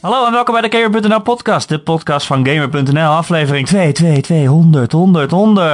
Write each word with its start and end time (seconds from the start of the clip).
Hallo 0.00 0.26
en 0.26 0.32
welkom 0.32 0.60
bij 0.60 0.68
de 0.68 0.76
Gamer.nl 0.76 1.20
podcast, 1.20 1.68
de 1.68 1.80
podcast 1.80 2.26
van 2.26 2.46
Gamer.nl, 2.46 3.08
aflevering 3.08 3.66
2, 3.66 3.92
2, 3.92 4.20
2, 4.20 4.46
100, 4.46 4.92
100, 4.92 5.30
100. 5.30 5.66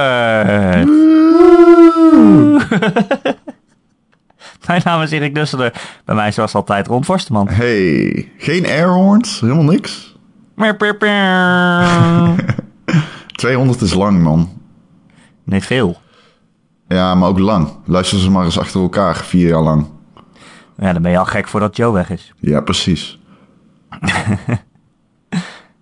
Mijn 4.67 4.81
naam 4.83 5.01
is 5.01 5.11
Erik 5.11 5.35
Dusseler, 5.35 5.73
bij 6.05 6.15
mij 6.15 6.31
zoals 6.31 6.55
altijd 6.55 6.87
Ron 6.87 7.05
Forsteman. 7.05 7.47
Hey, 7.47 8.31
geen 8.37 8.65
airhorns, 8.65 9.39
helemaal 9.39 9.63
niks. 9.63 10.15
Meer, 10.55 10.75
meer, 10.77 10.95
meer. 10.99 12.55
200 13.35 13.81
is 13.81 13.93
lang, 13.93 14.21
man. 14.21 14.49
Nee, 15.43 15.63
veel. 15.63 15.97
Ja, 16.87 17.15
maar 17.15 17.29
ook 17.29 17.39
lang. 17.39 17.69
Luister 17.85 18.19
ze 18.19 18.31
maar 18.31 18.45
eens 18.45 18.59
achter 18.59 18.81
elkaar, 18.81 19.15
vier 19.15 19.47
jaar 19.47 19.61
lang. 19.61 19.85
Ja, 20.77 20.93
dan 20.93 21.01
ben 21.01 21.11
je 21.11 21.17
al 21.17 21.25
gek 21.25 21.47
voordat 21.47 21.75
Joe 21.75 21.93
weg 21.93 22.09
is. 22.09 22.33
Ja, 22.39 22.61
precies. 22.61 23.19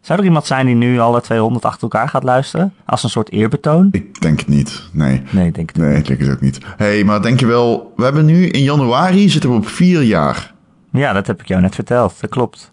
Zou 0.02 0.20
er 0.20 0.26
iemand 0.26 0.46
zijn 0.46 0.66
die 0.66 0.76
nu 0.76 1.00
alle 1.00 1.22
200 1.22 1.66
achter 1.66 1.82
elkaar 1.82 2.10
gaat 2.10 2.24
luisteren? 2.24 2.74
Als 2.86 3.04
een 3.04 3.10
soort 3.10 3.32
eerbetoon? 3.32 3.88
Ik 3.92 4.22
denk 4.22 4.40
het 4.40 4.48
niet, 4.48 4.90
nee. 4.92 5.22
Nee, 5.30 5.48
ik 5.48 5.56
denk 5.56 5.70
het 5.70 5.78
Nee, 5.78 5.98
ik 5.98 6.06
denk 6.08 6.20
het 6.20 6.30
ook 6.32 6.42
niet. 6.42 6.60
hey, 6.78 7.04
maar 7.04 7.22
denk 7.22 7.40
je 7.40 7.46
wel... 7.46 7.94
We 7.96 8.04
hebben 8.04 8.26
nu 8.26 8.46
in 8.48 8.64
januari 8.64 9.30
zitten 9.30 9.50
we 9.50 9.56
op 9.56 9.68
vier 9.68 10.02
jaar. 10.02 10.54
Ja, 10.92 11.14
dat 11.14 11.28
heb 11.28 11.42
ik 11.42 11.48
jou 11.48 11.62
net 11.62 11.76
verteld. 11.76 12.22
Dat 12.22 12.30
klopt. 12.30 12.72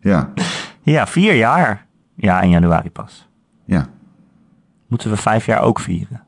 Ja, 0.00 0.32
Ja, 0.82 1.06
vier 1.06 1.34
jaar. 1.34 1.86
Ja, 2.16 2.40
in 2.40 2.50
januari 2.50 2.90
pas. 2.90 3.28
ja. 3.64 3.86
Moeten 4.88 5.10
we 5.10 5.16
vijf 5.16 5.46
jaar 5.46 5.60
ook 5.60 5.80
vieren? 5.80 6.22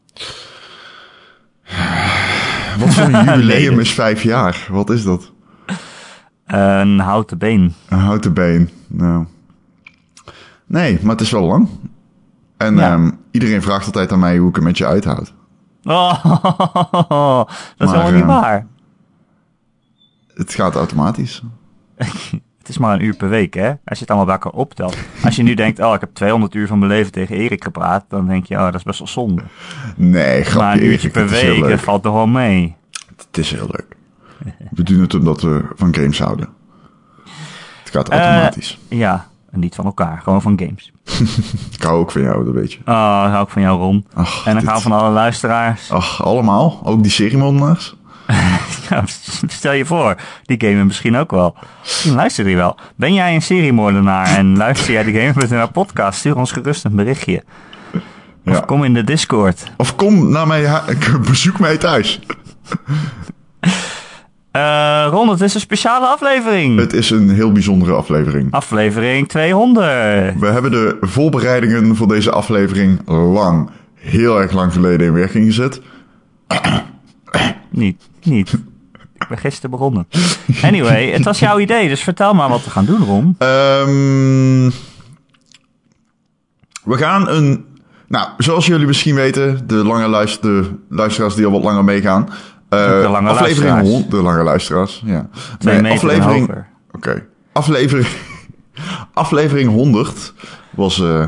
Wat 2.79 2.95
voor 2.95 3.05
een 3.05 3.25
jubileum 3.25 3.79
is 3.81 3.93
vijf 3.93 4.23
jaar? 4.23 4.67
Wat 4.71 4.91
is 4.91 5.03
dat? 5.05 5.33
Een 6.47 6.99
houten 6.99 7.39
been. 7.39 7.75
Een 7.89 7.99
houten 7.99 8.33
been. 8.33 8.69
Nou. 8.87 9.27
Nee, 10.67 10.99
maar 11.03 11.11
het 11.11 11.21
is 11.21 11.31
wel 11.31 11.43
lang. 11.47 11.69
En 12.57 12.77
Ja. 12.77 12.93
ehm, 12.93 13.11
iedereen 13.31 13.63
vraagt 13.63 13.87
altijd 13.87 14.13
aan 14.13 14.19
mij 14.19 14.37
hoe 14.39 14.49
ik 14.49 14.55
het 14.55 14.65
met 14.65 14.79
je 14.79 14.87
uithoud. 14.87 15.35
Oh, 15.85 16.25
dat 17.77 17.89
is 17.89 17.95
Maar, 17.95 18.05
helemaal 18.05 18.13
niet 18.13 18.21
eh, 18.23 18.27
waar. 18.41 18.67
Het 20.35 20.55
gaat 20.55 20.75
automatisch. 20.75 21.43
Het 22.59 22.71
is 22.71 22.79
maar 22.79 22.95
een 22.95 23.05
uur 23.05 23.15
per 23.17 23.29
week, 23.29 23.55
hè? 23.55 23.69
Als 23.69 23.79
je 23.85 24.05
het 24.05 24.09
allemaal 24.09 24.25
bij 24.25 24.35
elkaar 24.35 24.53
optelt. 24.61 24.97
Als 25.25 25.37
je 25.37 25.43
nu 25.43 25.55
denkt, 25.55 25.81
oh, 25.81 25.95
ik 25.95 26.01
heb 26.01 26.15
200 26.15 26.55
uur 26.55 26.67
van 26.67 26.79
mijn 26.79 26.91
leven 26.91 27.13
tegen 27.13 27.37
Erik 27.37 27.65
gepraat, 27.65 28.05
dan 28.09 28.27
denk 28.27 28.47
je, 28.47 28.55
oh, 28.57 28.65
dat 28.65 28.75
is 28.75 28.83
best 28.83 28.99
wel 28.99 29.09
zonde. 29.09 29.43
Nee, 29.97 30.43
grapje. 30.43 30.59
maar 30.59 30.73
een 30.77 30.85
uurtje 30.85 31.09
Erik, 31.09 31.13
per 31.13 31.29
week, 31.29 31.69
dat 31.69 31.81
valt 31.81 32.03
toch 32.03 32.13
wel 32.15 32.27
mee. 32.27 32.77
Het 33.17 33.39
is 33.39 33.51
heel 33.51 33.67
leuk. 33.71 33.97
We 34.71 34.83
doen 34.83 35.01
het 35.01 35.15
omdat 35.15 35.43
we 35.43 35.65
van 35.77 35.95
games 35.95 36.19
houden. 36.19 36.49
Het 37.83 37.93
gaat 37.93 38.09
Eh, 38.09 38.19
automatisch. 38.21 38.79
Ja, 38.89 39.27
en 39.51 39.61
niet 39.61 39.75
van 39.75 39.85
elkaar, 39.85 40.21
gewoon 40.23 40.43
van 40.43 40.59
games. 40.59 40.93
ik 41.77 41.83
hou 41.83 41.99
ook 42.01 42.11
van 42.11 42.23
jou, 42.23 42.45
dat 42.45 42.55
weet 42.55 42.73
je. 42.73 42.79
Oh, 42.79 43.23
dat 43.23 43.31
hou 43.31 43.45
ik 43.45 43.51
van 43.51 43.63
jou, 43.63 43.79
Ron. 43.79 44.07
Ach, 44.15 44.47
en 44.47 44.53
ik 44.55 44.61
dit- 44.61 44.69
hou 44.69 44.83
van 44.83 44.93
alle 44.93 45.11
luisteraars. 45.11 45.91
Ach, 45.91 46.25
allemaal? 46.25 46.81
Ook 46.85 47.03
die 47.03 47.13
seriemoordenaars? 47.13 47.95
Ja, 48.91 49.05
stel 49.47 49.73
je 49.73 49.85
voor, 49.85 50.17
die 50.45 50.61
gamen 50.61 50.87
misschien 50.87 51.17
ook 51.17 51.31
wel. 51.31 51.57
Luister 52.05 52.45
die 52.45 52.57
wel. 52.57 52.77
Ben 52.97 53.15
jij 53.15 53.35
een 53.35 53.43
seriemoordenaar 53.43 54.27
en 54.27 54.57
luister 54.57 54.93
jij 54.93 55.03
de 55.05 55.13
Gamer.nl 55.13 55.71
podcast? 55.71 56.19
Stuur 56.19 56.37
ons 56.37 56.53
gerust 56.53 56.85
een 56.85 56.95
berichtje. 56.97 57.43
Of 58.45 58.55
Ja. 58.55 58.61
kom 58.61 58.85
in 58.85 58.95
de 58.95 59.05
Discord. 59.05 59.71
Of 59.77 59.97
kom 59.97 60.29
naar 60.31 60.47
mij, 60.47 60.81
bezoek 61.27 61.59
mij 61.59 61.77
thuis. 61.79 62.21
Eh 64.53 65.07
Ron, 65.11 65.29
het 65.29 65.41
is 65.41 65.55
een 65.55 65.61
speciale 65.61 66.07
aflevering. 66.07 66.79
Het 66.79 66.93
is 66.93 67.11
een 67.11 67.31
heel 67.31 67.53
bijzondere 67.53 67.93
aflevering. 67.93 68.53
Aflevering 68.53 69.29
200. 69.29 70.39
We 70.39 70.47
hebben 70.47 70.71
de 70.71 70.97
voorbereidingen 71.01 71.97
voor 71.97 72.09
deze 72.09 72.31
aflevering 72.31 73.09
lang, 73.09 73.71
heel 73.95 74.41
erg 74.41 74.53
lang 74.53 74.73
geleden 74.73 75.07
in 75.07 75.13
werking 75.13 75.45
gezet. 75.45 75.81
Niet, 77.71 78.09
niet. 78.23 78.53
Ik 79.15 79.29
ben 79.29 79.39
gisteren 79.39 79.71
begonnen. 79.71 80.09
Anyway, 80.63 81.11
het 81.11 81.25
was 81.25 81.39
jouw 81.39 81.59
idee, 81.59 81.89
dus 81.89 82.03
vertel 82.03 82.35
maar 82.35 82.49
wat 82.49 82.65
we 82.65 82.71
gaan 82.71 82.85
doen, 82.85 83.05
Ron. 83.05 83.35
Ehm, 83.39 84.71
we 86.85 86.97
gaan 86.97 87.29
een. 87.29 87.65
Nou, 88.09 88.29
zoals 88.39 88.67
jullie 88.67 88.87
misschien 88.87 89.15
weten, 89.15 89.67
de 89.67 89.75
lange 89.75 90.09
luister, 90.09 90.63
de 90.63 90.77
luisteraars 90.89 91.35
die 91.35 91.47
al 91.47 91.53
wat 91.53 91.63
langer 91.63 91.85
meegaan. 91.85 92.29
Eh, 92.79 93.01
De 93.03 93.09
lange 93.09 93.29
aflevering 93.29 93.73
luisteraars. 93.75 94.09
De 94.09 94.17
lange 94.23 94.43
luisteraars, 94.43 95.03
ja. 95.05 95.29
Twee 95.59 95.81
Nee, 95.81 95.93
aflevering. 95.93 96.55
Oké. 96.93 97.27
Aflevering. 97.53 98.07
aflevering 99.15 99.71
100 99.71 100.35
was 100.71 101.01
eh, 101.01 101.25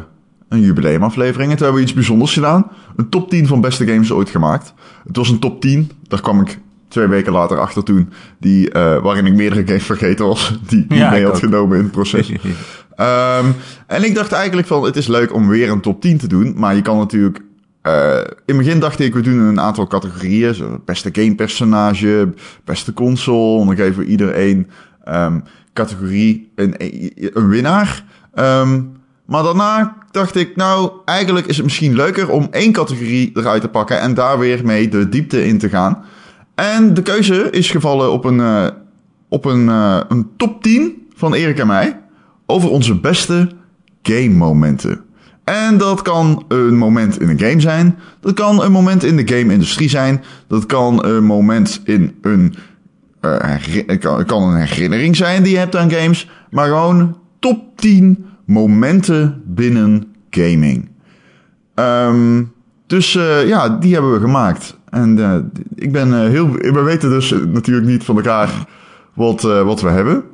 een 0.49 0.61
jubileumaflevering. 0.61 1.51
En 1.51 1.57
toen 1.57 1.65
hebben 1.67 1.83
we 1.83 1.89
iets 1.89 1.97
bijzonders 1.97 2.33
gedaan. 2.33 2.71
Een 2.97 3.09
top 3.09 3.31
10 3.31 3.47
van 3.47 3.61
beste 3.61 3.87
games 3.87 4.13
ooit 4.13 4.31
gemaakt. 4.31 4.75
Het 5.07 5.17
was 5.17 5.29
een 5.29 5.39
top 5.39 5.61
10. 5.61 5.91
Daar 6.09 6.21
kwam 6.21 6.41
ik 6.41 6.59
twee 6.89 7.07
weken 7.07 7.33
later 7.33 7.59
achter 7.61 7.83
toen. 7.85 8.11
Die, 8.39 8.71
eh, 8.71 9.03
waarin 9.03 9.27
ik 9.27 9.35
meerdere 9.35 9.67
games 9.67 9.85
vergeten 9.85 10.27
was. 10.27 10.59
Die 10.69 10.85
ik 10.89 10.95
Ja, 10.95 11.11
mee 11.11 11.25
had 11.25 11.33
ook. 11.33 11.39
genomen 11.39 11.77
in 11.77 11.83
het 11.83 11.93
proces. 11.93 12.33
Ehm, 12.95 13.47
en 13.87 14.05
ik 14.05 14.15
dacht 14.15 14.33
eigenlijk 14.33 14.67
van, 14.67 14.85
het 14.85 14.97
is 14.97 15.07
leuk 15.07 15.35
om 15.35 15.49
weer 15.49 15.71
een 15.71 15.81
top 15.81 16.01
10 16.01 16.19
te 16.19 16.27
doen. 16.27 16.55
Maar 16.57 16.75
je 16.75 16.83
kan 16.83 16.99
natuurlijk... 16.99 17.41
eh, 17.85 18.17
in 18.45 18.57
het 18.57 18.57
begin 18.57 18.81
dacht 18.81 19.01
ik, 19.01 19.15
we 19.15 19.21
doen 19.21 19.39
een 19.39 19.61
aantal 19.61 19.87
categorieën. 19.87 20.55
Zo, 20.55 20.81
beste 20.85 21.09
gamepersonage, 21.13 22.35
beste 22.65 22.93
console. 22.93 23.61
En 23.61 23.67
dan 23.67 23.77
geven 23.77 23.99
we 23.99 24.07
iedereen 24.07 24.71
ehm, 25.05 25.41
categorie 25.73 26.53
een, 26.55 26.75
een 27.35 27.49
winnaar. 27.49 28.05
Ehm, 28.35 28.83
maar 29.27 29.43
daarna 29.43 29.97
dacht 30.11 30.37
ik, 30.37 30.57
nou, 30.57 30.91
eigenlijk 31.05 31.47
is 31.47 31.57
het 31.57 31.65
misschien 31.65 31.95
leuker 31.95 32.31
om 32.31 32.49
één 32.51 32.73
categorie 32.73 33.31
eruit 33.35 33.61
te 33.61 33.69
pakken. 33.69 34.01
En 34.01 34.15
daar 34.15 34.39
weer 34.39 34.65
mee 34.65 34.89
de 34.89 35.09
diepte 35.09 35.47
in 35.47 35.59
te 35.59 35.69
gaan. 35.69 36.05
En 36.55 36.95
de 36.95 37.03
keuze 37.03 37.51
is 37.51 37.71
gevallen 37.71 38.13
op 38.13 38.25
een, 38.25 38.41
eh, 38.41 38.67
op 39.29 39.45
een, 39.45 39.69
eh, 39.69 40.01
een 40.09 40.31
top 40.37 40.63
10 40.63 41.07
van 41.15 41.35
Erik 41.35 41.59
en 41.59 41.67
mij 41.67 42.01
over 42.47 42.71
onze 42.71 43.01
beste 43.01 43.51
game 44.03 44.35
momenten. 44.35 45.04
En 45.45 45.79
dat 45.79 46.03
kan 46.03 46.45
een 46.49 46.77
moment 46.77 47.21
in 47.21 47.29
een 47.29 47.39
game 47.39 47.61
zijn. 47.61 47.99
Dat 48.21 48.35
kan 48.35 48.63
een 48.63 48.73
moment 48.73 49.05
in 49.05 49.17
de 49.17 49.29
game-industrie 49.29 49.89
zijn. 49.89 50.23
Dat 50.49 50.67
kan 50.67 51.05
een 51.05 51.25
moment 51.25 51.81
in 51.85 52.15
een. 52.23 52.55
het 53.21 54.25
kan, 54.27 54.43
een 54.43 54.67
herinnering 54.67 55.17
zijn 55.17 55.43
die 55.43 55.53
je 55.53 55.59
hebt 55.59 55.77
aan 55.77 55.91
games. 55.91 56.31
Maar 56.51 56.67
gewoon 56.67 57.19
top 57.39 57.77
10 57.77 58.27
momenten 58.45 59.43
binnen 59.47 60.05
gaming. 60.31 60.89
Ehm, 61.75 62.43
dus 62.87 63.17
eh, 63.17 63.49
ja, 63.49 63.69
die 63.69 63.93
hebben 63.93 64.13
we 64.13 64.21
gemaakt. 64.21 64.79
En 64.91 65.19
eh, 65.19 65.37
ik 65.75 65.93
ben 65.93 66.29
heel. 66.31 66.51
We 66.51 66.83
weten 66.83 67.11
dus 67.11 67.35
natuurlijk 67.47 67.87
niet 67.87 68.05
van 68.05 68.17
elkaar 68.17 68.69
wat, 69.15 69.43
wat 69.43 69.81
we 69.81 69.89
hebben. 69.89 70.25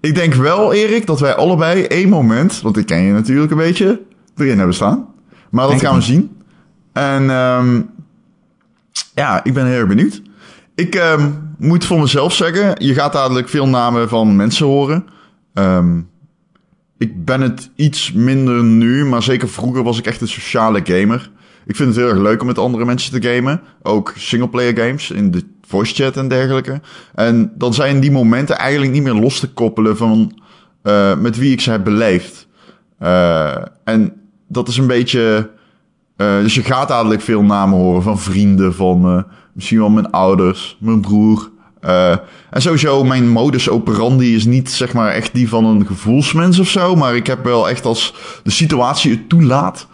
Ik 0.00 0.14
denk 0.14 0.34
wel, 0.34 0.72
Erik, 0.72 1.06
dat 1.06 1.20
wij 1.20 1.34
allebei 1.34 1.82
één 1.82 2.08
moment, 2.08 2.60
want 2.60 2.76
ik 2.76 2.86
ken 2.86 3.02
je 3.02 3.12
natuurlijk 3.12 3.50
een 3.50 3.56
beetje, 3.56 4.00
erin 4.36 4.56
hebben 4.56 4.74
staan. 4.74 5.06
Maar 5.50 5.68
dat 5.68 5.80
gaan 5.80 5.94
we 5.94 6.02
zien. 6.02 6.36
En 6.92 7.30
ehm, 7.30 7.80
ja, 9.14 9.44
ik 9.44 9.54
ben 9.54 9.66
heel 9.66 9.78
erg 9.78 9.88
benieuwd. 9.88 10.22
Ik 10.74 10.94
ehm, 10.94 11.30
moet 11.58 11.84
voor 11.84 12.00
mezelf 12.00 12.34
zeggen, 12.34 12.84
je 12.86 12.94
gaat 12.94 13.12
dadelijk 13.12 13.48
veel 13.48 13.68
namen 13.68 14.08
van 14.08 14.36
mensen 14.36 14.66
horen. 14.66 15.04
Ehm, 15.54 16.00
ik 16.98 17.24
ben 17.24 17.40
het 17.40 17.70
iets 17.74 18.12
minder 18.12 18.64
nu, 18.64 19.04
maar 19.04 19.22
zeker 19.22 19.48
vroeger 19.48 19.82
was 19.82 19.98
ik 19.98 20.06
echt 20.06 20.20
een 20.20 20.28
sociale 20.28 20.80
gamer. 20.84 21.30
Ik 21.66 21.76
vind 21.76 21.88
het 21.88 21.98
heel 21.98 22.08
erg 22.08 22.18
leuk 22.18 22.40
om 22.40 22.46
met 22.46 22.58
andere 22.58 22.84
mensen 22.84 23.20
te 23.20 23.28
gamen. 23.28 23.60
Ook 23.82 24.12
singleplayer 24.16 24.76
games 24.76 25.10
in 25.10 25.30
de 25.30 25.44
voice 25.66 25.94
chat 25.94 26.16
en 26.16 26.28
dergelijke. 26.28 26.80
En 27.14 27.52
dan 27.54 27.74
zijn 27.74 28.00
die 28.00 28.10
momenten 28.10 28.58
eigenlijk 28.58 28.92
niet 28.92 29.02
meer 29.02 29.14
los 29.14 29.40
te 29.40 29.52
koppelen 29.52 29.96
van 29.96 30.40
eh, 30.82 31.16
met 31.18 31.36
wie 31.36 31.52
ik 31.52 31.60
ze 31.60 31.70
heb 31.70 31.84
beleefd. 31.84 32.46
Eh, 32.98 33.62
en 33.84 34.12
dat 34.48 34.68
is 34.68 34.76
een 34.76 34.86
beetje. 34.86 35.50
eh, 36.16 36.38
dus 36.40 36.54
je 36.54 36.62
gaat 36.62 36.88
dadelijk 36.88 37.20
veel 37.20 37.42
namen 37.42 37.78
horen 37.78 38.02
van 38.02 38.18
vrienden, 38.18 38.74
van 38.74 39.04
eh, 39.04 39.22
misschien 39.52 39.78
wel 39.78 39.90
mijn 39.90 40.10
ouders, 40.10 40.76
mijn 40.80 41.00
broer. 41.00 41.50
Eh, 41.80 42.16
en 42.50 42.62
sowieso, 42.62 43.04
mijn 43.04 43.28
modus 43.28 43.68
operandi 43.68 44.34
is 44.34 44.44
niet 44.44 44.70
zeg 44.70 44.92
maar 44.92 45.10
echt 45.10 45.34
die 45.34 45.48
van 45.48 45.64
een 45.64 45.86
gevoelsmens 45.86 46.58
of 46.58 46.68
zo. 46.68 46.96
Maar 46.96 47.16
ik 47.16 47.26
heb 47.26 47.44
wel 47.44 47.68
echt 47.68 47.84
als 47.84 48.14
de 48.42 48.50
situatie 48.50 49.10
het 49.10 49.28
toelaat. 49.28 49.86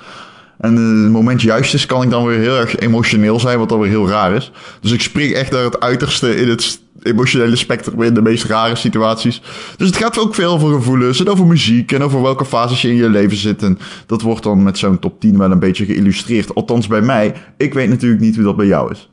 En 0.58 0.76
het 0.76 1.12
moment 1.12 1.43
juist 1.43 1.75
is, 1.75 1.87
kan 1.87 2.02
ik 2.02 2.11
dan 2.11 2.25
weer 2.25 2.38
heel 2.38 2.56
erg 2.56 2.76
emotioneel 2.76 3.41
zijn, 3.41 3.58
wat 3.58 3.69
dan 3.69 3.81
weer 3.81 3.88
heel 3.88 4.08
raar 4.08 4.32
is. 4.32 4.52
Dus 4.81 4.91
ik 4.93 5.00
spring 5.00 5.32
echt 5.32 5.50
naar 5.50 5.64
het 5.64 5.81
uiterste 5.81 6.37
in 6.37 6.49
het 6.49 6.81
emotionele 7.02 7.56
spectrum 7.56 8.02
in 8.02 8.14
de 8.14 8.23
meest 8.23 8.44
rare 8.44 8.76
situaties. 8.76 9.43
Dus 9.76 9.87
het 9.87 9.97
gaat 9.97 10.19
ook 10.19 10.35
veel 10.35 10.52
over 10.52 10.75
gevoelens 10.75 11.20
en 11.20 11.29
over 11.29 11.47
muziek 11.47 11.93
en 11.93 12.02
over 12.02 12.23
welke 12.23 12.44
fases 12.44 12.82
je 12.82 12.88
in 12.88 12.94
je 12.97 13.08
leven 13.08 13.37
zit. 13.37 13.62
En 13.62 13.79
dat 14.06 14.23
wordt 14.23 14.43
dan 14.43 14.62
met 14.62 14.79
zo'n 14.79 14.99
top 14.99 15.20
10 15.20 15.38
wel 15.38 15.50
een 15.50 15.58
beetje 15.58 15.85
geïllustreerd. 15.85 16.55
Althans 16.55 16.87
bij 16.87 17.00
mij. 17.00 17.35
Ik 17.56 17.75
weet 17.75 17.88
natuurlijk 17.88 18.20
niet 18.20 18.35
hoe 18.35 18.44
dat 18.44 18.56
bij 18.56 18.67
jou 18.67 18.91
is. 18.91 19.08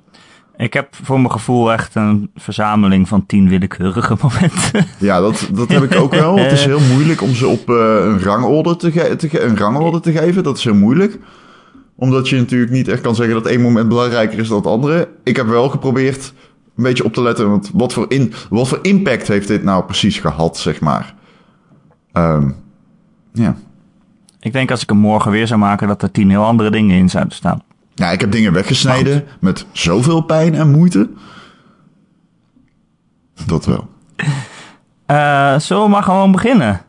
Ik 0.57 0.73
heb 0.73 0.87
voor 1.03 1.17
mijn 1.19 1.31
gevoel 1.31 1.71
echt 1.71 1.95
een 1.95 2.29
verzameling 2.35 3.07
van 3.07 3.25
tien 3.25 3.49
willekeurige 3.49 4.15
momenten. 4.21 4.85
Ja, 4.99 5.19
dat, 5.19 5.49
dat 5.53 5.69
heb 5.69 5.83
ik 5.83 5.95
ook 5.95 6.11
wel. 6.15 6.37
Het 6.37 6.51
is 6.51 6.65
heel 6.73 6.79
moeilijk 6.93 7.21
om 7.21 7.35
ze 7.35 7.47
op 7.47 7.69
eh, 7.69 7.75
een, 8.01 8.19
rangorde 8.21 8.75
te 8.75 8.91
ge- 8.91 9.15
te 9.15 9.29
ge- 9.29 9.41
een 9.41 9.57
rangorde 9.57 9.99
te 9.99 10.11
geven. 10.11 10.43
Dat 10.43 10.57
is 10.57 10.63
heel 10.63 10.75
moeilijk. 10.75 11.17
Omdat 11.95 12.29
je 12.29 12.35
natuurlijk 12.35 12.71
niet 12.71 12.87
echt 12.87 13.01
kan 13.01 13.15
zeggen 13.15 13.35
dat 13.35 13.45
één 13.45 13.61
moment 13.61 13.87
belangrijker 13.87 14.39
is 14.39 14.47
dan 14.47 14.57
het 14.57 14.67
andere. 14.67 15.07
Ik 15.23 15.35
heb 15.35 15.47
wel 15.47 15.69
geprobeerd 15.69 16.33
een 16.77 16.83
beetje 16.83 17.03
op 17.03 17.13
te 17.13 17.21
letten. 17.21 17.49
Want 17.49 17.69
wat 17.73 17.93
voor, 17.93 18.05
in, 18.07 18.33
wat 18.49 18.67
voor 18.67 18.79
impact 18.81 19.27
heeft 19.27 19.47
dit 19.47 19.63
nou 19.63 19.83
precies 19.83 20.19
gehad, 20.19 20.57
zeg 20.57 20.79
maar. 20.79 21.15
Ehm, 22.11 22.49
ja. 23.33 23.55
Ik 24.39 24.53
denk 24.53 24.71
als 24.71 24.81
ik 24.81 24.89
hem 24.89 24.97
morgen 24.97 25.31
weer 25.31 25.47
zou 25.47 25.59
maken, 25.59 25.87
dat 25.87 26.01
er 26.01 26.11
tien 26.11 26.29
heel 26.29 26.43
andere 26.43 26.71
dingen 26.71 26.97
in 26.97 27.09
zouden 27.09 27.33
staan. 27.33 27.61
Ja, 27.93 28.11
ik 28.11 28.21
heb 28.21 28.31
dingen 28.31 28.53
weggesneden 28.53 29.23
met 29.39 29.65
zoveel 29.71 30.21
pijn 30.21 30.55
en 30.55 30.71
moeite. 30.71 31.09
Dat 33.45 33.65
wel. 33.65 33.87
Eh, 35.05 35.59
zullen 35.59 35.83
we 35.83 35.89
maar 35.89 36.03
gewoon 36.03 36.31
beginnen? 36.31 36.81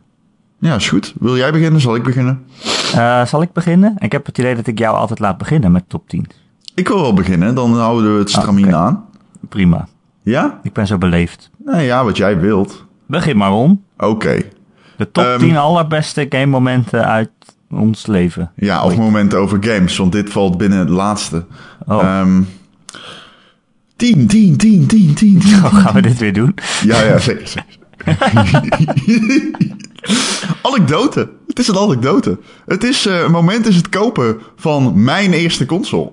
Ja, 0.59 0.75
is 0.75 0.89
goed. 0.89 1.13
Wil 1.19 1.37
jij 1.37 1.51
beginnen? 1.51 1.81
Zal 1.81 1.95
ik 1.95 2.03
beginnen? 2.03 2.45
Eh, 2.93 3.25
zal 3.25 3.41
ik 3.41 3.51
beginnen? 3.51 3.95
Ik 3.99 4.11
heb 4.11 4.25
het 4.25 4.37
idee 4.37 4.55
dat 4.55 4.67
ik 4.67 4.77
jou 4.77 4.95
altijd 4.95 5.19
laat 5.19 5.37
beginnen 5.37 5.71
met 5.71 5.83
top 5.87 6.09
10. 6.09 6.27
Ik 6.75 6.87
wil 6.87 7.01
wel 7.01 7.13
beginnen. 7.13 7.55
Dan 7.55 7.77
houden 7.77 8.13
we 8.13 8.19
het 8.19 8.29
stramien 8.29 8.65
oké. 8.65 8.75
aan. 8.75 9.05
Prima. 9.49 9.87
Ja? 10.21 10.59
Ik 10.63 10.73
ben 10.73 10.87
zo 10.87 10.97
beleefd. 10.97 11.49
Nou 11.65 11.81
ja, 11.81 12.03
wat 12.03 12.17
jij 12.17 12.39
wilt. 12.39 12.85
Begin 13.05 13.37
maar 13.37 13.53
om. 13.53 13.83
Oké. 13.97 14.41
De 14.97 15.11
top 15.11 15.23
Ehm, 15.23 15.39
10 15.39 15.57
allerbeste 15.57 16.25
game 16.29 16.45
momenten 16.45 17.05
uit 17.05 17.29
ons 17.69 18.05
leven. 18.07 18.51
Ja, 18.55 18.83
of 18.83 18.97
momenten 18.97 19.39
over 19.39 19.57
games, 19.63 19.97
want 19.97 20.11
dit 20.11 20.29
valt 20.29 20.57
binnen 20.57 20.79
het 20.79 20.89
laatste. 20.89 21.45
Oh. 21.85 22.03
Ehm 22.03 22.41
10, 23.95 24.27
10, 24.27 24.57
10, 24.57 24.87
10, 24.87 25.13
10, 25.13 25.39
10. 25.39 25.63
Oh, 25.63 25.75
gaan 25.75 25.93
we 25.93 26.01
dit 26.01 26.17
weer 26.17 26.33
doen? 26.33 26.55
Ja, 26.83 27.01
ja, 27.01 27.17
zeker. 27.17 27.47
zeker. 27.47 27.77
anekdote. 30.61 31.29
Het 31.47 31.59
is 31.59 31.67
een 31.67 31.77
anekdote. 31.77 32.39
Het 32.65 32.83
is, 32.83 33.05
een 33.05 33.31
moment 33.31 33.67
is 33.67 33.75
het 33.75 33.89
kopen 33.89 34.37
van 34.55 35.03
mijn 35.03 35.33
eerste 35.33 35.65
console. 35.65 36.11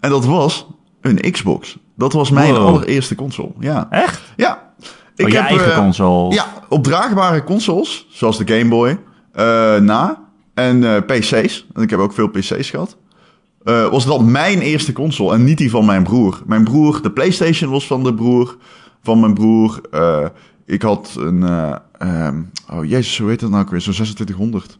En 0.00 0.10
dat 0.10 0.24
was 0.24 0.66
een 1.00 1.30
Xbox. 1.30 1.78
Dat 1.96 2.12
was 2.12 2.30
mijn 2.30 2.54
Wow. 2.54 2.66
allereerste 2.66 3.14
console. 3.14 3.50
Ja. 3.58 3.86
Echt? 3.90 4.22
Ja. 4.36 4.62
Oh, 5.16 5.28
je 5.28 5.38
eigen 5.38 5.72
eh, 5.72 5.78
console? 5.78 6.34
Ja, 6.34 6.46
op 6.68 6.84
draagbare 6.84 7.44
consoles, 7.44 8.06
zoals 8.10 8.38
de 8.38 8.54
Game 8.58 8.68
Boy, 8.70 8.98
eh, 9.32 9.76
na. 9.76 10.24
En 10.54 10.84
eh, 10.94 11.02
PC's, 11.06 11.66
en 11.74 11.82
ik 11.82 11.90
heb 11.90 11.98
ook 11.98 12.12
veel 12.12 12.28
PC's 12.28 12.70
gehad. 12.70 12.96
eh, 13.64 13.88
was 13.88 14.04
dat 14.06 14.20
mijn 14.22 14.60
eerste 14.60 14.92
console 14.92 15.34
en 15.34 15.44
niet 15.44 15.58
die 15.58 15.70
van 15.70 15.84
mijn 15.84 16.02
broer. 16.02 16.42
Mijn 16.46 16.64
broer, 16.64 17.02
de 17.02 17.10
PlayStation 17.10 17.70
was 17.70 17.86
van 17.86 18.02
de 18.04 18.14
broer, 18.14 18.56
van 19.02 19.20
mijn 19.20 19.34
broer. 19.34 19.80
Ik 20.66 20.82
had 20.82 21.14
een, 21.18 21.42
eh, 21.42 21.74
ehm, 21.98 22.42
oh 22.72 22.84
jezus, 22.84 23.18
hoe 23.18 23.28
heet 23.28 23.40
dat 23.40 23.50
nou 23.50 23.66
weer? 23.70 23.80
Zo'n 23.80 23.92
2600. 23.92 24.76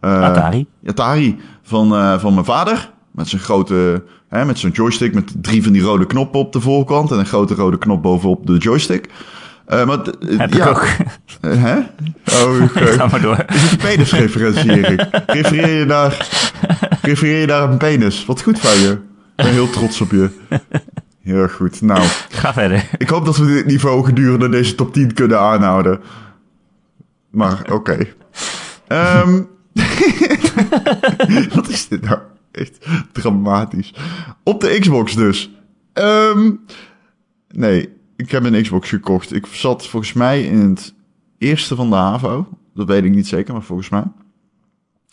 Eh, 0.00 0.22
Atari. 0.22 0.66
Atari 0.86 1.38
van, 1.62 2.18
van 2.20 2.32
mijn 2.34 2.44
vader. 2.46 2.90
Met 3.16 3.28
zijn 3.28 3.42
grote, 3.42 4.02
hè, 4.28 4.44
met 4.44 4.58
zo'n 4.58 4.70
joystick 4.70 5.14
met 5.14 5.32
drie 5.42 5.62
van 5.62 5.72
die 5.72 5.82
rode 5.82 6.06
knoppen 6.06 6.40
op 6.40 6.52
de 6.52 6.60
voorkant 6.60 7.10
en 7.10 7.18
een 7.18 7.26
grote 7.26 7.54
rode 7.54 7.78
knop 7.78 8.02
bovenop 8.02 8.46
de 8.46 8.56
joystick. 8.56 9.08
Eh, 9.66 9.86
maar 9.86 9.98
Heb 10.20 10.54
ja, 10.54 10.64
ik 10.64 10.66
ook. 10.66 10.86
eh, 11.40 11.62
hè? 11.62 11.76
Oh, 12.44 12.62
oké. 12.64 12.86
Ga 12.86 13.06
maar 13.06 13.20
door. 13.20 13.44
Is 13.48 13.62
het 13.62 13.70
een 13.72 13.76
penisreferentie, 13.78 14.70
Erik? 14.84 15.06
Refereer 15.26 15.78
je 15.78 15.84
naar, 15.84 16.28
refereer 17.02 17.40
je 17.40 17.46
naar 17.46 17.70
een 17.70 17.76
penis? 17.78 18.24
Wat 18.26 18.42
goed 18.42 18.58
van 18.60 18.78
je. 18.80 18.90
Ik 18.90 19.44
ben 19.44 19.52
heel 19.52 19.70
trots 19.70 20.00
op 20.00 20.10
je. 20.10 20.28
Heel 21.22 21.48
goed. 21.48 21.80
Nou, 21.82 22.02
Ga 22.30 22.52
verder. 22.52 22.88
ik 22.98 23.08
hoop 23.08 23.24
dat 23.24 23.36
we 23.36 23.46
dit 23.46 23.66
niveau 23.66 24.04
gedurende 24.04 24.48
deze 24.48 24.74
top 24.74 24.92
10 24.92 25.14
kunnen 25.14 25.40
aanhouden. 25.40 26.00
Maar 27.30 27.62
oké. 27.72 27.98
Ehm, 28.86 29.40
wat 31.54 31.68
is 31.68 31.88
dit 31.88 32.02
nou? 32.02 32.18
Echt 32.56 32.86
dramatisch. 33.12 33.94
Op 34.42 34.60
de 34.60 34.76
Xbox 34.80 35.14
dus. 35.14 35.50
Ehm, 35.92 36.52
nee, 37.48 37.88
ik 38.16 38.30
heb 38.30 38.44
een 38.44 38.62
Xbox 38.62 38.88
gekocht. 38.88 39.34
Ik 39.34 39.46
zat 39.46 39.86
volgens 39.86 40.12
mij 40.12 40.42
in 40.42 40.58
het 40.58 40.94
eerste 41.38 41.74
van 41.76 41.90
de 41.90 41.96
HAVO. 41.96 42.48
Dat 42.74 42.86
weet 42.86 43.04
ik 43.04 43.14
niet 43.14 43.26
zeker, 43.26 43.52
maar 43.52 43.62
volgens 43.62 43.88
mij. 43.88 44.04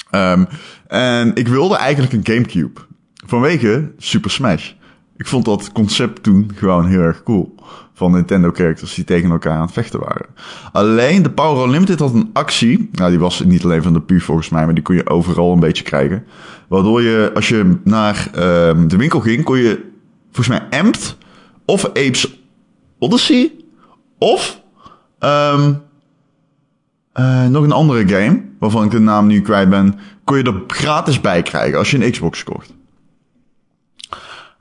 Ehm, 0.10 0.45
en 0.88 1.36
ik 1.36 1.48
wilde 1.48 1.75
eigenlijk 1.75 2.13
een 2.13 2.25
Gamecube. 2.25 2.81
Vanwege 3.25 3.92
Super 3.98 4.31
Smash. 4.31 4.74
Ik 5.18 5.28
vond 5.28 5.45
dat 5.45 5.72
concept 5.72 6.24
toen 6.24 6.51
gewoon 6.56 6.88
heel 6.88 7.01
erg 7.01 7.24
cool. 7.24 7.56
Van 7.94 8.12
Nintendo 8.12 8.51
characters 8.54 8.94
die 8.94 9.04
tegen 9.04 9.31
elkaar 9.31 9.56
aan 9.56 9.62
het 9.62 9.72
vechten 9.72 10.00
waren. 10.00 10.25
Alleen 10.72 11.24
de 11.24 11.30
Power 11.30 11.66
Unlimited 11.66 12.00
had 12.00 12.13
een 12.13 12.30
actie. 12.34 12.90
Nou, 12.92 13.10
die 13.10 13.19
was 13.19 13.44
niet 13.44 13.63
alleen 13.63 13.84
van 13.84 13.94
de 13.94 14.01
PU 14.01 14.19
volgens 14.19 14.50
mij, 14.50 14.66
maar 14.66 14.74
die 14.74 14.84
kon 14.84 14.95
je 14.95 15.10
overal 15.10 15.51
een 15.51 15.60
beetje 15.60 15.84
krijgen. 15.84 16.25
Waardoor 16.68 17.01
je, 17.01 17.31
als 17.34 17.50
je 17.50 17.78
naar 17.84 18.28
ehm, 18.34 18.88
de 18.88 18.98
winkel 18.98 19.19
ging, 19.19 19.44
kon 19.44 19.57
je 19.57 19.92
volgens 20.31 20.60
mij 20.60 20.80
Amped 20.80 21.18
of 21.66 21.86
Apes 21.86 22.40
Odyssey 23.00 23.51
of 24.18 24.62
eh, 27.13 27.45
nog 27.45 27.63
een 27.63 27.72
andere 27.72 28.07
game, 28.07 28.42
waarvan 28.60 28.84
ik 28.84 28.92
de 28.92 29.00
naam 29.00 29.28
nu 29.28 29.42
kwijt 29.42 29.69
ben, 29.69 30.00
kon 30.24 30.38
je 30.38 30.44
er 30.44 30.63
gratis 30.68 31.22
bij 31.22 31.42
krijgen 31.42 31.78
als 31.78 31.92
je 31.92 32.06
een 32.06 32.12
Xbox 32.12 32.44
kocht. 32.44 32.74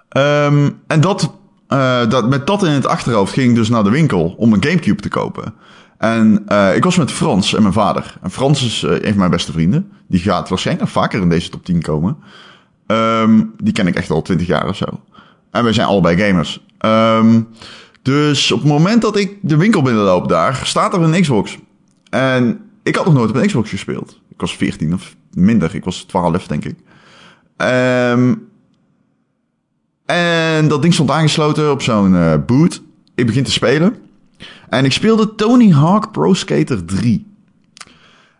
Ehm, 0.09 0.71
en 0.87 1.01
dat, 1.01 1.33
eh, 1.73 2.11
dat, 2.11 2.29
met 2.29 2.47
dat 2.47 2.63
in 2.63 2.71
het 2.71 2.87
achterhoofd 2.87 3.33
ging 3.33 3.49
ik 3.49 3.55
dus 3.55 3.69
naar 3.69 3.85
de 3.85 3.91
winkel 3.91 4.35
om 4.37 4.53
een 4.53 4.65
Gamecube 4.65 5.03
te 5.03 5.09
kopen. 5.09 5.55
En 5.99 6.43
eh, 6.47 6.77
ik 6.77 6.85
was 6.85 6.97
met 6.97 7.11
Frans 7.11 7.55
en 7.55 7.63
mijn 7.63 7.75
vader. 7.75 8.17
En 8.23 8.31
Frans 8.31 8.65
is 8.65 8.83
eh, 8.83 8.91
een 8.91 9.09
van 9.09 9.19
mijn 9.19 9.31
beste 9.31 9.53
vrienden. 9.53 9.93
Die 10.09 10.21
gaat 10.21 10.49
waarschijnlijk 10.49 10.91
vaker 10.91 11.21
in 11.21 11.29
deze 11.29 11.49
top 11.49 11.65
10 11.65 11.83
komen. 11.83 12.17
Ehm, 12.87 13.43
die 13.63 13.73
ken 13.73 13.87
ik 13.87 13.95
echt 13.95 14.11
al 14.11 14.23
20 14.23 14.47
jaar 14.47 14.69
of 14.69 14.77
zo. 14.77 14.87
En 15.51 15.65
wij 15.65 15.73
zijn 15.73 15.87
allebei 15.87 16.17
gamers. 16.17 16.65
Ehm, 16.79 17.41
dus 18.03 18.53
op 18.53 18.59
het 18.59 18.69
moment 18.69 19.03
dat 19.03 19.17
ik 19.17 19.39
de 19.41 19.57
winkel 19.57 19.83
binnenloop 19.83 20.29
daar, 20.29 20.61
staat 20.65 20.95
er 20.95 21.03
een 21.03 21.21
Xbox. 21.21 21.59
En 22.11 22.61
ik 22.83 22.97
had 22.97 23.05
nog 23.05 23.15
nooit 23.15 23.31
op 23.31 23.37
een 23.37 23.47
Xbox 23.47 23.71
gespeeld. 23.71 24.21
Ik 24.29 24.41
was 24.41 24.57
14 24.57 24.95
of 24.95 25.15
minder. 25.33 25.75
Ik 25.75 25.85
was 25.85 26.03
12, 26.03 26.47
denk 26.47 26.65
ik. 26.65 26.77
Ehm, 27.57 28.35
en 30.05 30.69
dat 30.69 30.83
ding 30.83 30.95
stond 30.95 31.11
aangesloten 31.11 31.71
op 31.71 31.83
zo'n 31.83 32.17
eh, 32.17 32.35
boot. 32.47 32.83
Ik 33.15 33.27
begin 33.27 33.45
te 33.45 33.53
spelen. 33.53 33.97
En 34.69 34.85
ik 34.85 34.93
speelde 34.93 35.35
Tony 35.35 35.71
Hawk 35.71 36.13
Pro 36.13 36.35
Skater 36.35 36.85
3. 36.85 37.27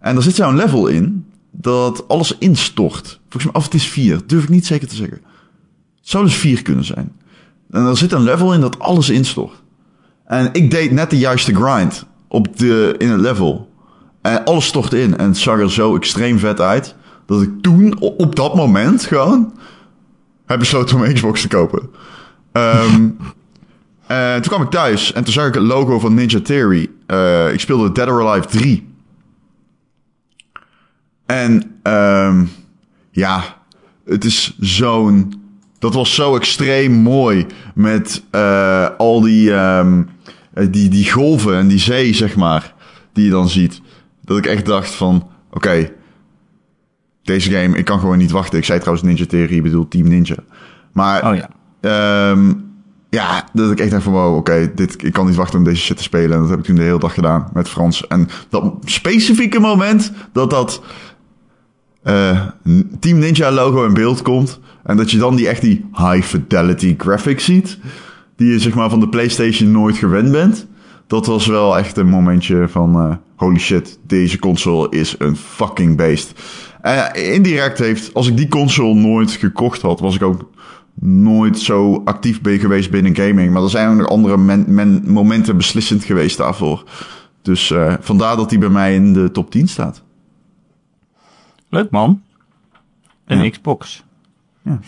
En 0.01 0.17
er 0.17 0.23
zit 0.23 0.35
zo'n 0.35 0.57
level 0.57 0.87
in 0.87 1.27
dat 1.51 2.09
alles 2.09 2.39
instort. 2.39 3.21
Volgens 3.29 3.45
mij, 3.45 3.55
of 3.55 3.65
het 3.65 3.75
is 3.75 3.87
4, 3.87 4.21
durf 4.27 4.43
ik 4.43 4.49
niet 4.49 4.67
zeker 4.67 4.89
te 4.89 4.95
zeggen. 4.95 5.21
Het 5.97 6.09
zou 6.09 6.25
dus 6.25 6.35
4 6.35 6.63
kunnen 6.63 6.85
zijn. 6.85 7.13
En 7.71 7.85
er 7.85 7.97
zit 7.97 8.13
een 8.13 8.23
level 8.23 8.53
in 8.53 8.61
dat 8.61 8.79
alles 8.79 9.11
instort. 9.11 9.63
En 10.25 10.49
ik 10.53 10.71
deed 10.71 10.91
net 10.91 11.11
de 11.11 11.19
juiste 11.19 11.55
grind 11.55 12.07
op 12.29 12.59
de, 12.59 12.95
in 12.99 13.09
het 13.09 13.21
level. 13.21 13.71
En 14.23 14.45
alles 14.45 14.67
stortte 14.67 15.03
in. 15.03 15.17
En 15.17 15.27
het 15.27 15.39
zag 15.39 15.59
er 15.59 15.71
zo 15.71 15.97
extreem 15.97 16.39
vet 16.39 16.61
uit. 16.61 16.95
Dat 17.27 17.43
ik 17.43 17.51
toen, 17.61 18.01
op 18.01 18.37
dat 18.37 18.55
moment 18.55 19.05
gewoon, 19.05 19.53
heb 20.47 20.59
besloten 20.59 20.97
om 20.97 21.03
een 21.03 21.15
Xbox 21.15 21.41
te 21.41 21.49
kopen. 21.49 21.91
Ehm, 22.53 23.09
en 24.07 24.43
toen 24.43 24.53
kwam 24.53 24.63
ik 24.63 24.71
thuis 24.71 25.13
en 25.13 25.25
toen 25.25 25.33
zag 25.33 25.47
ik 25.47 25.55
het 25.55 25.63
logo 25.63 25.99
van 25.99 26.15
Ninja 26.15 26.41
Theory. 26.41 26.91
Eh, 27.07 27.53
ik 27.53 27.61
speelde 27.61 27.93
Dead 27.93 28.09
or 28.09 28.29
Alive 28.29 28.49
3. 28.49 28.91
En 31.27 31.79
ehm, 31.83 32.45
ja, 33.11 33.57
het 34.05 34.25
is 34.25 34.57
zo'n... 34.61 35.41
Dat 35.79 35.95
was 35.95 36.15
zo 36.15 36.37
extreem 36.37 36.93
mooi 36.93 37.47
met 37.75 38.23
eh, 38.31 38.89
al 38.99 39.21
die, 39.21 39.55
ehm, 39.55 40.03
eh, 40.55 40.67
die, 40.71 40.89
die 40.89 41.11
golven 41.11 41.57
en 41.57 41.69
die 41.69 41.79
zee, 41.79 42.15
zeg 42.15 42.37
maar, 42.37 42.75
die 43.13 43.25
je 43.25 43.31
dan 43.31 43.49
ziet. 43.49 43.81
Dat 44.25 44.39
ik 44.39 44.47
echt 44.47 44.67
dacht 44.67 44.95
van, 44.95 45.31
oké, 45.51 45.91
deze 47.23 47.51
game, 47.51 47.77
ik 47.79 47.85
kan 47.85 47.99
gewoon 47.99 48.19
niet 48.19 48.31
wachten. 48.31 48.59
Ik 48.59 48.65
zei 48.65 48.79
trouwens 48.79 49.07
Ninja 49.07 49.27
Theory, 49.27 49.57
ik 49.57 49.63
bedoel 49.63 49.89
Team 49.89 50.09
Ninja. 50.09 50.37
Maar 50.93 51.31
Oh 51.31 51.37
ja. 51.37 51.49
Ehm, 51.81 52.53
ja, 53.11 53.49
dat 53.53 53.71
ik 53.71 53.81
echt 53.81 53.91
dacht 53.91 54.03
van 54.03 54.13
wow, 54.13 54.37
oké, 54.37 54.73
dit 54.75 55.05
ik 55.05 55.13
kan 55.13 55.27
niet 55.27 55.35
wachten 55.35 55.59
om 55.59 55.65
deze 55.65 55.83
shit 55.83 55.97
te 55.97 56.03
spelen. 56.03 56.33
En 56.33 56.41
dat 56.41 56.51
heb 56.51 56.59
ik 56.59 56.65
toen 56.65 56.75
de 56.75 56.83
hele 56.83 56.99
dag 56.99 57.15
gedaan 57.15 57.51
met 57.53 57.69
Frans. 57.69 58.07
En 58.07 58.29
dat 58.49 58.75
specifieke 58.85 59.61
moment 59.61 60.13
dat 60.33 60.51
dat 60.51 60.83
eh, 62.03 62.47
Team 63.01 63.19
Ninja 63.19 63.51
logo 63.51 63.85
in 63.85 63.95
beeld 63.95 64.23
komt. 64.23 64.61
En 64.83 64.97
dat 64.97 65.11
je 65.11 65.19
dan 65.19 65.37
die 65.37 65.49
echt 65.49 65.61
die 65.61 65.89
high 65.93 66.23
fidelity 66.23 66.95
graphics 66.99 67.45
ziet. 67.45 67.79
Die 68.37 68.53
je 68.53 68.59
zeg 68.59 68.75
maar 68.75 68.91
van 68.91 69.01
de 69.01 69.09
PlayStation 69.09 69.71
nooit 69.71 69.97
gewend 69.97 70.31
bent. 70.31 70.67
Dat 71.07 71.27
was 71.27 71.47
wel 71.47 71.79
echt 71.79 71.97
een 71.97 72.09
momentje 72.09 72.69
van 72.69 72.95
eh, 72.95 73.15
holy 73.37 73.59
shit, 73.59 73.99
deze 74.07 74.39
console 74.39 74.87
is 74.91 75.15
een 75.19 75.37
fucking 75.37 75.97
beest. 75.97 76.33
Eh, 76.83 77.33
indirect 77.35 77.79
heeft, 77.79 78.15
als 78.15 78.29
ik 78.29 78.37
die 78.37 78.49
console 78.49 78.95
nooit 78.95 79.31
gekocht 79.31 79.83
had, 79.83 80.01
was 80.01 80.15
ik 80.15 80.23
ook 80.23 80.51
nooit 81.01 81.59
zo 81.59 82.03
actief 82.05 82.41
ben 82.41 82.59
geweest 82.59 82.91
binnen 82.91 83.17
gaming. 83.17 83.53
Maar 83.53 83.63
er 83.63 83.71
zijn 83.71 83.89
ook 83.89 83.97
nog 83.97 84.09
andere 84.09 84.37
men, 84.37 84.75
men- 84.75 85.03
momenten 85.13 85.57
beslissend 85.57 86.05
geweest 86.05 86.37
daarvoor. 86.37 86.85
Dus 87.43 87.71
eh, 87.71 87.95
vandaar 88.01 88.37
dat 88.37 88.51
hij 88.51 88.59
bij 88.59 88.69
mij 88.69 88.95
in 88.95 89.13
de 89.13 89.31
top 89.31 89.51
10 89.51 89.69
staat. 89.69 90.03
Leuk 91.69 91.91
man. 91.91 92.23
Een 93.25 93.43
Ja. 93.43 93.51
Xbox. 93.51 94.05
Ja. 94.63 94.79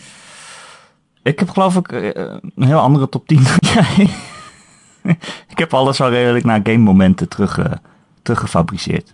Ik 1.23 1.39
heb 1.39 1.49
geloof 1.49 1.75
ik 1.75 1.91
eh, 1.91 2.23
een 2.55 2.63
heel 2.63 2.79
andere 2.79 3.09
top 3.09 3.27
10 3.27 3.43
dan 3.43 3.57
jij. 3.59 4.09
ik 5.49 5.57
heb 5.57 5.73
alles 5.73 6.01
al 6.01 6.09
redelijk 6.09 6.45
naar 6.45 6.59
game 6.63 6.77
momenten 6.77 7.29
terug, 7.29 7.57
eh, 7.57 7.71
teruggefabriceerd. 8.21 9.13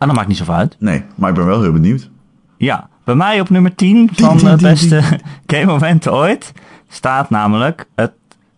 Maar 0.00 0.08
dat 0.08 0.16
maakt 0.16 0.28
niet 0.28 0.36
zoveel 0.36 0.54
uit. 0.54 0.76
Nee, 0.78 1.02
maar 1.14 1.28
ik 1.28 1.34
ben 1.34 1.46
wel 1.46 1.62
heel 1.62 1.72
benieuwd. 1.72 2.10
Ja, 2.56 2.88
bij 3.04 3.14
mij 3.14 3.40
op 3.40 3.50
nummer 3.50 3.74
10 3.74 4.10
Tien, 4.14 4.26
van 4.26 4.36
de 4.36 4.56
beste 4.62 5.02
game 5.46 5.64
momenten 5.64 6.12
ooit 6.12 6.52
staat 6.88 7.30
namelijk 7.30 7.86
het, 7.94 8.12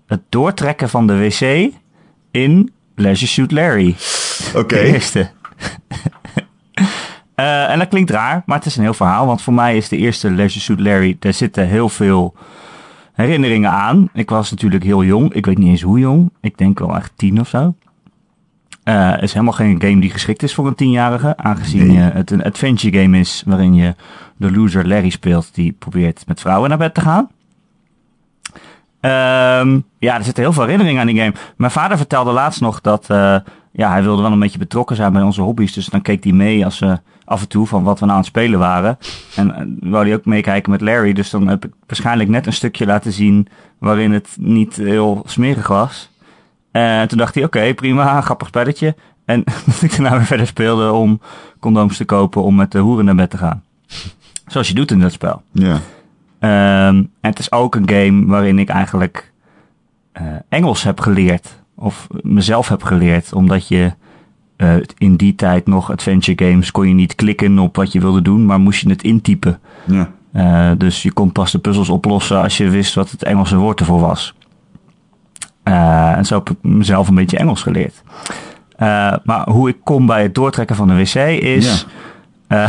het 0.07 0.21
doortrekken 0.29 0.89
van 0.89 1.07
de 1.07 1.19
wc 1.19 1.73
in 2.31 2.73
Leisure 2.95 3.31
Suit 3.31 3.51
Larry. 3.51 3.97
Oké. 4.55 4.75
De 4.75 4.83
eerste. 4.83 5.31
Eh, 7.35 7.71
en 7.71 7.79
dat 7.79 7.89
klinkt 7.89 8.11
raar, 8.11 8.43
maar 8.47 8.57
het 8.57 8.67
is 8.67 8.77
een 8.77 8.83
heel 8.83 8.95
verhaal. 8.95 9.27
Want 9.27 9.43
voor 9.43 9.53
mij 9.53 9.77
is 9.77 9.89
de 9.89 9.97
eerste 9.97 10.31
Leisure 10.31 10.65
Suit 10.65 10.81
Larry, 10.81 11.17
daar 11.19 11.33
zitten 11.33 11.67
heel 11.67 11.89
veel 11.89 12.35
herinneringen 13.13 13.71
aan. 13.71 14.09
Ik 14.13 14.31
was 14.31 14.51
natuurlijk 14.51 14.85
heel 14.85 15.05
jong. 15.05 15.33
Ik 15.33 15.47
weet 15.47 15.59
niet 15.59 15.69
eens 15.69 15.83
hoe 15.83 15.99
jong. 15.99 16.31
Ik 16.41 16.59
denk 16.59 16.79
wel 16.79 16.97
echt 16.97 17.13
tien 17.17 17.41
of 17.41 17.49
zo. 17.49 17.75
Eh, 18.83 19.11
het 19.11 19.23
is 19.23 19.33
helemaal 19.33 19.53
geen 19.55 19.81
game 19.81 20.01
die 20.01 20.11
geschikt 20.11 20.43
is 20.43 20.55
voor 20.55 20.67
een 20.67 20.75
tienjarige. 20.75 21.37
Aangezien 21.37 21.87
Nee. 21.87 22.09
eh, 22.09 22.15
het 22.15 22.31
een 22.31 22.45
adventure 22.45 23.01
game 23.03 23.19
is 23.19 23.43
waarin 23.47 23.75
je 23.75 23.95
de 24.37 24.53
loser 24.53 24.89
Larry 24.89 25.11
speelt 25.11 25.55
die 25.55 25.73
probeert 25.73 26.25
met 26.27 26.41
vrouwen 26.41 26.69
naar 26.69 26.79
bed 26.79 26.95
te 26.95 27.01
gaan. 27.01 27.29
Ehm, 29.01 29.81
ja, 29.99 30.17
er 30.17 30.25
zitten 30.25 30.43
heel 30.43 30.53
veel 30.53 30.63
herinneringen 30.63 31.01
aan 31.01 31.07
die 31.07 31.19
game. 31.19 31.33
Mijn 31.57 31.71
vader 31.71 31.97
vertelde 31.97 32.33
laatst 32.33 32.61
nog 32.61 32.81
dat 32.81 33.11
eh, 33.11 33.37
ja, 33.73 33.91
hij 33.91 34.03
wilde 34.03 34.23
wel 34.23 34.33
een 34.33 34.39
beetje 34.39 34.59
betrokken 34.59 34.97
zijn 34.97 35.13
bij 35.13 35.23
onze 35.23 35.43
hobby's. 35.43 35.73
Dus 35.73 35.87
dan 35.87 36.03
keek 36.03 36.25
hij 36.25 36.33
mee 36.33 36.65
als 36.65 36.79
we 36.79 37.01
af 37.25 37.41
en 37.41 37.49
toe 37.49 37.67
van 37.67 37.83
wat 37.83 37.95
we 37.99 38.05
nou 38.05 38.11
aan 38.17 38.23
het 38.23 38.27
spelen 38.33 38.59
waren. 38.59 38.99
En 39.37 39.55
eh, 39.55 39.91
wou 39.91 40.05
hij 40.07 40.15
ook 40.15 40.25
meekijken 40.25 40.71
met 40.71 40.81
Larry. 40.81 41.13
Dus 41.13 41.31
dan 41.31 41.49
heb 41.49 41.65
ik 41.65 41.73
waarschijnlijk 41.87 42.29
net 42.29 42.47
een 42.47 42.53
stukje 42.53 42.87
laten 42.87 43.13
zien 43.13 43.49
waarin 43.79 44.13
het 44.13 44.29
niet 44.39 44.77
heel 44.77 45.23
smerig 45.27 45.67
was. 45.69 46.11
En 46.73 47.09
toen 47.09 47.19
dacht 47.19 47.35
hij, 47.35 47.45
oké, 47.45 47.75
prima, 47.75 48.21
grappig 48.21 48.49
spelletje. 48.49 48.95
En 49.25 49.45
dat 49.67 49.83
ik 49.83 49.91
daarna 49.91 50.17
weer 50.17 50.27
verder 50.27 50.47
speelde 50.47 50.93
om 50.93 51.21
condooms 51.61 51.97
te 51.97 52.05
kopen 52.05 52.43
om 52.43 52.55
met 52.55 52.73
de 52.73 52.79
hoeren 52.79 53.05
naar 53.05 53.15
bed 53.15 53.31
te 53.31 53.39
gaan. 53.39 53.63
Zoals 54.47 54.69
je 54.69 54.75
doet 54.75 54.91
in 54.91 55.01
dat 55.01 55.13
spel. 55.13 55.43
Ja. 55.53 55.81
Ehm, 56.39 56.97
en 56.97 57.31
het 57.31 57.39
is 57.39 57.53
ook 57.53 57.75
een 57.75 57.89
game 57.89 58.27
waarin 58.27 58.59
ik 58.59 58.69
eigenlijk 58.69 59.33
eh, 60.13 60.25
Engels 60.49 60.83
heb 60.83 61.01
geleerd. 61.01 61.61
Of 61.75 62.07
mezelf 62.23 62.69
heb 62.69 62.83
geleerd. 62.83 63.33
Omdat 63.33 63.69
je 63.69 63.93
eh, 64.57 64.75
in 64.99 65.17
die 65.17 65.35
tijd 65.35 65.67
nog 65.67 65.91
adventure 65.91 66.49
games 66.49 66.71
kon 66.71 66.89
je 66.89 66.95
niet 66.95 67.15
klikken 67.15 67.59
op 67.59 67.77
wat 67.77 67.93
je 67.93 68.01
wilde 68.01 68.23
doen. 68.23 68.47
Maar 68.47 68.61
moest 68.61 68.81
je 68.81 68.89
het 68.89 69.03
intypen. 69.03 69.61
Ja. 69.85 70.11
Eh, 70.33 70.71
dus 70.79 71.03
je 71.03 71.13
kon 71.13 71.33
pas 71.33 71.53
de 71.53 71.59
puzzels 71.59 71.89
oplossen 71.89 72.43
als 72.43 72.57
je 72.57 72.69
wist 72.69 72.95
wat 72.95 73.11
het 73.11 73.23
Engelse 73.23 73.57
woord 73.57 73.81
ervoor 73.81 74.01
was. 74.01 74.35
Eh, 75.63 76.17
en 76.17 76.25
zo 76.25 76.35
heb 76.35 76.51
ik 76.51 76.57
mezelf 76.63 77.09
een 77.09 77.15
beetje 77.15 77.37
Engels 77.39 77.63
geleerd. 77.63 78.03
Eh, 78.77 79.13
maar 79.25 79.49
hoe 79.51 79.69
ik 79.69 79.77
kom 79.85 80.07
bij 80.07 80.23
het 80.23 80.35
doortrekken 80.35 80.77
van 80.77 80.89
de 80.89 80.95
wc 80.95 81.15
is... 81.43 81.87
dat 82.49 82.59
Ja. 82.59 82.69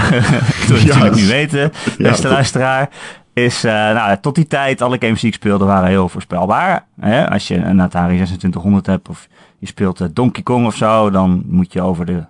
natuurlijk 0.70 1.16
niet 1.16 1.28
weten, 1.28 1.72
beste 1.98 2.28
luisteraar. 2.28 2.90
Is, 3.34 3.62
nou, 3.62 4.18
tot 4.22 4.36
die 4.36 4.48
tijd, 4.48 4.82
alle 4.82 4.98
games 5.00 5.20
die 5.20 5.30
ik 5.30 5.36
speelde 5.36 5.66
waren 5.66 5.90
heel 5.90 6.10
voorspelbaar. 6.10 6.86
Hè? 7.00 7.30
Als 7.30 7.48
je 7.48 7.56
een 7.56 7.80
Atari 7.80 8.14
2600 8.14 8.86
hebt 8.86 9.10
of 9.10 9.28
je 9.60 9.68
speelt 9.68 10.16
Donkey 10.16 10.44
Kong 10.44 10.66
of 10.66 10.76
zo... 10.76 11.10
dan 11.10 11.44
moet 11.46 11.74
je 11.74 11.82
over 11.82 12.06
de, 12.06 12.24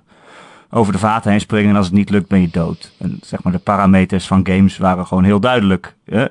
over 0.69 0.93
de 0.93 0.99
vaten 0.99 1.31
heen 1.31 1.39
springen 1.39 1.69
en 1.69 1.75
als 1.75 1.85
het 1.85 1.95
niet 1.95 2.09
lukt 2.09 2.27
ben 2.27 2.41
je 2.41 2.49
dood. 2.51 2.91
En 2.99 3.19
zeg 3.21 3.43
maar 3.43 3.53
de 3.53 3.59
parameters 3.59 4.27
van 4.27 4.47
games 4.47 4.77
waren 4.77 5.07
gewoon 5.07 5.23
heel 5.23 5.39
duidelijk. 5.39 5.95
Hè? 6.05 6.25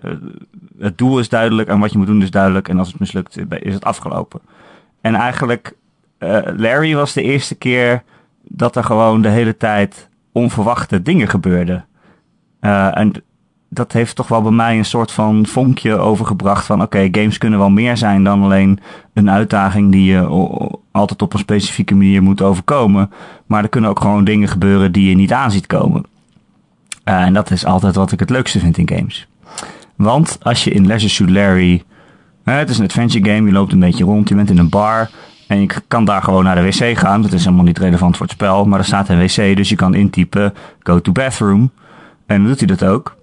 Eh, 0.83 0.89
Het 0.89 0.99
doel 0.99 1.19
is 1.19 1.29
duidelijk 1.29 1.69
en 1.69 1.79
wat 1.79 1.93
je 1.93 1.99
moet 1.99 2.07
doen 2.07 2.23
is 2.23 2.31
duidelijk. 2.31 2.69
En 2.69 2.79
als 2.79 2.89
het 2.89 2.99
mislukt 3.01 3.39
is 3.49 3.75
het 3.75 3.85
afgelopen. 3.85 4.41
En 5.01 5.15
eigenlijk, 5.15 5.77
eh, 6.19 6.39
Larry 6.57 6.95
was 6.95 7.13
de 7.13 7.23
eerste 7.23 7.55
keer 7.55 8.03
dat 8.43 8.77
er 8.77 8.85
gewoon 8.85 9.23
de 9.23 9.29
hele 9.29 9.57
tijd 9.57 10.09
onverwachte 10.33 11.03
dingen 11.03 11.29
gebeurden. 11.29 11.85
Eh, 12.61 12.99
en 12.99 13.13
dat 13.69 13.93
heeft 13.93 14.17
toch 14.17 14.29
wel 14.29 14.43
bij 14.43 14.51
mij 14.53 14.79
een 14.79 14.85
soort 14.85 15.13
van 15.13 15.47
vonkje 15.47 15.97
overgebracht 15.97 16.67
van 16.67 16.83
oké, 16.83 17.09
games 17.13 17.39
kunnen 17.39 17.59
wel 17.59 17.71
meer 17.71 17.97
zijn 17.97 18.25
dan 18.25 18.43
alleen 18.43 18.79
een 19.15 19.31
uitdaging 19.31 19.93
die 19.93 20.05
je 20.05 20.27
altijd 20.91 21.23
op 21.23 21.33
een 21.33 21.39
specifieke 21.39 21.95
manier 21.95 22.23
moet 22.23 22.43
overkomen. 22.43 23.11
Maar 23.47 23.63
er 23.63 23.69
kunnen 23.69 23.91
ook 23.91 24.01
gewoon 24.01 24.25
dingen 24.25 24.49
gebeuren 24.49 24.93
die 24.93 25.09
je 25.09 25.15
niet 25.15 25.33
aan 25.33 25.51
ziet 25.51 25.67
komen. 25.67 26.05
Eh, 27.05 27.21
en 27.23 27.35
dat 27.35 27.51
is 27.51 27.65
altijd 27.65 27.95
wat 27.95 28.13
ik 28.13 28.21
het 28.21 28.31
leukste 28.31 28.59
vind 28.59 28.79
in 28.79 28.89
games. 28.89 29.29
Want 30.03 30.39
als 30.43 30.65
je 30.65 30.71
in 30.71 30.87
Leisure 30.87 31.13
Suit 31.13 31.31
Larry... 31.31 31.83
het 32.45 32.71
is 32.71 32.79
een 32.79 32.85
adventure 32.85 33.31
game, 33.31 33.47
je 33.47 33.53
loopt 33.53 33.73
een 33.73 33.81
beetje 33.81 34.05
rond, 34.05 34.29
je 34.29 34.35
bent 34.35 34.51
in 34.51 34.59
een 34.59 34.69
bar... 34.69 35.11
en 35.47 35.61
je 35.61 35.69
kan 35.89 36.05
daar 36.05 36.23
gewoon 36.23 36.45
naar 36.45 36.57
de 36.57 36.63
wc 36.63 36.99
gaan. 36.99 37.23
Dat 37.23 37.33
is 37.33 37.45
helemaal 37.45 37.65
niet 37.65 37.79
relevant 37.79 38.17
voor 38.17 38.27
het 38.27 38.35
spel, 38.35 38.65
maar 38.65 38.79
er 38.79 38.85
staat 38.85 39.09
een 39.09 39.19
wc... 39.19 39.57
dus 39.57 39.69
je 39.69 39.77
kan 39.77 39.95
intypen, 39.95 40.55
go 40.81 41.01
to 41.01 41.13
bathroom. 41.13 41.71
En 42.27 42.37
dan 42.37 42.47
doet 42.47 42.59
hij 42.59 42.67
dat 42.67 42.85
ook. 42.85 43.17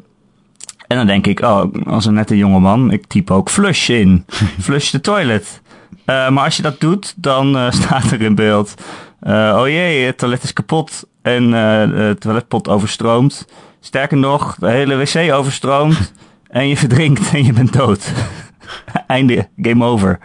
En 0.88 0.98
dan 0.98 1.05
denk 1.05 1.27
ik, 1.27 1.41
oh, 1.41 1.63
als 1.86 2.05
een 2.05 2.13
nette 2.13 2.38
jongeman, 2.38 2.91
ik 2.91 3.05
typ 3.07 3.31
ook 3.31 3.50
flush 3.50 3.89
in. 3.89 4.25
flush 4.67 4.89
the 4.89 5.01
toilet. 5.01 5.62
Eh, 6.05 6.29
maar 6.29 6.43
als 6.43 6.55
je 6.55 6.62
dat 6.62 6.79
doet, 6.79 7.13
dan 7.17 7.57
eh, 7.57 7.71
staat 7.81 8.12
er 8.12 8.21
in 8.21 8.36
beeld... 8.36 8.74
eh, 9.19 9.57
oh 9.59 9.67
jee, 9.67 10.05
het 10.05 10.17
toilet 10.17 10.43
is 10.43 10.53
kapot 10.53 11.07
en 11.21 11.51
de 11.51 12.15
toiletpot 12.19 12.67
overstroomt. 12.67 13.48
Sterker 13.79 14.17
nog, 14.17 14.55
de 14.59 14.69
hele 14.69 14.95
wc 14.95 15.31
overstroomt 15.33 16.12
en 16.49 16.67
je 16.67 16.77
verdrinkt 16.77 17.33
en 17.33 17.45
je 17.45 17.53
bent 17.53 17.73
dood. 17.73 18.13
Einde, 19.07 19.47
game 19.61 19.85
over. 19.85 20.19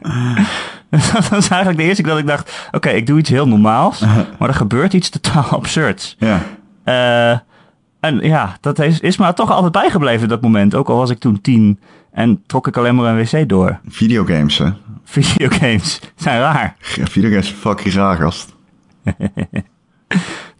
dat 0.90 1.28
was 1.28 1.48
eigenlijk 1.48 1.76
de 1.76 1.82
eerste 1.82 2.02
keer 2.02 2.10
dat 2.10 2.20
ik 2.20 2.26
dacht, 2.26 2.68
oké, 2.72 2.88
ik 2.88 3.06
doe 3.06 3.18
iets 3.18 3.30
heel 3.30 3.48
normaals, 3.48 4.00
maar 4.38 4.48
er 4.48 4.54
gebeurt 4.54 4.92
iets 4.92 5.08
totaal 5.08 5.44
absurds. 5.58 6.16
Ja. 6.18 6.42
Eh, 6.84 7.38
en 8.00 8.18
ja, 8.20 8.56
dat 8.60 8.78
is, 8.78 9.00
is 9.00 9.16
me 9.16 9.32
toch 9.32 9.50
altijd 9.50 9.72
bijgebleven 9.72 10.28
dat 10.28 10.42
moment. 10.42 10.74
Ook 10.74 10.88
al 10.88 10.96
was 10.96 11.10
ik 11.10 11.18
toen 11.18 11.40
tien 11.40 11.80
en 12.12 12.42
trok 12.46 12.66
ik 12.66 12.76
alleen 12.76 12.94
maar 12.94 13.16
een 13.16 13.24
wc 13.24 13.48
door. 13.48 13.78
Videogames, 13.88 14.58
hè? 14.58 14.70
Videogames 15.04 16.00
zijn 16.16 16.40
raar. 16.40 16.76
Ja, 16.94 17.06
videogames 17.06 17.46
zijn 17.46 17.58
fucking 17.58 17.94
raar, 17.94 18.16
gast. 18.16 18.56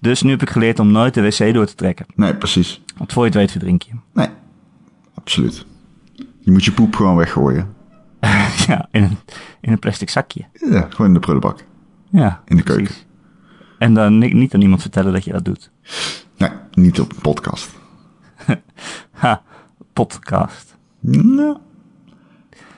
Dus 0.01 0.23
nu 0.23 0.31
heb 0.31 0.43
ik 0.43 0.51
geleerd 0.51 0.79
om 0.79 0.93
nooit 0.93 1.15
de 1.15 1.23
wc 1.23 1.55
door 1.55 1.67
te 1.67 1.75
trekken. 1.75 2.07
Nee, 2.15 2.35
precies. 2.35 2.83
Want 2.97 3.13
voor 3.13 3.23
je 3.23 3.29
het 3.29 3.39
weet 3.39 3.51
verdrink 3.51 3.83
je. 3.83 3.91
Nee, 4.13 4.29
absoluut. 5.29 5.65
Je 6.41 6.51
moet 6.51 6.65
je 6.65 6.73
poep 6.73 6.95
gewoon 6.97 7.17
weggooien. 7.17 7.75
ja, 8.67 8.89
in 8.91 9.03
een, 9.03 9.19
in 9.61 9.73
een 9.73 9.79
plastic 9.79 10.11
zakje. 10.11 10.45
Ja, 10.53 10.87
gewoon 10.91 11.07
in 11.07 11.13
de 11.15 11.19
prullenbak. 11.21 11.65
Ja, 12.11 12.43
In 12.45 12.57
de 12.57 12.63
precies. 12.63 12.87
keuken. 12.87 13.07
En 13.79 13.95
dan 13.95 14.19
ni- 14.19 14.33
niet 14.33 14.55
aan 14.55 14.61
iemand 14.61 14.81
vertellen 14.81 15.13
dat 15.13 15.25
je 15.25 15.33
dat 15.33 15.45
doet. 15.45 15.71
Nee, 16.37 16.51
niet 16.73 17.01
op 17.01 17.11
een 17.13 17.21
podcast. 17.21 17.71
Ha, 19.13 19.43
podcast. 19.93 20.77
Nou. 21.01 21.57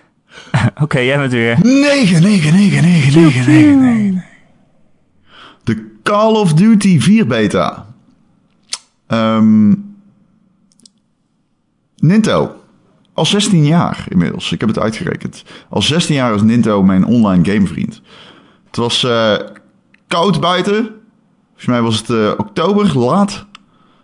Oké, 0.83 0.99
jij 0.99 1.19
bent 1.19 1.33
weer. 1.33 1.59
9, 1.63 2.23
9, 2.23 2.53
9, 2.53 2.83
9, 2.83 2.83
9, 2.83 3.47
9, 3.47 3.81
9. 3.81 4.25
De 5.65 5.99
Call 6.03 6.33
of 6.35 6.55
Duty 6.55 7.01
4 7.01 7.27
beta. 7.27 7.87
Ehm 9.07 9.73
Ninto. 12.01 12.55
Al 13.13 13.27
16 13.27 13.65
jaar 13.65 14.05
inmiddels. 14.09 14.53
Ik 14.53 14.61
heb 14.61 14.69
het 14.69 14.79
uitgerekend. 14.79 15.45
Al 15.69 15.83
16 15.83 16.15
jaar 16.15 16.35
is 16.35 16.43
Ninto 16.43 16.83
mijn 16.83 17.05
online 17.05 17.53
gamevriend. 17.53 18.03
Het 18.67 18.77
was 18.77 19.05
eh, 19.05 19.35
koud 20.07 20.41
buiten. 20.41 20.75
Volgens 21.47 21.67
mij 21.67 21.83
was 21.83 21.99
het 21.99 22.11
eh, 22.11 22.33
oktober, 22.37 22.99
laat. 22.99 23.47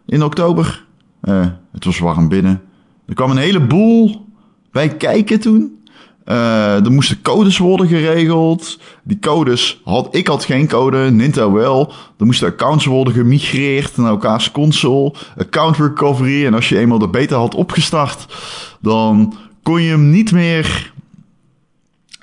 In 0.06 0.22
oktober. 0.22 0.86
Eh, 1.20 1.46
het 1.72 1.84
was 1.84 1.98
warm 1.98 2.28
binnen. 2.28 2.62
Er 3.06 3.14
kwam 3.14 3.30
een 3.30 3.36
heleboel 3.36 4.26
bij 4.70 4.96
kijken 4.96 5.40
toen. 5.40 5.78
Eh, 6.26 6.84
er 6.84 6.92
moesten 6.92 7.22
codes 7.22 7.58
worden 7.58 7.88
geregeld. 7.88 8.78
Die 9.02 9.18
codes 9.18 9.80
had 9.84 10.08
ik 10.10 10.26
had 10.26 10.44
geen 10.44 10.68
code, 10.68 11.10
Ninto 11.10 11.52
wel. 11.52 11.92
Er 12.18 12.26
moesten 12.26 12.48
accounts 12.48 12.84
worden 12.84 13.14
gemigreerd 13.14 13.96
naar 13.96 14.10
elkaars 14.10 14.50
console. 14.50 15.14
Account 15.38 15.76
recovery. 15.76 16.46
En 16.46 16.54
als 16.54 16.68
je 16.68 16.78
eenmaal 16.78 16.98
de 16.98 17.08
beta 17.08 17.36
had 17.36 17.54
opgestart, 17.54 18.26
dan 18.80 19.34
kon 19.62 19.82
je 19.82 19.90
hem 19.90 20.10
niet 20.10 20.32
meer 20.32 20.92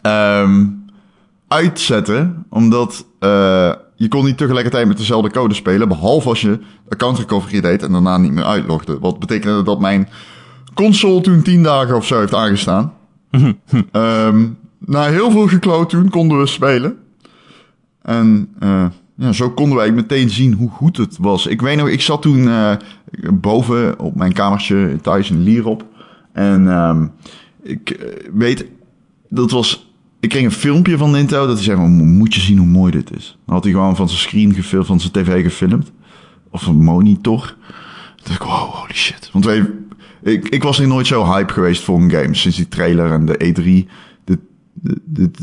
ehm, 0.01 0.65
uitzetten. 1.48 2.45
Omdat 2.50 3.05
eh, 3.19 3.72
je 3.95 4.07
kon 4.07 4.25
niet 4.25 4.38
tegelijkertijd 4.38 4.88
met 4.88 4.98
dezelfde 4.98 5.31
code 5.31 5.53
spelen. 5.53 5.88
Behalve 5.88 6.29
als 6.29 6.41
je 6.41 6.60
account 6.89 7.17
recovery 7.17 7.62
deed 7.62 7.83
en 7.83 7.91
daarna 7.91 8.17
niet 8.17 8.31
meer 8.31 8.45
uitlogde. 8.45 9.00
Wat 9.00 9.19
betekende 9.19 9.63
dat 9.63 9.79
mijn 9.79 10.10
console 10.74 11.22
toen 11.22 11.41
10 11.41 11.63
dagen 11.63 11.95
of 11.95 12.05
zo 12.05 12.19
heeft 12.19 12.33
aangestaan. 12.33 12.93
Ehm, 13.91 14.47
na 14.79 15.03
heel 15.03 15.31
veel 15.31 15.47
gekloot 15.47 15.89
toen 15.89 16.09
konden 16.09 16.39
we 16.39 16.45
spelen. 16.45 16.97
En 18.01 18.49
eh, 18.59 18.85
ja, 19.15 19.31
zo 19.31 19.49
konden 19.49 19.77
wij 19.77 19.91
meteen 19.91 20.29
zien 20.29 20.53
hoe 20.53 20.69
goed 20.69 20.97
het 20.97 21.17
was. 21.17 21.47
Ik 21.47 21.61
weet 21.61 21.77
nog, 21.77 21.89
ik 21.89 22.01
zat 22.01 22.21
toen 22.21 22.47
eh, 22.47 22.75
boven 23.33 23.99
op 23.99 24.15
mijn 24.15 24.33
kamertje 24.33 24.97
thuis 25.01 25.29
in 25.29 25.43
Lierop. 25.43 25.85
En 26.31 26.67
ehm, 26.67 27.07
ik 27.63 27.89
eh, 27.89 28.29
weet, 28.33 28.65
dat 29.29 29.51
was... 29.51 29.91
Ik 30.19 30.29
kreeg 30.29 30.43
een 30.43 30.51
filmpje 30.51 30.97
van 30.97 31.11
Nintendo 31.11 31.45
dat 31.47 31.55
hij 31.55 31.63
zei, 31.63 31.87
moet 31.87 32.33
je 32.33 32.39
zien 32.39 32.57
hoe 32.57 32.67
mooi 32.67 32.91
dit 32.91 33.15
is. 33.15 33.37
Dan 33.45 33.55
had 33.55 33.63
hij 33.63 33.73
gewoon 33.73 33.95
van 33.95 34.07
zijn 34.07 34.19
screen 34.19 34.53
gefilmd, 34.53 34.87
van 34.87 34.99
zijn 34.99 35.11
tv 35.11 35.43
gefilmd. 35.43 35.91
Of 36.49 36.67
een 36.67 36.83
monitor. 36.83 37.55
Toen 38.15 38.23
dacht 38.23 38.41
ik, 38.41 38.47
wow, 38.47 38.69
holy 38.69 38.93
shit. 38.93 39.29
Want 39.33 39.45
wij, 39.45 39.69
ik, 40.24 40.50
ik 40.50 40.63
was 40.63 40.77
hier 40.77 40.88
nooit 40.88 41.08
zo 41.08 41.25
hype 41.25 41.53
geweest 41.53 41.84
voor 41.84 42.01
een 42.01 42.12
game. 42.12 42.36
Sinds 42.36 42.58
die 42.58 42.68
trailer 42.68 43.12
en 43.12 43.25
de 43.25 43.53
E3. 43.56 43.92
Dit, 44.24 44.39
dit, 45.06 45.39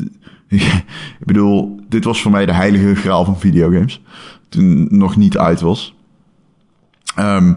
ik 1.20 1.26
bedoel, 1.26 1.80
dit 1.88 2.04
was 2.04 2.22
voor 2.22 2.30
mij 2.30 2.46
de 2.46 2.54
heilige 2.54 2.94
graal 2.94 3.24
van 3.24 3.38
videogames. 3.38 4.02
Toen 4.48 4.88
nog 4.90 5.16
niet 5.16 5.38
uit 5.38 5.60
was. 5.60 5.94
Um, 7.18 7.56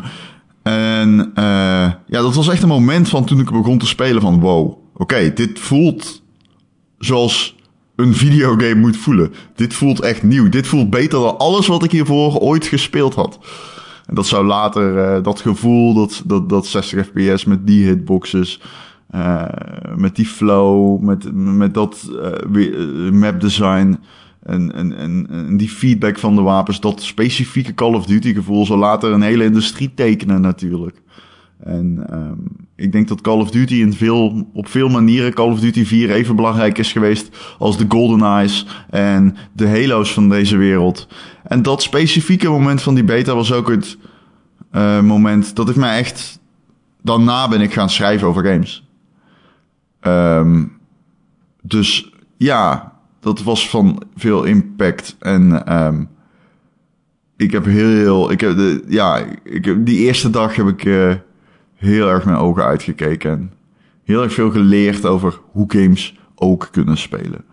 en 0.63 1.32
uh, 1.36 1.92
ja, 2.08 2.22
dat 2.22 2.36
was 2.36 2.48
echt 2.48 2.62
een 2.62 2.68
moment 2.68 3.10
van 3.10 3.25
toen 3.25 3.39
ik 3.39 3.51
begon 3.51 3.77
te 3.77 3.88
spelen 3.88 4.22
van 4.22 4.39
wow, 4.39 4.77
oké, 4.94 5.34
dit 5.34 5.60
voelt 5.60 6.22
zoals 6.98 7.56
een 7.96 8.13
videogame 8.13 8.75
moet 8.75 8.98
voelen. 8.98 9.34
Dit 9.56 9.74
voelt 9.74 10.01
echt 10.01 10.24
nieuw. 10.24 10.50
Dit 10.50 10.68
voelt 10.68 10.89
beter 10.89 11.20
dan 11.20 11.38
alles 11.38 11.68
wat 11.68 11.84
ik 11.84 11.92
hiervoor 11.92 12.38
ooit 12.38 12.65
gespeeld 12.65 13.13
had. 13.13 13.39
En 14.05 14.15
dat 14.15 14.25
zou 14.25 14.45
later, 14.45 15.15
uh, 15.17 15.24
dat 15.24 15.41
gevoel, 15.41 15.93
dat, 15.93 16.24
dat, 16.25 16.50
dat 16.50 16.65
60 16.65 17.05
fps 17.05 17.45
met 17.45 17.67
die 17.67 17.86
hitboxes, 17.86 18.62
uh, 19.15 19.45
met 19.95 20.15
die 20.15 20.25
flow, 20.25 21.01
met, 21.01 21.33
met 21.33 21.74
dat 21.74 22.10
uh, 22.53 23.12
map 23.12 23.41
design 23.41 23.98
en, 24.43 24.74
en, 24.74 24.98
en, 24.98 25.57
die 25.57 25.69
feedback 25.69 26.19
van 26.19 26.36
de 26.36 26.41
wapens, 26.41 26.79
dat 26.79 27.01
specifieke 27.01 27.74
Call 27.74 27.93
of 27.93 28.05
Duty 28.05 28.33
gevoel 28.33 28.65
zal 28.65 28.77
later 28.77 29.12
een 29.12 29.22
hele 29.22 29.43
industrie 29.43 29.93
tekenen 29.93 30.41
natuurlijk. 30.41 31.01
En 31.63 32.08
um, 32.13 32.67
ik 32.75 32.91
denk 32.91 33.08
dat 33.08 33.22
Call 33.22 33.39
of 33.39 33.51
Duty 33.51 33.74
in 33.74 33.93
veel, 33.93 34.50
op 34.53 34.67
veel 34.67 34.89
manieren 34.89 35.34
Call 35.34 35.51
of 35.51 35.60
Duty 35.60 35.86
4 35.86 36.12
even 36.12 36.36
belangrijk 36.36 36.77
is 36.77 36.91
geweest 36.91 37.55
als 37.58 37.77
de 37.77 37.86
Golden 37.88 38.22
Eyes 38.22 38.65
en 38.89 39.36
de 39.53 39.67
Halo's 39.67 40.13
van 40.13 40.29
deze 40.29 40.58
wereld. 40.58 41.08
En 41.43 41.62
dat 41.62 41.82
specifieke 41.82 42.50
moment 42.50 42.82
van 42.82 42.96
die 42.96 43.03
beta 43.03 43.36
was 43.36 43.51
ook 43.51 43.70
het 43.70 43.98
uh, 44.72 45.01
moment 45.01 45.55
dat 45.55 45.70
ik 45.70 45.75
mij 45.75 45.98
echt... 45.98 46.41
Daarna 47.01 47.48
ben 47.48 47.62
ik 47.62 47.74
gaan 47.74 47.89
schrijven 47.89 48.27
over 48.27 48.46
games. 48.46 48.88
Um, 50.01 50.77
dus 51.62 52.12
ja, 52.38 52.93
dat 53.20 53.43
was 53.43 53.70
van 53.70 54.03
veel 54.15 54.43
impact. 54.43 55.15
En 55.20 55.74
um, 55.77 56.10
ik 57.38 57.51
heb 57.51 57.65
heel... 57.65 58.32
Ik 58.32 58.41
heb 58.41 58.55
de, 58.55 58.84
ja, 58.88 59.25
ik 59.43 59.65
heb, 59.65 59.86
die 59.86 59.98
eerste 59.98 60.29
dag 60.29 60.55
heb 60.55 60.67
ik... 60.67 60.86
Uh, 60.86 61.13
heel 61.83 62.09
erg 62.09 62.25
mijn 62.25 62.37
ogen 62.37 62.63
uitgekeken. 62.63 63.31
En 63.31 63.51
heel 64.03 64.23
erg 64.23 64.33
veel 64.33 64.51
geleerd 64.51 65.05
over 65.05 65.39
hoe 65.51 65.65
games 65.67 66.17
ook 66.35 66.67
kunnen 66.71 66.97
spelen. 66.97 67.45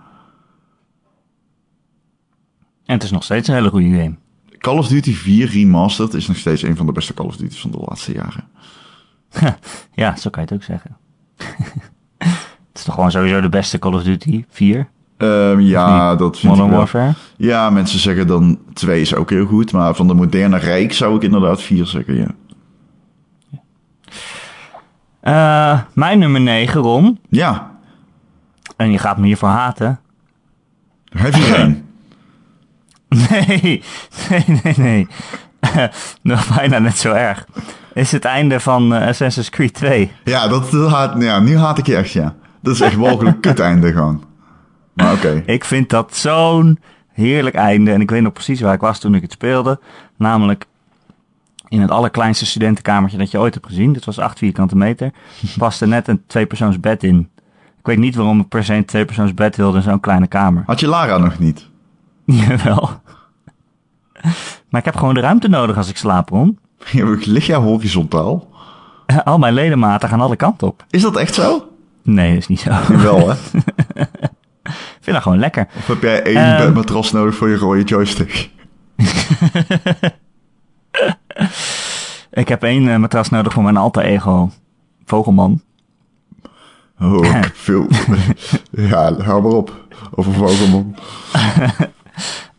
En 2.84 2.94
het 2.96 3.02
is 3.02 3.10
nog 3.10 3.24
steeds 3.24 3.48
een 3.48 3.54
hele 3.54 3.70
goede 3.70 3.88
game. 3.88 4.14
Call 4.58 4.78
of 4.78 4.88
Duty 4.88 5.14
4 5.14 5.50
Remastered 5.50 6.14
is 6.14 6.26
nog 6.26 6.36
steeds 6.36 6.62
een 6.62 6.76
van 6.76 6.86
de 6.86 6.92
beste 6.92 7.14
Call 7.14 7.26
of 7.26 7.36
Duty's 7.36 7.60
van 7.60 7.70
de 7.70 7.78
laatste 7.88 8.12
jaren. 8.12 8.44
ja, 10.02 10.16
zo 10.16 10.30
kan 10.30 10.42
je 10.42 10.48
het 10.48 10.58
ook 10.58 10.62
zeggen. 10.62 10.96
het 12.68 12.78
is 12.78 12.82
toch 12.82 12.94
gewoon 12.94 13.10
sowieso 13.10 13.40
de 13.40 13.48
beste 13.48 13.78
Call 13.78 13.94
of 13.94 14.02
Duty 14.02 14.44
4? 14.48 14.88
Um, 15.16 15.60
ja, 15.60 16.16
dat 16.16 16.38
vind 16.38 16.52
Modern 16.52 16.66
ik 16.66 16.70
wel. 16.72 16.80
Warfare? 16.80 17.14
Ja, 17.36 17.70
mensen 17.70 17.98
zeggen 17.98 18.26
dan 18.26 18.58
2 18.72 19.00
is 19.00 19.14
ook 19.14 19.30
heel 19.30 19.46
goed. 19.46 19.72
Maar 19.72 19.94
van 19.94 20.06
de 20.06 20.14
moderne 20.14 20.58
rijk 20.58 20.92
zou 20.92 21.16
ik 21.16 21.22
inderdaad 21.22 21.62
4 21.62 21.86
zeggen, 21.86 22.16
ja. 22.16 22.34
Uh, 25.22 25.80
mijn 25.94 26.18
nummer 26.18 26.40
9, 26.40 26.80
Ron. 26.80 27.18
Ja. 27.28 27.70
En 28.76 28.90
je 28.90 28.98
gaat 28.98 29.18
me 29.18 29.26
hiervoor 29.26 29.48
haten. 29.48 30.00
Heb 31.04 31.34
je 31.34 31.56
een? 31.56 31.88
nee, 33.28 33.82
nee, 34.28 34.60
nee, 34.62 34.74
nee. 34.76 35.08
Nog 36.22 36.56
bijna 36.56 36.78
net 36.78 36.98
zo 36.98 37.12
erg. 37.12 37.46
Is 37.94 38.12
het 38.12 38.24
einde 38.24 38.60
van 38.60 38.94
uh, 38.94 39.06
Assassin's 39.06 39.50
Creed 39.50 39.74
2. 39.74 40.12
Ja, 40.24 40.48
dat, 40.48 40.70
dat 40.70 40.90
haat, 40.90 41.22
ja, 41.22 41.40
nu 41.40 41.56
haat 41.56 41.78
ik 41.78 41.86
je 41.86 41.96
echt, 41.96 42.12
ja. 42.12 42.34
Dat 42.62 42.74
is 42.74 42.80
echt 42.80 42.96
mogelijk 42.96 43.40
kut 43.46 43.60
einde 43.60 43.92
gewoon. 43.92 44.24
Maar 44.92 45.12
oké. 45.12 45.26
Okay. 45.26 45.42
Ik 45.46 45.64
vind 45.64 45.90
dat 45.90 46.16
zo'n 46.16 46.78
heerlijk 47.12 47.54
einde. 47.54 47.92
En 47.92 48.00
ik 48.00 48.10
weet 48.10 48.22
nog 48.22 48.32
precies 48.32 48.60
waar 48.60 48.74
ik 48.74 48.80
was 48.80 48.98
toen 48.98 49.14
ik 49.14 49.22
het 49.22 49.32
speelde. 49.32 49.80
Namelijk 50.16 50.66
in 51.70 51.80
het 51.80 51.90
allerkleinste 51.90 52.46
studentenkamertje 52.46 53.18
dat 53.18 53.30
je 53.30 53.38
ooit 53.38 53.54
hebt 53.54 53.66
gezien. 53.66 53.92
Dit 53.92 54.04
was 54.04 54.18
8 54.18 54.38
vierkante 54.38 54.76
meter. 54.76 55.10
Paste 55.58 55.86
net 55.86 56.08
een 56.08 56.22
tweepersoons 56.26 56.80
bed 56.80 57.02
in. 57.02 57.28
Ik 57.78 57.86
weet 57.86 57.98
niet 57.98 58.14
waarom 58.14 58.40
ik 58.40 58.48
per 58.48 58.64
se 58.64 58.74
een 58.74 58.84
tweepersoons 58.84 59.34
bed 59.34 59.56
wilde 59.56 59.76
in 59.76 59.82
zo'n 59.82 60.00
kleine 60.00 60.26
kamer. 60.26 60.62
Had 60.66 60.80
je 60.80 60.86
Lara 60.86 61.18
nog 61.18 61.38
niet? 61.38 61.66
Jawel. 62.24 62.90
Maar 64.68 64.80
ik 64.80 64.84
heb 64.84 64.96
gewoon 64.96 65.14
de 65.14 65.20
ruimte 65.20 65.48
nodig 65.48 65.76
als 65.76 65.88
ik 65.88 65.96
slaap, 65.96 66.28
Ron. 66.28 66.58
Ja, 66.92 67.16
lig 67.20 67.46
jij 67.46 67.56
horizontaal? 67.56 68.48
Al 69.24 69.38
mijn 69.38 69.54
ledematen 69.54 70.08
gaan 70.08 70.20
alle 70.20 70.36
kanten 70.36 70.66
op. 70.66 70.84
Is 70.90 71.02
dat 71.02 71.16
echt 71.16 71.34
zo? 71.34 71.68
Nee, 72.02 72.28
dat 72.28 72.38
is 72.38 72.46
niet 72.46 72.60
zo. 72.60 72.70
Wel, 72.96 73.28
hè? 73.28 73.34
ik 74.74 75.00
vind 75.00 75.16
dat 75.16 75.22
gewoon 75.22 75.38
lekker. 75.38 75.68
Of 75.76 75.86
heb 75.86 76.02
jij 76.02 76.22
één 76.22 76.60
um, 76.62 76.72
matras 76.72 77.12
nodig 77.12 77.34
voor 77.34 77.48
je 77.48 77.56
rode 77.56 77.82
joystick? 77.82 78.50
Ik 82.30 82.48
heb 82.48 82.62
één 82.62 82.82
uh, 82.82 82.96
matras 82.96 83.28
nodig 83.28 83.52
voor 83.52 83.62
mijn 83.62 83.76
alter 83.76 84.02
ego. 84.02 84.50
Vogelman. 85.04 85.60
Oh, 87.00 87.42
veel. 87.54 87.86
ja, 88.70 89.14
hou 89.22 89.42
maar 89.42 89.52
op. 89.52 89.86
Over 90.10 90.32
Vogelman. 90.32 90.94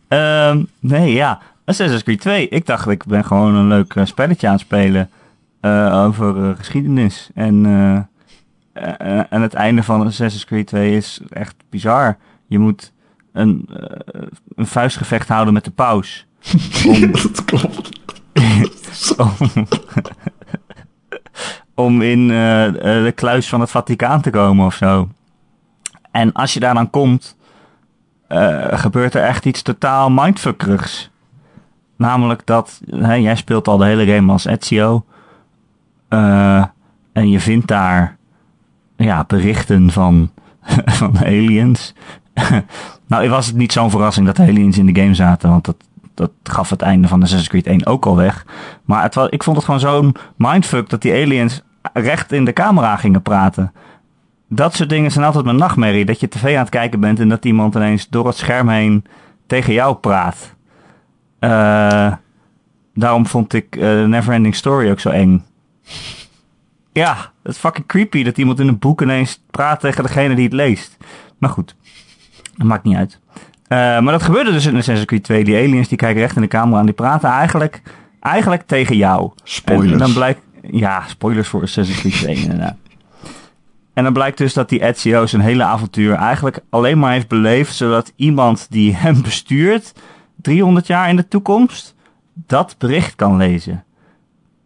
um, 0.08 0.68
nee, 0.92 1.12
ja. 1.12 1.40
Assassin's 1.64 2.02
Creed 2.02 2.20
2. 2.20 2.48
Ik 2.48 2.66
dacht, 2.66 2.88
ik 2.88 3.04
ben 3.04 3.24
gewoon 3.24 3.54
een 3.54 3.68
leuk 3.68 3.94
uh, 3.94 4.04
spelletje 4.04 4.46
aan 4.46 4.52
het 4.52 4.62
spelen. 4.62 5.10
Uh, 5.60 6.04
over 6.04 6.56
geschiedenis. 6.56 7.30
En, 7.34 7.66
en 9.30 9.42
het 9.42 9.54
einde 9.54 9.82
van 9.82 10.06
Assassin's 10.06 10.44
Creed 10.44 10.66
2 10.66 10.96
is 10.96 11.20
echt 11.28 11.54
bizar. 11.70 12.16
Je 12.46 12.58
moet 12.58 12.92
een, 13.32 13.68
een 14.54 14.66
vuistgevecht 14.66 15.28
houden 15.28 15.54
met 15.54 15.64
de 15.64 15.70
paus. 15.70 16.26
Om... 16.86 17.12
dat 17.12 17.44
klopt 17.44 18.00
om, 21.74 22.02
in 22.02 22.20
uh, 22.20 22.72
de 22.72 23.12
kluis 23.14 23.48
van 23.48 23.60
het 23.60 23.70
Vaticaan 23.70 24.20
te 24.20 24.30
komen 24.30 24.66
of 24.66 24.74
zo. 24.74 25.08
En 26.10 26.32
als 26.32 26.54
je 26.54 26.60
daar 26.60 26.74
dan 26.74 26.90
komt, 26.90 27.36
uh, 28.28 28.66
gebeurt 28.70 29.14
er 29.14 29.22
echt 29.22 29.44
iets 29.44 29.62
totaal 29.62 30.10
mindfuckerigs. 30.10 31.10
Namelijk 31.96 32.46
dat, 32.46 32.80
hè, 32.86 33.14
jij 33.14 33.36
speelt 33.36 33.68
al 33.68 33.76
de 33.76 33.84
hele 33.84 34.14
game 34.14 34.32
als 34.32 34.44
Ezio. 34.44 35.04
En 37.12 37.30
je 37.30 37.40
vindt 37.40 37.66
daar 37.66 38.16
ja, 38.96 39.24
berichten 39.26 39.90
van, 39.90 40.30
van 41.00 41.18
aliens. 41.18 41.94
nou, 43.06 43.28
was 43.28 43.46
het 43.46 43.56
niet 43.56 43.72
zo'n 43.72 43.90
verrassing 43.90 44.26
dat 44.26 44.40
aliens 44.40 44.78
in 44.78 44.86
de 44.86 45.00
game 45.00 45.14
zaten, 45.14 45.50
want 45.50 45.64
dat, 45.64 45.76
dat 46.14 46.30
gaf 46.42 46.70
het 46.70 46.82
einde 46.82 47.08
van 47.08 47.22
Assassin's 47.22 47.48
Creed 47.48 47.66
1 47.66 47.86
ook 47.86 48.06
al 48.06 48.16
weg. 48.16 48.46
Maar 48.84 49.02
het 49.02 49.32
ik 49.32 49.42
vond 49.42 49.56
het 49.56 49.64
gewoon 49.64 49.80
zo'n 49.80 50.14
mindfuck 50.36 50.88
dat 50.88 51.02
die 51.02 51.12
aliens 51.12 51.62
recht 51.92 52.32
in 52.32 52.44
de 52.44 52.52
camera 52.52 52.96
gingen 52.96 53.22
praten. 53.22 53.72
Dat 54.48 54.74
soort 54.74 54.88
dingen 54.88 55.10
zijn 55.10 55.24
altijd 55.24 55.44
mijn 55.44 55.56
nachtmerrie. 55.56 56.04
Dat 56.04 56.20
je 56.20 56.28
tv 56.28 56.54
aan 56.54 56.62
het 56.62 56.68
kijken 56.68 57.00
bent 57.00 57.20
en 57.20 57.28
dat 57.28 57.44
iemand 57.44 57.74
ineens 57.74 58.08
door 58.08 58.26
het 58.26 58.36
scherm 58.36 58.68
heen 58.68 59.04
tegen 59.46 59.72
jou 59.72 59.94
praat. 59.94 60.54
Uh, 61.40 62.12
daarom 62.94 63.26
vond 63.26 63.52
ik 63.52 63.76
uh, 63.76 64.04
Neverending 64.04 64.54
Story 64.54 64.90
ook 64.90 65.00
zo 65.00 65.08
eng. 65.08 65.44
Ja, 66.92 67.16
het 67.42 67.52
is 67.52 67.58
fucking 67.58 67.86
creepy 67.86 68.22
dat 68.22 68.38
iemand 68.38 68.60
in 68.60 68.68
een 68.68 68.78
boek 68.78 69.02
ineens 69.02 69.42
praat 69.50 69.80
tegen 69.80 70.02
degene 70.02 70.34
die 70.34 70.44
het 70.44 70.52
leest. 70.52 70.96
Maar 71.38 71.50
goed, 71.50 71.76
dat 72.56 72.66
maakt 72.66 72.84
niet 72.84 72.96
uit. 72.96 73.20
Uh, 73.72 73.78
maar 73.78 74.12
dat 74.12 74.22
gebeurde 74.22 74.52
dus 74.52 74.66
in 74.66 74.76
Assassin's 74.76 75.06
Creed 75.06 75.24
2. 75.24 75.44
Die 75.44 75.56
aliens 75.56 75.88
die 75.88 75.98
kijken 75.98 76.20
recht 76.20 76.36
in 76.36 76.42
de 76.42 76.48
camera 76.48 76.78
en 76.80 76.84
die 76.84 76.94
praten 76.94 77.28
eigenlijk, 77.28 77.82
eigenlijk 78.20 78.62
tegen 78.66 78.96
jou. 78.96 79.30
Spoilers. 79.42 79.92
En 79.92 79.98
dan 79.98 80.12
blijkt, 80.12 80.40
ja, 80.70 81.02
spoilers 81.06 81.48
voor 81.48 81.62
Assassin's 81.62 82.00
Creed 82.00 82.12
2 82.12 82.36
inderdaad. 82.36 82.76
En 83.92 84.04
dan 84.04 84.12
blijkt 84.12 84.38
dus 84.38 84.54
dat 84.54 84.68
die 84.68 84.84
Ezio 84.84 85.26
zijn 85.26 85.42
hele 85.42 85.62
avontuur 85.62 86.14
eigenlijk 86.14 86.60
alleen 86.70 86.98
maar 86.98 87.12
heeft 87.12 87.28
beleefd... 87.28 87.74
zodat 87.74 88.12
iemand 88.16 88.66
die 88.70 88.94
hem 88.94 89.22
bestuurt, 89.22 89.92
300 90.42 90.86
jaar 90.86 91.08
in 91.08 91.16
de 91.16 91.28
toekomst, 91.28 91.94
dat 92.34 92.74
bericht 92.78 93.14
kan 93.14 93.36
lezen. 93.36 93.84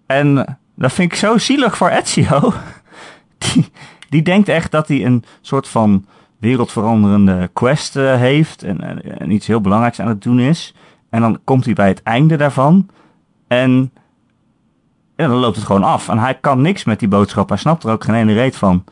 En 0.06 0.58
dat 0.74 0.92
vind 0.92 1.12
ik 1.12 1.18
zo 1.18 1.38
zielig 1.38 1.76
voor 1.76 1.88
Ezio. 1.88 2.52
die, 3.52 3.70
die 4.08 4.22
denkt 4.22 4.48
echt 4.48 4.70
dat 4.70 4.88
hij 4.88 5.04
een 5.04 5.24
soort 5.40 5.68
van 5.68 6.06
wereldveranderende 6.46 7.50
quest 7.52 7.96
eh, 7.96 8.14
heeft 8.14 8.62
en, 8.62 9.30
iets 9.30 9.46
heel 9.46 9.60
belangrijks 9.60 10.00
aan 10.00 10.08
het 10.08 10.22
doen 10.22 10.38
is. 10.38 10.74
En 11.10 11.20
dan 11.20 11.38
komt 11.44 11.64
hij 11.64 11.74
bij 11.74 11.88
het 11.88 12.02
einde 12.02 12.36
daarvan 12.36 12.88
en 13.46 13.92
dan 15.16 15.30
loopt 15.30 15.56
het 15.56 15.64
gewoon 15.64 15.82
af. 15.82 16.08
En 16.08 16.18
hij 16.18 16.34
kan 16.34 16.60
niks 16.60 16.84
met 16.84 16.98
die 16.98 17.08
boodschap. 17.08 17.48
Hij 17.48 17.58
snapt 17.58 17.84
er 17.84 17.90
ook 17.90 18.04
geen 18.04 18.14
ene 18.14 18.32
reet 18.32 18.56
van. 18.56 18.84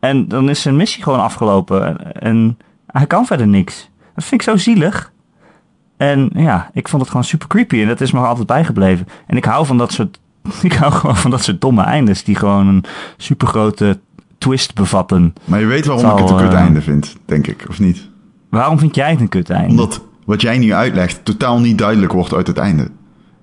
En 0.00 0.28
dan 0.28 0.48
is 0.48 0.62
zijn 0.62 0.76
missie 0.76 1.02
gewoon 1.02 1.20
afgelopen. 1.20 1.86
En, 1.86 2.12
en 2.20 2.58
hij 2.86 3.06
kan 3.06 3.26
verder 3.26 3.48
niks. 3.48 3.90
Dat 4.14 4.24
vind 4.24 4.40
ik 4.40 4.48
zo 4.48 4.56
zielig. 4.56 5.12
En 5.96 6.30
ja, 6.34 6.70
ik 6.72 6.88
vond 6.88 7.02
het 7.02 7.10
gewoon 7.10 7.26
super 7.26 7.48
creepy. 7.48 7.80
En 7.80 7.88
dat 7.88 8.00
is 8.00 8.12
me 8.12 8.20
altijd 8.20 8.46
bijgebleven. 8.46 9.08
En 9.26 9.36
ik 9.36 9.44
hou 9.44 9.66
van 9.66 9.78
dat 9.78 9.92
soort. 9.92 10.20
Ik 10.62 10.72
hou 10.72 10.92
gewoon 10.92 11.16
van 11.16 11.30
dat 11.30 11.42
soort 11.42 11.60
domme 11.60 11.82
eindes. 11.82 12.24
Die 12.24 12.34
gewoon 12.34 12.66
een 12.66 12.84
super 13.16 13.48
grote 13.48 14.00
twist 14.40 14.74
bevatten. 14.74 15.32
Maar 15.44 15.60
je 15.60 15.66
weet 15.66 15.86
waarom 15.86 16.04
Zal, 16.04 16.16
ik 16.16 16.22
het 16.22 16.30
een 16.30 16.36
kut 16.36 16.52
eh, 16.52 16.60
einde 16.60 16.80
vind, 16.82 17.16
denk 17.24 17.46
ik, 17.46 17.64
of 17.68 17.78
niet? 17.80 18.08
Waarom 18.50 18.78
vind 18.78 18.94
jij 18.94 19.10
het 19.10 19.20
een 19.20 19.28
kut 19.28 19.50
einde? 19.50 19.70
Omdat 19.70 20.00
wat 20.24 20.40
jij 20.40 20.58
nu 20.58 20.72
uitlegt 20.74 21.24
totaal 21.24 21.60
niet 21.60 21.78
duidelijk 21.78 22.12
wordt 22.12 22.34
uit 22.34 22.46
het 22.46 22.58
einde. 22.58 22.88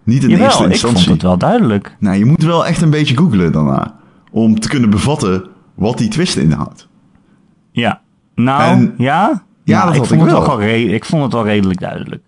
Niet 0.04 0.24
in 0.24 0.30
Jawel, 0.30 0.46
eerste 0.46 0.64
ik 0.64 0.70
instantie. 0.72 1.00
vond 1.00 1.10
het 1.14 1.22
wel 1.22 1.38
duidelijk. 1.38 1.96
Nou, 2.00 2.18
je 2.18 2.26
moet 2.26 2.44
wel 2.44 2.66
echt 2.66 2.82
een 2.82 2.90
beetje 2.90 3.18
googlen 3.18 3.52
daarna. 3.52 3.96
Om 4.32 4.60
te 4.60 4.70
kunnen 4.70 4.90
bevatten 4.90 5.44
wat 5.76 5.98
die 5.98 6.08
twist 6.10 6.36
inhoudt. 6.38 6.88
Ja. 7.72 8.02
Nou, 8.36 8.62
En- 8.72 8.94
ja? 8.98 9.44
Ja, 9.64 9.74
Nou, 9.78 9.86
dat 9.86 9.96
ik 9.96 10.08
vond 10.08 10.22
ik 10.22 10.28
het 10.36 10.46
wel. 10.48 10.60
re- 10.60 10.76
ik 10.94 11.06
vond 11.06 11.24
het 11.24 11.34
wel 11.34 11.44
redelijk 11.46 11.80
duidelijk. 11.80 12.24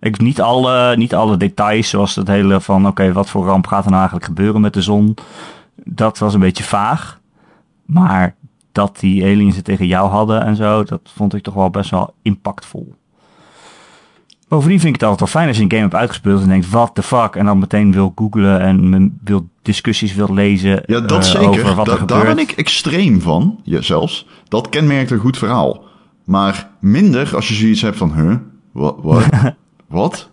Ik, 0.00 0.20
niet, 0.20 0.40
alle, 0.40 0.96
niet 0.96 1.14
alle 1.14 1.36
details, 1.36 1.88
zoals 1.88 2.14
het 2.14 2.28
hele 2.28 2.60
van... 2.60 2.86
Oké, 2.86 3.12
wat 3.12 3.30
voor 3.30 3.44
ramp 3.46 3.66
gaat 3.66 3.78
er 3.84 3.86
nou 3.90 3.96
eigenlijk 3.96 4.24
gebeuren 4.26 4.60
met 4.60 4.72
de 4.74 4.82
zon? 4.82 5.16
Dat 5.84 6.18
was 6.18 6.34
een 6.34 6.40
beetje 6.40 6.64
vaag. 6.64 7.20
Maar 7.84 8.34
dat 8.72 9.00
die 9.00 9.24
aliens 9.24 9.56
het 9.56 9.64
tegen 9.64 9.86
jou 9.86 10.10
hadden 10.10 10.44
en 10.44 10.56
zo... 10.56 10.82
dat 10.84 11.00
vond 11.14 11.34
ik 11.34 11.42
toch 11.42 11.54
wel 11.54 11.70
best 11.70 11.90
wel 11.90 12.14
impactvol. 12.22 12.94
Bovendien 14.48 14.80
vind 14.80 14.94
ik 14.94 15.00
het 15.00 15.10
altijd 15.10 15.30
wel 15.30 15.40
fijn 15.40 15.48
als 15.48 15.56
je 15.56 15.62
een 15.62 15.70
game 15.70 15.82
hebt 15.82 15.94
uitgespeeld... 15.94 16.42
en 16.42 16.48
denkt, 16.48 16.70
what 16.70 16.94
the 16.94 17.02
fuck? 17.02 17.34
En 17.36 17.44
dan 17.44 17.58
meteen 17.58 17.92
wil 17.92 18.12
googlen 18.14 18.60
en 18.60 19.18
wil 19.24 19.48
discussies 19.62 20.14
wil 20.14 20.34
lezen... 20.34 20.82
Ja, 20.86 21.00
dat 21.00 21.24
eh, 21.24 21.30
zeker. 21.30 21.48
over 21.48 21.74
wat 21.74 21.88
er 21.88 21.98
Da- 21.98 22.04
daar 22.04 22.24
ben 22.24 22.38
ik 22.38 22.50
extreem 22.50 23.20
van, 23.20 23.60
ja, 23.62 23.80
zelfs. 23.80 24.26
Dat 24.48 24.68
kenmerkt 24.68 25.10
een 25.10 25.18
goed 25.18 25.38
verhaal. 25.38 25.84
Maar 26.24 26.70
minder 26.80 27.34
als 27.34 27.48
je 27.48 27.54
zoiets 27.54 27.80
hebt 27.80 27.96
van, 27.96 28.14
huh? 28.14 28.36
Wat? 28.72 28.96
Wat? 29.02 29.28
wat? 29.86 30.30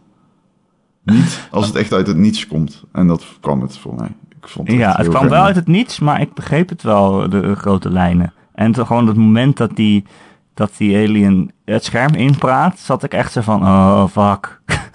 Niet 1.04 1.48
als 1.52 1.68
het 1.68 1.76
echt 1.76 1.94
uit 1.94 2.08
het 2.08 2.18
niets 2.18 2.48
komt. 2.48 2.84
En 2.92 3.08
dat 3.08 3.26
kwam 3.40 3.62
het 3.62 3.78
voor 3.78 3.96
mij. 3.96 4.16
Ja, 4.64 4.90
het 4.96 5.08
kwam 5.08 5.12
vreemd. 5.12 5.30
wel 5.30 5.44
uit 5.44 5.56
het 5.56 5.68
niets, 5.68 6.00
maar 6.00 6.22
ik 6.22 6.34
begreep 6.34 6.70
het 6.70 6.82
wel, 6.84 7.30
de, 7.30 7.40
de 7.40 7.56
grote 7.56 7.90
lijnen. 7.92 8.34
En 8.54 8.72
toen 8.72 8.86
gewoon 8.86 9.08
het 9.08 9.16
moment 9.18 9.58
dat 9.58 9.76
die, 9.76 10.04
dat 10.54 10.72
die 10.78 10.96
alien 10.98 11.52
het 11.66 11.84
scherm 11.84 12.14
inpraat, 12.14 12.80
zat 12.80 13.04
ik 13.04 13.14
echt 13.14 13.32
zo 13.32 13.42
van, 13.42 13.62
oh 13.62 14.08
fuck. 14.08 14.60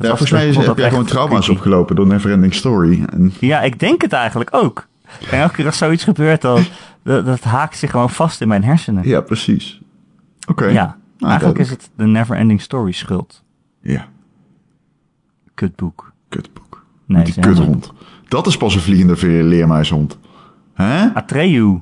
Ja, 0.00 0.06
volgens 0.08 0.30
mij 0.30 0.48
is, 0.48 0.56
heb 0.56 0.78
jij 0.78 0.88
gewoon 0.88 1.04
trauma's 1.04 1.44
creepy. 1.44 1.58
opgelopen 1.60 1.96
door 1.96 2.06
Neverending 2.06 2.54
Story. 2.54 3.04
En 3.12 3.32
Ja, 3.40 3.60
ik 3.60 3.78
denk 3.78 4.02
het 4.02 4.12
eigenlijk 4.12 4.50
ook. 4.54 4.86
En 5.30 5.38
elke 5.40 5.54
keer 5.54 5.66
als 5.66 5.78
zoiets 5.78 6.04
gebeurt, 6.04 6.40
dan, 6.40 6.62
dat, 7.02 7.26
dat 7.26 7.40
haakt 7.40 7.76
zich 7.78 7.90
gewoon 7.90 8.10
vast 8.10 8.40
in 8.40 8.48
mijn 8.48 8.64
hersenen. 8.64 9.08
ja, 9.08 9.20
precies. 9.20 9.80
Oké. 10.48 10.66
Ja, 10.66 10.96
Nou, 11.18 11.30
eigenlijk 11.30 11.60
is 11.60 11.70
het 11.70 11.90
de 11.96 12.06
Neverending 12.06 12.60
Story 12.60 12.92
schuld. 12.92 13.42
Ja, 13.82 14.06
Kutboek. 15.54 16.12
kutboek. 16.28 16.84
Nee, 17.06 17.24
die 17.24 17.40
kuthond. 17.40 17.92
Dat 18.28 18.46
is 18.46 18.56
pas 18.56 18.74
een 18.74 18.80
vliegende 18.80 19.44
leermuishond. 19.44 20.18
Hè? 20.74 21.14
Atreyu. 21.14 21.80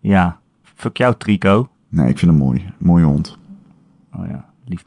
Ja, 0.00 0.38
fuck 0.62 0.96
jou, 0.96 1.14
Trico. 1.18 1.68
Nee, 1.88 2.08
ik 2.08 2.18
vind 2.18 2.30
hem 2.30 2.40
mooi. 2.40 2.72
Mooie 2.78 3.04
hond. 3.04 3.38
Oh 4.16 4.26
ja, 4.26 4.44
lief. 4.64 4.82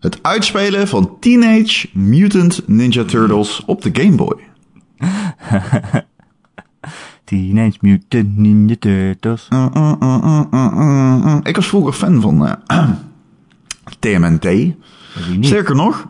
Het 0.00 0.22
uitspelen 0.22 0.88
van 0.88 1.16
Teenage 1.20 1.88
Mutant 1.92 2.68
Ninja 2.68 3.04
Turtles 3.04 3.64
op 3.64 3.82
de 3.82 3.90
Game 3.92 4.14
Boy. 4.16 4.36
Teenage 7.24 7.78
Mutant 7.80 8.36
Ninja 8.36 8.74
Turtles. 8.78 9.48
Ik 11.42 11.56
was 11.56 11.66
vroeger 11.66 11.92
fan 11.92 12.20
van 12.20 12.58
TMNT. 13.98 14.74
Sterker 15.40 15.74
nog, 15.74 16.06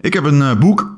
ik 0.00 0.14
heb 0.14 0.24
een 0.24 0.42
eh, 0.42 0.58
boek. 0.58 0.96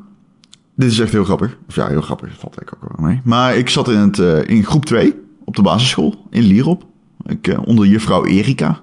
Dit 0.75 0.91
is 0.91 1.01
echt 1.01 1.13
heel 1.13 1.25
grappig. 1.25 1.57
Of 1.69 1.75
ja, 1.75 1.87
heel 1.87 2.01
grappig. 2.01 2.29
Dat 2.29 2.39
valt 2.39 2.57
eigenlijk 2.57 2.93
ook 2.93 2.99
wel 2.99 3.09
mee. 3.09 3.21
Maar 3.25 3.57
ik 3.57 3.69
zat 3.69 3.89
in, 3.89 3.99
het, 3.99 4.19
eh, 4.19 4.49
in 4.49 4.65
groep 4.65 4.85
2 4.85 5.15
op 5.45 5.57
de 5.57 5.63
basisschool 5.63 6.27
in 6.31 6.43
Lierop. 6.43 6.85
Ik, 7.27 7.49
eh, 7.49 7.67
onder 7.67 7.87
juffrouw 7.87 8.25
Erika. 8.25 8.81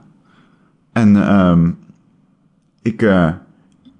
En 0.92 1.28
ehm 1.28 1.72
ik, 2.82 3.10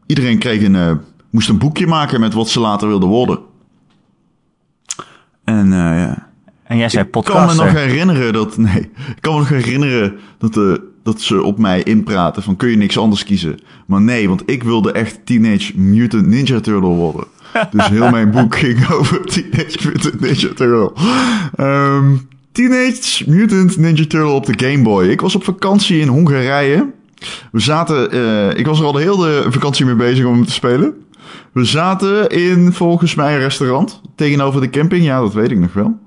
iedereen 0.06 0.38
kreeg 0.40 0.64
een, 0.64 1.00
moest 1.30 1.50
een 1.50 1.58
boekje 1.58 1.88
maken 1.88 2.20
met 2.20 2.34
wat 2.34 2.50
ze 2.50 2.60
later 2.60 2.88
wilden 2.88 3.10
worden. 3.10 3.40
En 5.44 5.72
ja. 5.72 6.32
En 6.72 6.78
jij 6.78 6.90
zei 6.90 7.06
Ik 7.06 7.12
kan 7.12 7.46
me 7.46 7.54
nog 7.54 7.72
herinneren 7.72 8.34
dat. 8.34 8.58
Nee, 8.68 8.82
ik 9.16 9.18
kan 9.20 9.34
me 9.34 9.40
nog 9.40 9.50
herinneren 9.50 10.20
dat, 10.38 10.58
eh, 10.58 10.74
dat 11.04 11.22
ze 11.22 11.44
op 11.44 11.58
mij 11.58 11.84
inpraten 11.84 12.44
van 12.44 12.56
kun 12.56 12.70
je 12.70 12.78
niks 12.78 12.98
anders 12.98 13.24
kiezen. 13.24 13.60
Maar 13.86 14.02
nee, 14.02 14.28
want 14.28 14.44
ik 14.46 14.64
wilde 14.64 14.92
echt 14.92 15.20
Teenage 15.26 15.80
Mutant 15.80 16.28
Ninja 16.28 16.60
Turtle 16.60 16.90
worden. 16.90 17.26
Dus 17.72 17.88
heel 17.88 18.10
mijn 18.10 18.32
boek 18.32 18.58
ging 18.58 18.90
over 18.90 19.22
Teenage 19.32 19.88
Mutant 19.88 20.20
Ninja 20.20 20.48
Turtle. 20.56 20.92
Ehm, 21.56 22.16
Teenage 22.52 23.30
Mutant 23.30 23.78
Ninja 23.78 24.06
Turtle 24.06 24.32
op 24.32 24.46
de 24.46 24.68
Game 24.68 24.84
Boy. 24.84 25.08
Ik 25.08 25.22
was 25.22 25.36
op 25.36 25.44
vakantie 25.44 26.00
in 26.00 26.08
Hongarije. 26.08 26.90
We 27.52 27.60
zaten, 27.60 28.12
eh, 28.12 28.60
ik 28.60 28.66
was 28.66 28.80
er 28.80 28.86
al 28.86 28.92
de 28.92 29.02
hele 29.02 29.46
vakantie 29.50 29.86
mee 29.86 29.96
bezig 29.96 30.26
om 30.26 30.34
hem 30.34 30.46
te 30.46 30.52
spelen. 30.52 30.94
We 31.52 31.66
zaten 31.66 32.30
in 32.30 32.74
volgens 32.74 33.16
mij 33.16 33.34
een 33.34 33.40
restaurant 33.40 34.02
tegenover 34.16 34.62
de 34.62 34.70
camping. 34.70 35.06
Ja, 35.06 35.20
dat 35.20 35.34
weet 35.34 35.52
ik 35.52 35.60
nog 35.60 35.74
wel. 35.74 36.00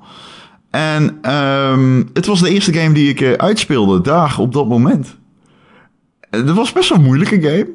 En 0.74 1.18
ehm, 1.22 2.02
het 2.12 2.26
was 2.26 2.40
de 2.40 2.50
eerste 2.50 2.72
game 2.72 2.94
die 2.94 3.08
ik 3.08 3.20
eh, 3.20 3.32
uitspeelde 3.32 4.00
daar 4.00 4.37
op 4.38 4.52
dat 4.52 4.68
moment. 4.68 5.16
En 6.30 6.46
Het 6.46 6.56
was 6.56 6.72
best 6.72 6.88
wel 6.88 6.98
een 6.98 7.04
moeilijke 7.04 7.40
game. 7.42 7.68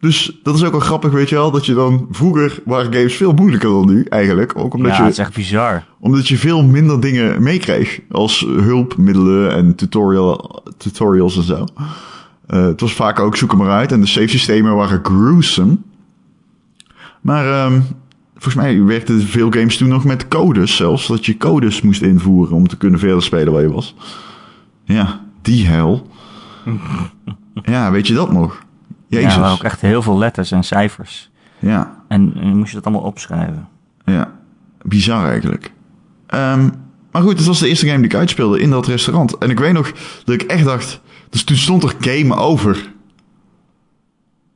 Dus 0.00 0.38
dat 0.42 0.54
is 0.54 0.64
ook 0.64 0.70
wel 0.70 0.80
grappig, 0.80 1.10
weet 1.12 1.28
je 1.28 1.34
wel, 1.34 1.50
dat 1.50 1.66
je 1.66 1.74
dan 1.74 2.06
vroeger 2.10 2.60
waren 2.64 2.92
games 2.92 3.14
veel 3.14 3.32
moeilijker 3.32 3.68
dan 3.70 3.86
nu 3.86 4.04
eigenlijk. 4.08 4.58
Ook 4.58 4.74
omdat, 4.74 4.90
Ja, 4.90 4.96
je, 4.96 5.02
het 5.02 5.12
is 5.12 5.18
echt 5.18 5.34
bizar. 5.34 5.84
omdat 6.00 6.28
je 6.28 6.38
veel 6.38 6.62
minder 6.62 7.00
dingen 7.00 7.42
meekreeg. 7.42 8.00
Als 8.10 8.40
hulpmiddelen 8.48 9.52
en 9.52 9.74
tutorial, 9.74 10.62
tutorials 10.76 11.36
en 11.36 11.42
zo. 11.42 11.64
Eh, 12.46 12.64
het 12.64 12.80
was 12.80 12.92
vaak 12.92 13.20
ook 13.20 13.36
zoek 13.36 13.56
maar 13.56 13.70
uit. 13.70 13.92
En 13.92 14.00
de 14.00 14.06
save 14.06 14.28
systemen 14.28 14.74
waren 14.74 15.00
gruesome. 15.02 15.76
Maar 17.20 17.46
ehm, 17.64 17.80
volgens 18.42 18.64
mij 18.64 18.82
werkten 18.82 19.20
veel 19.20 19.50
games 19.50 19.76
toen 19.76 19.88
nog 19.88 20.04
met 20.04 20.28
codes 20.28 20.76
zelfs. 20.76 21.06
Dat 21.06 21.26
je 21.26 21.36
codes 21.36 21.82
moest 21.82 22.02
invoeren 22.02 22.56
om 22.56 22.68
te 22.68 22.76
kunnen 22.76 23.00
verder 23.00 23.22
spelen 23.22 23.52
waar 23.52 23.62
je 23.62 23.72
was. 23.72 23.94
Ja, 24.84 25.20
die 25.42 25.66
hel. 25.66 26.06
ja, 27.62 27.90
weet 27.90 28.06
je 28.06 28.14
dat 28.14 28.32
nog? 28.32 28.64
Jezus. 29.06 29.28
Ja, 29.28 29.34
er 29.34 29.40
waren 29.40 29.56
ook 29.56 29.62
echt 29.62 29.80
heel 29.80 30.02
veel 30.02 30.18
letters 30.18 30.50
en 30.50 30.64
cijfers. 30.64 31.30
ja. 31.58 32.04
En, 32.08 32.32
en 32.36 32.56
moest 32.56 32.68
je 32.68 32.76
dat 32.76 32.84
allemaal 32.84 33.04
opschrijven. 33.06 33.68
Ja, 34.04 34.32
bizar 34.82 35.28
eigenlijk. 35.28 35.72
Ehm, 36.26 36.68
maar 37.12 37.22
goed, 37.22 37.38
het 37.38 37.46
was 37.46 37.58
de 37.58 37.68
eerste 37.68 37.86
game 37.86 37.98
die 37.98 38.06
ik 38.06 38.14
uitspeelde 38.14 38.60
in 38.60 38.70
dat 38.70 38.86
restaurant. 38.86 39.38
En 39.38 39.50
ik 39.50 39.58
weet 39.58 39.72
nog 39.72 39.92
dat 40.24 40.34
ik 40.34 40.42
echt 40.42 40.64
dacht... 40.64 41.00
Dus 41.30 41.44
toen 41.44 41.56
stond 41.56 41.82
er 41.82 41.94
game 42.00 42.34
over. 42.34 42.92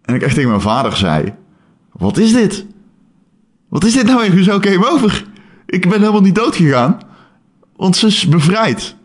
En 0.03 0.15
ik 0.15 0.23
echt 0.23 0.35
tegen 0.35 0.51
mijn 0.51 0.61
vader 0.61 0.97
zei... 0.97 1.35
Wat 1.93 2.17
is 2.17 2.33
dit? 2.33 2.67
Wat 3.77 3.85
is 3.85 3.93
dit 3.93 4.07
nou 4.07 4.21
weer? 4.21 4.33
Hoezo 4.33 4.59
game 4.61 4.91
over? 4.91 5.25
Ik 5.67 5.89
ben 5.89 6.01
helemaal 6.01 6.21
niet 6.21 6.35
dood 6.35 6.57
gegaan. 6.57 6.99
Want 7.77 7.97
ze 7.97 8.07
is 8.07 8.29
bevrijd. 8.29 8.97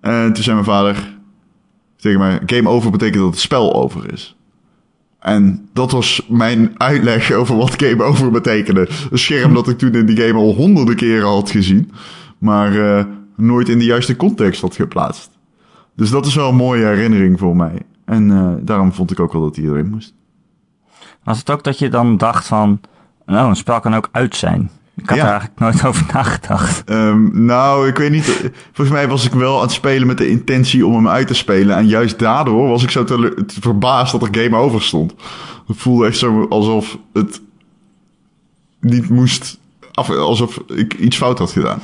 En 0.00 0.32
toen 0.32 0.42
zei 0.42 0.54
mijn 0.54 0.68
vader 0.68 1.18
tegen 1.96 2.18
mij... 2.18 2.40
Game 2.46 2.68
over 2.68 2.90
betekent 2.90 3.22
dat 3.22 3.30
het 3.30 3.40
spel 3.40 3.74
over 3.74 4.12
is. 4.12 4.36
En 5.18 5.68
dat 5.72 5.90
was 5.90 6.26
mijn 6.28 6.74
uitleg 6.76 7.32
over 7.32 7.56
wat 7.56 7.82
game 7.82 8.02
over 8.02 8.30
betekende. 8.30 8.88
Een 9.10 9.18
scherm 9.18 9.54
dat 9.54 9.68
ik 9.68 9.78
toen 9.78 9.92
in 9.92 10.06
die 10.06 10.16
game 10.16 10.38
al 10.38 10.54
honderden 10.54 10.96
keren 10.96 11.28
had 11.28 11.50
gezien. 11.50 11.92
Maar 12.38 12.98
eh, 12.98 13.04
nooit 13.36 13.68
in 13.68 13.78
de 13.78 13.84
juiste 13.84 14.16
context 14.16 14.60
had 14.60 14.74
geplaatst. 14.74 15.30
Dus 15.96 16.10
dat 16.10 16.26
is 16.26 16.34
wel 16.34 16.48
een 16.48 16.56
mooie 16.56 16.84
herinnering 16.84 17.38
voor 17.38 17.56
mij. 17.56 17.82
En 18.04 18.30
eh, 18.30 18.52
daarom 18.60 18.92
vond 18.92 19.10
ik 19.10 19.20
ook 19.20 19.32
wel 19.32 19.42
dat 19.42 19.56
hij 19.56 19.64
erin 19.64 19.90
moest. 19.90 20.14
Was 21.24 21.38
het 21.38 21.50
ook 21.50 21.64
dat 21.64 21.78
je 21.78 21.88
dan 21.88 22.16
dacht 22.16 22.46
van... 22.46 22.80
Nou, 23.28 23.48
een 23.48 23.56
spel 23.56 23.80
kan 23.80 23.94
ook 23.94 24.08
uit 24.12 24.36
zijn. 24.36 24.70
Ik 24.96 25.08
had 25.08 25.18
Ja. 25.18 25.24
er 25.24 25.30
eigenlijk 25.30 25.60
nooit 25.60 25.84
over 25.88 26.06
nagedacht. 26.12 26.84
Ehm, 26.84 27.44
nou, 27.44 27.88
ik 27.88 27.96
weet 27.96 28.10
niet. 28.10 28.50
Volgens 28.72 28.96
mij 28.96 29.08
was 29.08 29.24
ik 29.26 29.32
wel 29.32 29.56
aan 29.56 29.62
het 29.62 29.72
spelen 29.72 30.06
met 30.06 30.18
de 30.18 30.28
intentie 30.28 30.86
om 30.86 30.94
hem 30.94 31.08
uit 31.08 31.26
te 31.26 31.34
spelen. 31.34 31.76
En 31.76 31.86
juist 31.86 32.18
daardoor 32.18 32.68
was 32.68 32.82
ik 32.82 32.90
zo 32.90 33.04
te 33.04 33.44
verbaasd 33.60 34.12
dat 34.12 34.22
er 34.22 34.42
game 34.42 34.56
over 34.56 34.82
stond. 34.82 35.14
Het 35.66 35.76
voelde 35.76 36.06
echt 36.06 36.16
zo 36.18 36.46
alsof 36.48 36.98
het 37.12 37.40
niet 38.80 39.08
moest. 39.08 39.58
Af, 39.92 40.10
alsof 40.10 40.58
ik 40.66 40.94
iets 40.94 41.16
fout 41.16 41.38
had 41.38 41.50
gedaan. 41.52 41.80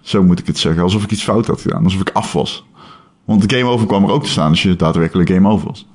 Zo 0.00 0.22
moet 0.22 0.38
ik 0.38 0.46
het 0.46 0.58
zeggen. 0.58 0.82
Alsof 0.82 1.02
ik 1.04 1.10
iets 1.10 1.22
fout 1.24 1.46
had 1.46 1.60
gedaan. 1.60 1.84
Alsof 1.84 2.00
ik 2.00 2.10
af 2.12 2.32
was. 2.32 2.64
Want 3.24 3.48
de 3.50 3.56
game 3.56 3.70
over 3.70 3.86
kwam 3.86 4.04
er 4.04 4.10
ook 4.10 4.24
te 4.24 4.30
staan 4.30 4.50
als 4.50 4.62
je 4.62 4.76
daadwerkelijk 4.76 5.30
game 5.30 5.48
over 5.48 5.66
was. 5.66 5.86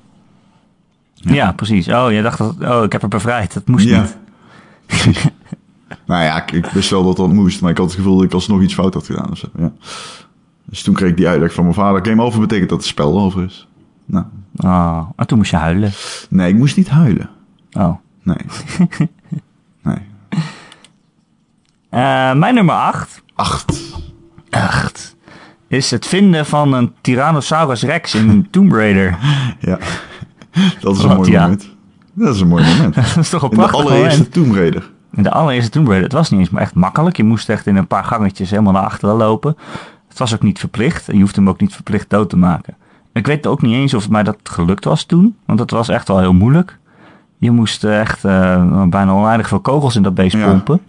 Ja, 1.14 1.52
precies. 1.52 1.88
Oh, 1.88 2.12
je 2.12 2.22
dacht 2.22 2.38
dat... 2.38 2.54
Oh, 2.60 2.84
ik 2.84 2.92
heb 2.92 3.02
er 3.02 3.08
bevrijd. 3.08 3.54
Dat 3.54 3.66
moest 3.66 3.86
Ja. 3.86 4.00
niet. 4.00 4.16
Nou 6.06 6.22
ja, 6.24 6.42
ik, 6.42 6.52
ik 6.52 6.66
wist 6.66 6.90
wel 6.90 7.04
dat 7.04 7.16
dat 7.16 7.32
moest, 7.32 7.60
maar 7.60 7.70
ik 7.70 7.76
had 7.76 7.86
het 7.86 7.96
gevoel 7.96 8.16
dat 8.16 8.24
ik 8.24 8.32
alsnog 8.32 8.62
iets 8.62 8.74
fout 8.74 8.94
had 8.94 9.06
gedaan. 9.06 9.30
of 9.30 9.38
zo, 9.38 9.46
ja. 9.58 9.72
Dus 10.64 10.82
toen 10.82 10.94
kreeg 10.94 11.10
ik 11.10 11.16
die 11.16 11.28
uitleg 11.28 11.52
van 11.52 11.64
mijn 11.64 11.76
vader. 11.76 12.06
Game 12.06 12.22
over 12.22 12.40
betekent 12.40 12.68
dat 12.68 12.78
het 12.78 12.86
spel 12.88 13.20
over 13.20 13.44
is. 13.44 13.68
Nou, 14.04 14.24
Oh, 14.56 15.08
en 15.16 15.26
toen 15.26 15.38
moest 15.38 15.50
je 15.50 15.56
huilen. 15.56 15.92
nee, 16.30 16.48
ik 16.48 16.56
moest 16.58 16.76
niet 16.76 16.88
huilen. 16.88 17.30
Oh. 17.72 17.96
Nee. 18.22 18.36
nee. 19.82 19.96
Eh, 21.88 22.32
mijn 22.34 22.54
nummer 22.54 22.74
8. 22.74 23.22
Acht. 23.34 23.92
8. 24.50 25.16
Is 25.68 25.90
het 25.90 26.06
vinden 26.06 26.46
van 26.46 26.72
een 26.72 26.92
Tyrannosaurus 27.00 27.82
Rex 27.82 28.14
in 28.14 28.48
Tomb 28.50 28.72
Raider. 28.72 29.18
Ja. 29.60 29.78
Dat 30.80 30.96
is 30.96 31.02
een 31.02 31.16
mooi 31.16 31.30
moment. 31.32 31.71
Dat 32.12 32.34
is 32.34 32.40
een 32.40 32.48
mooi 32.48 32.64
moment. 32.64 32.94
dat 33.14 33.16
is 33.16 33.28
toch 33.28 33.42
een 33.42 33.50
In 33.50 33.56
de 33.56 33.62
prachtig 33.62 33.80
allereerste. 33.90 34.28
Tomb 34.28 34.54
Raider. 34.54 34.90
In 35.14 35.22
de 35.22 35.30
allereerste 35.30 35.70
Tomb 35.70 35.86
Raider. 35.86 36.08
Het 36.08 36.18
was 36.18 36.30
niet 36.30 36.40
eens 36.40 36.50
maar 36.50 36.62
echt 36.62 36.74
makkelijk. 36.74 37.16
Je 37.16 37.24
moest 37.24 37.48
echt 37.48 37.66
in 37.66 37.76
een 37.76 37.86
paar 37.86 38.04
gangetjes 38.04 38.50
helemaal 38.50 38.72
naar 38.72 38.82
achteren 38.84 39.14
lopen. 39.16 39.56
Het 40.08 40.18
was 40.18 40.34
ook 40.34 40.42
niet 40.42 40.58
verplicht. 40.58 41.08
En 41.08 41.14
je 41.14 41.20
hoeft 41.20 41.36
hem 41.36 41.48
ook 41.48 41.60
niet 41.60 41.74
verplicht 41.74 42.10
dood 42.10 42.28
te 42.30 42.36
maken. 42.36 42.76
Ik 43.12 43.26
weet 43.26 43.46
ook 43.46 43.62
niet 43.62 43.74
eens 43.74 43.94
of 43.94 44.02
het 44.02 44.10
mij 44.10 44.22
dat 44.22 44.36
gelukt 44.42 44.84
was 44.84 45.04
toen. 45.04 45.36
Want 45.46 45.58
het 45.60 45.70
was 45.70 45.88
echt 45.88 46.08
wel 46.08 46.18
heel 46.18 46.32
moeilijk. 46.32 46.78
Je 47.38 47.50
moest 47.50 47.84
eh, 47.84 48.00
echt 48.00 48.24
eh, 48.24 48.82
bijna 48.86 49.12
oneindig 49.12 49.48
veel 49.48 49.60
kogels 49.60 49.96
in 49.96 50.02
dat 50.02 50.14
beest 50.14 50.36
Ja. 50.36 50.46
pompen. 50.46 50.80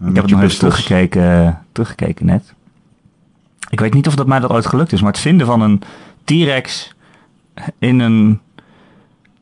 En 0.00 0.08
Ik 0.08 0.14
heb 0.14 0.14
het 0.14 0.14
je 0.14 0.20
nog 0.20 0.30
even 0.30 0.38
pistols. 0.40 0.58
teruggekeken, 0.58 1.58
teruggekeken 1.72 2.26
net. 2.26 2.54
Ik 3.70 3.80
weet 3.80 3.94
niet 3.94 4.06
of 4.06 4.14
dat 4.14 4.26
mij 4.26 4.40
dat 4.40 4.50
ooit 4.50 4.66
gelukt 4.66 4.92
is, 4.92 5.00
maar 5.00 5.12
het 5.12 5.20
vinden 5.20 5.46
van 5.46 5.60
een 5.60 5.82
T-Rex 6.24 6.94
in 7.78 8.00
een 8.00 8.40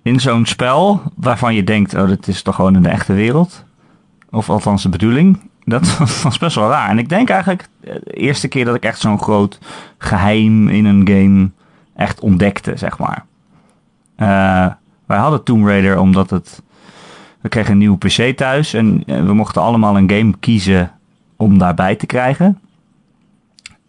in 0.03 0.21
zo'n 0.21 0.47
spel 0.47 1.03
waarvan 1.17 1.55
je 1.55 1.65
denkt, 1.65 1.95
oh, 1.95 2.07
dit 2.07 2.29
is 2.29 2.43
toch 2.43 2.55
gewoon 2.55 2.77
in 2.77 2.83
de 2.83 2.89
echte 2.89 3.13
wereld. 3.13 3.65
Of 4.31 4.51
althans 4.51 4.83
de 4.83 4.89
bedoeling. 4.89 5.51
Dat 5.65 5.99
was 6.23 6.39
best 6.39 6.57
wel 6.57 6.69
raar. 6.69 6.89
En 6.89 6.99
ik 6.99 7.09
denk 7.09 7.29
eigenlijk 7.29 7.69
eh, 7.81 7.95
de 8.05 8.13
eerste 8.13 8.49
keer 8.49 8.65
dat 8.65 8.75
ik 8.75 8.85
echt 8.85 9.01
zo'n 9.01 9.23
groot 9.23 9.59
geheim 9.99 10.69
in 10.69 10.85
een 10.85 11.09
game 11.09 11.51
echt 11.97 12.21
ontdekte, 12.21 12.77
zeg 12.77 12.99
maar. 12.99 13.25
Eh, 14.17 14.67
wij 15.07 15.19
hadden 15.19 15.43
Tomb 15.43 15.67
Raider 15.67 15.99
omdat 15.99 16.31
het 16.31 16.63
we 17.43 17.49
kregen 17.49 17.73
een 17.73 17.79
nieuwe 17.79 17.99
PC 17.99 18.37
thuis 18.37 18.75
en 18.75 19.03
eh, 19.07 19.25
we 19.25 19.35
mochten 19.35 19.63
allemaal 19.63 19.97
een 19.97 20.11
game 20.11 20.35
kiezen 20.41 20.91
om 21.37 21.59
daarbij 21.59 21.97
te 21.97 22.07
krijgen. 22.07 22.61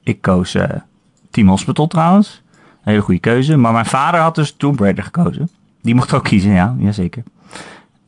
Ik 0.04 0.22
koos 0.22 0.56
eh, 0.56 0.70
Team 1.30 1.48
Hospital 1.48 1.88
trouwens. 1.88 2.42
Een 2.54 2.92
hele 2.92 3.02
goede 3.02 3.20
keuze. 3.20 3.58
Maar 3.58 3.74
mijn 3.74 3.86
vader 3.86 4.20
had 4.20 4.36
dus 4.36 4.56
Tomb 4.58 4.80
Raider 4.80 5.04
gekozen. 5.04 5.50
Die 5.84 5.96
mocht 5.96 6.14
ook 6.14 6.24
kiezen, 6.24 6.52
ja, 6.52 6.76
jazeker. 6.80 7.24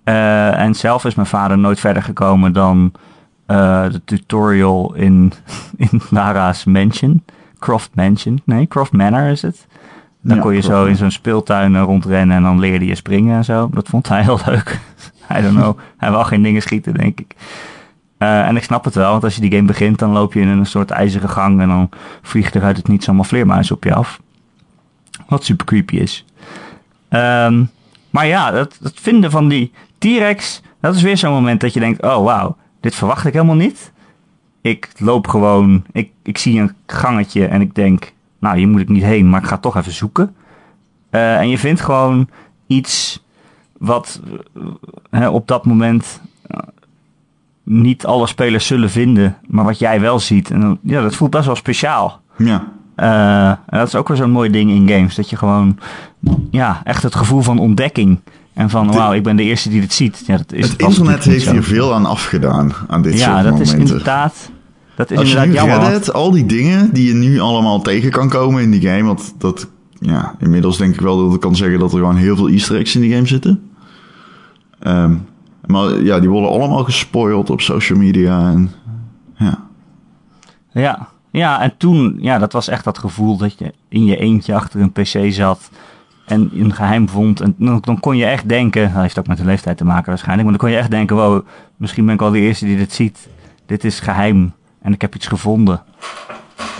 Eh 0.03 0.59
en 0.59 0.75
zelf 0.75 1.05
is 1.05 1.15
mijn 1.15 1.27
vader 1.27 1.57
nooit 1.57 1.79
verder 1.79 2.03
gekomen 2.03 2.53
dan 2.53 2.91
eh, 3.45 3.89
de 3.91 4.01
tutorial 4.05 4.93
in, 4.93 5.33
in 5.91 6.01
Lara's 6.09 6.63
Mansion. 6.63 7.23
Croft 7.59 7.89
Mansion. 7.93 8.41
Nee, 8.45 8.67
Croft 8.67 8.91
Manor 8.91 9.27
is 9.29 9.41
het. 9.41 9.67
Dan 10.21 10.35
Ja, 10.35 10.41
kon 10.41 10.53
je 10.53 10.59
Croft 10.59 10.73
zo 10.75 10.85
in 10.85 10.95
zo'n 10.95 11.11
speeltuin 11.11 11.75
eh, 11.75 11.81
rondrennen 11.81 12.37
en 12.37 12.43
dan 12.43 12.59
leerde 12.59 12.85
je 12.85 12.95
springen 12.95 13.37
en 13.37 13.43
zo. 13.45 13.69
Dat 13.73 13.87
vond 13.87 14.07
hij 14.07 14.21
heel 14.21 14.39
leuk. 14.45 14.79
I 15.37 15.41
don't 15.41 15.55
know. 15.55 15.77
Hij 15.97 16.11
wou 16.11 16.25
geen 16.25 16.41
dingen 16.41 16.61
schieten, 16.61 16.93
denk 16.93 17.19
ik. 17.19 17.35
En 18.17 18.55
ik 18.55 18.63
snap 18.63 18.83
het 18.85 18.95
wel, 18.95 19.11
want 19.11 19.23
als 19.23 19.35
je 19.35 19.41
die 19.41 19.51
game 19.51 19.67
begint, 19.67 19.99
dan 19.99 20.11
loop 20.11 20.33
je 20.33 20.39
in 20.39 20.47
een 20.47 20.65
soort 20.65 20.91
ijzeren 20.91 21.29
gang 21.29 21.61
en 21.61 21.67
dan 21.67 21.89
vliegt 22.21 22.55
er 22.55 22.63
uit 22.63 22.77
het 22.77 22.87
niets 22.87 23.07
allemaal 23.07 23.25
vleermuizen 23.25 23.75
op 23.75 23.83
je 23.83 23.93
af. 23.93 24.19
Wat 25.27 25.43
super 25.43 25.65
creepy 25.65 25.95
is. 25.95 26.25
Ehm, 27.09 27.63
maar 28.09 28.27
ja, 28.27 28.53
het, 28.53 28.79
vinden 28.93 29.31
van 29.31 29.47
die 29.47 29.71
T-Rex, 29.97 30.61
dat 30.79 30.95
is 30.95 31.01
weer 31.01 31.17
zo'n 31.17 31.31
moment 31.31 31.61
dat 31.61 31.73
je 31.73 31.79
denkt, 31.79 32.01
oh 32.01 32.23
wauw, 32.23 32.57
dit 32.79 32.95
verwacht 32.95 33.25
ik 33.25 33.33
helemaal 33.33 33.55
niet. 33.55 33.91
Ik 34.61 34.89
loop 34.97 35.27
gewoon, 35.27 35.83
ik, 35.91 36.11
ik 36.23 36.37
zie 36.37 36.59
een 36.59 36.73
gangetje 36.85 37.45
en 37.45 37.61
ik 37.61 37.75
denk, 37.75 38.13
nou 38.39 38.57
hier 38.57 38.67
moet 38.67 38.81
ik 38.81 38.89
niet 38.89 39.03
heen, 39.03 39.29
maar 39.29 39.41
ik 39.41 39.47
ga 39.47 39.57
toch 39.57 39.77
even 39.77 39.91
zoeken. 39.91 40.35
Eh, 41.09 41.37
en 41.37 41.49
je 41.49 41.57
vindt 41.57 41.81
gewoon 41.81 42.29
iets 42.67 43.23
wat 43.77 44.21
eh, 45.09 45.33
op 45.33 45.47
dat 45.47 45.65
moment 45.65 46.21
eh, 46.47 46.59
niet 47.63 48.05
alle 48.05 48.27
spelers 48.27 48.67
zullen 48.67 48.89
vinden, 48.89 49.37
maar 49.47 49.65
wat 49.65 49.79
jij 49.79 50.01
wel 50.01 50.19
ziet. 50.19 50.51
En 50.51 50.79
ja, 50.81 51.01
dat 51.01 51.15
voelt 51.15 51.31
best 51.31 51.45
wel 51.45 51.55
speciaal. 51.55 52.21
Ja. 52.37 52.73
Eh, 52.95 53.47
en 53.49 53.77
dat 53.77 53.87
is 53.87 53.95
ook 53.95 54.07
weer 54.07 54.17
zo'n 54.17 54.31
mooi 54.31 54.49
ding 54.49 54.71
in 54.71 54.89
games. 54.89 55.15
Dat 55.15 55.29
je 55.29 55.35
gewoon, 55.35 55.77
ja, 56.51 56.81
echt 56.83 57.03
het 57.03 57.15
gevoel 57.15 57.41
van 57.41 57.59
ontdekking. 57.59 58.19
En 58.53 58.69
van, 58.69 58.91
wauw, 58.91 59.13
ik 59.13 59.23
ben 59.23 59.35
de 59.35 59.43
eerste 59.43 59.69
die 59.69 59.81
dit 59.81 59.93
ziet. 59.93 60.23
Ja, 60.27 60.37
dat 60.37 60.51
is 60.53 60.69
Het 60.69 60.81
internet 60.81 61.23
heeft 61.23 61.51
hier 61.51 61.63
veel 61.63 61.93
aan 61.93 62.05
afgedaan, 62.05 62.73
aan 62.87 63.01
dit 63.01 63.19
Ja, 63.19 63.41
soort 63.41 63.43
dat 63.51 63.59
is 63.59 63.71
momenten. 63.71 63.95
inderdaad, 63.95 64.51
dat 64.95 65.11
is 65.11 65.17
Als 65.17 65.31
je 65.31 65.37
inderdaad 65.37 65.63
nu 65.65 65.69
jammer. 65.71 65.89
Reddit, 65.89 66.13
al 66.13 66.31
die 66.31 66.45
dingen 66.45 66.93
die 66.93 67.07
je 67.07 67.13
nu 67.13 67.39
allemaal 67.39 67.81
tegen 67.81 68.11
kan 68.11 68.29
komen 68.29 68.61
in 68.63 68.71
die 68.71 68.81
game, 68.81 69.03
want 69.03 69.33
dat, 69.37 69.67
ja, 69.99 70.35
inmiddels 70.39 70.77
denk 70.77 70.93
ik 70.93 71.01
wel 71.01 71.25
dat 71.25 71.33
ik 71.33 71.39
kan 71.39 71.55
zeggen 71.55 71.79
dat 71.79 71.91
er 71.91 71.97
gewoon 71.97 72.15
heel 72.15 72.35
veel 72.35 72.49
easter 72.49 72.75
eggs 72.77 72.95
in 72.95 73.01
die 73.01 73.13
game 73.13 73.27
zitten. 73.27 73.61
Ehm, 74.79 75.15
maar 75.65 76.01
ja, 76.03 76.19
die 76.19 76.29
worden 76.29 76.49
allemaal 76.49 76.83
gespoild 76.83 77.49
op 77.49 77.61
social 77.61 77.99
media 77.99 78.49
en 78.51 78.71
ja. 79.37 79.63
Ja. 80.71 81.07
Ja, 81.37 81.61
en 81.61 81.73
toen, 81.77 82.17
ja, 82.19 82.37
dat 82.37 82.53
was 82.53 82.67
echt 82.67 82.83
dat 82.83 82.97
gevoel 82.97 83.37
dat 83.37 83.59
je 83.59 83.73
in 83.89 84.05
je 84.05 84.17
eentje 84.17 84.55
achter 84.55 84.81
een 84.81 84.91
pc 84.91 85.33
zat 85.33 85.69
en 86.25 86.49
een 86.53 86.73
geheim 86.73 87.09
vond. 87.09 87.41
En 87.41 87.55
dan, 87.57 87.99
kon 87.99 88.17
je 88.17 88.25
echt 88.25 88.49
denken, 88.49 88.93
dat 88.93 89.01
heeft 89.01 89.19
ook 89.19 89.27
met 89.27 89.37
de 89.37 89.45
leeftijd 89.45 89.77
te 89.77 89.85
maken 89.85 90.09
waarschijnlijk, 90.09 90.49
maar 90.49 90.57
dan 90.57 90.67
kon 90.67 90.75
je 90.75 90.81
echt 90.81 90.91
denken, 90.91 91.15
wow, 91.15 91.45
misschien 91.77 92.05
ben 92.05 92.13
ik 92.13 92.19
wel 92.19 92.31
de 92.31 92.39
eerste 92.39 92.65
die 92.65 92.77
dit 92.77 92.93
ziet. 92.93 93.27
Dit 93.65 93.83
is 93.83 93.99
geheim 93.99 94.53
en 94.81 94.93
ik 94.93 95.01
heb 95.01 95.15
iets 95.15 95.27
gevonden. 95.27 95.83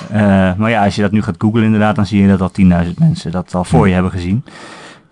Eh, 0.09 0.53
maar 0.55 0.69
ja, 0.69 0.83
als 0.83 0.95
je 0.95 1.01
dat 1.01 1.11
nu 1.11 1.21
gaat 1.21 1.35
googlen 1.37 1.63
inderdaad, 1.63 1.95
dan 1.95 2.05
zie 2.05 2.21
je 2.21 2.27
dat 2.27 2.41
al 2.41 2.51
10.000 2.85 2.93
mensen 2.97 3.31
dat 3.31 3.55
al 3.55 3.63
voor 3.63 3.87
je 3.87 3.93
hebben 3.93 4.11
gezien. 4.11 4.43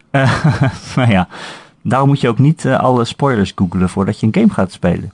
Eh, 0.09 0.45
maar 0.95 1.11
ja, 1.11 1.27
daarom 1.81 2.07
moet 2.07 2.21
je 2.21 2.27
ook 2.27 2.39
niet 2.39 2.65
eh, 2.65 2.79
alle 2.79 3.05
spoilers 3.05 3.51
googlen 3.55 3.89
voordat 3.89 4.19
je 4.19 4.25
een 4.25 4.33
game 4.33 4.49
gaat 4.53 4.71
spelen. 4.71 5.11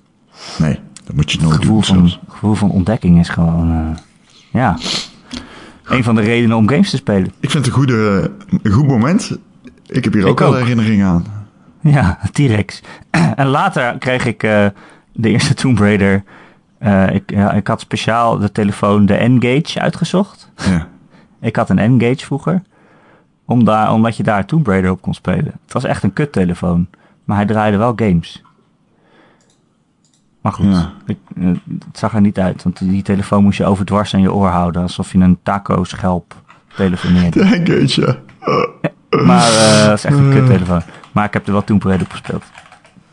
Nee, 0.58 0.80
dat 1.04 1.15
moet 1.15 1.32
je 1.32 1.38
Het 1.38 1.48
nooit 1.48 1.60
gevoel 1.60 1.76
doen. 1.76 1.84
van, 1.84 1.98
zelfs. 1.98 2.20
gevoel 2.28 2.54
van 2.54 2.72
ontdekking 2.72 3.20
is 3.20 3.30
gewoon, 3.30 3.98
ja, 4.52 4.78
een 5.84 6.04
van 6.04 6.16
de 6.16 6.22
redenen 6.22 6.58
om 6.58 6.70
games 6.70 6.90
te 6.90 6.98
spelen. 6.98 7.32
Ik 7.40 7.50
vind 7.50 7.66
het 7.66 7.66
een, 7.66 7.80
goede, 7.80 8.32
een 8.62 8.72
goed 8.72 8.88
moment. 8.88 9.38
Ik 9.86 10.04
heb 10.04 10.14
hier 10.14 10.28
ook 10.28 10.40
wel 10.40 10.56
herinneringen 10.56 11.08
aan. 11.08 11.26
Ja, 11.82 12.20
T-Rex. 12.34 12.82
en 13.36 13.48
later 13.48 13.98
kreeg 13.98 14.26
ik 14.26 14.44
eh, 14.44 14.66
de 15.14 15.30
eerste 15.30 15.54
Tomb 15.54 15.80
Raider. 15.80 16.24
Eh, 16.78 17.14
ik, 17.14 17.32
ja, 17.32 17.52
ik 17.52 17.68
had 17.68 17.80
speciaal 17.80 18.38
de 18.38 18.52
telefoon 18.52 19.06
de 19.06 19.14
N-Gage 19.14 19.80
uitgezocht. 19.80 20.52
Ja. 20.56 20.88
Ik 21.42 21.56
had 21.56 21.70
een 21.70 21.96
N-Gage 21.96 22.26
vroeger. 22.26 22.62
Om 23.46 23.64
daar, 23.64 23.94
omdat 23.94 24.18
je 24.18 24.24
daar 24.24 24.46
Tomb 24.46 24.68
Raider 24.68 24.92
op 24.92 25.02
kon 25.02 25.14
spelen. 25.14 25.54
Het 25.64 25.74
was 25.74 25.84
echt 25.84 26.04
een 26.04 26.14
kuttelefoon. 26.14 26.88
Maar 27.24 27.38
hij 27.38 27.46
draaide 27.46 27.78
wel 27.78 27.94
games. 27.96 28.44
Maar 30.41 30.54
goed, 30.54 30.65
eh, 30.65 30.86
het 31.86 31.97
zag 31.97 32.13
er 32.13 32.21
niet 32.21 32.39
uit. 32.39 32.63
Want 32.63 32.80
die 32.80 33.04
telefoon 33.04 33.43
moest 33.43 33.58
je 33.58 33.65
overdwars 33.65 34.13
aan 34.13 34.21
je 34.21 34.34
oor 34.34 34.47
houden. 34.47 34.82
Alsof 34.82 35.12
je 35.12 35.17
een 35.17 35.39
taco-schelp 35.43 36.36
telefoneerde. 36.75 37.45
Denk 37.49 37.67
het. 37.67 38.17
Maar 39.10 39.52
uh, 39.52 39.86
dat 39.86 39.97
is 39.97 40.04
echt 40.04 40.17
een 40.17 40.32
kuttelefoon. 40.32 40.82
Maar 41.12 41.25
ik 41.25 41.34
heb 41.34 41.47
er 41.47 41.52
wel 41.52 41.63
toen 41.63 41.80
breed 41.80 42.02
op 42.02 42.12
gespeeld. 42.12 42.43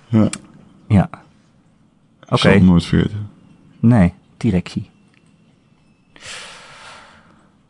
Ja. 0.09 0.29
Ja. 0.89 1.09
Oké. 2.23 2.35
Okay. 2.35 2.55
Ik 2.55 2.63
nooit 2.63 2.85
vergeten. 2.85 3.29
Nee, 3.81 4.13
directie. 4.37 4.91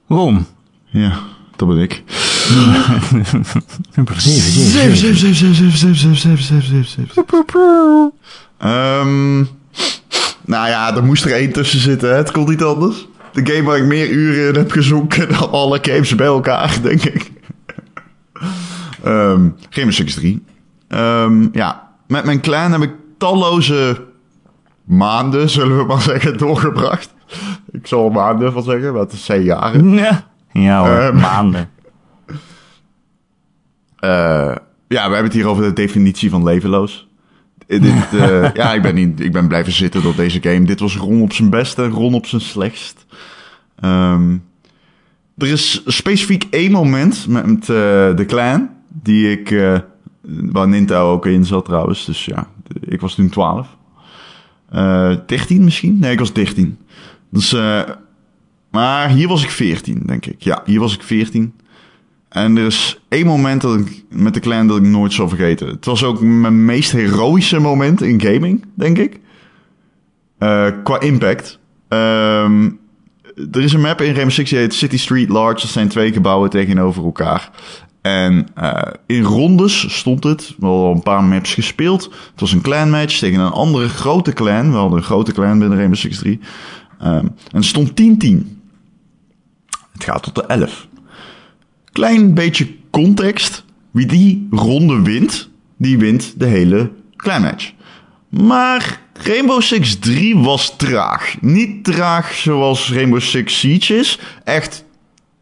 Rom. 0.07 0.47
Ja, 0.85 1.19
dat 1.57 1.69
ben 1.69 1.79
ik. 1.79 2.03
Zeven, 3.97 4.21
zeven, 4.21 4.97
zeven, 4.97 5.17
zeven, 5.17 5.35
zeven, 5.35 5.77
zeven, 5.77 5.97
zeven, 5.97 6.17
zeven, 6.17 6.17
zeven, 6.17 6.17
zeven, 6.17 6.45
zeven, 6.45 6.45
7, 6.45 6.45
7, 6.45 6.45
7, 6.45 6.45
7, 6.45 6.47
7, 6.47 6.85
7, 6.85 6.85
7, 6.85 7.07
7, 7.65 8.13
Ehm, 8.59 9.37
nou 10.45 10.69
ja, 10.69 10.97
er 10.97 11.05
moest 11.05 11.25
er 11.25 11.33
één 11.33 11.53
tussen 11.53 11.81
zitten. 11.81 12.17
Het 12.17 12.31
kon 12.31 12.49
niet 12.49 12.63
anders. 12.63 13.07
De 13.33 13.53
game 13.53 13.63
waar 13.63 13.77
ik 13.77 13.85
meer 13.85 14.09
uren 14.09 14.49
in 14.49 14.55
heb 14.55 14.71
gezonken 14.71 15.29
dan 15.29 15.51
alle 15.51 15.79
games 15.83 16.15
bij 16.15 16.27
elkaar, 16.27 16.79
denk 16.83 17.03
ik. 17.03 17.33
um, 19.07 19.57
Game 19.71 19.93
3. 19.93 20.45
Ehm, 20.89 21.49
ja, 21.53 21.89
met 22.07 22.25
mijn 22.25 22.41
clan 22.41 22.73
heb 22.73 22.83
ik 22.83 22.93
talloze 23.19 24.05
maanden, 24.85 25.51
zullen 25.57 25.79
we 25.79 25.85
maar 25.85 26.01
zeggen, 26.01 26.39
doorgebracht. 26.39 27.15
Ik 27.71 27.87
zal 27.87 28.05
er 28.05 28.13
maanden 28.13 28.53
van 28.53 28.63
zeggen, 28.63 28.93
maar 28.93 29.03
het 29.03 29.13
zijn 29.15 29.43
jaren. 29.43 29.95
Ja, 30.53 30.63
ja 30.63 30.81
hoor, 30.81 31.15
maanden. 31.15 31.71
Eh, 33.97 34.55
ja, 34.89 35.09
we 35.09 35.15
hebben 35.15 35.25
het 35.25 35.33
hier 35.33 35.47
over 35.47 35.63
de 35.63 35.73
definitie 35.73 36.31
van 36.31 36.45
levenloos. 36.45 37.06
Eh, 37.67 37.81
Dit, 37.83 37.93
eh, 38.21 38.53
ja, 38.55 38.73
ik 38.75 38.83
ben, 38.83 38.95
niet, 38.95 39.21
ik 39.21 39.33
ben 39.33 39.49
blijven 39.49 39.73
zitten 39.73 40.03
door 40.03 40.15
deze 40.17 40.43
game. 40.43 40.65
Dit 40.65 40.81
was 40.81 40.97
Ron 40.97 41.23
op 41.23 41.33
zijn 41.33 41.51
beste 41.51 41.83
en 41.83 41.91
Ron 41.91 42.15
op 42.15 42.27
zijn 42.27 42.41
slechtst. 42.43 43.07
Ehm, 43.81 44.37
er 45.37 45.47
is 45.49 45.83
specifiek 45.87 46.47
één 46.51 46.71
moment 46.73 47.27
met 47.29 47.61
eh, 47.61 47.67
de 48.17 48.25
clan 48.27 48.69
die 49.03 49.31
ik... 49.31 49.51
eh, 49.51 49.79
waar 50.29 50.69
Ninto 50.69 51.13
ook 51.13 51.27
in 51.27 51.45
zat 51.45 51.65
trouwens. 51.65 52.05
Dus 52.05 52.25
ja, 52.25 52.49
ik 52.81 53.01
was 53.01 53.15
toen 53.15 53.29
12. 53.29 53.77
Eh 54.71 55.15
13 55.27 55.65
misschien? 55.65 55.99
Nee, 55.99 56.13
ik 56.13 56.19
was 56.19 56.33
13. 56.33 56.79
Dus, 57.31 57.57
maar 58.71 59.09
hier 59.09 59.29
was 59.29 59.43
ik 59.43 59.51
14, 59.51 60.03
denk 60.07 60.27
ik. 60.27 60.43
Ja, 60.43 60.63
hier 60.65 60.81
was 60.81 60.95
ik 60.95 61.03
14. 61.03 61.55
En 62.37 62.57
er 62.57 62.67
is 62.67 63.01
één 63.09 63.27
moment 63.27 63.61
dat 63.61 63.79
ik 63.79 64.05
met 64.11 64.35
de 64.35 64.41
clan 64.41 64.67
dat 64.67 64.77
ik 64.77 64.83
nooit 64.83 65.13
zal 65.13 65.29
vergeten. 65.29 65.69
Het 65.69 65.85
was 65.85 66.05
ook 66.05 66.21
mijn 66.21 66.65
meest 66.65 66.93
heroïsche 66.93 67.59
moment 67.59 68.03
in 68.03 68.21
gaming, 68.21 68.65
denk 68.75 68.99
ik. 68.99 69.21
Eh, 70.39 70.67
qua 70.85 71.01
impact. 71.01 71.59
Ehm, 71.89 72.71
er 73.53 73.61
is 73.61 73.73
een 73.73 73.81
map 73.81 74.01
in 74.01 74.13
Rainbow 74.13 74.31
Six 74.31 74.51
die 74.51 74.59
heet 74.59 74.75
City 74.75 74.99
Street 74.99 75.29
Large. 75.29 75.61
Dat 75.61 75.71
zijn 75.71 75.89
twee 75.89 76.13
gebouwen 76.13 76.51
tegenover 76.51 77.05
elkaar. 77.05 77.51
En 78.03 78.47
eh, 78.55 78.93
in 79.07 79.23
rondes 79.23 79.97
stond 79.97 80.25
het. 80.25 80.55
We 80.59 80.67
hadden 80.67 80.87
al 80.87 80.95
een 80.95 81.03
paar 81.03 81.25
maps 81.25 81.55
gespeeld. 81.55 82.05
Het 82.05 82.41
was 82.41 82.53
een 82.53 82.61
clan 82.61 82.91
match 82.91 83.19
tegen 83.19 83.41
een 83.41 83.53
andere 83.53 83.89
grote 83.89 84.33
clan. 84.33 84.71
We 84.71 84.77
hadden 84.77 84.99
een 84.99 85.05
grote 85.05 85.33
clan 85.33 85.59
binnen 85.59 85.79
Rainbow 85.79 85.99
Six 85.99 86.19
3. 86.19 86.41
Ehm, 86.99 87.27
en 87.27 87.35
het 87.51 87.65
stond 87.65 87.97
10-10. 87.97 88.61
Het 89.93 90.05
gaat 90.05 90.23
tot 90.23 90.35
de 90.35 90.43
11 90.47 90.87
klein 91.97 92.35
beetje 92.35 92.69
context. 92.91 93.65
Wie 93.91 94.07
die 94.07 94.49
ronde 94.51 95.03
wint, 95.03 95.51
die 95.77 95.99
wint 95.99 96.35
de 96.39 96.47
hele 96.47 96.91
match. 97.25 97.73
Maar 98.29 99.01
Rainbow 99.13 99.61
Six 99.61 99.99
3 99.99 100.37
was 100.37 100.77
traag. 100.77 101.37
Niet 101.41 101.85
traag 101.85 102.35
zoals 102.35 102.93
Rainbow 102.93 103.21
Six 103.21 103.59
Siege 103.59 103.95
is. 103.95 104.19
Echt 104.45 104.85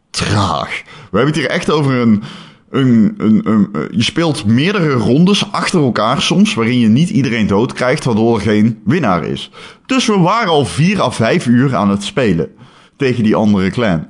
traag. 0.09 0.81
We 1.11 1.17
hebben 1.17 1.33
het 1.33 1.35
hier 1.35 1.49
echt 1.49 1.71
over 1.71 1.93
een... 1.93 2.23
Een, 2.69 3.15
een, 3.17 3.41
een, 3.49 3.69
eh, 3.73 3.81
je 3.91 4.03
speelt 4.03 4.45
meerdere 4.45 4.91
rondes 4.91 5.51
achter 5.51 5.81
elkaar 5.81 6.21
soms, 6.21 6.53
waarin 6.53 6.79
je 6.79 6.87
niet 6.87 7.09
iedereen 7.09 7.47
dood 7.47 7.73
krijgt, 7.73 8.03
waardoor 8.03 8.35
er 8.35 8.41
geen 8.41 8.79
winnaar 8.85 9.23
is. 9.23 9.51
Dus 9.85 10.05
we 10.05 10.17
waren 10.17 10.49
al 10.49 10.65
4 10.65 11.01
à 11.01 11.11
5 11.11 11.45
uur 11.45 11.75
aan 11.75 11.89
het 11.89 12.03
spelen 12.03 12.49
tegen 12.97 13.23
die 13.23 13.35
andere 13.35 13.69
clan. 13.69 14.07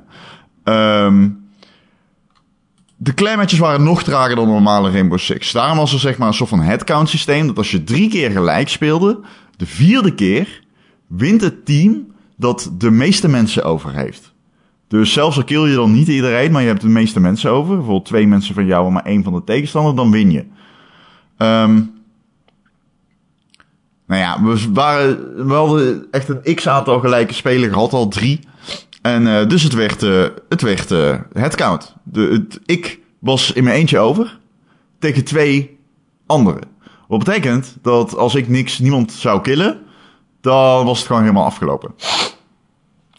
Ehm 0.64 1.24
de 3.06 3.14
clanmatches 3.14 3.58
waren 3.58 3.82
nog 3.82 4.02
trager 4.02 4.36
dan 4.36 4.46
normale 4.46 4.90
Rainbow 4.90 5.18
Six. 5.18 5.52
Daarom 5.52 5.76
was 5.76 5.92
er 5.92 5.98
zeg 5.98 6.18
maar 6.18 6.28
een 6.28 6.34
soort 6.34 6.48
van 6.48 6.60
headcount 6.60 7.08
systeem. 7.08 7.46
Dat 7.46 7.58
als 7.58 7.70
je 7.70 7.84
drie 7.84 8.08
keer 8.08 8.30
gelijk 8.30 8.68
speelde, 8.68 9.20
de 9.56 9.66
vierde 9.66 10.14
keer 10.14 10.62
wint 11.06 11.40
het 11.40 11.64
team 11.64 12.06
dat 12.36 12.70
de 12.78 12.90
meeste 12.90 13.28
mensen 13.28 13.64
over 13.64 13.94
heeft. 13.94 14.32
Dus 14.88 15.12
zelfs 15.12 15.36
al 15.36 15.44
kill 15.44 15.68
je 15.68 15.74
dan 15.74 15.92
niet 15.92 16.08
iedereen, 16.08 16.52
maar 16.52 16.62
je 16.62 16.68
hebt 16.68 16.80
de 16.80 16.88
meeste 16.88 17.20
mensen 17.20 17.50
over. 17.50 17.74
Bijvoorbeeld 17.74 18.04
twee 18.04 18.26
mensen 18.26 18.54
van 18.54 18.66
jou 18.66 18.86
en 18.86 18.92
maar 18.92 19.04
één 19.04 19.22
van 19.22 19.32
de 19.32 19.44
tegenstander, 19.44 19.96
dan 19.96 20.10
win 20.10 20.30
je. 20.30 20.44
Ehm 21.36 21.80
nou 24.06 24.20
ja, 24.20 24.42
we, 24.42 24.72
waren, 24.72 25.46
we 25.46 25.54
hadden 25.54 26.06
echt 26.10 26.28
een 26.28 26.54
x-aantal 26.54 27.00
gelijke 27.00 27.34
spelers 27.34 27.72
gehad, 27.72 27.92
al 27.92 28.08
drie. 28.08 28.40
En 29.06 29.26
eh, 29.26 29.48
dus 29.48 29.62
het 29.62 29.72
werd, 29.72 30.02
eh 30.02 30.24
het 30.48 30.62
werd 30.62 30.90
eh 30.90 31.14
headcount. 31.32 31.94
De, 32.02 32.46
ik 32.64 33.00
was 33.18 33.52
in 33.52 33.64
mijn 33.64 33.76
eentje 33.76 33.98
over 33.98 34.38
tegen 34.98 35.24
twee 35.24 35.78
anderen. 36.26 36.62
Wat 37.08 37.18
betekent 37.18 37.76
dat 37.82 38.16
als 38.16 38.34
ik 38.34 38.48
niks, 38.48 38.78
niemand 38.78 39.12
zou 39.12 39.40
killen, 39.40 39.78
dan 40.40 40.84
was 40.84 40.98
het 40.98 41.06
gewoon 41.06 41.22
helemaal 41.22 41.44
afgelopen. 41.44 41.94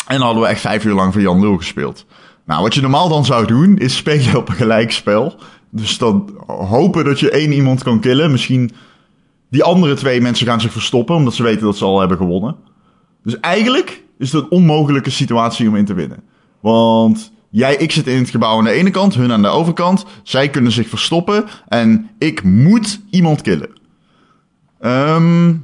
En 0.07 0.17
dan 0.17 0.21
hadden 0.21 0.43
we 0.43 0.49
echt 0.49 0.61
vijf 0.61 0.85
uur 0.85 0.93
lang 0.93 1.13
van 1.13 1.21
Jan 1.21 1.39
Lul 1.39 1.57
gespeeld. 1.57 2.05
Nou, 2.45 2.61
wat 2.61 2.73
je 2.73 2.81
normaal 2.81 3.09
dan 3.09 3.25
zou 3.25 3.45
doen, 3.45 3.77
is 3.77 3.95
spelen 3.95 4.35
op 4.35 4.49
een 4.49 4.55
gelijkspel. 4.55 5.35
Dus 5.69 5.97
dan 5.97 6.33
hopen 6.47 7.05
dat 7.05 7.19
je 7.19 7.31
één 7.31 7.51
iemand 7.51 7.83
kan 7.83 7.99
killen. 7.99 8.31
Misschien 8.31 8.71
die 9.49 9.63
andere 9.63 9.93
twee 9.93 10.21
mensen 10.21 10.47
gaan 10.47 10.61
zich 10.61 10.71
verstoppen, 10.71 11.15
omdat 11.15 11.33
ze 11.33 11.43
weten 11.43 11.65
dat 11.65 11.77
ze 11.77 11.85
al 11.85 11.99
hebben 11.99 12.17
gewonnen. 12.17 12.55
Dus 13.23 13.39
eigenlijk 13.39 14.05
is 14.17 14.31
het 14.31 14.43
een 14.43 14.51
onmogelijke 14.51 15.09
situatie 15.09 15.67
om 15.67 15.75
in 15.75 15.85
te 15.85 15.93
winnen. 15.93 16.23
Want 16.59 17.31
jij, 17.49 17.75
ik 17.75 17.91
zit 17.91 18.07
in 18.07 18.17
het 18.17 18.29
gebouw 18.29 18.57
aan 18.57 18.63
de 18.63 18.71
ene 18.71 18.91
kant, 18.91 19.15
hun 19.15 19.31
aan 19.31 19.41
de 19.41 19.47
overkant. 19.47 20.05
Zij 20.23 20.49
kunnen 20.49 20.71
zich 20.71 20.89
verstoppen 20.89 21.45
en 21.67 22.09
ik 22.17 22.43
moet 22.43 22.99
iemand 23.09 23.41
killen. 23.41 23.69
Ehm 24.79 25.55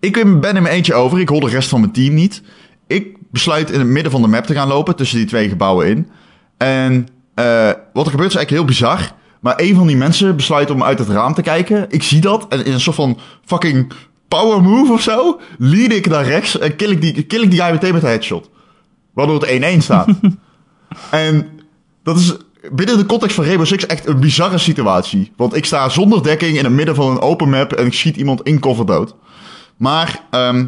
ik 0.00 0.12
ben 0.40 0.56
in 0.56 0.62
mijn 0.62 0.74
eentje 0.74 0.94
over. 0.94 1.20
Ik 1.20 1.28
hoor 1.28 1.40
de 1.40 1.48
rest 1.48 1.68
van 1.68 1.80
mijn 1.80 1.92
team 1.92 2.14
niet. 2.14 2.42
Ik 2.86 3.16
besluit 3.30 3.70
in 3.70 3.78
het 3.78 3.88
midden 3.88 4.12
van 4.12 4.22
de 4.22 4.28
map 4.28 4.44
te 4.44 4.54
gaan 4.54 4.68
lopen 4.68 4.96
tussen 4.96 5.18
die 5.18 5.26
twee 5.26 5.48
gebouwen 5.48 5.86
in. 5.86 6.08
En 6.56 7.08
eh, 7.34 7.70
wat 7.92 8.04
er 8.04 8.10
gebeurt 8.10 8.30
is 8.30 8.36
eigenlijk 8.36 8.50
heel 8.50 8.64
bizar. 8.64 9.12
Maar 9.40 9.54
een 9.56 9.74
van 9.74 9.86
die 9.86 9.96
mensen 9.96 10.36
besluit 10.36 10.70
om 10.70 10.82
uit 10.82 10.98
het 10.98 11.08
raam 11.08 11.34
te 11.34 11.42
kijken. 11.42 11.86
Ik 11.88 12.02
zie 12.02 12.20
dat 12.20 12.48
en 12.48 12.64
in 12.64 12.72
een 12.72 12.80
soort 12.80 12.96
van 12.96 13.18
fucking 13.44 13.92
power 14.30 14.62
move 14.62 14.92
of 14.92 15.02
zo, 15.02 15.40
lead 15.58 15.92
ik 15.92 16.08
naar 16.08 16.24
rechts 16.24 16.58
en 16.58 16.76
kill 16.76 16.90
ik 16.90 17.00
die, 17.00 17.22
kill 17.22 17.42
ik 17.42 17.50
die 17.50 17.60
guy 17.60 17.70
meteen 17.70 17.92
met 17.92 18.02
een 18.02 18.08
headshot. 18.08 18.50
Waardoor 19.12 19.40
het 19.40 19.78
1-1 19.78 19.82
staat. 19.82 20.08
en 21.10 21.48
dat 22.02 22.16
is 22.18 22.36
binnen 22.72 22.98
de 22.98 23.06
context 23.06 23.34
van 23.34 23.44
Rainbow 23.44 23.66
Six 23.66 23.86
echt 23.86 24.06
een 24.06 24.20
bizarre 24.20 24.58
situatie. 24.58 25.32
Want 25.36 25.56
ik 25.56 25.64
sta 25.64 25.88
zonder 25.88 26.22
dekking 26.22 26.56
in 26.56 26.64
het 26.64 26.72
midden 26.72 26.94
van 26.94 27.10
een 27.10 27.20
open 27.20 27.50
map 27.50 27.72
en 27.72 27.86
ik 27.86 27.92
schiet 27.92 28.16
iemand 28.16 28.42
in 28.42 28.60
cover 28.60 28.86
dood. 28.86 29.14
Maar 29.76 30.24
ehm 30.30 30.66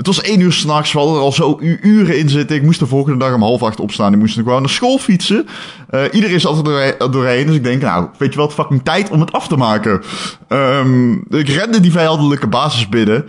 het 0.00 0.08
was 0.08 0.20
één 0.20 0.40
uur 0.40 0.52
s'nachts, 0.52 0.92
we 0.92 0.98
hadden 0.98 1.16
er 1.16 1.22
al 1.22 1.32
zo 1.32 1.58
uren 1.60 2.18
in 2.18 2.28
zitten. 2.28 2.56
Ik 2.56 2.62
moest 2.62 2.78
de 2.78 2.86
volgende 2.86 3.18
dag 3.18 3.34
om 3.34 3.42
half 3.42 3.62
acht 3.62 3.80
opstaan. 3.80 4.12
Ik 4.12 4.18
moest 4.18 4.36
nog 4.36 4.44
gewoon 4.44 4.60
naar 4.60 4.70
school 4.70 4.98
fietsen. 4.98 5.46
Eh 5.88 6.02
iedereen 6.12 6.36
is 6.36 6.46
altijd 6.46 7.12
doorheen. 7.12 7.46
Dus 7.46 7.56
ik 7.56 7.64
denk, 7.64 7.82
nou, 7.82 8.08
weet 8.18 8.32
je 8.32 8.38
wat, 8.38 8.54
fucking 8.54 8.84
tijd 8.84 9.10
om 9.10 9.20
het 9.20 9.32
af 9.32 9.48
te 9.48 9.56
maken. 9.56 10.02
Ehm 10.48 11.12
ik 11.12 11.48
rende 11.48 11.80
die 11.80 11.92
vijandelijke 11.92 12.46
basis 12.46 12.88
binnen. 12.88 13.28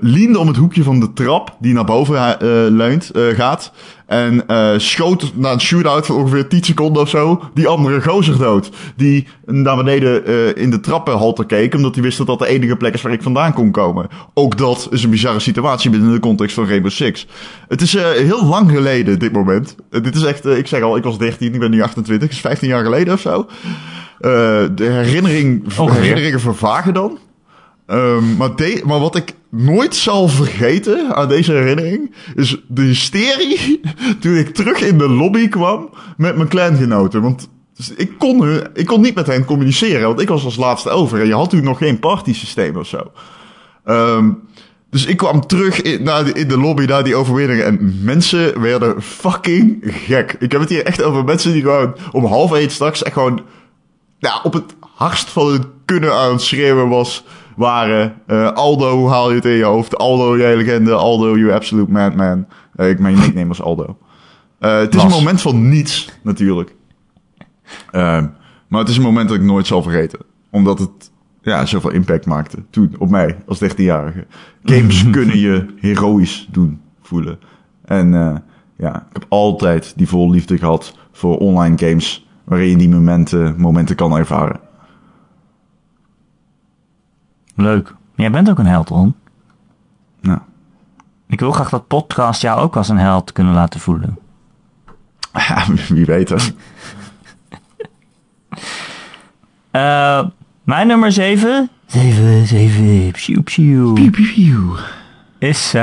leende 0.00 0.38
om 0.38 0.46
het 0.46 0.56
hoekje 0.56 0.82
van 0.82 1.00
de 1.00 1.12
trap 1.12 1.56
die 1.60 1.74
naar 1.74 1.84
boven 1.84 2.40
eh, 2.40 2.48
leunt, 2.70 3.10
gaat. 3.14 3.72
En 4.06 4.46
eh 4.46 4.72
schoot 4.76 5.32
na 5.34 5.52
een 5.52 5.60
shootout 5.60 6.06
van 6.06 6.16
ongeveer 6.16 6.48
10 6.48 6.64
seconden 6.64 7.02
of 7.02 7.08
zo 7.08 7.42
die 7.54 7.68
andere 7.68 8.02
gozer 8.02 8.38
dood. 8.38 8.70
Die 8.96 9.26
naar 9.46 9.76
beneden 9.76 10.26
eh, 10.26 10.62
in 10.62 10.70
de 10.70 10.80
trappenhalte 10.80 11.44
keek, 11.46 11.74
omdat 11.74 11.94
hij 11.94 12.02
wist 12.04 12.18
dat 12.18 12.26
dat 12.26 12.38
de 12.38 12.46
enige 12.46 12.76
plek 12.76 12.94
is 12.94 13.02
waar 13.02 13.12
ik 13.12 13.22
vandaan 13.22 13.52
kon 13.52 13.70
komen. 13.70 14.08
Ook 14.34 14.56
dat 14.58 14.88
is 14.90 15.04
een 15.04 15.10
bizarre 15.10 15.40
situatie 15.40 15.90
binnen 15.90 16.12
de 16.12 16.18
context 16.20 16.54
van 16.54 16.66
Rainbow 16.68 16.90
Six. 16.90 17.26
Het 17.68 17.80
is 17.80 17.94
eh, 17.94 18.10
heel 18.10 18.44
lang 18.46 18.70
geleden, 18.70 19.18
dit 19.18 19.32
moment. 19.32 19.76
Dit 19.90 20.14
is 20.14 20.22
echt, 20.24 20.46
ik 20.46 20.66
zeg 20.66 20.82
al, 20.82 20.96
ik 20.96 21.04
was 21.04 21.18
13, 21.18 21.54
ik 21.54 21.60
ben 21.60 21.70
nu 21.70 21.82
28, 21.82 22.30
is 22.30 22.40
15 22.40 22.68
jaar 22.68 22.84
geleden 22.84 23.14
of 23.14 23.20
zo. 23.20 23.46
Eh, 24.20 24.30
de 24.74 24.84
herinnering, 24.84 25.64
Ongeveer. 25.78 26.00
herinneringen 26.00 26.40
vervagen 26.40 26.94
dan. 26.94 27.18
Ehm, 27.86 28.36
maar, 28.36 28.56
de- 28.56 28.82
maar 28.86 29.00
wat 29.00 29.16
ik 29.16 29.32
nooit 29.54 29.94
zal 29.94 30.28
vergeten 30.28 31.14
aan 31.14 31.28
deze 31.28 31.52
herinnering... 31.52 32.14
is 32.34 32.56
de 32.68 32.82
hysterie 32.82 33.80
toen 34.20 34.36
ik 34.36 34.54
terug 34.54 34.80
in 34.80 34.98
de 34.98 35.08
lobby 35.08 35.48
kwam 35.48 35.90
met 36.16 36.36
mijn 36.36 36.48
clan-genoten. 36.48 37.22
Want 37.22 37.48
dus 37.76 37.92
ik, 37.96 38.18
kon, 38.18 38.60
ik 38.74 38.86
kon 38.86 39.00
niet 39.00 39.14
met 39.14 39.26
hen 39.26 39.44
communiceren, 39.44 40.06
want 40.06 40.20
ik 40.20 40.28
was 40.28 40.44
als 40.44 40.56
laatste 40.56 40.90
over. 40.90 41.20
En 41.20 41.26
je 41.26 41.34
had 41.34 41.50
toen 41.50 41.64
nog 41.64 41.78
geen 41.78 41.98
party-systeem 41.98 42.76
of 42.76 42.86
zo. 42.86 43.10
Ehm, 43.84 44.30
dus 44.90 45.06
ik 45.06 45.16
kwam 45.16 45.46
terug 45.46 45.82
in, 45.82 46.02
naar 46.02 46.24
de, 46.24 46.32
in 46.32 46.48
de 46.48 46.58
lobby 46.58 46.84
naar 46.84 47.04
die 47.04 47.14
overwinning. 47.14 47.60
En 47.60 47.98
mensen 48.02 48.60
werden 48.60 49.02
fucking 49.02 49.78
gek. 49.82 50.36
Ik 50.38 50.52
heb 50.52 50.60
het 50.60 50.70
hier 50.70 50.84
echt 50.84 51.02
over 51.02 51.24
mensen 51.24 51.52
die 51.52 51.62
gewoon 51.62 51.96
om 52.12 52.24
half 52.24 52.52
één 52.52 52.70
straks 52.70 53.02
echt 53.02 53.14
gewoon 53.14 53.40
ja, 54.18 54.40
op 54.42 54.52
het 54.52 54.74
hardst 54.96 55.30
van 55.30 55.46
hun 55.46 55.64
kunnen 55.84 56.12
aan 56.12 56.32
het 56.32 56.42
schreeuwen 56.42 56.88
was, 56.88 57.24
waren 57.56 58.14
eh, 58.26 58.52
Aldo, 58.52 58.96
hoe 58.96 59.08
haal 59.08 59.28
je 59.30 59.34
het 59.34 59.44
in 59.44 59.52
je 59.52 59.64
hoofd? 59.64 59.96
Aldo, 59.96 60.36
jij 60.36 60.56
legende. 60.56 60.92
Aldo, 60.92 61.38
you 61.38 61.52
absolute 61.52 61.92
madman. 61.92 62.46
Eh, 62.74 62.88
ik 62.88 62.98
mijn 62.98 63.18
nickname 63.18 63.46
was 63.46 63.62
Aldo. 63.62 63.98
Eh, 64.58 64.78
het 64.78 64.94
is 64.94 65.02
een 65.02 65.08
moment 65.08 65.40
van 65.40 65.68
niets, 65.68 66.10
natuurlijk. 66.22 66.74
Ehm, 67.90 68.26
maar 68.68 68.80
het 68.80 68.88
is 68.88 68.96
een 68.96 69.02
moment 69.02 69.28
dat 69.28 69.38
ik 69.38 69.44
nooit 69.44 69.66
zal 69.66 69.82
vergeten. 69.82 70.18
Omdat 70.50 70.78
het 70.78 71.10
ja, 71.42 71.66
zoveel 71.66 71.90
impact 71.90 72.26
maakte 72.26 72.58
toen 72.70 72.94
op 72.98 73.10
mij 73.10 73.36
als 73.46 73.58
13-jarige. 73.64 74.26
Games 74.64 75.04
kunnen 75.10 75.38
je 75.38 75.66
heroïs 75.80 76.48
doen 76.50 76.80
voelen. 77.02 77.38
En 77.84 78.12
ja, 78.76 78.96
ik 78.96 79.12
heb 79.12 79.26
altijd 79.28 79.92
die 79.96 80.08
vol 80.08 80.30
liefde 80.30 80.58
gehad 80.58 80.96
voor 81.12 81.38
online 81.38 81.78
games 81.78 82.26
waarin 82.44 82.68
je 82.68 82.76
die 82.76 82.88
momenten, 82.88 83.54
momenten 83.58 83.96
kan 83.96 84.16
ervaren. 84.16 84.60
Leuk. 87.54 87.94
Jij 88.14 88.30
bent 88.30 88.50
ook 88.50 88.58
een 88.58 88.66
held, 88.66 88.88
Ron. 88.88 89.14
Nou, 90.20 90.38
Ik 91.26 91.40
wil 91.40 91.52
graag 91.52 91.68
dat 91.68 91.86
podcast 91.86 92.40
jou 92.42 92.60
ook 92.60 92.76
als 92.76 92.88
een 92.88 92.98
held 92.98 93.32
kunnen 93.32 93.54
laten 93.54 93.80
voelen. 93.80 94.18
ja, 95.32 95.64
wie 95.88 96.04
weet 96.04 96.28
het. 96.28 96.54
Eh, 99.70 100.24
mijn 100.62 100.86
nummer 100.86 101.12
7. 101.12 101.68
7, 101.86 102.46
7, 102.46 103.10
psiu, 103.12 103.42
psiu. 103.42 103.92
Is, 105.38 105.74
eh, 105.74 105.80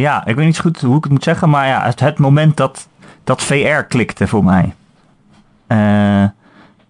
ja, 0.00 0.26
ik 0.26 0.34
weet 0.36 0.46
niet 0.46 0.56
zo 0.56 0.62
goed 0.62 0.80
hoe 0.80 0.96
ik 0.96 1.02
het 1.02 1.12
moet 1.12 1.22
zeggen, 1.24 1.50
maar 1.50 1.66
ja, 1.66 1.82
het, 1.82 2.00
het 2.00 2.18
moment 2.18 2.56
dat, 2.56 2.88
dat 3.24 3.42
VR 3.42 3.80
klikte 3.88 4.26
voor 4.26 4.44
mij. 4.44 4.74
Eh, 5.66 6.22
en 6.22 6.34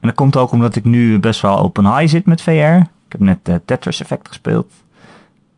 dat 0.01 0.15
komt 0.15 0.37
ook 0.37 0.51
omdat 0.53 0.77
ik 0.77 0.85
nu 0.85 1.19
best 1.19 1.41
wel 1.41 1.59
open 1.59 1.97
high 1.97 2.09
zit 2.11 2.27
met 2.27 2.43
VR. 2.43 2.81
Ik 3.09 3.15
heb 3.15 3.21
net 3.21 3.39
eh, 3.43 3.55
Tetris 3.65 4.01
Effect 4.01 4.29
gespeeld. 4.29 4.73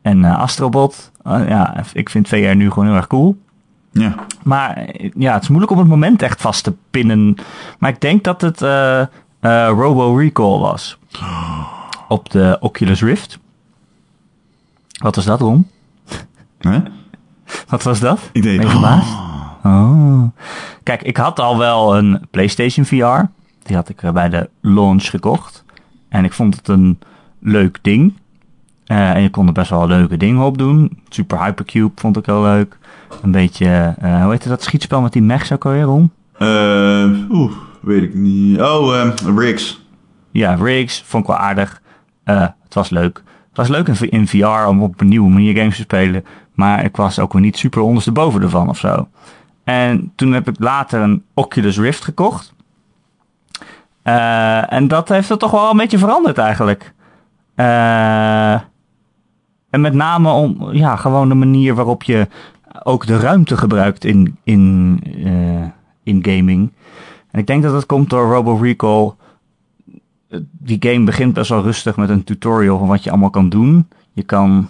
En 0.03 0.24
eh, 0.24 0.38
Astrobot. 0.38 1.11
Eh, 1.22 1.48
ja, 1.48 1.84
ik 1.92 2.11
vind 2.11 2.28
VR 2.28 2.34
nu 2.34 2.70
gewoon 2.70 2.86
heel 2.86 2.96
erg 2.96 3.07
cool. 3.07 3.38
Ja. 3.92 4.14
Maar 4.42 4.88
ja, 5.16 5.32
het 5.32 5.42
is 5.42 5.48
moeilijk 5.48 5.72
om 5.72 5.78
het 5.78 5.88
moment 5.88 6.22
echt 6.22 6.40
vast 6.40 6.64
te 6.64 6.74
pinnen. 6.90 7.34
Maar 7.78 7.90
ik 7.90 8.01
denk 8.01 8.24
dat 8.24 8.40
het 8.40 8.61
Robo 9.68 10.14
Recall 10.16 10.59
was. 10.59 10.98
Op 12.09 12.30
de 12.30 12.57
Oculus 12.61 13.03
Rift. 13.03 13.38
Wat 15.03 15.16
was 15.16 15.24
dat, 15.24 15.40
Ron? 15.40 15.68
Hè? 16.59 16.78
Wat 17.68 17.82
was 17.82 18.01
dat? 18.01 18.20
Ik 18.32 18.42
deed... 18.42 18.64
Verbaasd? 18.68 19.12
Oh. 19.64 20.22
Kijk, 20.82 21.03
ik 21.03 21.16
had 21.16 21.40
al 21.40 21.59
wel 21.59 21.96
een 21.96 22.26
PlayStation 22.30 22.84
VR. 22.84 23.30
Die 23.62 23.76
had 23.76 23.88
ik 23.88 24.12
bij 24.12 24.28
de 24.28 24.48
launch 24.61 25.05
gekocht. 25.05 25.64
En 26.09 26.24
ik 26.24 26.32
vond 26.32 26.57
het 26.57 26.68
een 26.68 26.98
leuk 27.41 27.78
ding. 27.82 28.14
Eh, 28.91 29.11
en 29.11 29.22
je 29.22 29.30
kon 29.30 29.47
er 29.47 29.53
best 29.53 29.70
wel 29.70 29.86
leuke 29.86 30.16
dingen 30.16 30.43
op 30.43 30.59
doen. 30.59 31.03
Super 31.09 31.45
Hypercube 31.45 31.91
vond 31.95 32.16
ik 32.16 32.26
heel 32.26 32.43
leuk. 32.43 32.78
Een 33.22 33.30
beetje, 33.30 33.95
eh, 34.01 34.22
hoe 34.22 34.30
heette 34.30 34.49
dat 34.49 34.62
schietspel 34.62 35.01
met 35.01 35.12
die 35.12 35.22
mechs 35.22 35.53
ook 35.53 35.64
alweer, 35.64 35.82
Ron? 35.82 36.11
Eh, 36.38 37.09
Oeh, 37.30 37.53
weet 37.80 38.03
ik 38.03 38.14
niet. 38.14 38.61
Oh, 38.61 38.97
ehm 38.97 39.38
Riggs. 39.38 39.84
Ja, 40.30 40.55
Riggs 40.55 41.03
vond 41.07 41.22
ik 41.22 41.28
wel 41.30 41.38
aardig. 41.38 41.82
Het 42.24 42.74
was 42.74 42.91
leuk. 42.91 43.22
Het 43.49 43.57
was 43.57 43.68
leuk 43.68 43.88
in, 43.88 44.28
VR 44.28 44.47
om 44.47 44.82
op 44.82 45.01
een 45.01 45.09
nieuwe 45.09 45.30
manier 45.30 45.57
games 45.57 45.76
te 45.76 45.82
spelen. 45.82 46.24
Maar 46.55 46.84
ik 46.84 46.97
was 46.97 47.18
ook 47.18 47.32
weer 47.32 47.43
niet 47.43 47.59
super 47.59 47.80
ondersteboven 47.82 48.43
ervan 48.43 48.68
of 48.68 48.78
zo. 48.78 49.09
En 49.64 50.12
toen 50.14 50.32
heb 50.32 50.49
ik 50.49 50.55
later 50.59 51.01
een 51.01 51.24
Oculus 51.34 51.78
Rift 51.78 52.05
gekocht. 52.05 52.55
En 54.03 54.88
dat 54.88 55.09
heeft 55.09 55.28
het 55.28 55.38
toch 55.38 55.51
wel 55.51 55.70
een 55.70 55.76
beetje 55.76 55.99
veranderd 55.99 56.38
eigenlijk. 56.38 56.93
Eh, 57.61 58.61
en 59.71 59.81
met 59.81 59.95
name 59.95 60.31
om, 60.31 60.73
ja, 60.73 60.97
gewoon 60.97 61.29
de 61.29 61.35
manier 61.35 61.75
waarop 61.75 62.03
je 62.03 62.29
ook 62.83 63.07
de 63.07 63.19
ruimte 63.19 63.57
gebruikt 63.57 64.05
in, 64.05 64.37
in, 64.45 64.99
eh, 65.25 65.67
in 66.03 66.25
gaming. 66.25 66.73
En 67.31 67.41
ik 67.41 67.47
denk 67.47 67.63
dat 67.63 67.73
dat 67.73 67.87
komt 67.87 68.11
door 68.11 68.33
Robo 68.33 68.55
Recall 68.55 69.13
die 70.51 70.77
game 70.81 71.05
begint 71.05 71.35
best 71.35 71.51
wel 71.51 71.63
rustig 71.63 71.97
met 71.97 72.09
een 72.09 72.25
tutorial 72.25 72.79
van 72.79 72.89
wat 72.89 73.05
je 73.05 73.11
allemaal 73.11 73.31
kan 73.31 73.49
doen. 73.49 73.89
Je 74.13 74.23
kan 74.23 74.69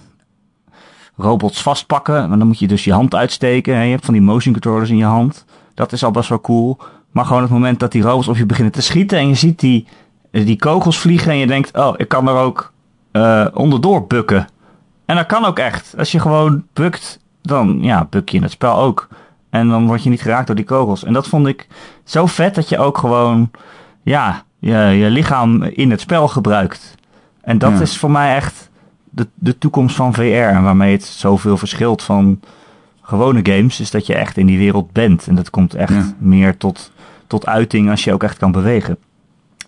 robots 1.17 1.63
vastpakken, 1.63 2.29
maar 2.29 2.39
dan 2.39 2.47
moet 2.47 2.59
je 2.59 2.69
dus 2.69 2.85
je 2.85 2.93
hand 2.93 3.15
uitsteken. 3.15 3.75
hè. 3.75 3.83
Je 3.83 3.91
hebt 3.91 4.05
van 4.05 4.15
die 4.15 4.23
motion 4.23 4.53
controllers 4.53 4.91
in 4.91 4.97
je 4.97 5.05
hand. 5.05 5.45
Dat 5.75 5.93
is 5.93 6.05
al 6.05 6.11
best 6.11 6.29
wel 6.29 6.41
cool. 6.41 6.79
Maar 7.11 7.25
gewoon 7.25 7.43
het 7.43 7.51
moment 7.51 7.81
dat 7.81 7.93
die 7.93 8.03
robots 8.03 8.29
op 8.29 8.37
je 8.37 8.47
beginnen 8.47 8.73
te 8.73 8.83
schieten 8.83 9.19
en 9.19 9.29
je 9.29 9.35
ziet 9.35 9.61
die, 9.61 9.87
die 10.31 10.57
kogels 10.57 10.99
vliegen 10.99 11.33
en 11.33 11.39
je 11.39 11.47
denkt, 11.47 11.77
oh, 11.77 11.95
ik 11.97 12.09
kan 12.09 12.29
er 12.29 12.35
ook 12.35 12.73
eh, 13.13 13.47
onderdoor 13.55 14.07
bukken. 14.07 14.47
En 15.05 15.17
dat 15.17 15.27
kan 15.27 15.45
ook 15.45 15.59
echt. 15.59 15.95
Als 15.99 16.13
je 16.13 16.21
gewoon 16.21 16.65
bukt, 16.73 17.19
dan 17.43 17.79
ja, 17.83 18.07
buk 18.11 18.29
je 18.29 18.37
in 18.37 18.43
het 18.43 18.53
spel 18.53 18.77
ook. 18.77 19.09
En 19.51 19.69
dan 19.69 19.87
word 19.87 20.03
je 20.03 20.11
niet 20.11 20.23
geraakt 20.23 20.47
door 20.47 20.57
die 20.57 20.65
kogels. 20.65 21.05
En 21.05 21.13
dat 21.13 21.29
vond 21.29 21.47
ik 21.47 21.67
zo 22.05 22.27
vet 22.27 22.55
dat 22.55 22.69
je 22.69 22.79
ook 22.79 22.99
gewoon, 22.99 23.51
ja, 24.03 24.43
je, 24.59 24.77
je 24.77 25.11
lichaam 25.11 25.63
in 25.63 25.91
het 25.91 26.01
spel 26.01 26.29
gebruikt. 26.29 26.95
En 27.41 27.59
dat 27.59 27.73
Ja. 27.73 27.81
is 27.81 27.99
voor 27.99 28.11
mij 28.11 28.35
echt 28.35 28.71
de, 29.11 29.27
de 29.35 29.59
toekomst 29.59 29.97
van 29.97 30.15
VR. 30.15 30.21
En 30.23 30.63
waarmee 30.63 30.93
het 30.93 31.05
zoveel 31.05 31.57
verschilt 31.57 32.03
van 32.03 32.41
gewone 33.03 33.41
games, 33.43 33.81
is 33.81 33.91
dat 33.91 34.07
je 34.07 34.15
echt 34.15 34.37
in 34.37 34.47
die 34.47 34.59
wereld 34.59 34.93
bent. 34.93 35.27
En 35.27 35.35
dat 35.35 35.51
komt 35.51 35.75
echt 35.75 35.93
Ja. 35.93 36.13
meer 36.19 36.57
tot, 36.57 36.91
tot 37.27 37.47
uiting 37.47 37.91
als 37.91 38.05
je 38.05 38.13
ook 38.13 38.23
echt 38.23 38.39
kan 38.39 38.53
bewegen. 38.53 38.97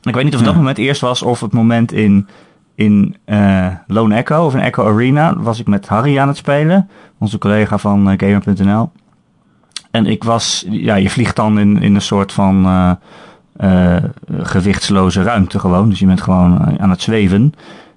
Ik 0.02 0.14
weet 0.14 0.24
niet 0.24 0.34
of 0.34 0.40
Ja. 0.40 0.46
dat 0.46 0.54
moment 0.54 0.78
eerst 0.78 1.00
was 1.00 1.22
of 1.22 1.40
het 1.40 1.52
moment 1.52 1.92
in, 1.92 2.28
in 2.74 3.16
eh, 3.24 3.66
Lone 3.86 4.14
Echo 4.14 4.44
of 4.46 4.54
in 4.54 4.60
Echo 4.60 4.88
Arena. 4.88 5.34
Was 5.36 5.60
ik 5.60 5.66
met 5.66 5.88
Harry 5.88 6.18
aan 6.18 6.28
het 6.28 6.36
spelen, 6.36 6.88
onze 7.18 7.38
collega 7.38 7.78
van 7.78 8.10
eh, 8.10 8.18
Gamer.nl. 8.28 8.90
En 9.90 10.06
ik 10.06 10.24
was, 10.24 10.66
ja, 10.70 10.94
je 10.94 11.10
vliegt 11.10 11.36
dan 11.36 11.58
in, 11.58 11.82
in 11.82 11.94
een 11.94 12.00
soort 12.00 12.32
van 12.32 12.66
eh, 13.56 13.96
gewichtsloze 14.42 15.22
ruimte 15.22 15.58
gewoon. 15.58 15.88
Dus 15.88 15.98
je 15.98 16.06
bent 16.06 16.20
gewoon 16.20 16.80
aan 16.80 16.90
het 16.90 17.02
zweven. 17.02 17.54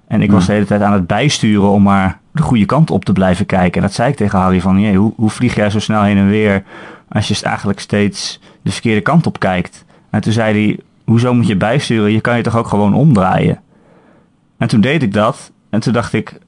En 0.07 0.21
ik 0.21 0.31
was 0.31 0.41
Ja. 0.41 0.47
de 0.47 0.53
hele 0.53 0.65
tijd 0.65 0.81
aan 0.81 0.93
het 0.93 1.07
bijsturen 1.07 1.69
om 1.69 1.83
maar 1.83 2.19
de 2.31 2.41
goede 2.41 2.65
kant 2.65 2.91
op 2.91 3.05
te 3.05 3.13
blijven 3.13 3.45
kijken. 3.45 3.81
En 3.81 3.87
dat 3.87 3.95
zei 3.95 4.09
ik 4.09 4.15
tegen 4.15 4.39
Harry 4.39 4.61
van, 4.61 4.79
jee, 4.79 4.95
hoe, 4.97 5.13
hoe 5.15 5.29
vlieg 5.29 5.55
jij 5.55 5.69
zo 5.69 5.79
snel 5.79 6.01
heen 6.01 6.17
en 6.17 6.27
weer 6.27 6.63
als 7.09 7.27
je 7.27 7.39
eigenlijk 7.45 7.79
steeds 7.79 8.39
de 8.61 8.71
verkeerde 8.71 9.01
kant 9.01 9.27
op 9.27 9.39
kijkt? 9.39 9.85
En 10.09 10.21
toen 10.21 10.33
zei 10.33 10.65
hij, 10.65 10.79
hoezo 11.05 11.33
moet 11.33 11.47
je 11.47 11.55
bijsturen? 11.55 12.11
Je 12.11 12.21
kan 12.21 12.37
je 12.37 12.43
toch 12.43 12.57
ook 12.57 12.67
gewoon 12.67 12.93
omdraaien? 12.93 13.59
En 14.57 14.67
toen 14.67 14.81
deed 14.81 15.03
ik 15.03 15.13
dat. 15.13 15.51
En 15.69 15.79
toen 15.79 15.93
dacht 15.93 16.13
ik, 16.13 16.39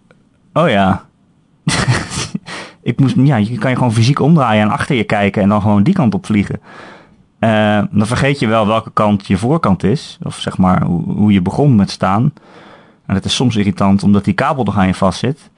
oh 0.53 0.69
ja. 0.69 1.05
ik 2.81 2.99
moest, 2.99 3.15
ja, 3.17 3.35
je 3.35 3.57
kan 3.57 3.69
je 3.69 3.75
gewoon 3.75 3.93
fysiek 3.93 4.19
omdraaien 4.19 4.61
en 4.61 4.69
achter 4.69 4.95
je 4.95 5.03
kijken 5.03 5.41
en 5.41 5.49
dan 5.49 5.61
gewoon 5.61 5.83
die 5.83 5.93
kant 5.93 6.13
op 6.13 6.25
vliegen. 6.25 6.59
Eh, 7.39 7.81
dan 7.91 8.07
vergeet 8.07 8.39
je 8.39 8.47
wel 8.47 8.67
welke 8.67 8.91
kant 8.93 9.27
je 9.27 9.37
voorkant 9.37 9.83
is. 9.83 10.17
Of 10.23 10.39
zeg 10.39 10.57
maar 10.57 10.83
hoe, 10.83 11.31
je 11.31 11.41
begon 11.41 11.75
met 11.75 11.89
staan. 11.89 12.33
En 13.05 13.13
dat 13.13 13.25
is 13.25 13.35
soms 13.35 13.55
irritant 13.55 14.03
omdat 14.03 14.23
die 14.23 14.33
kabel 14.33 14.63
nog 14.63 14.77
aan 14.77 14.87
je 14.87 14.93
vast 14.93 15.19
zit. 15.19 15.49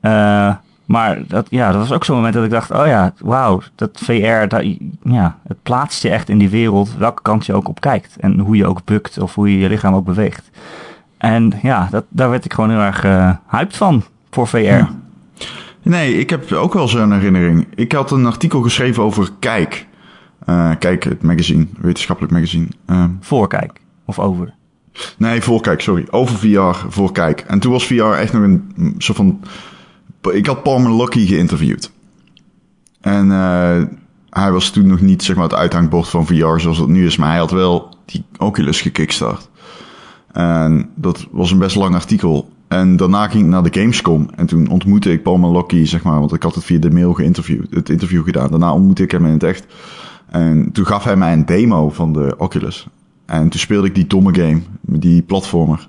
Eh, 0.00 0.54
maar 0.84 1.26
dat, 1.26 1.46
ja, 1.50 1.72
dat 1.72 1.80
was 1.80 1.92
ook 1.92 2.04
zo'n 2.04 2.16
moment 2.16 2.34
dat 2.34 2.44
ik 2.44 2.50
dacht, 2.50 2.70
oh 2.70 2.86
ja, 2.86 3.12
wauw, 3.18 3.60
dat 3.74 4.00
VR, 4.02 4.48
dat, 4.48 4.64
ja, 5.02 5.38
het 5.48 5.62
plaatst 5.62 6.02
je 6.02 6.10
echt 6.10 6.28
in 6.28 6.38
die 6.38 6.48
wereld, 6.48 6.96
welke 6.96 7.22
kant 7.22 7.46
je 7.46 7.54
ook 7.54 7.68
op 7.68 7.80
kijkt. 7.80 8.16
En 8.16 8.38
hoe 8.38 8.56
je 8.56 8.66
ook 8.66 8.84
bukt 8.84 9.18
of 9.18 9.34
hoe 9.34 9.50
je 9.50 9.58
je 9.58 9.68
lichaam 9.68 9.94
ook 9.94 10.04
beweegt. 10.04 10.50
En 11.18 11.52
ja, 11.62 11.88
dat, 11.90 12.04
daar 12.08 12.30
werd 12.30 12.44
ik 12.44 12.52
gewoon 12.52 12.70
heel 12.70 12.80
erg 12.80 13.04
eh 13.04 13.30
hyped 13.48 13.76
van 13.76 14.02
voor 14.30 14.46
VR. 14.46 14.56
Ja. 14.58 14.90
Nee, 15.82 16.18
ik 16.18 16.30
heb 16.30 16.52
ook 16.52 16.72
wel 16.72 16.88
zo'n 16.88 17.12
herinnering. 17.12 17.66
Ik 17.74 17.92
had 17.92 18.10
een 18.10 18.26
artikel 18.26 18.62
geschreven 18.62 19.02
over 19.02 19.30
Kijk. 19.38 19.86
Eh, 20.44 20.70
Kijk, 20.78 21.04
het 21.04 21.22
magazine, 21.22 21.66
wetenschappelijk 21.78 22.34
magazine. 22.34 22.66
Ehm, 22.86 23.10
Voorkijk 23.20 23.80
of 24.04 24.18
over. 24.18 24.54
nee, 25.16 25.42
voor 25.42 25.60
Kijk, 25.60 25.80
sorry. 25.80 26.06
Over 26.10 26.36
VR, 26.38 26.86
voor 26.88 27.12
Kijk. 27.12 27.40
En 27.40 27.58
toen 27.58 27.72
was 27.72 27.86
VR 27.86 28.02
echt 28.02 28.32
nog 28.32 28.42
een 28.42 28.72
mm, 28.76 28.94
soort 28.98 29.16
van... 29.16 29.40
Ik 30.32 30.46
had 30.46 30.62
Paul 30.62 30.78
Malocki 30.78 31.26
geïnterviewd. 31.26 31.92
En 33.00 33.30
eh, 33.32 33.82
hij 34.30 34.52
was 34.52 34.70
toen 34.70 34.86
nog 34.86 35.00
niet 35.00 35.22
zeg 35.22 35.36
maar, 35.36 35.44
het 35.44 35.54
uithangbord 35.54 36.08
van 36.08 36.26
VR 36.26 36.58
zoals 36.58 36.78
het 36.78 36.88
nu 36.88 37.06
is. 37.06 37.16
Maar 37.16 37.28
hij 37.28 37.38
had 37.38 37.50
wel 37.50 37.96
die 38.04 38.24
Oculus 38.38 38.80
gekickstart. 38.80 39.48
En 40.34 40.90
dat 40.94 41.26
was 41.30 41.50
een 41.50 41.58
best 41.58 41.76
lang 41.76 41.94
artikel. 41.94 42.48
En 42.68 42.96
daarna 42.96 43.28
ging 43.28 43.44
ik 43.44 43.50
naar 43.50 43.62
de 43.62 43.80
Gamescom. 43.80 44.28
En 44.36 44.46
toen 44.46 44.68
ontmoette 44.68 45.12
ik 45.12 45.22
Paul 45.22 45.38
Malocki, 45.38 45.86
zeg 45.86 46.02
maar. 46.02 46.18
Want 46.18 46.32
ik 46.32 46.42
had 46.42 46.54
het 46.54 46.64
via 46.64 46.78
de 46.78 46.90
mail 46.90 47.12
geïnterviewd, 47.12 47.66
het 47.70 47.88
interview 47.88 48.24
gedaan. 48.24 48.50
Daarna 48.50 48.72
ontmoette 48.72 49.02
ik 49.02 49.10
hem 49.10 49.26
in 49.26 49.32
het 49.32 49.42
echt. 49.42 49.66
En 50.26 50.72
toen 50.72 50.86
gaf 50.86 51.04
hij 51.04 51.16
mij 51.16 51.32
een 51.32 51.46
demo 51.46 51.90
van 51.90 52.12
de 52.12 52.34
Oculus. 52.38 52.86
En 53.26 53.48
toen 53.48 53.60
speelde 53.60 53.86
ik 53.86 53.94
die 53.94 54.06
domme 54.06 54.34
game. 54.34 54.60
Met 54.80 55.02
die 55.02 55.22
platformer. 55.22 55.88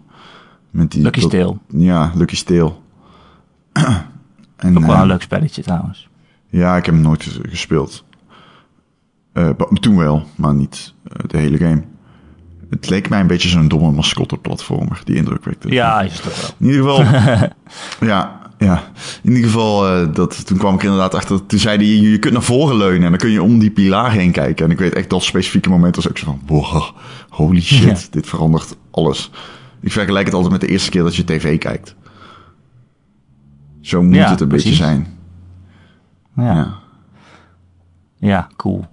Met 0.70 0.92
die, 0.92 1.02
Lucky 1.02 1.20
Steel. 1.20 1.58
Ja, 1.68 2.12
Lucky 2.16 2.36
Steel. 2.36 2.84
en, 3.72 4.78
Ook 4.78 4.86
wel 4.86 4.96
eh, 4.96 5.02
een 5.02 5.08
leuk 5.08 5.22
spelletje 5.22 5.62
trouwens. 5.62 6.10
ja, 6.50 6.78
ik 6.78 6.86
heb 6.86 6.94
hem 6.94 7.04
nooit 7.04 7.40
gespeeld. 7.42 8.04
Eh, 9.34 9.50
toen 9.80 9.98
wel, 9.98 10.24
maar 10.36 10.54
niet 10.54 10.94
eh, 11.04 11.28
de 11.28 11.38
hele 11.38 11.58
game. 11.58 11.84
Het 12.76 12.90
leek 12.90 13.10
mij 13.10 13.20
een 13.20 13.28
beetje 13.28 13.50
zo'n 13.50 13.68
domme 13.68 13.92
mascotte-platformer, 13.92 15.02
die 15.04 15.16
indruk 15.16 15.46
wekte. 15.46 15.70
Ja, 15.72 16.02
is 16.02 16.22
ook 16.28 16.34
wel. 16.36 16.50
In 16.60 16.66
ieder 16.66 16.82
geval, 16.84 17.04
ja, 18.10 18.40
ja. 18.58 18.84
In 19.24 19.32
ieder 19.36 19.50
geval, 19.50 19.88
eh, 19.88 20.14
dat, 20.14 20.46
toen 20.46 20.58
kwam 20.58 20.76
ik 20.76 20.84
inderdaad 20.84 21.14
achter. 21.14 21.46
Toen 21.46 21.60
zei 21.60 21.78
hij, 21.78 21.86
je, 21.86 22.10
je 22.12 22.20
kunt 22.20 22.34
naar 22.34 22.42
voren 22.44 22.78
leunen 22.78 23.04
en 23.04 23.10
dan 23.10 23.20
kun 23.20 23.30
je 23.30 23.44
om 23.44 23.60
die 23.60 23.72
pilaar 23.72 24.12
heen 24.12 24.32
kijken. 24.32 24.66
En 24.66 24.72
ik 24.72 24.78
weet 24.80 24.94
echt 24.94 25.10
dat 25.10 25.24
specifieke 25.24 25.70
moment 25.70 25.96
was 25.96 26.10
ook 26.10 26.18
zo 26.18 26.26
van, 26.26 26.42
wow, 26.46 26.84
holy 27.30 27.62
shit, 27.62 28.02
Ja. 28.02 28.08
dit 28.12 28.28
verandert 28.28 28.76
alles. 28.92 29.32
Ik 29.82 29.92
vergelijk 29.92 30.26
het 30.26 30.34
altijd 30.34 30.52
met 30.52 30.62
de 30.62 30.68
eerste 30.68 30.90
keer 30.90 31.04
dat 31.04 31.16
je 31.16 31.24
tv 31.24 31.58
kijkt. 31.58 31.96
Zo 33.82 34.04
moet 34.04 34.16
Ja, 34.16 34.30
het 34.30 34.42
een 34.42 34.48
beetje 34.48 34.74
zijn. 34.74 35.08
Ja. 36.36 36.44
Ja. 36.54 36.74
Ja, 38.18 38.48
cool. 38.56 38.86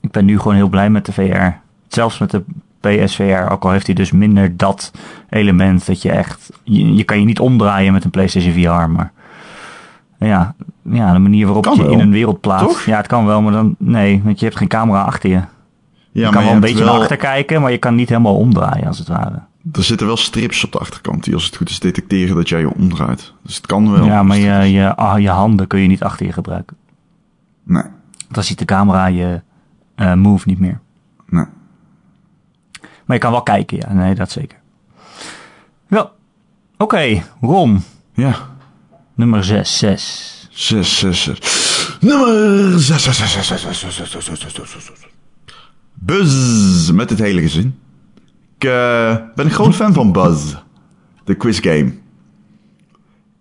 Ik 0.00 0.10
ben 0.10 0.24
nu 0.24 0.38
gewoon 0.38 0.54
heel 0.54 0.68
blij 0.68 0.90
met 0.90 1.06
de 1.06 1.12
VR. 1.12 1.48
Zelfs 1.88 2.18
met 2.18 2.30
de 2.30 2.44
PSVR, 2.82 3.50
ook 3.52 3.64
al 3.64 3.70
heeft 3.70 3.86
hij 3.86 3.94
dus 3.94 4.12
minder 4.12 4.56
dat 4.56 4.92
element 5.28 5.86
dat 5.86 6.02
je 6.02 6.10
echt... 6.10 6.50
Je, 6.62 6.94
je 6.94 7.04
kan 7.04 7.18
je 7.18 7.24
niet 7.24 7.40
omdraaien 7.40 7.92
met 7.92 8.04
een 8.04 8.10
PlayStation 8.10 8.52
VR, 8.52 8.90
maar... 8.90 9.12
ja, 10.18 10.54
ja, 10.82 11.12
de 11.12 11.18
manier 11.18 11.44
waarop 11.44 11.62
Kan 11.64 11.76
je 11.76 11.82
wel. 11.82 11.92
in 11.92 12.00
een 12.00 12.10
wereld 12.10 12.40
plaatst. 12.40 12.66
Toch? 12.66 12.82
Ja, 12.84 12.96
het 12.96 13.06
kan 13.06 13.26
wel, 13.26 13.42
maar 13.42 13.52
dan 13.52 13.74
nee, 13.78 14.20
want 14.24 14.38
je 14.38 14.44
hebt 14.44 14.56
geen 14.56 14.68
camera 14.68 15.02
achter 15.02 15.30
je. 15.30 15.40
Ja, 16.14 16.26
je 16.26 16.32
kan 16.32 16.44
wel 16.44 16.52
een 16.52 16.60
beetje 16.60 16.84
naar 16.84 16.94
achter 16.94 17.16
kijken, 17.16 17.60
maar 17.60 17.70
je 17.70 17.78
kan 17.78 17.94
niet 17.94 18.08
helemaal 18.08 18.36
omdraaien 18.36 18.86
als 18.86 18.98
het 18.98 19.08
ware. 19.08 19.42
er 19.72 19.84
zitten 19.84 20.06
wel 20.06 20.16
strips 20.16 20.64
op 20.64 20.72
de 20.72 20.78
achterkant 20.78 21.24
die 21.24 21.34
als 21.34 21.44
het 21.44 21.56
goed 21.56 21.68
is 21.70 21.80
detecteren 21.80 22.36
dat 22.36 22.48
jij 22.48 22.60
je 22.60 22.74
omdraait. 22.74 23.32
Dus 23.42 23.56
het 23.56 23.66
kan 23.66 23.92
wel. 23.92 24.04
Ja, 24.04 24.22
maar 24.22 24.36
je, 24.36 24.70
je, 24.72 24.96
ah, 24.96 25.20
je 25.20 25.28
handen 25.28 25.66
kun 25.66 25.80
je 25.80 25.88
niet 25.88 26.02
achter 26.02 26.26
je 26.26 26.32
gebruiken. 26.32 26.76
Nee, 27.64 27.82
Dan 28.30 28.42
ziet 28.44 28.58
de 28.58 28.64
camera 28.64 29.06
je 29.06 29.40
eh, 29.94 30.14
move 30.14 30.48
niet 30.48 30.58
meer. 30.58 30.80
nee. 31.28 31.44
Maar 33.12 33.20
je 33.20 33.26
kan 33.26 33.36
wel 33.36 33.56
kijken, 33.56 33.76
ja. 33.76 33.92
Nee, 33.92 34.14
dat 34.14 34.30
zeker. 34.30 34.58
Wel, 35.86 36.02
oké. 36.02 36.14
Okay. 36.76 37.24
Rom. 37.40 37.84
Ja. 38.14 38.34
Nummer 39.14 39.44
6, 39.44 39.78
6. 39.78 40.48
Nummer 42.00 42.80
6, 42.80 43.02
6, 43.02 43.50
Buzz, 45.94 46.90
met 46.90 47.10
het 47.10 47.18
hele 47.18 47.40
gezin. 47.40 47.78
Ik 48.58 48.64
uh, 48.64 49.16
ben 49.34 49.44
een 49.44 49.50
groot 49.50 49.74
fan 49.74 49.92
van 49.92 50.12
Buzz, 50.12 50.54
de 51.24 51.34
quizgame. 51.34 51.94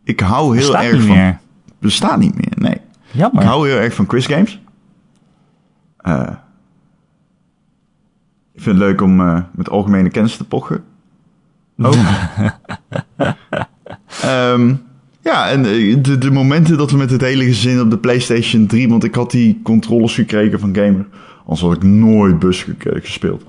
Ik 0.03 0.19
hou 0.19 0.57
heel 0.57 0.71
Bestaat 0.71 0.83
erg 0.83 0.97
niet 0.97 1.07
van... 1.07 1.15
Meer. 1.15 1.39
Bestaat 1.79 2.19
niet 2.19 2.35
meer, 2.35 2.53
nee. 2.55 2.81
Jammer. 3.11 3.41
Ik 3.41 3.47
hou 3.47 3.69
heel 3.69 3.77
erg 3.77 3.93
van 3.93 4.05
quizgames. 4.05 4.61
Eh... 5.97 6.13
Uh, 6.13 6.29
ik 8.61 8.67
vind 8.67 8.79
het 8.79 8.87
leuk 8.87 9.01
om 9.01 9.19
eh, 9.21 9.39
met 9.51 9.69
algemene 9.69 10.09
kennis 10.09 10.37
te 10.37 10.43
pochen. 10.47 10.83
Ook. 11.81 11.95
Ehm, 14.21 14.73
ja, 15.21 15.49
en 15.49 15.65
eh, 15.65 15.97
de, 16.01 16.17
de 16.17 16.31
momenten 16.31 16.77
dat 16.77 16.91
we 16.91 16.97
met 16.97 17.11
het 17.11 17.21
hele 17.21 17.43
gezin 17.43 17.81
op 17.81 17.89
de 17.89 17.97
PlayStation 17.97 18.65
3, 18.67 18.89
want 18.89 19.03
ik 19.03 19.15
had 19.15 19.31
die 19.31 19.59
controllers 19.63 20.13
gekregen 20.15 20.59
van 20.59 20.75
Gamer, 20.75 21.05
anders 21.39 21.61
had 21.61 21.75
ik 21.75 21.83
nooit 21.83 22.39
bus 22.39 22.63
ge- 22.63 22.99
gespeeld. 23.01 23.43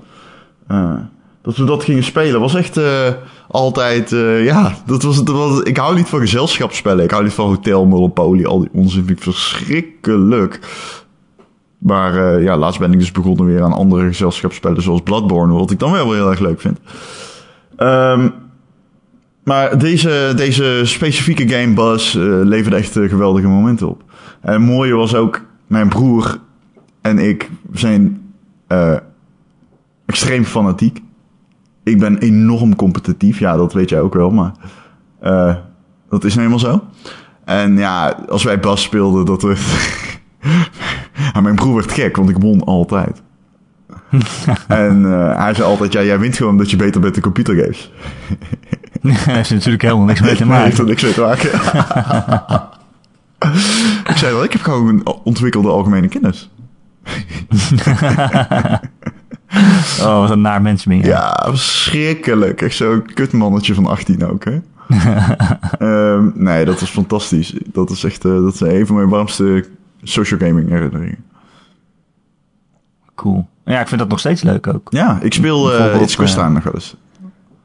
Eh, 0.67 0.93
dat 1.41 1.57
we 1.57 1.63
dat 1.63 1.83
gingen 1.83 2.03
spelen 2.03 2.39
was 2.39 2.55
echt 2.55 2.79
altijd, 3.47 4.09
ja, 4.43 4.73
dat 4.85 5.03
was, 5.03 5.23
dat 5.23 5.35
was, 5.35 5.61
ik 5.61 5.77
hou 5.77 5.95
niet 5.95 6.07
van 6.07 6.19
gezelschapsspellen. 6.19 7.03
Ik 7.03 7.11
hou 7.11 7.23
niet 7.23 7.33
van 7.33 7.47
Hotel 7.47 7.85
Monopoly, 7.85 8.45
al 8.45 8.59
die 8.59 8.69
onzin 8.71 9.05
vind 9.05 9.17
ik 9.17 9.23
verschrikkelijk. 9.23 10.59
Maar 11.83 12.35
eh, 12.35 12.43
ja, 12.43 12.57
laatst 12.57 12.79
ben 12.79 12.93
ik 12.93 12.99
dus 12.99 13.11
begonnen 13.11 13.45
weer 13.45 13.63
aan 13.63 13.73
andere 13.73 14.07
gezelschapsspellen 14.07 14.81
zoals 14.81 15.01
Bloodborne, 15.01 15.53
wat 15.53 15.71
ik 15.71 15.79
dan 15.79 15.91
wel 15.91 16.13
heel 16.13 16.29
erg 16.29 16.39
leuk 16.39 16.61
vind. 16.61 16.79
Ehm, 17.75 18.29
maar 19.43 19.77
deze, 19.77 20.33
deze 20.35 20.81
specifieke 20.83 21.47
game 21.47 21.73
Buzz 21.73 22.15
eh, 22.15 22.21
leverde 22.23 22.77
echt 22.77 22.97
eh, 22.97 23.09
geweldige 23.09 23.47
momenten 23.47 23.89
op. 23.89 24.03
En 24.41 24.53
het 24.53 24.61
mooie 24.61 24.93
was 24.93 25.15
ook, 25.15 25.41
mijn 25.67 25.89
broer 25.89 26.39
en 27.01 27.19
ik 27.19 27.49
zijn 27.73 28.21
extreem 30.05 30.45
fanatiek. 30.45 31.01
Ik 31.83 31.99
ben 31.99 32.17
enorm 32.17 32.75
competitief, 32.75 33.39
ja, 33.39 33.57
dat 33.57 33.73
weet 33.73 33.89
jij 33.89 34.01
ook 34.01 34.13
wel, 34.13 34.29
maar 34.29 34.51
dat 36.09 36.23
is 36.23 36.33
nou 36.33 36.45
eenmaal 36.45 36.59
zo. 36.59 36.83
En 37.45 37.77
ja, 37.77 38.23
als 38.29 38.43
wij 38.43 38.59
Bas 38.59 38.81
speelden, 38.81 39.25
dat 39.25 39.41
werd... 39.41 39.59
Mijn 41.41 41.55
broer 41.55 41.75
werd 41.75 41.91
gek, 41.91 42.15
want 42.15 42.29
ik 42.29 42.37
won 42.37 42.63
altijd. 42.63 43.21
en 44.67 45.05
eh, 45.05 45.37
hij 45.37 45.53
zei 45.53 45.67
altijd, 45.67 45.93
ja, 45.93 46.03
jij 46.03 46.19
wint 46.19 46.35
gewoon 46.37 46.51
omdat 46.51 46.69
je 46.71 46.75
beter 46.75 47.01
bent 47.01 47.15
in 47.15 47.21
computergames. 47.21 47.91
Daar 49.01 49.35
heeft 49.35 49.49
natuurlijk 49.49 49.81
helemaal 49.81 50.05
niks 50.05 50.21
mee 50.21 50.35
te 50.35 50.45
Nee, 50.45 50.61
heeft 50.61 50.77
maken. 50.77 50.83
er 50.83 50.89
niks 50.89 51.03
mee 51.03 51.13
te 51.13 51.21
maken. 51.21 51.49
ik 54.11 54.17
zei 54.17 54.33
wel, 54.33 54.43
ik 54.43 54.51
heb 54.51 54.61
gewoon 54.61 54.87
een 54.87 55.07
ontwikkelde 55.23 55.69
algemene 55.69 56.07
kennis. 56.07 56.49
Oh, 59.99 60.19
wat 60.19 60.29
een 60.29 60.41
naar 60.41 60.61
mens 60.61 60.85
ben 60.85 60.97
je. 60.97 61.03
Ja, 61.05 61.45
verschrikkelijk. 61.49 62.61
Echt 62.61 62.75
zo'n 62.75 63.05
kutmannetje 63.13 63.73
van 63.73 63.85
18 63.85 64.25
ook, 64.27 64.45
hè? 64.45 64.59
Ehm, 65.79 66.29
nee, 66.33 66.65
dat 66.65 66.79
was 66.79 66.89
fantastisch. 66.89 67.53
Dat 67.65 67.89
is 67.89 68.03
echt, 68.03 68.25
eh, 68.25 68.31
dat 68.31 68.53
is 68.53 68.59
een 68.59 68.87
van 68.87 68.95
mijn 68.95 69.09
warmste 69.09 69.65
social 70.03 70.39
gaming 70.39 70.69
herinneringen. 70.69 71.23
Cool. 73.15 73.47
Ja, 73.65 73.79
ik 73.79 73.87
vind 73.87 73.99
dat 73.99 74.09
nog 74.09 74.19
steeds 74.19 74.41
leuk 74.41 74.67
ook. 74.67 74.87
Ja, 74.89 75.17
ik 75.21 75.33
speel 75.33 75.65
Bijvoorbeeld, 75.67 76.01
It's 76.19 76.35
eh, 76.35 76.49
nog 76.49 76.63
wel 76.63 76.73
eens. 76.73 76.95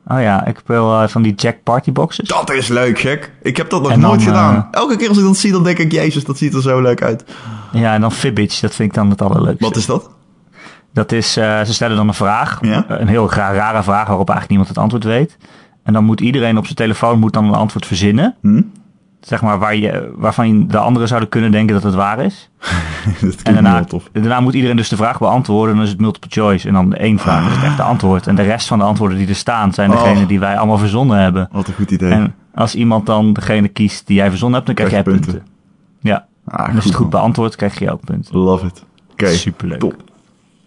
Oh 0.06 0.20
ja, 0.20 0.46
ik 0.46 0.58
speel 0.58 1.02
eh, 1.02 1.08
van 1.08 1.22
die 1.22 1.34
Jack 1.34 1.62
Party 1.62 1.92
boxes. 1.92 2.28
Dat 2.28 2.50
is 2.50 2.68
leuk, 2.68 2.98
gek. 2.98 3.32
Ik 3.42 3.56
heb 3.56 3.70
dat 3.70 3.82
nog 3.82 3.90
En 3.90 4.00
dan, 4.00 4.10
nooit 4.10 4.22
gedaan. 4.22 4.68
Elke 4.70 4.96
keer 4.96 5.08
als 5.08 5.18
ik 5.18 5.24
dat 5.24 5.36
zie, 5.36 5.52
dan 5.52 5.64
denk 5.64 5.78
ik, 5.78 5.92
jezus, 5.92 6.24
dat 6.24 6.38
ziet 6.38 6.54
er 6.54 6.62
zo 6.62 6.80
leuk 6.80 7.02
uit. 7.02 7.24
Ja, 7.72 7.94
en 7.94 8.00
dan 8.00 8.12
Fibbage, 8.12 8.60
dat 8.60 8.74
vind 8.74 8.88
ik 8.88 8.94
dan 8.94 9.10
het 9.10 9.22
allerleukste. 9.22 9.64
Wat 9.64 9.76
is 9.76 9.86
dat? 9.86 10.10
Dat 10.92 11.12
is, 11.12 11.32
ze 11.32 11.64
stellen 11.64 11.96
dan 11.96 12.08
een 12.08 12.14
vraag, 12.14 12.58
Ja. 12.60 12.84
een 12.88 13.08
heel 13.08 13.26
gra- 13.26 13.52
rare 13.52 13.82
vraag 13.82 14.06
waarop 14.08 14.30
eigenlijk 14.30 14.48
niemand 14.48 14.68
het 14.68 14.78
antwoord 14.78 15.04
weet. 15.04 15.36
En 15.82 15.92
dan 15.92 16.04
moet 16.04 16.20
iedereen 16.20 16.56
op 16.58 16.64
zijn 16.64 16.76
telefoon 16.76 17.18
moet 17.18 17.32
dan 17.32 17.44
een 17.44 17.54
antwoord 17.54 17.86
verzinnen. 17.86 18.34
Hm? 18.40 18.62
Zeg 19.20 19.42
maar 19.42 19.58
waar 19.58 19.76
je, 19.76 20.12
waarvan 20.16 20.66
de 20.68 20.78
anderen 20.78 21.08
zouden 21.08 21.28
kunnen 21.28 21.50
denken 21.50 21.74
dat 21.74 21.82
het 21.82 21.94
waar 21.94 22.18
is. 22.24 22.50
dat 23.20 23.42
En 23.42 23.52
daarna, 23.54 23.84
tof. 23.84 24.08
daarna 24.12 24.40
moet 24.40 24.54
iedereen 24.54 24.76
dus 24.76 24.88
de 24.88 24.96
vraag 24.96 25.18
beantwoorden. 25.18 25.70
En 25.70 25.74
dan 25.76 25.84
is 25.84 25.90
het 25.92 26.00
multiple 26.00 26.30
choice. 26.30 26.68
En 26.68 26.74
dan 26.74 26.94
één 26.94 27.18
vraag 27.18 27.46
is 27.50 27.54
het 27.56 27.64
echte 27.64 27.82
antwoord. 27.82 28.26
En 28.26 28.34
de 28.34 28.42
rest 28.42 28.66
van 28.66 28.78
de 28.78 28.84
antwoorden 28.84 29.18
die 29.18 29.28
er 29.28 29.34
staan 29.34 29.72
zijn 29.72 29.90
Oh. 29.92 30.02
degene 30.02 30.26
die 30.26 30.40
wij 30.40 30.56
allemaal 30.58 30.78
verzonnen 30.78 31.18
hebben. 31.18 31.48
Wat 31.52 31.68
een 31.68 31.74
goed 31.74 31.90
idee. 31.90 32.10
En 32.10 32.34
als 32.54 32.74
iemand 32.74 33.06
dan 33.06 33.32
degene 33.32 33.68
kiest 33.68 34.06
die 34.06 34.16
jij 34.16 34.28
verzonnen 34.28 34.62
hebt, 34.62 34.66
dan 34.76 34.86
krijg 34.86 34.90
jij 34.90 35.02
Krijg 35.02 35.18
punten. 35.18 35.42
punten. 35.42 35.54
Ja, 36.00 36.26
ah, 36.44 36.68
en 36.68 36.74
als 36.74 36.82
je 36.84 36.88
het 36.90 36.98
goed 36.98 37.10
man. 37.10 37.20
beantwoordt, 37.20 37.56
krijg 37.56 37.78
je 37.78 37.90
ook 37.92 38.04
punten. 38.04 38.36
Love 38.38 38.66
it. 38.66 38.84
Oké, 39.12 39.28
Superleuk. 39.28 39.78
top. 39.80 40.02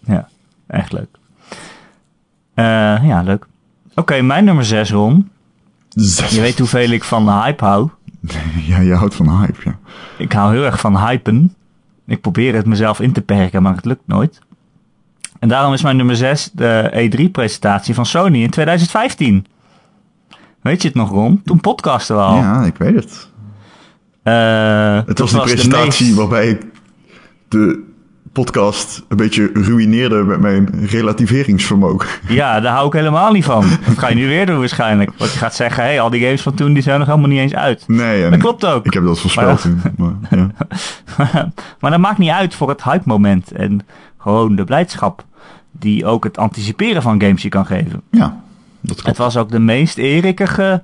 Ja, 0.04 0.28
echt 0.66 0.92
leuk. 0.92 1.08
Eh, 2.54 2.64
ja, 3.06 3.22
leuk. 3.22 3.46
Oké, 3.94 4.20
mijn 4.22 4.44
nummer 4.44 4.64
6, 4.64 4.90
Ron. 4.90 5.30
Zes. 5.88 6.30
Je 6.30 6.40
weet 6.40 6.58
hoeveel 6.58 6.90
ik 6.90 7.04
van 7.04 7.42
hype 7.42 7.64
hou. 7.64 7.88
Ja, 8.68 8.78
je 8.80 8.94
houdt 8.94 9.14
van 9.14 9.38
hype, 9.40 9.60
ja. 9.64 9.78
Ik 10.18 10.32
hou 10.32 10.52
heel 10.54 10.64
erg 10.64 10.80
van 10.80 10.96
hypen. 11.06 11.54
Ik 12.06 12.20
probeer 12.20 12.54
het 12.54 12.66
mezelf 12.66 13.00
in 13.00 13.12
te 13.12 13.20
perken, 13.22 13.62
maar 13.62 13.74
het 13.76 13.84
lukt 13.84 14.02
nooit. 14.06 14.38
En 15.38 15.48
daarom 15.48 15.72
is 15.72 15.82
mijn 15.82 15.96
nummer 15.96 16.16
6 16.16 16.50
de 16.52 17.10
E3-presentatie 17.10 17.94
van 17.94 18.06
Sony 18.06 18.42
in 18.42 18.50
2015. 18.50 19.46
Weet 20.60 20.82
je 20.82 20.88
het 20.88 20.96
nog, 20.96 21.10
Ron? 21.10 21.42
Toen 21.44 21.60
podcasten 21.60 22.16
we 22.16 22.22
al. 22.22 22.36
Ja, 22.36 22.64
ik 22.64 22.76
weet 22.76 22.94
het. 22.94 23.30
Eh, 24.22 25.00
Het 25.06 25.18
was 25.18 25.30
de 25.32 25.40
presentatie 25.40 26.06
meest- 26.06 26.18
waarbij 26.18 26.48
ik 26.48 26.64
de 27.48 27.91
podcast 28.32 29.02
een 29.08 29.16
beetje 29.16 29.50
ruïneerde 29.54 30.22
met 30.24 30.40
mijn 30.40 30.68
relativeringsvermogen. 30.86 32.08
Ja, 32.28 32.60
daar 32.60 32.72
hou 32.72 32.86
ik 32.86 32.92
helemaal 32.92 33.32
niet 33.32 33.44
van. 33.44 33.64
Dat 33.86 33.98
ga 33.98 34.08
je 34.08 34.14
nu 34.14 34.26
weer 34.28 34.46
doen 34.46 34.58
waarschijnlijk. 34.58 35.10
Want 35.18 35.32
je 35.32 35.38
gaat 35.38 35.54
zeggen, 35.54 35.82
hé, 35.82 35.88
hey, 35.88 36.00
al 36.00 36.10
die 36.10 36.22
games 36.22 36.42
van 36.42 36.54
toen 36.54 36.72
die 36.72 36.82
zijn 36.82 36.98
nog 36.98 37.08
helemaal 37.08 37.28
niet 37.28 37.38
eens 37.38 37.54
uit. 37.54 37.84
Nee, 37.86 38.30
Dat 38.30 38.38
klopt 38.38 38.64
ook. 38.66 38.86
Ik 38.86 38.92
heb 38.92 39.04
dat 39.04 39.20
voorspeld 39.20 39.60
toen. 39.60 39.80
Maar, 39.96 40.12
ja. 40.30 40.50
maar 41.80 41.90
dat 41.90 42.00
maakt 42.00 42.18
niet 42.18 42.30
uit 42.30 42.54
voor 42.54 42.68
het 42.68 42.82
hype 42.84 43.02
moment. 43.04 43.52
En 43.52 43.80
gewoon 44.18 44.56
de 44.56 44.64
blijdschap 44.64 45.24
die 45.72 46.06
ook 46.06 46.24
het 46.24 46.38
anticiperen 46.38 47.02
van 47.02 47.20
games 47.22 47.42
je 47.42 47.48
kan 47.48 47.66
geven. 47.66 48.02
ja, 48.10 48.40
dat 48.80 48.94
Het 48.96 49.02
klopt. 49.04 49.18
was 49.18 49.36
ook 49.36 49.50
de 49.50 49.58
meest 49.58 49.98
erikige 49.98 50.82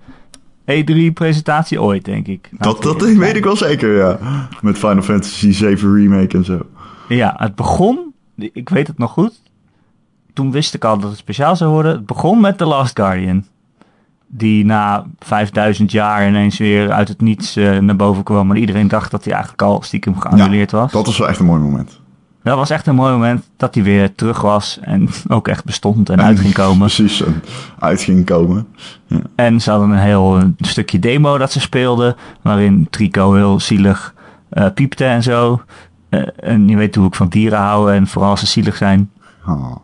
E3-presentatie 0.71 1.83
ooit, 1.83 2.05
denk 2.05 2.27
ik. 2.27 2.49
Dat, 2.51 2.83
dat 2.83 2.93
Laten 2.93 3.09
we 3.09 3.19
weet 3.19 3.37
ik 3.37 3.45
wel 3.45 3.57
zeker, 3.57 3.97
ja. 3.97 4.19
Met 4.61 4.79
Final 4.79 5.03
Fantasy 5.03 5.53
7 5.53 5.95
Remake 5.95 6.37
en 6.37 6.45
zo. 6.45 6.59
Ja, 7.09 7.35
het 7.37 7.55
begon, 7.55 8.13
ik 8.37 8.69
weet 8.69 8.87
het 8.87 8.99
nog 8.99 9.11
goed. 9.11 9.41
Toen 10.33 10.51
wist 10.51 10.75
ik 10.75 10.85
al 10.85 10.99
dat 10.99 11.11
het 11.11 11.19
speciaal 11.19 11.57
zou 11.57 11.71
worden. 11.71 11.93
Het 11.93 12.07
begon 12.07 12.41
met 12.41 12.59
The 12.59 12.65
Last 12.65 12.99
Guardian. 12.99 13.45
Die 14.27 14.65
na 14.65 15.07
5000 15.19 15.91
jaar 15.93 16.29
ineens 16.29 16.59
weer 16.59 16.93
uit 16.93 17.09
het 17.09 17.21
niets 17.21 17.57
eh, 17.57 17.79
naar 17.79 17.97
boven 17.97 18.23
kwam. 18.23 18.51
En 18.51 18.57
iedereen 18.57 18.89
dacht 18.89 19.11
dat 19.11 19.25
hij 19.25 19.33
eigenlijk 19.33 19.63
al 19.63 19.83
stiekem 19.83 20.19
geannuleerd 20.21 20.71
was. 20.71 20.93
Dat 20.93 21.07
was 21.07 21.19
wel 21.19 21.29
echt 21.29 21.39
een 21.39 21.47
mooi 21.47 21.61
moment. 21.61 22.01
Dat 22.43 22.57
was 22.57 22.71
echt 22.71 22.87
een 22.87 22.95
mooi 22.95 23.13
moment 23.13 23.49
dat 23.57 23.75
hij 23.75 23.85
weer 23.85 24.15
terug 24.15 24.41
was. 24.41 24.79
En 24.81 25.09
ook 25.29 25.49
echt 25.49 25.65
bestond 25.65 26.11
en 26.11 26.23
uit 26.23 26.39
ging 26.39 26.55
komen. 26.63 26.79
Precies, 26.79 27.23
en 27.23 27.43
uit 27.79 28.03
ging 28.03 28.25
komen. 28.25 28.67
Ja. 29.07 29.21
En 29.35 29.61
ze 29.61 29.71
hadden 29.71 29.91
een 29.91 29.99
heel 29.99 30.37
een 30.37 30.57
stukje 30.61 30.99
demo 30.99 31.39
dat 31.39 31.53
ze 31.53 31.61
speelden. 31.61 32.17
Waarin 32.43 32.87
Trico 32.91 33.33
heel 33.35 33.61
zielig 33.61 34.15
eh, 34.49 34.67
piepte 34.75 35.05
en 35.05 35.23
zo. 35.23 35.61
Eh, 36.09 36.23
en 36.37 36.69
je 36.69 36.77
weet 36.77 36.95
hoe 36.95 37.07
ik 37.07 37.15
van 37.15 37.29
dieren 37.29 37.59
hou. 37.59 37.93
En 37.95 38.07
vooral 38.07 38.31
als 38.31 38.41
ze 38.41 38.47
zielig 38.47 38.77
zijn. 38.77 39.11
Ah. 39.45 39.77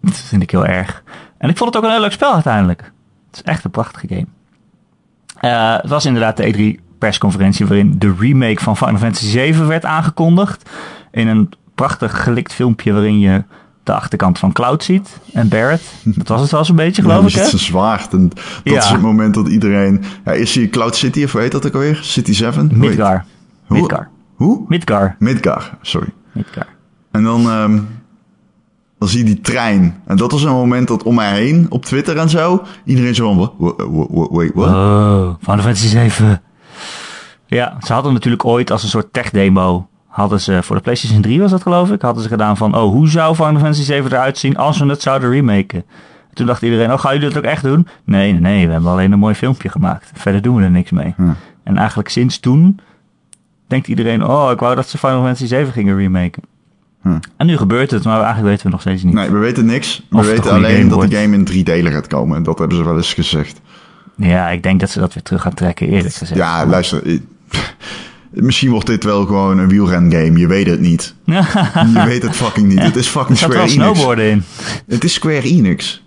Dat 0.00 0.14
vind 0.16 0.42
ik 0.42 0.50
heel 0.50 0.66
erg. 0.66 1.02
En 1.38 1.48
ik 1.48 1.56
vond 1.56 1.74
het 1.74 1.78
ook 1.82 1.88
een 1.88 1.94
heel 1.94 2.04
leuk 2.04 2.12
spel 2.12 2.32
uiteindelijk. 2.34 2.80
Het 3.26 3.36
is 3.36 3.42
echt 3.42 3.64
een 3.64 3.70
prachtige 3.70 4.06
game. 4.08 4.26
Eh, 5.40 5.76
het 5.82 5.90
was 5.90 6.04
inderdaad 6.06 6.36
de 6.36 6.76
E3 6.78 6.80
persconferentie 6.98 7.66
waarin 7.66 7.94
de 7.98 8.14
remake 8.18 8.62
van 8.62 8.76
Final 8.76 8.96
Fantasy 8.98 9.30
VII 9.30 9.64
werd 9.64 9.84
aangekondigd. 9.84 10.70
In 11.10 11.28
een 11.28 11.50
prachtig 11.74 12.22
gelikt 12.22 12.52
filmpje 12.52 12.92
waarin 12.92 13.18
je 13.18 13.44
de 13.82 13.92
achterkant 13.94 14.38
van 14.38 14.52
Cloud 14.52 14.84
ziet 14.84 15.18
en 15.32 15.48
Barrett. 15.48 15.82
Dat 16.04 16.28
was 16.28 16.40
het 16.40 16.50
wel 16.50 16.64
zo'n 16.64 16.76
beetje, 16.76 17.02
geloof 17.02 17.26
ik, 17.28 17.34
hè? 17.34 17.44
zijn 17.44 17.60
zwaard. 17.60 18.12
En 18.12 18.28
dat 18.28 18.40
Ja. 18.64 18.78
is 18.78 18.88
het 18.88 19.00
moment 19.00 19.34
dat 19.34 19.48
iedereen... 19.48 20.04
Ja, 20.24 20.32
is 20.32 20.54
hij 20.54 20.68
Cloud 20.68 20.96
City 20.96 21.24
of 21.24 21.32
hoe 21.32 21.40
heet 21.40 21.52
dat 21.52 21.66
ook 21.66 21.74
alweer? 21.74 21.98
City 22.02 22.32
7? 22.32 22.60
Hoe 22.60 22.68
heet- 22.70 22.78
Midgar. 22.78 23.24
Midgar. 23.68 24.08
Hoe? 24.36 24.64
Midgar. 24.68 25.16
Midgar, 25.18 25.78
sorry. 25.82 26.08
Midgar. 26.32 26.66
En 27.10 27.22
dan, 27.22 27.40
ehm, 27.50 27.78
dan 28.98 29.08
zie 29.08 29.18
je 29.18 29.24
die 29.24 29.40
trein. 29.40 30.02
En 30.06 30.16
dat 30.16 30.32
was 30.32 30.42
een 30.42 30.50
moment 30.52 30.88
dat 30.88 31.02
om 31.02 31.14
mij 31.14 31.32
heen, 31.40 31.66
op 31.70 31.84
Twitter 31.84 32.16
en 32.16 32.28
zo, 32.28 32.62
iedereen 32.84 33.14
zo 33.14 33.34
van, 33.34 33.36
wa- 33.58 33.74
wa- 33.76 33.86
wa- 33.90 34.06
wa- 34.10 34.28
wait, 34.30 34.52
what? 34.54 34.68
Oh, 34.68 35.34
Final 35.40 35.60
Fantasy 35.60 35.86
7. 35.86 36.42
Ja, 37.46 37.76
ze 37.80 37.92
hadden 37.92 38.12
natuurlijk 38.12 38.44
ooit 38.44 38.70
als 38.70 38.82
een 38.82 38.88
soort 38.88 39.12
tech-demo... 39.12 39.88
hadden 40.06 40.40
ze 40.40 40.62
voor 40.62 40.76
de 40.76 40.82
PlayStation 40.82 41.20
3 41.22 41.40
was 41.40 41.50
dat 41.50 41.62
geloof 41.62 41.90
ik... 41.90 42.02
hadden 42.02 42.22
ze 42.22 42.28
gedaan 42.28 42.56
van... 42.56 42.74
oh, 42.76 42.90
hoe 42.90 43.08
zou 43.08 43.34
Final 43.34 43.52
Fantasy 43.58 43.82
7 43.82 44.10
eruit 44.12 44.38
zien 44.38 44.56
als 44.56 44.78
we 44.78 44.86
het 44.86 45.02
zouden 45.02 45.30
remaken? 45.30 45.84
Toen 46.32 46.46
dacht 46.46 46.62
iedereen, 46.62 46.92
oh, 46.92 46.98
gaan 46.98 47.14
jullie 47.14 47.28
dat 47.28 47.38
ook 47.38 47.50
echt 47.50 47.62
doen? 47.62 47.86
Nee, 48.04 48.32
nee, 48.32 48.40
nee, 48.40 48.66
we 48.66 48.72
hebben 48.72 48.90
alleen 48.90 49.12
een 49.12 49.18
mooi 49.18 49.34
filmpje 49.34 49.68
gemaakt. 49.68 50.10
Verder 50.14 50.42
doen 50.42 50.56
we 50.56 50.62
er 50.62 50.70
niks 50.70 50.90
mee. 50.90 51.12
Hm. 51.16 51.30
En 51.64 51.76
eigenlijk 51.76 52.08
sinds 52.08 52.38
toen 52.40 52.78
denkt 53.66 53.88
iedereen... 53.88 54.24
oh, 54.24 54.50
ik 54.52 54.58
wou 54.58 54.74
dat 54.74 54.88
ze 54.88 54.98
Final 54.98 55.22
Fantasy 55.22 55.46
7 55.46 55.72
gingen 55.72 55.96
remaken. 55.96 56.42
Hm. 57.02 57.18
En 57.36 57.46
nu 57.46 57.56
gebeurt 57.56 57.90
het, 57.90 58.04
maar 58.04 58.20
eigenlijk 58.20 58.48
weten 58.48 58.64
we 58.64 58.70
nog 58.70 58.80
steeds 58.80 59.02
niet. 59.02 59.14
Nee, 59.14 59.30
we 59.30 59.38
weten 59.38 59.66
niks. 59.66 60.06
We 60.10 60.24
weten 60.24 60.50
alleen 60.50 60.88
dat 60.88 61.00
de 61.00 61.16
game 61.16 61.36
in 61.36 61.44
drie 61.44 61.64
delen 61.64 61.92
gaat 61.92 62.06
komen. 62.06 62.36
En 62.36 62.42
dat 62.42 62.58
hebben 62.58 62.76
ze 62.76 62.84
wel 62.84 62.96
eens 62.96 63.14
gezegd. 63.14 63.60
Ja, 64.16 64.48
ik 64.48 64.62
denk 64.62 64.80
dat 64.80 64.90
ze 64.90 64.98
dat 64.98 65.14
weer 65.14 65.22
terug 65.22 65.42
gaan 65.42 65.54
trekken, 65.54 65.88
eerlijk 65.88 66.14
gezegd. 66.14 66.40
Ja, 66.40 66.66
luister. 66.66 67.02
Misschien 68.30 68.70
wordt 68.70 68.86
dit 68.86 69.04
wel 69.04 69.26
gewoon 69.26 69.58
een 69.58 69.68
wielrengame. 69.68 70.38
Je 70.38 70.46
weet 70.46 70.66
het 70.66 70.80
niet. 70.80 71.14
Je 71.94 72.02
weet 72.04 72.22
het 72.22 72.36
fucking 72.36 72.68
niet. 72.68 72.82
Het 72.82 72.96
is 72.96 73.06
fucking 73.06 73.30
er 73.30 73.36
zat 73.36 73.52
wel 73.52 73.68
Square 73.68 73.84
Enix. 73.84 73.98
snowboarden 73.98 74.30
in. 74.30 74.42
Het 74.86 75.04
is 75.04 75.12
Square 75.12 75.42
Enix. 75.42 76.04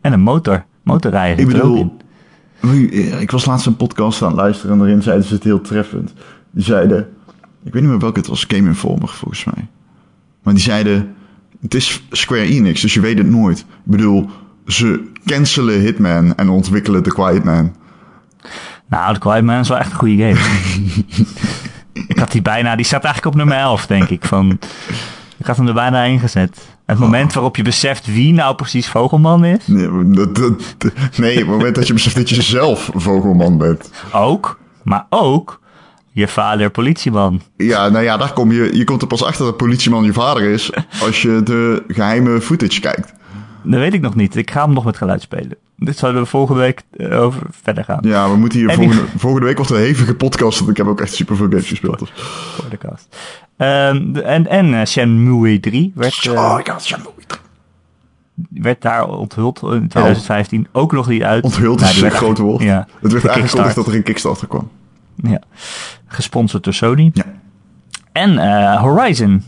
En 0.00 0.12
een 0.12 0.20
motor. 0.20 0.64
Motorrijden. 0.82 1.38
Ik 1.38 1.52
bedoel, 1.52 1.96
ik 3.18 3.30
was 3.30 3.44
laatst 3.44 3.66
een 3.66 3.76
podcast 3.76 4.22
aan 4.22 4.28
het 4.28 4.36
luisteren 4.36 4.72
en 4.72 4.78
daarin 4.78 5.02
zeiden 5.02 5.26
ze 5.26 5.34
het 5.34 5.44
heel 5.44 5.60
treffend. 5.60 6.12
Die 6.54 6.64
zeiden, 6.64 6.98
ik 7.64 7.72
weet 7.72 7.82
niet 7.82 7.90
meer 7.90 8.00
welke 8.00 8.18
het 8.18 8.28
was, 8.28 8.44
Game 8.48 8.68
Informer 8.68 9.08
volgens 9.08 9.44
mij. 9.44 9.66
Maar 10.42 10.54
die 10.54 10.62
zeiden, 10.62 11.14
het 11.60 11.74
is 11.74 12.02
Square 12.10 12.42
Enix, 12.42 12.80
dus 12.80 12.94
je 12.94 13.00
weet 13.00 13.18
het 13.18 13.30
nooit. 13.30 13.58
Ik 13.58 13.66
bedoel, 13.84 14.30
ze 14.66 15.10
cancelen 15.26 15.80
Hitman 15.80 16.34
en 16.34 16.48
ontwikkelen 16.48 17.02
The 17.02 17.10
Quiet 17.10 17.44
Man. 17.44 17.74
Nou, 18.88 19.14
The 19.14 19.20
Quiet 19.20 19.44
Man 19.44 19.60
is 19.60 19.68
wel 19.68 19.78
echt 19.78 19.90
een 19.90 19.98
goede 19.98 20.16
game. 20.16 20.38
ik 22.08 22.18
had 22.18 22.32
die 22.32 22.42
bijna, 22.42 22.76
die 22.76 22.84
staat 22.84 23.04
eigenlijk 23.04 23.34
op 23.34 23.40
nummer 23.40 23.58
11, 23.58 23.86
denk 23.86 24.08
ik. 24.08 24.24
Van, 24.24 24.58
ik 25.36 25.46
had 25.46 25.56
hem 25.56 25.66
er 25.68 25.74
bijna 25.74 26.02
ingezet. 26.02 26.72
Het 26.86 26.98
moment 26.98 27.32
waarop 27.32 27.56
je 27.56 27.62
beseft 27.62 28.06
wie 28.06 28.32
nou 28.32 28.54
precies 28.54 28.88
Vogelman 28.88 29.44
is. 29.44 29.66
Nee, 29.66 30.08
dat, 30.10 30.34
dat- 30.36 30.74
nee, 31.16 31.38
het 31.38 31.46
moment 31.46 31.74
dat 31.74 31.86
je 31.86 31.92
beseft 31.92 32.16
dat 32.16 32.28
je 32.28 32.42
zelf 32.42 32.90
vogelman 32.94 33.58
bent. 33.58 33.90
Ook, 34.12 34.58
maar 34.82 35.06
ook 35.10 35.60
je 36.14 36.28
vader 36.28 36.70
politieman. 36.70 37.40
Ja, 37.56 37.88
nou 37.88 38.04
ja, 38.04 38.16
daar 38.16 38.32
kom 38.32 38.52
je, 38.52 38.76
je 38.76 38.84
komt 38.84 39.02
er 39.02 39.08
pas 39.08 39.22
achter 39.24 39.44
dat 39.44 39.56
politieman 39.56 40.04
je 40.04 40.12
vader 40.12 40.42
is 40.42 40.70
als 41.06 41.22
je 41.22 41.40
de 41.44 41.84
geheime 41.88 42.40
footage 42.40 42.80
kijkt. 42.80 43.12
Dat 43.62 43.80
weet 43.80 43.92
ik 43.94 44.00
nog 44.00 44.14
niet. 44.14 44.36
Ik 44.36 44.50
ga 44.50 44.64
hem 44.64 44.74
nog 44.74 44.84
met 44.84 44.96
geluid 44.96 45.22
spelen. 45.22 45.56
Dit 45.76 45.98
zouden 45.98 46.22
we 46.22 46.28
volgende 46.28 46.60
week 46.60 46.82
eh, 46.96 47.20
over 47.22 47.42
verder 47.62 47.84
gaan. 47.84 47.98
Ja, 48.02 48.30
we 48.30 48.36
moeten 48.36 48.58
hier 48.58 48.68
En 48.68 48.78
die- 48.78 48.88
volgende, 48.88 49.18
volgende 49.18 49.46
week 49.46 49.56
wordt 49.56 49.70
een 49.72 49.76
hevige 49.78 50.14
podcast, 50.14 50.58
want 50.58 50.70
ik 50.70 50.76
heb 50.76 50.86
ook 50.86 51.00
echt 51.00 51.14
super 51.14 51.36
veel 51.36 51.48
games 51.48 51.68
gespeeld. 51.68 51.98
Dus. 51.98 52.12
Voor 52.14 52.68
de 52.70 52.78
cast. 52.78 53.16
Ehm, 53.56 54.16
en 54.16 54.46
en 54.48 54.74
eh, 54.80 54.86
Shenmue 54.86 55.60
3 55.60 55.92
werd, 55.94 56.26
eh, 56.26 56.32
Oh, 56.32 56.60
ja, 56.64 56.78
Shenmue. 56.78 57.12
werd 58.48 58.82
daar 58.82 59.08
onthuld 59.08 59.62
in 59.62 59.88
2015. 59.88 60.66
Ook 60.72 60.92
nog 60.92 61.08
niet 61.08 61.22
uit. 61.22 61.44
Onthuld 61.44 61.80
Nou, 61.80 61.92
is 61.92 62.00
een 62.00 62.10
groot 62.10 62.38
woord. 62.38 62.62
Ja, 62.62 62.86
Het 63.00 63.12
werd 63.12 63.28
aangekondigd 63.28 63.74
dat 63.74 63.86
er 63.86 63.94
een 63.94 64.02
Kickstarter 64.02 64.46
kwam. 64.48 64.70
Ja. 65.16 65.40
Gesponsord 66.06 66.64
door 66.64 66.74
Sony. 66.74 67.10
Ja. 67.12 67.24
En 68.12 68.38
eh, 68.38 68.80
Horizon. 68.80 69.42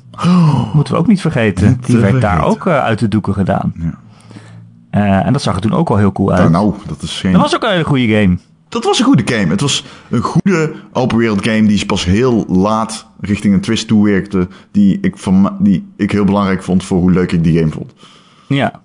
Moeten 0.72 0.94
we 0.94 1.00
ook 1.00 1.06
niet 1.06 1.20
vergeten. 1.20 1.68
Niet 1.68 1.86
Die 1.86 1.96
werd 1.96 2.20
daar 2.20 2.44
ook 2.44 2.66
eh, 2.66 2.78
uit 2.78 2.98
de 2.98 3.08
doeken 3.08 3.34
gedaan. 3.34 3.72
Ja. 3.78 3.98
Eh, 4.90 5.26
en 5.26 5.32
dat 5.32 5.42
zag 5.42 5.54
er 5.54 5.60
toen 5.60 5.72
ook 5.72 5.90
al 5.90 5.96
heel 5.96 6.12
cool 6.12 6.32
uit. 6.32 6.50
Nou, 6.50 6.50
nou, 6.50 6.74
dat 6.86 7.02
is 7.02 7.20
geen... 7.20 7.32
Dat 7.32 7.40
was 7.40 7.54
ook 7.54 7.62
een 7.62 7.70
hele 7.70 7.84
goede 7.84 8.08
game. 8.08 8.38
Dat 8.68 8.84
was 8.84 8.98
een 8.98 9.04
goede 9.04 9.34
game. 9.34 9.50
Het 9.50 9.60
was 9.60 9.84
een 10.10 10.20
goede 10.20 10.74
open 10.92 11.16
wereld 11.16 11.44
game 11.44 11.66
die 11.66 11.86
pas 11.86 12.04
heel 12.04 12.44
laat 12.48 13.06
richting 13.20 13.54
een 13.54 13.60
twist 13.60 13.86
toewerkte. 13.86 14.48
Die 14.70 14.98
ik, 15.00 15.16
van, 15.16 15.56
die 15.58 15.86
ik 15.96 16.10
heel 16.10 16.24
belangrijk 16.24 16.62
vond 16.62 16.84
voor 16.84 16.98
hoe 16.98 17.12
leuk 17.12 17.32
ik 17.32 17.44
die 17.44 17.58
game 17.58 17.72
vond. 17.72 17.92
Ja. 18.48 18.80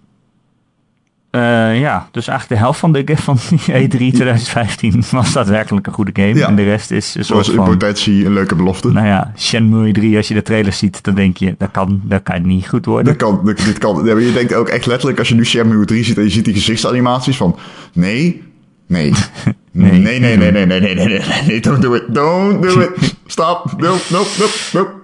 Eh, 1.32 1.80
ja, 1.80 2.08
dus 2.12 2.28
eigenlijk 2.28 2.60
de 2.60 2.66
helft 2.66 2.80
van 2.80 2.92
de 2.92 3.04
van 3.16 3.38
die 3.50 3.60
E3 3.88 3.90
2015 4.14 5.04
was 5.12 5.34
daadwerkelijk 5.34 5.88
een 5.88 5.94
goede 5.94 6.12
game. 6.14 6.36
Ja. 6.36 6.48
En 6.48 6.56
de 6.56 6.64
rest 6.64 6.92
is 6.92 7.16
een 7.16 7.26
soort 7.26 7.46
Zoals 7.46 7.70
potentie 7.70 8.26
een 8.26 8.34
leuke 8.34 8.56
belofte. 8.56 8.92
Nou 8.92 9.08
ja, 9.08 9.32
Shenmue 9.38 9.92
3, 9.94 10.18
als 10.18 10.28
je 10.28 10.34
de 10.34 10.42
trailer 10.42 10.74
ziet, 10.74 11.04
dan 11.04 11.16
denk 11.16 11.38
je, 11.38 11.56
dat 11.58 11.72
kan, 11.72 12.02
dat 12.04 12.24
kan 12.24 12.42
niet 12.48 12.68
goed 12.68 12.86
worden. 12.86 13.06
Dat 13.06 13.16
kan, 13.16 13.42
dat- 13.46 13.58
dit 13.58 13.78
kan. 13.78 14.06
Ja, 14.06 14.18
je 14.18 14.34
denkt 14.34 14.54
ook 14.54 14.70
echt 14.70 14.86
letterlijk 14.86 15.20
als 15.20 15.28
je 15.30 15.36
nu 15.36 15.46
Shenmue 15.46 15.86
3 15.86 16.04
ziet 16.04 16.18
en 16.18 16.24
je 16.24 16.30
ziet 16.30 16.46
die 16.46 16.54
gezichtsanimaties 16.54 17.38
van 17.38 17.56
nee, 17.94 18.44
nee, 18.88 19.12
nee, 19.72 19.92
nee, 19.92 20.20
nee, 20.20 20.38
nee, 20.38 20.52
nee, 20.52 20.66
nee, 20.66 20.80
nee, 20.80 20.96
nee, 20.96 21.06
nee, 21.08 21.22
nee, 21.48 21.60
don't 21.62 21.82
do 21.82 21.94
it, 21.94 22.04
don't 22.08 22.62
do 22.62 22.80
it, 22.82 23.16
stop, 23.26 23.66
nope, 23.78 24.02
nope, 24.10 24.30
nope, 24.40 24.54
nope. 24.74 25.00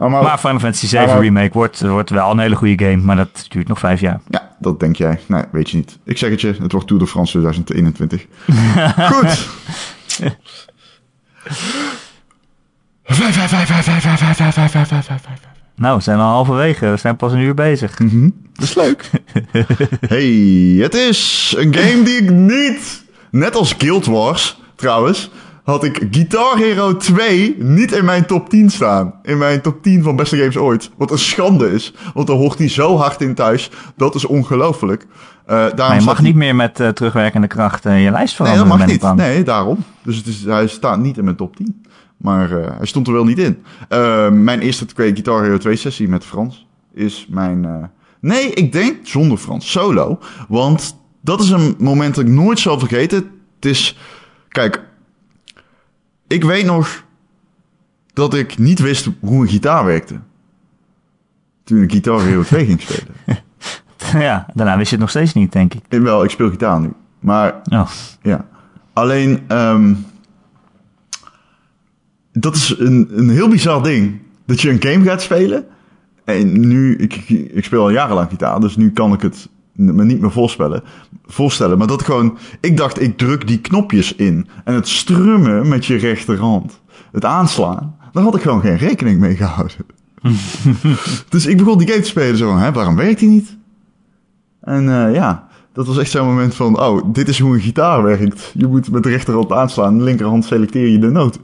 Oh, 0.00 0.10
maar, 0.10 0.22
maar 0.22 0.38
Final 0.38 0.58
Fantasy 0.58 0.86
7 0.86 1.20
Remake 1.20 1.52
wordt, 1.52 1.80
eh, 1.80 1.90
wordt 1.90 2.10
wel 2.10 2.30
een 2.30 2.38
hele 2.38 2.56
goede 2.56 2.84
game, 2.84 3.02
maar 3.02 3.16
dat 3.16 3.46
duurt 3.48 3.68
nog 3.68 3.78
vijf 3.78 4.00
jaar. 4.00 4.20
Ja, 4.28 4.56
dat 4.58 4.80
denk 4.80 4.96
jij. 4.96 5.18
Nee, 5.26 5.42
weet 5.52 5.70
je 5.70 5.76
niet. 5.76 5.98
Ik 6.04 6.18
zeg 6.18 6.30
het 6.30 6.40
je, 6.40 6.54
het 6.60 6.72
wordt 6.72 6.86
Tour 6.86 7.02
de 7.02 7.08
France 7.08 7.38
2021. 7.38 8.26
Goed. 9.12 9.48
Nou, 15.76 15.96
we 15.96 16.02
zijn 16.02 16.18
al 16.18 16.30
halverwege. 16.30 16.90
We 16.90 16.96
zijn 16.96 17.16
pas 17.16 17.32
een 17.32 17.38
uur 17.38 17.54
bezig. 17.54 17.98
Mhm. 17.98 18.30
Dat 18.52 18.64
is 18.64 18.74
leuk. 18.74 19.10
hey, 20.08 20.26
het 20.82 20.94
is 20.94 21.54
een 21.58 21.74
game 21.74 22.02
die 22.02 22.16
ik 22.16 22.30
niet... 22.30 23.04
Net 23.30 23.54
als 23.54 23.74
Guild 23.78 24.06
Wars, 24.06 24.60
trouwens 24.74 25.30
had 25.64 25.84
ik 25.84 26.06
Guitar 26.10 26.56
Hero 26.56 26.96
2 26.96 27.56
niet 27.58 27.92
in 27.92 28.04
mijn 28.04 28.26
top 28.26 28.48
10 28.48 28.70
staan. 28.70 29.14
In 29.22 29.38
mijn 29.38 29.60
top 29.60 29.82
10 29.82 30.02
van 30.02 30.16
beste 30.16 30.36
games 30.36 30.56
ooit. 30.56 30.90
Wat 30.96 31.10
een 31.10 31.18
schande 31.18 31.72
is. 31.72 31.94
Want 32.14 32.26
dan 32.26 32.36
hoort 32.36 32.58
hij 32.58 32.68
zo 32.68 32.96
hard 32.96 33.20
in 33.20 33.34
thuis. 33.34 33.70
Dat 33.96 34.14
is 34.14 34.24
ongelooflijk. 34.26 35.06
Daarom 35.46 35.76
Maar 35.76 35.98
je 35.98 36.04
mag 36.04 36.16
hij- 36.16 36.26
niet 36.26 36.34
meer 36.34 36.54
met 36.56 36.80
eh, 36.80 36.88
terugwerkende 36.88 37.46
kracht 37.46 37.86
eh, 37.86 38.04
je 38.04 38.10
lijst 38.10 38.38
Nee, 38.38 38.48
veranderen. 38.48 38.68
dat 38.68 38.78
mag 38.78 38.86
niet. 38.86 39.00
bang. 39.00 39.18
Nee, 39.18 39.42
daarom. 39.42 39.78
Dus 40.02 40.16
het 40.16 40.26
is, 40.26 40.44
hij 40.44 40.66
staat 40.66 40.98
niet 40.98 41.18
in 41.18 41.24
mijn 41.24 41.36
top 41.36 41.56
10. 41.56 41.82
Maar 42.16 42.50
hij 42.50 42.86
stond 42.86 43.06
er 43.06 43.12
wel 43.12 43.24
niet 43.24 43.38
in. 43.38 43.62
Mijn 44.44 44.60
eerste 44.60 44.84
Guitar 44.96 45.42
Hero 45.42 45.58
2 45.58 45.76
sessie 45.76 46.08
met 46.08 46.24
Frans 46.24 46.66
is 46.94 47.26
mijn... 47.30 47.90
nee, 48.20 48.52
ik 48.52 48.72
denk 48.72 48.96
zonder 49.02 49.38
Frans. 49.38 49.70
Solo. 49.70 50.18
Want 50.48 50.96
dat 51.20 51.40
is 51.40 51.50
een 51.50 51.74
moment 51.78 52.14
dat 52.14 52.24
ik 52.24 52.30
nooit 52.30 52.58
zal 52.58 52.78
vergeten. 52.78 53.16
Het 53.54 53.64
is... 53.70 53.98
Kijk, 54.48 54.82
ik 56.30 56.44
weet 56.44 56.64
nog 56.64 57.04
dat 58.12 58.34
ik 58.34 58.58
niet 58.58 58.78
wist 58.78 59.08
hoe 59.20 59.42
een 59.42 59.48
gitaar 59.48 59.84
werkte. 59.84 60.18
Toen 61.64 61.82
ik 61.82 61.90
Guitar 61.90 62.22
Hero 62.22 62.42
2 62.52 62.66
ging 62.66 62.80
spelen. 62.80 63.14
ja, 64.22 64.46
daarna 64.54 64.76
wist 64.76 64.86
je 64.90 64.94
het 64.94 65.00
nog 65.00 65.10
steeds 65.10 65.32
niet, 65.32 65.52
denk 65.52 65.74
ik. 65.74 65.82
En 65.88 66.02
wel, 66.02 66.24
ik 66.24 66.30
speel 66.30 66.50
gitaar 66.50 66.80
nu. 66.80 66.92
Maar 67.20 67.60
Oh. 67.70 67.88
Ja. 68.22 68.46
Alleen, 68.92 69.40
ehm, 69.46 69.94
dat 72.32 72.56
is 72.56 72.74
een, 72.78 73.08
een 73.12 73.30
heel 73.30 73.48
bizar 73.48 73.82
ding. 73.82 74.18
Dat 74.46 74.60
je 74.60 74.70
een 74.70 74.82
game 74.82 75.04
gaat 75.04 75.22
spelen. 75.22 75.66
En 76.24 76.68
nu, 76.68 76.96
ik, 76.96 77.14
ik 77.28 77.64
speel 77.64 77.82
al 77.82 77.90
jarenlang 77.90 78.28
gitaar, 78.30 78.60
dus 78.60 78.76
nu 78.76 78.90
kan 78.90 79.12
ik 79.12 79.20
het 79.20 79.48
me 79.72 80.04
niet 80.04 80.20
meer 80.20 80.32
voorspellen, 80.32 80.82
voorstellen. 81.26 81.78
Maar 81.78 81.86
dat 81.86 82.02
gewoon, 82.02 82.38
ik 82.60 82.76
dacht, 82.76 83.00
ik 83.00 83.18
druk 83.18 83.46
die 83.46 83.60
knopjes 83.60 84.14
in. 84.14 84.46
En 84.64 84.74
het 84.74 84.88
strummen 84.88 85.68
met 85.68 85.86
je 85.86 85.96
rechterhand, 85.96 86.80
het 87.12 87.24
aanslaan, 87.24 87.96
daar 88.12 88.22
had 88.22 88.36
ik 88.36 88.42
gewoon 88.42 88.60
geen 88.60 88.76
rekening 88.76 89.20
mee 89.20 89.36
gehouden. 89.36 89.76
dus 91.28 91.46
ik 91.46 91.56
begon 91.56 91.78
die 91.78 91.88
game 91.88 92.00
te 92.00 92.08
spelen 92.08 92.36
zo 92.36 92.48
van, 92.48 92.58
hè, 92.58 92.72
waarom 92.72 92.96
werkt 92.96 93.18
die 93.18 93.28
niet? 93.28 93.56
En 94.60 94.88
eh, 94.88 95.14
ja, 95.14 95.48
dat 95.72 95.86
was 95.86 95.98
echt 95.98 96.10
zo'n 96.10 96.26
moment 96.26 96.54
van, 96.54 96.80
oh, 96.80 97.04
dit 97.12 97.28
is 97.28 97.38
hoe 97.38 97.54
een 97.54 97.60
gitaar 97.60 98.02
werkt. 98.02 98.52
Je 98.54 98.66
moet 98.66 98.90
met 98.90 99.02
de 99.02 99.08
rechterhand 99.08 99.52
aanslaan, 99.52 99.98
de 99.98 100.04
linkerhand 100.04 100.44
selecteer 100.44 100.88
je 100.88 100.98
de 100.98 101.10
noten. 101.10 101.40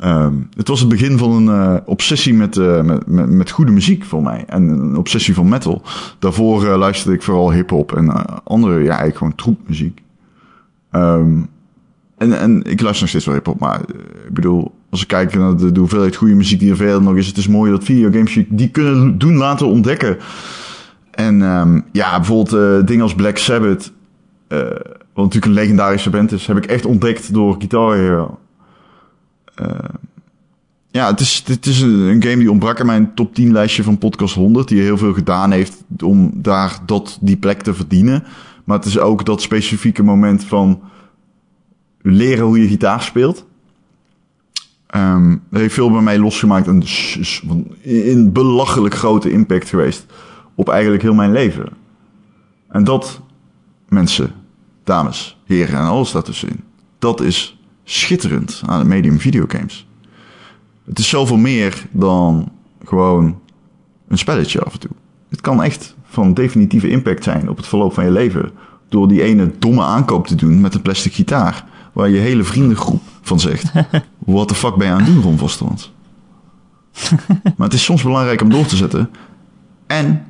Ehm, 0.00 0.34
het 0.56 0.68
was 0.68 0.80
het 0.80 0.88
begin 0.88 1.18
van 1.18 1.30
een 1.30 1.48
eh, 1.48 1.76
obsessie 1.84 2.34
met, 2.34 2.56
eh, 2.56 2.82
met, 2.82 3.06
met, 3.06 3.30
met 3.30 3.50
goede 3.50 3.72
muziek 3.72 4.04
voor 4.04 4.22
mij. 4.22 4.44
En 4.46 4.68
een 4.68 4.96
obsessie 4.96 5.34
van 5.34 5.48
metal. 5.48 5.82
Daarvoor 6.18 6.66
eh, 6.66 6.78
luisterde 6.78 7.16
ik 7.16 7.22
vooral 7.22 7.52
hip-hop 7.52 7.96
en 7.96 8.42
andere, 8.44 8.78
ja, 8.78 8.88
eigenlijk 8.88 9.16
gewoon 9.16 9.34
troepmuziek. 9.34 10.02
Ehm, 10.90 11.38
en, 12.18 12.38
en 12.38 12.62
ik 12.62 12.80
luister 12.80 13.00
nog 13.00 13.08
steeds 13.08 13.24
wel 13.24 13.34
hip-hop, 13.34 13.58
maar 13.58 13.80
ik 14.26 14.32
bedoel, 14.32 14.74
als 14.90 15.02
ik 15.02 15.08
kijk 15.08 15.34
naar 15.34 15.56
de, 15.56 15.78
hoeveelheid 15.78 16.16
goede 16.16 16.34
muziek 16.34 16.60
die 16.60 16.70
er 16.70 16.76
verder 16.76 17.02
nog 17.02 17.16
is, 17.16 17.26
het 17.26 17.36
is 17.36 17.48
mooi 17.48 17.70
dat 17.70 17.84
videogames 17.84 18.44
die 18.48 18.70
kunnen 18.70 19.18
doen 19.18 19.36
laten 19.36 19.66
ontdekken. 19.66 20.16
En 21.10 21.42
ehm, 21.42 21.80
ja, 21.92 22.16
bijvoorbeeld 22.16 22.86
dingen 22.86 23.02
als 23.02 23.14
Black 23.14 23.36
Sabbath, 23.36 23.92
wat 24.48 25.24
natuurlijk 25.24 25.44
een 25.44 25.52
legendarische 25.52 26.10
band 26.10 26.32
is, 26.32 26.46
heb 26.46 26.56
ik 26.56 26.66
echt 26.66 26.86
ontdekt 26.86 27.32
door 27.32 27.54
Guitar. 27.58 28.28
Eh, 29.54 29.68
ja, 30.90 31.06
het 31.10 31.20
is, 31.20 31.42
het 31.46 31.66
is 31.66 31.80
een, 31.80 31.98
een 32.00 32.22
game 32.22 32.36
die 32.36 32.50
ontbrak 32.50 32.78
in 32.78 32.86
mijn 32.86 33.14
top 33.14 33.34
10 33.34 33.52
lijstje 33.52 33.82
van 33.82 33.98
Podcast 33.98 34.34
100, 34.34 34.68
die 34.68 34.80
heel 34.82 34.98
veel 34.98 35.12
gedaan 35.12 35.50
heeft 35.50 35.84
om 36.04 36.30
daar 36.34 36.78
dat, 36.86 37.18
die 37.20 37.36
plek 37.36 37.62
te 37.62 37.74
verdienen. 37.74 38.24
Maar 38.64 38.76
het 38.76 38.86
is 38.86 38.98
ook 38.98 39.24
dat 39.24 39.42
specifieke 39.42 40.02
moment 40.02 40.44
van 40.44 40.80
leren 42.02 42.44
hoe 42.44 42.60
je 42.62 42.68
gitaar 42.68 43.02
speelt. 43.02 43.46
Ehm 44.86 45.36
dat 45.50 45.60
heeft 45.60 45.74
veel 45.74 45.90
bij 45.90 46.00
mij 46.00 46.18
losgemaakt 46.18 46.66
en 46.66 46.82
s- 46.82 47.18
s- 47.20 47.42
van- 47.46 47.66
in 47.80 48.32
belachelijk 48.32 48.94
grote 48.94 49.30
impact 49.30 49.68
geweest 49.68 50.06
op 50.54 50.68
eigenlijk 50.68 51.02
heel 51.02 51.14
mijn 51.14 51.32
leven. 51.32 51.68
En 52.68 52.84
dat, 52.84 53.20
mensen, 53.88 54.32
dames, 54.84 55.38
heren 55.44 55.78
en 55.78 55.84
alles 55.86 56.12
daartussenin, 56.12 56.60
dat 56.98 57.20
is 57.20 57.59
schitterend 57.90 58.62
aan 58.66 58.78
het 58.78 58.88
medium 58.88 59.20
videogames. 59.20 59.86
Het 60.84 60.98
is 60.98 61.08
zoveel 61.08 61.36
meer 61.36 61.86
dan 61.90 62.52
gewoon 62.84 63.38
een 64.08 64.18
spelletje 64.18 64.62
af 64.62 64.72
en 64.72 64.80
toe. 64.80 64.90
Het 65.28 65.40
kan 65.40 65.62
echt 65.62 65.96
van 66.04 66.34
definitieve 66.34 66.88
impact 66.88 67.24
zijn 67.24 67.48
op 67.48 67.56
het 67.56 67.66
verloop 67.66 67.94
van 67.94 68.04
je 68.04 68.10
leven. 68.10 68.50
Door 68.88 69.08
die 69.08 69.22
ene 69.22 69.50
domme 69.58 69.82
aankoop 69.82 70.26
te 70.26 70.34
doen 70.34 70.60
met 70.60 70.74
een 70.74 70.82
plastic 70.82 71.12
gitaar. 71.12 71.64
Waar 71.92 72.08
je 72.08 72.18
hele 72.18 72.44
vriendengroep 72.44 73.02
van 73.20 73.40
zegt. 73.40 73.72
What 74.18 74.48
the 74.48 74.54
fuck 74.54 74.76
ben 74.76 74.86
je 74.86 74.92
aan 74.92 75.02
het 75.02 75.14
doen, 75.14 75.22
Ron 75.22 75.38
Vostermans? 75.38 75.92
maar 77.56 77.66
het 77.66 77.72
is 77.72 77.84
soms 77.84 78.02
belangrijk 78.02 78.40
om 78.40 78.50
door 78.50 78.66
te 78.66 78.76
zetten. 78.76 79.10
En 79.86 80.24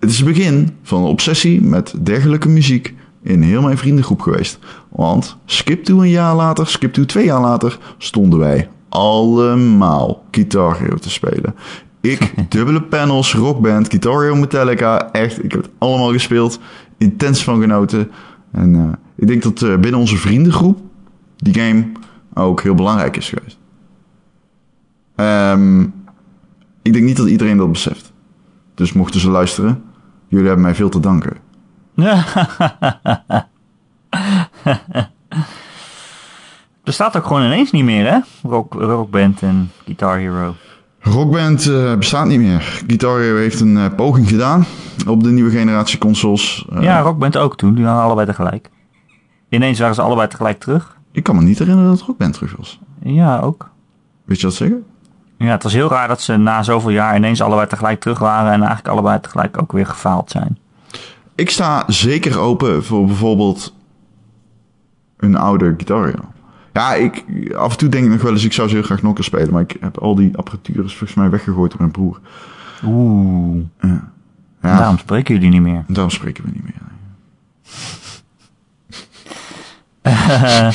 het 0.00 0.10
is 0.10 0.16
het 0.16 0.26
begin 0.26 0.76
van 0.82 1.02
een 1.02 1.08
obsessie 1.08 1.60
met 1.60 1.94
dergelijke 2.02 2.48
muziek 2.48 2.94
in 3.26 3.42
heel 3.42 3.62
mijn 3.62 3.78
vriendengroep 3.78 4.20
geweest. 4.20 4.58
Want 4.88 5.36
skip 5.44 5.84
to 5.84 6.00
een 6.00 6.08
jaar 6.08 6.34
later, 6.34 6.66
skip 6.66 6.92
to 6.92 7.04
twee 7.04 7.24
jaar 7.24 7.40
later, 7.40 7.78
stonden 7.98 8.38
wij 8.38 8.68
allemaal 8.88 10.24
Guitar 10.30 10.78
Hero 10.78 10.96
te 10.96 11.10
spelen. 11.10 11.54
Ik, 12.00 12.34
dubbele 12.52 12.82
panels, 12.82 13.34
rockband, 13.34 13.88
Guitar 13.88 14.22
Hero 14.22 14.34
Metallica, 14.34 15.12
echt, 15.12 15.44
ik 15.44 15.52
heb 15.52 15.62
het 15.62 15.70
allemaal 15.78 16.12
gespeeld. 16.12 16.58
Intens 16.98 17.44
van 17.44 17.60
genoten. 17.60 18.10
En 18.52 18.74
eh, 18.74 18.92
ik 19.16 19.26
denk 19.26 19.42
dat 19.42 19.62
eh, 19.62 19.78
binnen 19.78 20.00
onze 20.00 20.16
vriendengroep 20.16 20.78
die 21.36 21.54
game 21.54 21.86
ook 22.34 22.62
heel 22.62 22.74
belangrijk 22.74 23.16
is 23.16 23.28
geweest. 23.28 23.58
Ehm, 25.14 25.82
ik 26.82 26.92
denk 26.92 27.04
niet 27.04 27.16
dat 27.16 27.28
iedereen 27.28 27.56
dat 27.56 27.72
beseft. 27.72 28.12
Dus 28.74 28.92
mochten 28.92 29.20
ze 29.20 29.30
luisteren, 29.30 29.82
jullie 30.28 30.46
hebben 30.46 30.64
mij 30.64 30.74
veel 30.74 30.88
te 30.88 31.00
danken. 31.00 31.45
Bestaat 36.84 37.16
ook 37.16 37.26
gewoon 37.26 37.42
ineens 37.44 37.70
niet 37.70 37.84
meer, 37.84 38.06
hè? 38.12 38.18
Rock, 38.50 38.74
rockband 38.74 39.42
en 39.42 39.70
Guitar 39.84 40.18
Hero. 40.18 40.54
Rockband 41.00 41.66
eh, 41.66 41.94
bestaat 41.96 42.26
niet 42.26 42.40
meer. 42.40 42.82
Guitar 42.86 43.20
Hero 43.20 43.36
heeft 43.36 43.60
een 43.60 43.76
eh, 43.76 43.94
poging 43.96 44.28
gedaan 44.28 44.64
op 45.06 45.22
de 45.22 45.30
nieuwe 45.30 45.50
generatie 45.50 45.98
consoles. 45.98 46.66
Eh, 46.72 46.82
Ja, 46.82 47.00
Rockband 47.00 47.36
ook 47.36 47.56
toen. 47.56 47.74
Die 47.74 47.84
waren 47.84 48.02
allebei 48.02 48.26
tegelijk. 48.26 48.70
Ineens 49.48 49.78
waren 49.78 49.94
ze 49.94 50.02
allebei 50.02 50.28
tegelijk 50.28 50.58
terug. 50.60 50.96
Ik 51.12 51.22
kan 51.22 51.36
me 51.36 51.42
niet 51.42 51.58
herinneren 51.58 51.90
dat 51.90 52.00
Rockband 52.00 52.32
terug 52.34 52.56
was. 52.56 52.80
Ja, 53.02 53.38
ook. 53.40 53.70
Weet 54.24 54.40
je 54.40 54.46
dat 54.46 54.54
zeggen? 54.54 54.84
Ja, 55.38 55.50
het 55.50 55.62
was 55.62 55.72
heel 55.72 55.88
raar 55.88 56.08
dat 56.08 56.20
ze 56.20 56.36
na 56.36 56.62
zoveel 56.62 56.90
jaar 56.90 57.16
ineens 57.16 57.40
allebei 57.42 57.66
tegelijk 57.68 58.00
terug 58.00 58.18
waren 58.18 58.52
en 58.52 58.58
eigenlijk 58.58 58.88
allebei 58.88 59.20
tegelijk 59.20 59.60
ook 59.60 59.72
weer 59.72 59.86
gefaald 59.86 60.30
zijn. 60.30 60.58
Ik 61.36 61.50
sta 61.50 61.84
zeker 61.86 62.38
open 62.38 62.84
voor 62.84 63.06
bijvoorbeeld 63.06 63.74
een 65.16 65.36
oude 65.36 65.64
Guitar 65.64 66.04
Hero. 66.06 66.32
Ja, 66.72 66.94
ik, 66.94 67.24
af 67.54 67.72
en 67.72 67.78
toe 67.78 67.88
denk 67.88 68.04
ik 68.04 68.10
nog 68.10 68.22
wel 68.22 68.32
eens, 68.32 68.44
ik 68.44 68.52
zou 68.52 68.68
ze 68.68 68.74
heel 68.74 68.84
graag 68.84 69.00
keer 69.14 69.24
spelen. 69.24 69.52
Maar 69.52 69.62
ik 69.62 69.76
heb 69.80 69.98
al 69.98 70.14
die 70.14 70.36
apparatuur 70.36 70.84
is 70.84 70.90
volgens 70.96 71.14
mij 71.14 71.30
weggegooid 71.30 71.70
door 71.70 71.80
mijn 71.80 71.90
broer. 71.92 72.20
Oeh, 72.84 73.64
Ja, 73.80 74.10
ja 74.62 74.78
daarom 74.78 74.98
spreken 74.98 75.34
jullie 75.34 75.50
niet 75.50 75.60
meer. 75.62 75.84
daarom 75.88 76.10
spreken 76.10 76.44
we 76.44 76.50
niet 76.52 76.62
meer. 76.62 76.74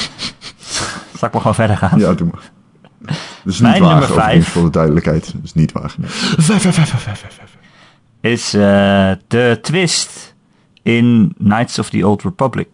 Zal 1.17 1.27
ik 1.27 1.31
maar 1.33 1.41
gewoon 1.41 1.55
verder 1.55 1.77
gaan? 1.77 1.99
Ja, 1.99 2.13
doe 2.13 2.27
maar. 2.31 2.51
Dat 2.99 3.53
is 3.53 3.59
niet 3.59 3.69
Mijn 3.69 3.81
waar, 3.81 3.99
nummer 3.99 4.17
vijf. 4.17 4.47
voor 4.47 4.63
de 4.63 4.69
duidelijkheid. 4.69 5.25
Dat 5.33 5.43
is 5.43 5.53
niet 5.53 5.71
waar. 5.71 5.95
Vijf, 5.99 6.61
vijf, 6.61 6.61
vijf, 6.61 6.89
vijf, 6.89 7.03
vijf, 7.03 7.19
vijf, 7.19 7.33
vijf. 7.35 7.57
Is 8.21 8.53
eh, 8.53 9.11
de 9.27 9.59
twist 9.61 10.30
in 10.83 11.35
Knights 11.37 11.79
of 11.79 11.89
the 11.89 12.07
Old 12.07 12.23
Republic. 12.23 12.67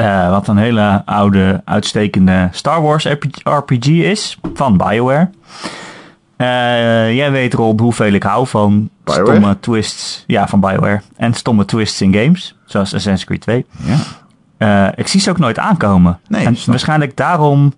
Eh, 0.00 0.30
wat 0.30 0.48
een 0.48 0.56
hele 0.56 1.02
oude, 1.04 1.62
uitstekende 1.64 2.48
Star 2.52 2.82
Wars 2.82 3.04
RPG 3.44 3.86
is 3.86 4.38
van 4.54 4.76
BioWare. 4.76 5.30
Eh, 6.36 7.14
jij 7.14 7.30
weet, 7.30 7.54
Rob, 7.54 7.80
hoeveel 7.80 8.12
ik 8.12 8.22
hou 8.22 8.46
van 8.46 8.90
BioWare? 9.04 9.26
stomme 9.26 9.60
twists. 9.60 10.24
Ja, 10.26 10.48
van 10.48 10.60
BioWare. 10.60 11.00
En 11.16 11.34
stomme 11.34 11.64
twists 11.64 12.00
in 12.00 12.14
games, 12.14 12.56
zoals 12.64 12.94
Assassin's 12.94 13.24
Creed 13.24 13.40
2. 13.40 13.66
Ja. 13.84 13.96
Eh, 14.56 14.92
ik 14.94 15.06
zie 15.06 15.20
ze 15.20 15.30
ook 15.30 15.38
nooit 15.38 15.58
aankomen. 15.58 16.18
Nee, 16.28 16.44
en 16.46 16.56
waarschijnlijk 16.66 17.16
daarom... 17.16 17.72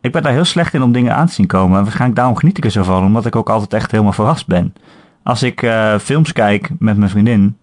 Ik 0.00 0.12
ben 0.12 0.22
daar 0.22 0.32
heel 0.32 0.44
slecht 0.44 0.74
in 0.74 0.82
om 0.82 0.92
dingen 0.92 1.14
aan 1.14 1.26
te 1.26 1.32
zien 1.32 1.46
komen. 1.46 1.76
En 1.76 1.82
waarschijnlijk 1.82 2.16
daarom 2.16 2.36
geniet 2.36 2.58
ik 2.58 2.64
er 2.64 2.70
zo 2.70 2.82
van. 2.82 3.04
Omdat 3.04 3.26
ik 3.26 3.36
ook 3.36 3.50
altijd 3.50 3.72
echt 3.72 3.90
helemaal 3.90 4.12
verrast 4.12 4.46
ben. 4.46 4.74
Als 5.22 5.42
ik 5.42 5.66
films 6.00 6.32
kijk 6.32 6.70
met 6.78 6.96
mijn 6.96 7.10
vriendin... 7.10 7.56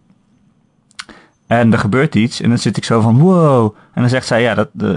En 1.50 1.74
er 1.74 1.80
gebeurt 1.80 2.16
iets. 2.16 2.42
En 2.42 2.50
dan 2.50 2.58
zit 2.58 2.78
ik 2.78 2.84
zo 2.84 3.02
van 3.02 3.18
wow. 3.18 3.76
En 3.94 4.02
dan 4.02 4.10
zegt 4.10 4.28
zij, 4.28 4.42
ja, 4.42 4.56
dat, 4.56 4.70
eh, 4.78 4.90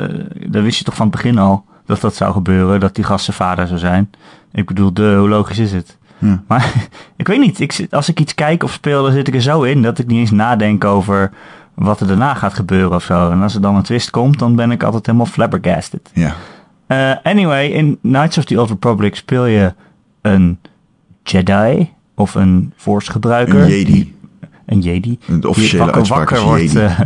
dat 0.47 0.63
wist 0.63 0.79
je 0.79 0.85
toch 0.85 0.95
van 0.95 1.07
het 1.07 1.15
begin 1.15 1.39
al. 1.39 1.65
Dat 1.87 2.01
dat 2.01 2.15
zou 2.15 2.33
gebeuren. 2.33 2.81
Dat 2.81 2.95
die 2.95 3.05
gast 3.05 3.25
zijn 3.25 3.37
vader 3.37 3.67
zou 3.67 3.79
zijn. 3.79 4.11
Ik 4.53 4.67
bedoel, 4.67 4.93
de, 4.93 5.15
hoe 5.19 5.29
logisch 5.29 5.59
is 5.59 5.73
het? 5.73 5.97
Ja. 6.19 6.43
Maar 6.47 6.73
ik 7.17 7.27
weet 7.27 7.41
niet. 7.41 7.61
Ik, 7.61 7.87
als 7.91 8.09
ik 8.09 8.21
iets 8.21 8.35
kijk 8.35 8.63
of 8.63 8.73
speel, 8.73 9.03
dan 9.03 9.13
zit 9.13 9.29
ik 9.29 9.35
er 9.35 9.41
zo 9.41 9.63
in 9.63 9.83
dat 9.83 9.99
ik 9.99 10.07
niet 10.07 10.19
eens 10.19 10.31
nadenk 10.31 10.85
over 10.85 11.31
wat 11.75 12.01
er 12.01 12.07
daarna 12.07 12.35
gaat 12.35 12.55
gebeuren 12.55 12.95
of 12.95 13.03
zo. 13.03 13.31
En 13.31 13.43
als 13.43 13.55
er 13.55 13.61
dan 13.61 13.77
een 13.77 13.83
twist 13.83 14.11
komt, 14.11 14.39
dan 14.39 14.57
ben 14.57 14.71
ik 14.71 14.83
altijd 14.83 15.07
helemaal 15.07 15.27
flabbergasted. 15.27 16.11
Ja. 16.15 16.35
Eh, 16.87 17.13
anyway, 17.23 17.67
in 17.67 17.99
Knights 18.03 18.39
of 18.39 18.45
the 18.45 18.61
Old 18.61 18.69
Republic 18.69 19.17
speel 19.17 19.47
je 19.47 19.75
een 20.21 20.59
Jedi 21.23 21.91
of 22.15 22.35
een 22.35 22.73
Force 22.77 23.11
gebruiker. 23.11 23.63
Een 23.63 23.69
Jedi. 23.69 24.15
Een 24.73 24.81
Jedi. 24.81 25.19
De 25.41 25.49
officiële 25.49 25.93
die 25.93 26.03
wakker, 26.03 26.41
wordt. 26.41 26.77
Eh, 26.77 27.01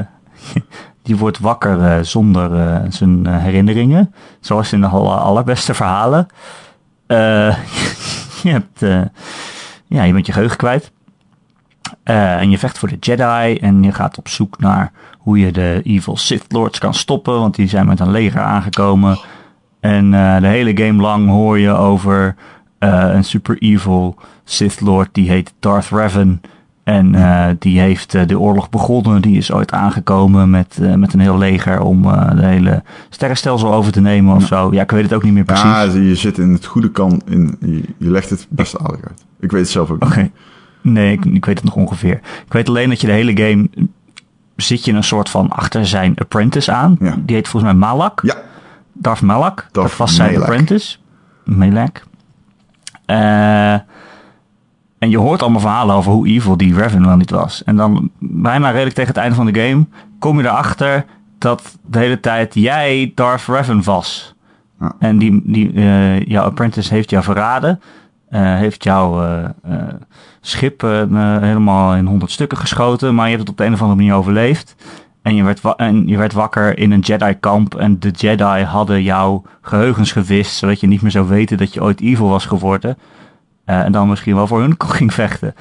die 1.02 1.16
wordt 1.16 1.38
wakker 1.38 1.82
eh, 1.82 2.02
zonder 2.02 2.54
eh, 2.54 2.90
zijn 2.90 3.26
herinneringen. 3.26 4.14
Zoals 4.40 4.72
in 4.72 4.80
de 4.80 4.86
aller- 4.86 5.10
allerbeste 5.18 5.74
verhalen. 5.74 6.26
Je, 8.42 8.52
hebt, 8.52 8.80
ja, 9.86 10.02
je 10.02 10.12
bent 10.12 10.26
je 10.26 10.32
geheugen 10.32 10.56
kwijt. 10.56 10.92
En 12.02 12.50
je 12.50 12.58
vecht 12.58 12.78
voor 12.78 12.88
de 12.88 12.96
Jedi. 13.00 13.56
En 13.56 13.82
je 13.82 13.92
gaat 13.92 14.18
op 14.18 14.28
zoek 14.28 14.58
naar 14.58 14.92
hoe 15.18 15.38
je 15.38 15.52
de 15.52 15.80
evil 15.84 16.16
Sith 16.16 16.44
Lords 16.48 16.78
kan 16.78 16.94
stoppen. 16.94 17.38
Want 17.38 17.54
die 17.54 17.68
zijn 17.68 17.86
met 17.86 18.00
een 18.00 18.10
leger 18.10 18.40
aangekomen. 18.40 19.18
En 19.80 20.10
de 20.40 20.46
hele 20.46 20.76
game 20.84 21.02
lang 21.02 21.28
hoor 21.28 21.58
je 21.58 21.70
over 21.70 22.34
een 22.78 23.24
super 23.24 23.58
evil 23.58 24.16
Sith 24.44 24.80
Lord. 24.80 25.08
Die 25.12 25.30
heet 25.30 25.52
Darth 25.60 25.88
Revan. 25.90 26.40
En 26.86 27.14
eh, 27.14 27.54
die 27.58 27.80
heeft 27.80 28.14
eh, 28.14 28.26
de 28.26 28.38
oorlog 28.38 28.70
begonnen. 28.70 29.22
Die 29.22 29.36
is 29.36 29.52
ooit 29.52 29.72
aangekomen 29.72 30.50
met, 30.50 30.78
eh, 30.82 30.94
met 30.94 31.12
een 31.12 31.20
heel 31.20 31.38
leger 31.38 31.80
om 31.80 32.02
de 32.36 32.46
hele 32.46 32.82
sterrenstelsel 33.10 33.74
over 33.74 33.92
te 33.92 34.00
nemen 34.00 34.34
of 34.34 34.46
zo. 34.46 34.72
Ja, 34.72 34.82
ik 34.82 34.90
weet 34.90 35.02
het 35.02 35.12
ook 35.12 35.22
niet 35.22 35.32
meer 35.32 35.44
precies. 35.44 35.64
Ja, 35.64 35.82
je 35.82 36.14
zit 36.14 36.38
in 36.38 36.52
het 36.52 36.66
goede 36.66 36.90
kant. 36.90 37.30
In, 37.30 37.56
je, 37.60 37.82
je 37.98 38.10
legt 38.10 38.30
het 38.30 38.46
best 38.50 38.78
aardig 38.78 39.04
uit. 39.08 39.24
Ik 39.40 39.50
weet 39.50 39.60
het 39.60 39.70
zelf 39.70 39.90
ook 39.90 40.04
Oké. 40.04 40.20
niet. 40.20 40.32
Nee, 40.80 41.12
ik, 41.12 41.24
ik 41.24 41.44
weet 41.44 41.54
het 41.54 41.64
nog 41.64 41.76
ongeveer. 41.76 42.20
Ik 42.46 42.52
weet 42.52 42.68
alleen 42.68 42.88
dat 42.88 43.00
je 43.00 43.06
de 43.06 43.12
hele 43.12 43.36
game 43.36 43.68
zit 44.56 44.84
je 44.84 44.92
een 44.92 45.04
soort 45.04 45.28
van 45.28 45.50
achter 45.50 45.86
zijn 45.86 46.12
apprentice 46.16 46.72
aan. 46.72 46.96
Ja. 47.00 47.14
Die 47.18 47.36
heet 47.36 47.48
volgens 47.48 47.72
mij 47.72 47.80
Malak. 47.80 48.20
Ja, 48.22 48.36
Darth 48.92 49.22
Malak. 49.22 49.56
Darth 49.56 49.88
dat 49.88 49.96
was 49.96 50.14
zijn 50.14 50.40
apprentice. 50.40 50.96
Malak. 51.44 52.04
Eh, 53.06 53.74
en 54.98 55.10
je 55.10 55.18
hoort 55.18 55.42
allemaal 55.42 55.60
verhalen 55.60 55.94
over 55.96 56.12
hoe 56.12 56.28
evil 56.28 56.56
die 56.56 56.74
Revan 56.74 57.06
wel 57.06 57.16
niet 57.16 57.30
was. 57.30 57.64
En 57.64 57.76
dan 57.76 58.10
bijna 58.18 58.70
redelijk 58.70 58.94
tegen 58.94 59.10
het 59.10 59.20
einde 59.22 59.34
van 59.36 59.46
de 59.46 59.60
game 59.60 59.86
kom 60.18 60.38
je 60.38 60.44
erachter 60.44 61.04
dat 61.38 61.78
de 61.86 61.98
hele 61.98 62.20
tijd 62.20 62.54
jij 62.54 63.12
Darth 63.14 63.44
Revan 63.46 63.82
was. 63.82 64.34
Ja. 64.80 64.92
En 64.98 65.18
die, 65.18 65.40
die, 65.44 65.72
eh, 65.72 66.20
jouw 66.20 66.44
apprentice 66.44 66.94
heeft 66.94 67.10
jou 67.10 67.24
verraden. 67.24 67.80
eh, 68.30 68.40
heeft 68.56 68.84
jouw 68.84 69.22
eh, 69.24 69.74
schip 70.40 70.80
helemaal 70.80 71.94
in 71.94 72.06
honderd 72.06 72.30
stukken 72.30 72.58
geschoten. 72.58 73.14
Maar 73.14 73.24
je 73.24 73.30
hebt 73.36 73.42
het 73.42 73.50
op 73.50 73.56
de 73.56 73.64
een 73.64 73.72
of 73.72 73.80
andere 73.80 73.98
manier 73.98 74.14
overleefd. 74.14 74.74
En 75.22 75.34
je 75.34 75.42
werd, 75.42 75.60
wa- 75.60 75.76
en 75.76 76.06
je 76.08 76.16
werd 76.16 76.32
wakker 76.32 76.78
in 76.78 76.90
een 76.90 77.00
Jedi-kamp. 77.00 77.74
En 77.74 77.98
de 78.00 78.10
Jedi 78.10 78.62
hadden 78.62 79.02
jouw 79.02 79.42
geheugens 79.60 80.12
gewist. 80.12 80.56
Zodat 80.56 80.80
je 80.80 80.86
niet 80.86 81.02
meer 81.02 81.10
zou 81.10 81.28
weten 81.28 81.56
dat 81.56 81.74
je 81.74 81.82
ooit 81.82 82.00
evil 82.00 82.28
was 82.28 82.46
geworden. 82.46 82.98
Eh, 83.66 83.80
en 83.80 83.92
dan 83.92 84.08
misschien 84.08 84.34
wel 84.34 84.46
voor 84.46 84.60
hun 84.60 84.74
ging 84.98 85.12
vechten. 85.14 85.54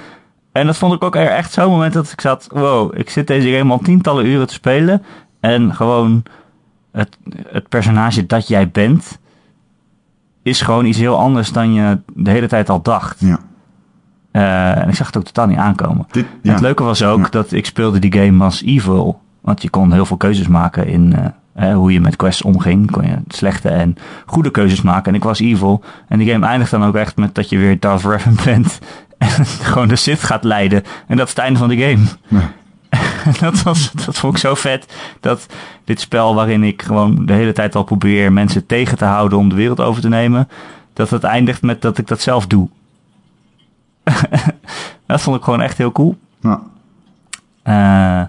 En 0.51 0.66
dat 0.66 0.78
vond 0.78 0.93
ik 0.93 1.03
ook 1.03 1.16
echt 1.16 1.51
zo'n 1.51 1.70
moment 1.70 1.93
dat 1.93 2.12
ik 2.12 2.22
zat... 2.22 2.47
Wow, 2.51 2.97
ik 2.97 3.10
zit 3.10 3.28
deze 3.28 3.49
game 3.58 3.72
al 3.72 3.80
tientallen 3.80 4.26
uren 4.26 4.47
te 4.47 4.53
spelen. 4.53 5.03
En 5.39 5.76
gewoon 5.76 6.24
het, 6.91 7.18
het 7.47 7.70
personage 7.70 8.26
dat 8.26 8.47
jij 8.47 8.70
bent... 8.70 9.20
is 10.43 10.62
gewoon 10.62 10.86
iets 10.86 10.97
heel 10.97 11.18
anders 11.18 11.51
dan 11.51 11.74
je 11.74 11.99
de 12.14 12.30
hele 12.30 12.47
tijd 12.47 12.70
al 12.70 12.82
dacht. 12.82 13.20
Ja. 13.20 13.39
Uh, 14.32 14.82
en 14.82 14.89
ik 14.89 14.95
zag 14.95 15.08
het 15.08 15.18
ook 15.18 15.24
totaal 15.24 15.47
niet 15.47 15.58
aankomen. 15.58 16.06
Dit, 16.12 16.26
ja. 16.41 16.51
Het 16.51 16.62
leuke 16.62 16.84
was 16.84 17.03
ook 17.03 17.24
Ja. 17.24 17.30
dat 17.30 17.51
ik 17.51 17.66
speelde 17.66 17.99
die 17.99 18.14
game 18.14 18.43
als 18.43 18.64
evil. 18.64 19.22
Want 19.41 19.62
je 19.62 19.70
kon 19.70 19.91
heel 19.91 20.06
veel 20.06 20.18
keuzes 20.18 20.47
maken 20.47 20.88
in 20.88 21.16
eh, 21.16 21.26
hoe 21.56 21.91
je 21.91 22.01
met 22.01 22.16
quests 22.16 22.41
omging. 22.41 22.91
Kon 22.91 23.06
je 23.06 23.18
slechte 23.28 23.70
en 23.70 23.95
goede 24.26 24.51
keuzes 24.51 24.82
maken. 24.82 25.12
En 25.12 25.18
ik 25.18 25.24
was 25.24 25.39
evil. 25.39 25.84
En 26.08 26.18
die 26.18 26.32
game 26.32 26.45
eindigt 26.45 26.72
dan 26.72 26.84
ook 26.84 26.95
echt 26.95 27.18
met 27.18 27.36
dat 27.36 27.49
je 27.49 27.58
weer 27.58 27.80
Darth 27.80 28.03
Revan 28.03 28.38
bent. 28.43 28.80
En 29.18 29.45
gewoon 29.45 29.88
de 29.88 29.95
Sith 29.95 30.24
gaat 30.24 30.43
leiden. 30.43 30.84
En 31.08 31.18
dat 31.18 31.28
is 31.28 31.34
het 31.34 31.43
einde 31.43 31.60
van 31.60 31.68
de 31.68 31.78
game. 31.78 32.03
Ja. 32.28 32.51
Dat, 33.39 33.64
was, 33.64 33.91
dat 33.91 34.18
vond 34.18 34.34
ik 34.34 34.39
zo 34.39 34.56
vet. 34.56 34.93
Dat 35.20 35.45
dit 35.84 35.99
spel 35.99 36.36
waarin 36.36 36.64
ik 36.64 36.82
gewoon 36.82 37.26
de 37.26 37.34
hele 37.34 37.51
tijd 37.51 37.76
al 37.76 37.84
probeer 37.84 38.34
mensen 38.34 38.66
tegen 38.66 38.97
te 38.97 39.06
houden 39.06 39.38
om 39.38 39.49
de 39.49 39.56
wereld 39.56 39.80
over 39.80 40.01
te 40.01 40.10
nemen. 40.10 40.47
Dat 40.93 41.10
het 41.10 41.24
eindigt 41.24 41.62
met 41.62 41.82
dat 41.82 41.97
ik 41.97 42.08
dat 42.08 42.22
zelf 42.22 42.47
doe. 42.47 42.70
dat 45.06 45.22
vond 45.22 45.38
ik 45.38 45.43
gewoon 45.43 45.62
echt 45.62 45.78
heel 45.78 45.91
cool. 45.91 46.18
Ja. 46.39 46.62
Eh, 47.64 48.28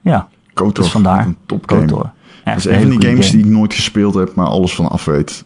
ja, 0.00 0.28
KOTOR. 0.54 0.84
dus 0.84 0.92
vandaar. 0.92 1.26
Een 1.26 1.36
topgame. 1.46 2.10
Dat 2.48 2.56
is 2.56 2.64
een 2.64 2.80
van 2.80 2.90
die 2.98 3.08
games 3.08 3.30
die 3.30 3.40
ik 3.40 3.50
nooit 3.50 3.74
gespeeld 3.74 4.14
heb, 4.14 4.34
maar 4.34 4.46
alles 4.46 4.74
van 4.74 4.88
af 4.88 5.04
weet. 5.04 5.44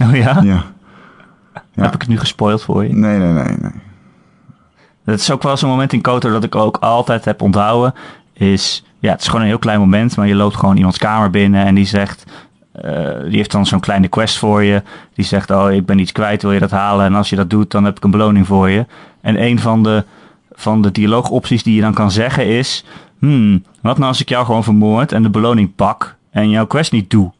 Oh 0.00 0.16
ja? 0.16 0.40
Ja. 0.42 0.64
Ja. 1.74 1.82
Heb 1.82 1.94
ik 1.94 2.00
het 2.00 2.10
nu 2.10 2.18
gespoild 2.18 2.62
voor 2.62 2.84
je? 2.84 2.92
Nee, 2.92 3.18
nee, 3.18 3.32
nee, 3.32 3.56
nee. 3.60 3.72
Dat 5.04 5.18
is 5.18 5.30
ook 5.30 5.42
wel 5.42 5.56
zo'n 5.56 5.70
moment 5.70 5.92
in 5.92 6.00
KOTOR 6.00 6.30
dat 6.30 6.44
ik 6.44 6.54
ook 6.54 6.76
altijd 6.76 7.24
heb 7.24 7.42
onthouden. 7.42 7.94
Is, 8.32 8.84
ja, 8.98 9.10
het 9.10 9.20
is 9.20 9.26
gewoon 9.26 9.40
een 9.40 9.48
heel 9.48 9.58
klein 9.58 9.80
moment, 9.80 10.16
maar 10.16 10.26
je 10.26 10.34
loopt 10.34 10.56
gewoon 10.56 10.76
iemands 10.76 10.98
kamer 10.98 11.30
binnen 11.30 11.64
en 11.64 11.74
die 11.74 11.86
zegt... 11.86 12.24
eh, 12.72 13.20
die 13.22 13.36
heeft 13.36 13.52
dan 13.52 13.66
zo'n 13.66 13.80
kleine 13.80 14.08
quest 14.08 14.38
voor 14.38 14.62
je. 14.62 14.82
Die 15.14 15.24
zegt, 15.24 15.50
oh, 15.50 15.72
ik 15.72 15.86
ben 15.86 15.98
iets 15.98 16.12
kwijt, 16.12 16.42
wil 16.42 16.52
je 16.52 16.60
dat 16.60 16.70
halen? 16.70 17.06
En 17.06 17.14
als 17.14 17.30
je 17.30 17.36
dat 17.36 17.50
doet, 17.50 17.70
dan 17.70 17.84
heb 17.84 17.96
ik 17.96 18.04
een 18.04 18.10
beloning 18.10 18.46
voor 18.46 18.70
je. 18.70 18.86
En 19.20 19.42
een 19.42 19.58
van 19.58 19.82
de, 19.82 20.04
van 20.52 20.82
de 20.82 20.92
dialoogopties 20.92 21.62
die 21.62 21.74
je 21.74 21.80
dan 21.80 21.94
kan 21.94 22.10
zeggen 22.10 22.46
is... 22.46 22.84
Hmm, 23.18 23.64
wat 23.82 23.96
nou 23.96 24.08
als 24.08 24.20
ik 24.20 24.28
jou 24.28 24.44
gewoon 24.44 24.64
vermoord 24.64 25.12
en 25.12 25.22
de 25.22 25.30
beloning 25.30 25.74
pak 25.74 26.15
en 26.36 26.50
jouw 26.50 26.66
quest 26.66 26.92
niet 26.92 27.08
toe. 27.08 27.32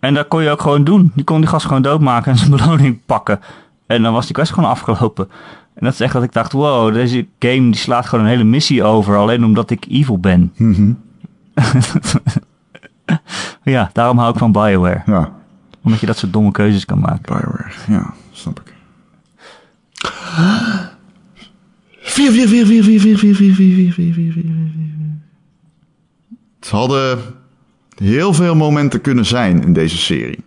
En 0.00 0.14
dat 0.14 0.28
kon 0.28 0.42
je 0.42 0.50
ook 0.50 0.60
gewoon 0.60 0.84
doen. 0.84 1.12
Je 1.14 1.24
kon 1.24 1.40
die 1.40 1.48
gast 1.48 1.66
gewoon 1.66 1.82
doodmaken 1.82 2.32
en 2.32 2.38
zijn 2.38 2.50
beloning 2.50 2.98
pakken. 3.06 3.40
En 3.86 4.02
dan 4.02 4.12
was 4.12 4.24
die 4.24 4.34
quest 4.34 4.52
gewoon 4.52 4.70
afgelopen. 4.70 5.28
En 5.74 5.84
dat 5.84 5.92
is 5.92 6.00
echt 6.00 6.12
dat 6.12 6.22
ik 6.22 6.32
dacht, 6.32 6.52
wow, 6.52 6.92
deze 6.92 7.26
game 7.38 7.70
die 7.70 7.76
slaat 7.76 8.06
gewoon 8.06 8.24
een 8.24 8.30
hele 8.30 8.44
missie 8.44 8.84
over. 8.84 9.16
Alleen 9.16 9.44
omdat 9.44 9.70
ik 9.70 9.86
evil 9.88 10.18
ben. 10.18 10.52
Ja, 13.62 13.90
daarom 13.92 14.18
hou 14.18 14.32
ik 14.32 14.38
van 14.38 14.52
Bioware. 14.52 15.02
Ja. 15.06 15.32
Omdat 15.82 16.00
je 16.00 16.06
dat 16.06 16.16
soort 16.16 16.32
domme 16.32 16.50
keuzes 16.50 16.84
kan 16.84 16.98
maken. 16.98 17.22
Bioware, 17.22 17.72
ja, 17.88 18.14
snap 18.32 18.60
ik. 18.60 18.74
4, 22.00 22.32
4, 22.32 22.48
4, 22.48 22.66
4, 22.66 22.84
4, 22.84 23.00
4, 23.00 23.16
4, 23.18 23.34
4, 23.34 23.54
4, 23.54 23.54
4, 23.54 23.92
4, 23.92 24.12
4, 24.12 24.32
4, 26.60 27.41
heel 28.02 28.34
veel 28.34 28.54
momenten 28.54 29.00
kunnen 29.00 29.26
zijn 29.26 29.62
in 29.62 29.72
deze 29.72 29.96
serie. 29.96 30.38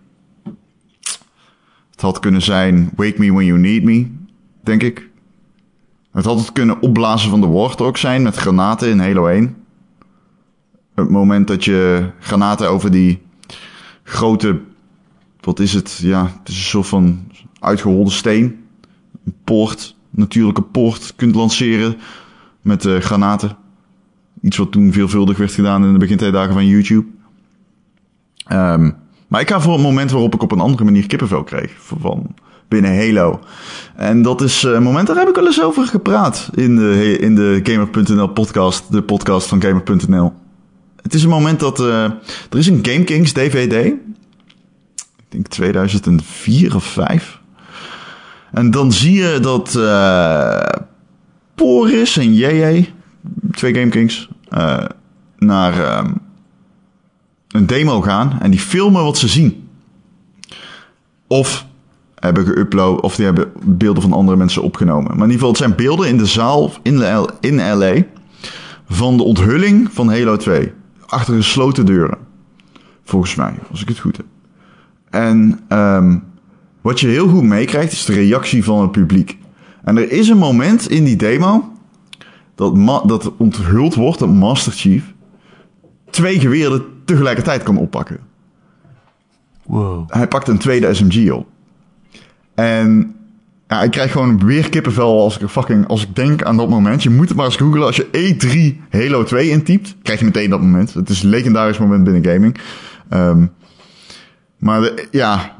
Het 1.92 2.02
had 2.02 2.20
kunnen 2.20 2.42
zijn 2.42 2.90
Wake 2.96 3.16
Me 3.18 3.34
When 3.34 3.46
You 3.46 3.60
Need 3.60 3.84
Me, 3.84 4.08
denk 4.64 4.84
ik. 4.84 5.10
Het 6.12 6.26
had 6.26 6.40
het 6.40 6.52
kunnen 6.52 6.82
opblazen 6.82 7.30
van 7.30 7.42
de 7.42 7.48
Warthog 7.48 7.98
zijn 7.98 8.22
met 8.24 8.36
granaten 8.36 8.90
in 8.90 9.00
Halo 9.00 9.28
1. 9.28 9.56
Het 10.96 11.10
moment 11.10 11.48
dat 11.48 11.66
je 11.66 12.10
granaten 12.20 12.70
over 12.70 12.92
die 12.92 13.22
grote 14.04 14.62
wat 15.40 15.60
is 15.60 15.74
het? 15.74 16.00
Ja, 16.02 16.24
het 16.24 16.50
is 16.50 16.56
een 16.56 16.64
soort 16.64 16.88
van 16.88 17.32
uitgeholde 17.60 18.12
steen. 18.12 18.66
Een 19.26 19.36
poort, 19.44 19.96
natuurlijke 20.10 20.62
poort 20.62 21.14
kunt 21.16 21.36
lanceren 21.36 21.98
met 22.62 22.86
eh, 22.86 22.98
granaten. 22.98 23.58
Iets 24.42 24.58
wat 24.58 24.72
toen 24.72 24.94
veelvuldig 24.94 25.38
werd 25.38 25.52
gedaan 25.52 25.86
in 25.86 25.94
de 25.94 26.00
begintijdagen 26.00 26.54
van 26.54 26.68
YouTube. 26.68 27.08
Ehm, 28.46 28.92
maar 29.28 29.42
ik 29.42 29.50
ga 29.50 29.62
voor 29.62 29.74
het 29.74 29.82
moment 29.82 30.12
waarop 30.12 30.34
ik 30.34 30.42
op 30.42 30.52
een 30.52 30.60
andere 30.60 30.84
manier 30.84 31.08
kippenvel 31.08 31.44
kreeg 31.44 31.72
van 31.78 32.36
binnen 32.68 32.98
Halo. 32.98 33.40
En 33.96 34.22
dat 34.22 34.42
is 34.42 34.64
eh, 34.64 34.72
een 34.72 34.84
moment, 34.84 35.08
daar 35.08 35.18
heb 35.18 35.30
ik 35.30 35.36
wel 35.36 35.46
eens 35.46 35.64
over 35.64 35.86
gepraat 35.86 36.50
in 36.54 36.76
de, 36.76 37.18
in 37.20 37.36
de 37.36 37.60
Gamer.nl 37.64 38.28
podcast, 38.28 38.92
de 38.92 39.02
podcast 39.02 39.48
van 39.48 39.62
Gamer.nl. 39.62 40.34
Het 41.02 41.14
is 41.14 41.24
een 41.24 41.30
moment 41.30 41.60
dat 41.60 41.80
eh, 41.80 42.04
er 42.50 42.58
is 42.58 42.68
een 42.68 42.80
Game 42.82 43.04
Kings 43.04 43.32
DVD 43.32 43.94
ik 45.26 45.32
denk 45.32 45.48
2004 45.48 46.76
of 46.76 46.84
5. 46.84 47.40
En 48.52 48.72
dan 48.72 48.92
zie 48.92 49.14
je 49.14 49.40
dat 49.40 49.76
eh 49.76 50.84
Poris 51.56 52.18
en 52.18 52.34
JJ, 52.34 52.94
twee 53.52 53.74
Game 53.74 53.90
Kings, 53.90 54.30
eh, 54.50 54.86
naar 55.38 55.84
ehm, 55.84 56.14
een 57.56 57.68
demo 57.68 58.02
gaan 58.02 58.38
en 58.42 58.52
die 58.52 58.60
filmen 58.60 59.04
wat 59.04 59.18
ze 59.18 59.28
zien. 59.28 59.68
Of 61.28 61.66
hebben 62.16 62.46
geüpload, 62.46 63.00
of 63.00 63.16
die 63.16 63.26
hebben 63.26 63.52
beelden 63.64 64.02
van 64.02 64.14
andere 64.14 64.38
mensen 64.38 64.62
opgenomen. 64.62 65.04
Maar 65.04 65.14
in 65.28 65.32
ieder 65.32 65.34
geval, 65.34 65.50
het 65.50 65.58
zijn 65.58 65.76
beelden 65.76 66.08
in 66.08 66.18
de 66.18 66.26
zaal 66.26 66.72
in, 66.82 66.98
de 66.98 67.30
in 67.40 67.56
LA 67.56 67.94
van 68.88 69.18
de 69.18 69.24
onthulling 69.24 69.90
van 69.92 70.10
Halo 70.10 70.38
2. 70.38 70.72
Achter 71.06 71.36
gesloten 71.36 71.86
deuren. 71.86 72.18
Volgens 73.04 73.36
mij, 73.36 73.54
als 73.72 73.82
ik 73.82 73.88
het 73.88 74.00
goed 74.00 74.18
heb. 74.18 74.26
En 75.10 75.60
ehm, 75.68 76.18
wat 76.82 77.00
je 77.00 77.08
heel 77.08 77.28
goed 77.28 77.44
meekrijgt 77.44 77.92
is 77.92 78.06
de 78.06 78.14
reactie 78.14 78.64
van 78.64 78.82
het 78.82 78.92
publiek. 78.92 79.38
En 79.84 79.98
er 79.98 80.12
is 80.12 80.28
een 80.28 80.38
moment 80.38 80.90
in 80.90 81.04
die 81.04 81.16
demo 81.16 81.72
dat, 82.56 82.76
dat 83.08 83.32
onthuld 83.38 83.96
wordt 83.96 84.20
dat 84.20 84.30
Master 84.30 84.72
Chief 84.72 85.14
twee 86.16 86.40
geweren 86.40 86.84
tegelijkertijd 87.06 87.64
kan 87.64 87.78
oppakken. 87.78 88.20
Wow. 89.64 90.12
Hij 90.12 90.28
pakt 90.28 90.48
een 90.48 90.58
tweede 90.58 90.94
SMG 90.94 91.32
op. 91.32 91.48
En 92.56 93.16
ja, 93.68 93.84
ik 93.84 93.92
krijg 93.92 94.12
gewoon 94.12 94.46
weer 94.46 94.70
kippenvel 94.70 95.22
als 95.22 95.38
ik, 95.38 95.48
fucking, 95.48 95.88
als 95.88 96.04
ik 96.04 96.16
denk 96.16 96.44
aan 96.44 96.58
dat 96.58 96.70
moment. 96.70 97.04
Je 97.04 97.10
moet 97.10 97.28
het 97.28 97.38
maar 97.38 97.46
eens 97.46 97.56
googlen. 97.56 97.86
Als 97.86 97.96
je 97.96 98.06
E3 98.06 98.88
Halo 98.90 99.24
2 99.24 99.50
intypt, 99.50 99.96
krijg 100.02 100.20
je 100.20 100.26
meteen 100.26 100.50
dat 100.50 100.62
moment. 100.62 100.94
Het 100.94 101.10
is 101.10 101.24
een 101.24 101.30
legendarisch 101.30 101.78
moment 101.78 102.04
binnen 102.04 102.26
gaming. 102.26 102.58
Ehm, 103.10 103.46
maar 104.58 104.82
de, 104.82 105.08
ja, 105.12 105.55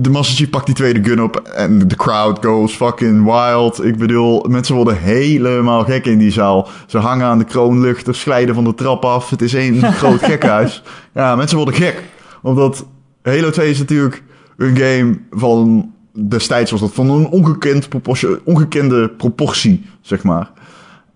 de 0.00 0.10
Master 0.10 0.36
Chief 0.36 0.50
pakt 0.50 0.66
die 0.66 0.74
tweede 0.74 1.04
gun 1.04 1.22
op 1.22 1.36
en 1.36 1.88
de 1.88 1.96
crowd 1.96 2.44
goes 2.44 2.74
fucking 2.74 3.24
wild. 3.24 3.84
Ik 3.84 3.96
bedoel, 3.96 4.44
mensen 4.48 4.74
worden 4.74 4.96
helemaal 4.96 5.84
gek 5.84 6.06
in 6.06 6.18
die 6.18 6.30
zaal. 6.30 6.68
Ze 6.86 6.98
hangen 6.98 7.26
aan 7.26 7.38
de 7.38 7.44
kroonluchters, 7.44 8.22
glijden 8.22 8.54
van 8.54 8.64
de 8.64 8.74
trap 8.74 9.04
af. 9.04 9.30
Het 9.30 9.42
is 9.42 9.54
één 9.54 9.82
groot 10.00 10.22
gekhuis. 10.22 10.82
Ja, 11.12 11.36
mensen 11.36 11.56
worden 11.56 11.74
gek. 11.74 12.02
Omdat 12.42 12.86
Halo 13.22 13.50
2 13.50 13.70
is 13.70 13.78
natuurlijk 13.78 14.22
een 14.56 14.76
game 14.76 15.18
van 15.30 15.90
destijds 16.28 16.70
was 16.70 16.80
dat 16.80 16.94
van 16.94 17.10
een 17.10 17.26
ongekend 17.26 17.88
proportie, 17.88 18.44
ongekende 18.44 19.08
proportie, 19.08 19.86
zeg 20.00 20.22
maar. 20.22 20.50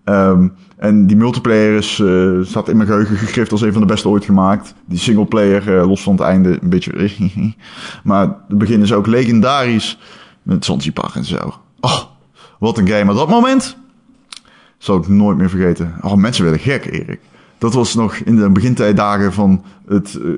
Ehm, 0.03 0.47
en 0.79 1.07
die 1.07 1.17
multiplayer 1.17 1.77
is, 1.77 1.99
eh, 1.99 2.31
staat 2.41 2.69
in 2.69 2.77
mijn 2.77 2.89
geheugen 2.89 3.17
gegrift 3.17 3.51
als 3.51 3.61
een 3.61 3.71
van 3.71 3.81
de 3.81 3.87
beste 3.87 4.09
ooit 4.09 4.25
gemaakt. 4.25 4.73
Die 4.85 4.97
singleplayer, 4.97 5.77
eh, 5.77 5.87
los 5.87 6.03
van 6.03 6.13
het 6.13 6.21
einde, 6.21 6.57
een 6.61 6.69
beetje... 6.69 7.11
maar 8.03 8.27
het 8.47 8.57
begin 8.57 8.81
is 8.81 8.93
ook 8.93 9.07
legendarisch. 9.07 9.97
Met 10.43 10.65
Zanzibar 10.65 11.11
en 11.13 11.25
zo. 11.25 11.53
Oh, 11.79 12.01
wat 12.59 12.77
een 12.77 12.87
game. 12.87 13.03
Maar 13.03 13.15
dat 13.15 13.29
moment 13.29 13.77
zal 14.77 14.97
ik 14.97 15.07
nooit 15.07 15.37
meer 15.37 15.49
vergeten. 15.49 15.95
Oh, 16.01 16.13
mensen 16.13 16.43
werden 16.43 16.61
gek, 16.61 16.85
Erik. 16.85 17.19
Dat 17.57 17.73
was 17.73 17.95
nog 17.95 18.15
in 18.15 18.35
de 18.35 18.49
begintijdagen 18.49 19.33
van 19.33 19.63
het 19.87 20.19
eh, 20.23 20.31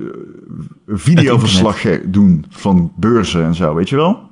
videoverslag 0.86 1.82
doen 2.04 2.44
van 2.48 2.92
beurzen 2.96 3.44
en 3.44 3.54
zo, 3.54 3.74
weet 3.74 3.88
je 3.88 3.96
wel? 3.96 4.30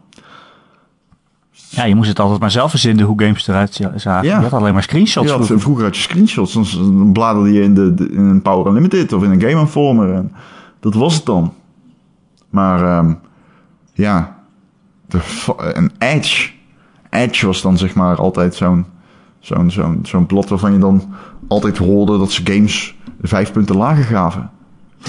Ja, 1.73 1.85
je 1.85 1.95
moest 1.95 2.09
het 2.09 2.19
altijd 2.21 2.41
maar 2.41 2.51
zelf 2.51 2.71
verzinnen 2.71 3.05
hoe 3.05 3.23
games 3.23 3.49
eruit 3.49 3.75
zagen. 3.97 4.29
Ja. 4.29 4.37
Je 4.37 4.43
had 4.43 4.53
alleen 4.53 4.73
maar 4.73 4.83
screenshots. 4.83 5.31
Had, 5.31 5.51
vroeger. 5.55 5.85
had 5.85 5.97
je 5.97 6.03
screenshots, 6.03 6.53
dan, 6.53 7.13
bladerde 7.13 7.53
je 7.53 7.63
in, 7.63 7.75
de, 7.75 7.95
de- 7.95 8.09
in 8.11 8.21
een 8.25 8.43
Power 8.43 8.67
Unlimited 8.67 9.13
of 9.13 9.23
in 9.23 9.31
een 9.31 9.41
Game 9.41 9.61
Informer. 9.61 10.15
En 10.15 10.33
dat 10.81 10.95
was 10.95 11.15
het 11.15 11.25
dan. 11.27 11.53
Maar 12.51 12.83
ehm, 12.99 13.13
ja, 13.93 14.37
de, 15.07 15.19
een 15.57 15.91
Edge. 15.99 16.51
Edge 17.11 17.47
was 17.47 17.63
dan 17.63 17.79
zeg 17.79 17.95
maar 17.95 18.17
altijd 18.17 18.55
zo'n 18.55 18.85
zo'n 19.41 19.71
zo'n 19.71 19.99
zo'n 20.03 20.27
blad 20.27 20.49
waarvan 20.49 20.73
je 20.73 20.79
dan 20.79 21.15
altijd 21.49 21.79
hoorde 21.79 22.19
dat 22.19 22.31
ze 22.33 22.43
games 22.45 22.95
vijf 23.23 23.53
punten 23.53 23.77
lager 23.77 24.05
gaven. 24.05 24.51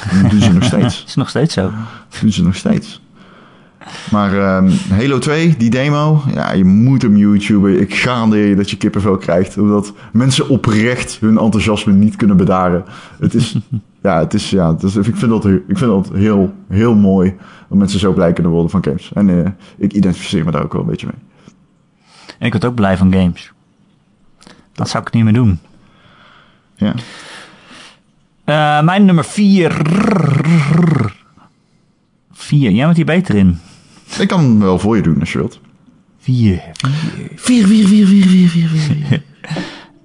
En 0.10 0.22
dat 0.22 0.32
doen 0.32 0.42
ze 0.42 0.54
nog 0.54 0.64
steeds. 0.74 1.04
is 1.08 1.16
nog 1.16 1.30
steeds 1.30 1.54
zo. 1.54 1.62
Dat 2.10 2.22
doen 2.22 2.32
ze 2.32 2.44
nog 2.44 2.56
steeds. 2.56 3.02
Maar 4.12 4.38
ehm, 4.38 4.70
Halo 4.90 5.20
2, 5.20 5.58
die 5.58 5.70
demo, 5.70 6.24
ja, 6.34 6.52
je 6.52 6.66
moet 6.66 7.02
hem 7.02 7.18
YouTuben. 7.18 7.82
Ik 7.82 7.96
garandeer 7.96 8.48
je 8.48 8.56
dat 8.56 8.70
je 8.70 8.78
kippenvel 8.78 9.18
krijgt. 9.18 9.58
Omdat 9.58 9.94
mensen 10.12 10.50
oprecht 10.50 11.18
hun 11.20 11.38
enthousiasme 11.38 11.94
niet 11.94 12.16
kunnen 12.16 12.38
bedaren. 12.38 12.86
Het 13.20 13.34
is, 13.34 13.58
ja, 14.04 14.20
het 14.20 14.34
is, 14.34 14.50
ja, 14.50 14.74
het 14.74 14.84
is, 14.84 14.96
ik 14.96 15.16
vind 15.16 15.32
dat, 15.32 15.46
ik 15.46 15.78
vind 15.78 15.80
dat 15.80 16.10
heel, 16.14 16.54
heel 16.70 16.96
mooi. 16.96 17.36
Dat 17.70 17.78
mensen 17.78 18.00
zo 18.00 18.14
blij 18.14 18.34
kunnen 18.34 18.52
worden 18.52 18.72
van 18.72 18.84
games. 18.84 19.12
En 19.14 19.46
eh, 19.46 19.52
ik 19.78 19.94
identificeer 19.94 20.46
me 20.46 20.52
daar 20.52 20.64
ook 20.64 20.74
wel 20.74 20.82
een 20.82 20.88
beetje 20.88 21.08
mee. 21.08 21.30
En 22.38 22.46
ik 22.46 22.52
word 22.52 22.66
ook 22.66 22.76
blij 22.76 22.98
van 22.98 23.14
games. 23.14 23.52
Dat 24.74 24.90
zou 24.90 25.04
ik 25.04 25.14
niet 25.14 25.24
meer 25.24 25.34
doen. 25.34 25.60
Ja. 26.76 26.94
Eh, 28.44 28.84
mijn 28.86 29.06
nummer 29.06 29.26
4. 29.26 29.82
4. 32.32 32.72
Jij 32.72 32.86
bent 32.86 32.96
hier 32.96 33.06
beter 33.06 33.36
in. 33.36 33.60
Ik 34.20 34.28
kan 34.28 34.40
hem 34.40 34.60
wel 34.60 34.80
voor 34.80 34.96
je 34.96 35.02
doen 35.02 35.20
als 35.20 35.32
je 35.32 35.38
wilt. 35.38 35.60
4. 36.18 36.62
4, 37.36 37.68
4, 37.68 37.88
4, 37.88 38.08
4, 38.08 38.28
4, 38.28 38.48
4, 38.48 38.68
4. 38.68 39.24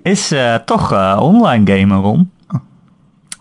Is 0.03 0.33
uh, 0.33 0.55
toch 0.55 0.93
uh, 0.93 1.19
online 1.21 1.79
gamen, 1.79 2.01
Ron. 2.01 2.31
Oh. 2.49 2.61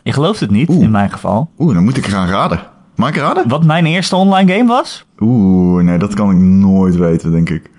Je 0.04 0.14
gelooft 0.14 0.40
het 0.40 0.52
niet, 0.52 0.70
Oeh. 0.70 0.84
in 0.84 0.92
mijn 0.92 1.12
geval. 1.12 1.50
Oeh, 1.58 1.74
dan 1.74 1.84
moet 1.84 1.98
ik 1.98 2.06
gaan 2.06 2.28
raden. 2.28 2.60
Mag 2.96 3.10
ik 3.10 3.16
raden? 3.16 3.48
Wat 3.48 3.64
mijn 3.66 3.86
eerste 3.86 4.16
online 4.16 4.54
game 4.54 4.68
was? 4.68 5.06
Oeh, 5.20 5.84
nee, 5.84 5.98
dat 5.98 6.14
kan 6.14 6.32
ik 6.32 6.38
nooit 6.38 6.96
weten, 6.96 7.32
denk 7.32 7.50
ik. 7.50 7.70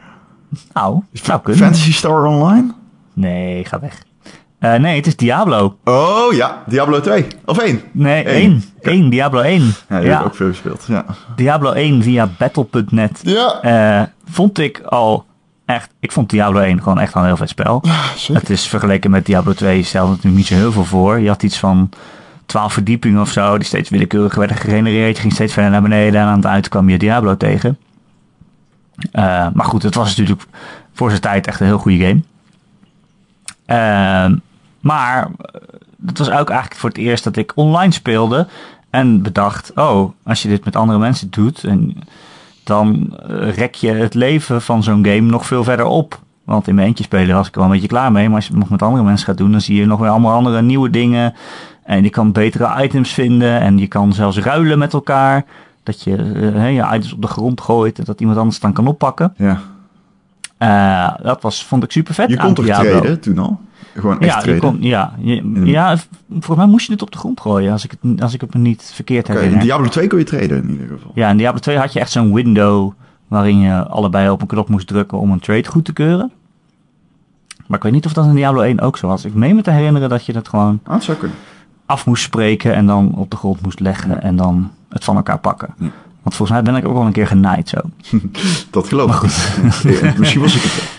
Nou, 0.73 1.03
zou 1.13 1.41
kunnen. 1.41 1.63
Fantasy 1.63 1.93
Star 1.93 2.25
Online? 2.25 2.75
Nee, 3.13 3.65
ga 3.65 3.81
weg. 3.81 4.03
Uh, 4.75 4.75
nee, 4.75 4.97
het 4.97 5.07
is 5.07 5.17
Diablo. 5.17 5.77
Oh 5.85 6.33
ja, 6.33 6.63
Diablo 6.67 7.01
2. 7.01 7.27
Of 7.45 7.59
1. 7.59 7.83
Nee, 7.93 8.29
Eén. 8.29 8.63
1. 8.81 8.99
1, 8.99 9.11
Diablo 9.11 9.41
1. 9.41 9.75
Ja, 9.89 10.01
die 10.01 10.11
heb 10.11 10.21
ik 10.21 10.27
ook 10.27 10.35
veel 10.35 10.49
gespeeld. 10.49 10.85
Ja. 10.89 11.05
Diablo 11.37 11.73
1 11.73 12.03
via 12.03 12.29
Battle.net. 12.39 13.21
Ja. 13.23 13.61
Eh, 13.63 14.07
vond 14.31 14.59
ik 14.59 14.81
al 14.81 15.25
echt... 15.65 15.91
Ik 16.01 16.13
vond 16.13 16.31
Diablo 16.31 16.61
1 16.61 16.83
gewoon 16.83 16.99
echt 16.99 17.15
al 17.15 17.21
een 17.21 17.27
heel 17.27 17.37
vet 17.37 17.49
spel. 17.49 17.83
zeker. 18.17 18.41
Het 18.41 18.51
is 18.51 18.69
vergeleken 18.69 19.11
met 19.11 19.27
Diablo 19.27 19.53
2 19.53 19.83
stelde 19.83 20.13
het 20.13 20.17
natuurlijk 20.17 20.51
niet 20.51 20.59
zo 20.59 20.65
heel 20.65 20.73
veel 20.73 20.85
voor. 20.85 21.21
Je 21.21 21.29
had 21.29 21.43
iets 21.43 21.59
van 21.59 21.91
12 22.47 22.73
verdiepingen 22.73 23.21
of 23.21 23.31
zo, 23.31 23.57
die 23.57 23.67
steeds 23.67 23.91
willekeurig 23.91 24.35
werden 24.35 24.57
gegenereerd. 24.57 25.17
Je 25.17 25.21
ging 25.21 25.33
steeds 25.33 25.53
verder 25.53 25.71
naar 25.71 25.83
beneden 25.83 26.21
en 26.21 26.27
aan 26.27 26.37
het 26.37 26.45
eind 26.45 26.69
kwam 26.69 26.89
je 26.89 26.99
Diablo 26.99 27.37
tegen. 27.37 27.79
Uh, 29.13 29.47
maar 29.53 29.67
goed, 29.67 29.83
het 29.83 29.95
was 29.95 30.09
natuurlijk 30.09 30.43
voor 30.93 31.09
zijn 31.09 31.21
tijd 31.21 31.47
echt 31.47 31.61
een 31.61 31.67
heel 31.67 31.79
goede 31.79 32.07
game. 32.07 32.21
Uh, 33.67 34.37
maar 34.87 35.31
het 36.07 36.19
was 36.19 36.31
ook 36.31 36.51
eigenlijk 36.51 36.81
voor 36.81 36.89
het 36.89 36.99
eerst 36.99 37.25
dat 37.25 37.37
ik 37.37 37.53
online 37.55 37.93
speelde. 37.93 38.47
En 38.91 39.23
bedacht, 39.23 39.73
oh, 39.75 40.11
als 40.25 40.43
je 40.43 40.49
dit 40.49 40.65
met 40.65 40.77
andere 40.77 40.99
mensen 40.99 41.31
doet, 41.31 41.65
en 41.65 41.97
dan 42.65 43.17
rek 43.55 43.75
je 43.75 43.93
het 43.93 44.15
leven 44.15 44.63
van 44.63 44.83
zo'n 44.83 45.05
game 45.07 45.21
nog 45.21 45.47
veel 45.47 45.65
verder 45.65 45.87
op. 45.87 46.21
Want 46.45 46.69
in 46.69 46.75
mijn 46.75 46.87
eentje 46.87 47.05
spelen 47.05 47.37
was 47.37 47.49
ik 47.49 47.55
wel 47.55 47.65
een 47.65 47.71
beetje 47.71 47.89
klaar 47.89 48.13
mee. 48.13 48.27
Maar 48.27 48.37
als 48.37 48.45
je 48.47 48.51
het 48.51 48.61
nog 48.61 48.71
met 48.71 48.83
andere 48.83 49.05
mensen 49.05 49.27
gaat 49.27 49.37
doen, 49.37 49.51
dan 49.51 49.61
zie 49.61 49.77
je 49.77 49.87
nog 49.87 50.01
weer 50.01 50.09
allemaal 50.09 50.33
andere 50.35 50.63
nieuwe 50.63 50.91
dingen. 50.91 51.35
En 51.83 52.03
je 52.03 52.11
kan 52.11 52.33
betere 52.33 52.83
items 52.83 53.13
vinden. 53.13 53.61
En 53.61 53.79
je 53.79 53.87
kan 53.87 54.13
zelfs 54.13 54.39
ruilen 54.39 54.79
met 54.79 54.93
elkaar. 54.93 55.45
Dat 55.83 56.03
je 56.03 56.17
uh, 56.17 56.75
je 56.75 56.83
items 56.83 57.13
op 57.13 57.23
de 57.23 57.29
grond 57.29 57.61
gooit 57.61 57.99
en 57.99 58.05
dat 58.05 58.21
iemand 58.21 58.39
anders 58.39 58.61
dan 58.61 58.73
kan 58.73 58.87
oppakken. 58.87 59.35
Ja. 59.37 59.61
Uh, 60.59 61.25
dat 61.25 61.43
was, 61.43 61.65
vond 61.65 61.83
ik 61.83 61.93
super 61.93 62.15
vet. 62.15 62.31
Je 62.31 62.37
kon 62.37 62.55
toch 62.55 62.67
treden 62.67 63.21
toen 63.21 63.39
al? 63.39 63.61
Gewoon 63.97 64.21
echt 64.21 64.33
ja, 64.35 64.41
treden? 64.41 64.55
Je 64.55 64.61
kon, 64.61 64.83
ja, 64.83 65.15
je, 65.19 65.65
ja, 65.65 65.97
volgens 66.31 66.57
mij 66.57 66.67
moest 66.67 66.87
je 66.87 66.93
het 66.93 67.03
op 67.03 67.13
de 67.13 67.19
grond 67.19 67.41
gooien, 67.41 67.73
als 67.73 67.85
ik 67.85 67.91
het, 68.01 68.23
als 68.23 68.35
ik 68.35 68.41
het 68.41 68.55
me 68.55 68.61
niet 68.61 68.91
verkeerd 68.95 69.25
okay, 69.25 69.37
herinner. 69.37 69.61
In 69.61 69.67
Diablo 69.67 69.89
2 69.89 70.07
kon 70.07 70.19
je 70.19 70.25
treden 70.25 70.63
in 70.63 70.71
ieder 70.71 70.87
geval. 70.87 71.11
Ja, 71.15 71.31
in 71.31 71.37
Diablo 71.37 71.61
2 71.61 71.79
had 71.79 71.93
je 71.93 72.01
echt 72.01 72.11
zo'n 72.11 72.35
window 72.35 72.93
waarin 73.29 73.59
je 73.59 73.87
allebei 73.87 74.31
op 74.31 74.41
een 74.41 74.47
knop 74.47 74.69
moest 74.69 74.87
drukken 74.87 75.19
om 75.19 75.31
een 75.31 75.41
trade 75.41 75.69
goed 75.69 75.85
te 75.85 75.93
keuren. 75.93 76.33
Maar 77.67 77.79
ik 77.79 77.85
weet 77.85 77.93
niet 77.93 78.07
of 78.07 78.13
dat 78.13 78.25
in 78.25 78.35
Diablo 78.35 78.61
1 78.61 78.81
ook 78.81 78.97
zo 78.97 79.07
was. 79.07 79.25
Ik 79.25 79.35
meen 79.35 79.55
me 79.55 79.63
te 79.63 79.71
herinneren 79.71 80.09
dat 80.09 80.27
je 80.27 80.33
het 80.33 80.49
gewoon 80.49 80.81
ah, 80.85 81.01
af 81.87 82.07
moest 82.07 82.23
spreken 82.23 82.75
en 82.75 82.87
dan 82.87 83.15
op 83.15 83.31
de 83.31 83.37
grond 83.37 83.63
moest 83.63 83.81
leggen 83.81 84.11
ja. 84.11 84.21
en 84.21 84.37
dan 84.37 84.71
het 84.89 85.05
van 85.05 85.17
elkaar 85.17 85.39
pakken. 85.39 85.75
Ja. 85.79 85.91
Want 86.23 86.39
volgens 86.39 86.51
mij 86.51 86.73
ben 86.73 86.83
ik 86.83 86.89
ook 86.89 86.95
wel 86.95 87.07
een 87.07 87.13
keer 87.13 87.27
genaaid 87.27 87.69
zo. 87.69 87.79
dat 88.71 88.89
geloof 88.89 89.23
ik. 89.23 89.31
ja, 90.01 90.15
misschien 90.19 90.41
was 90.41 90.55
ik 90.55 90.63
het. 90.63 90.96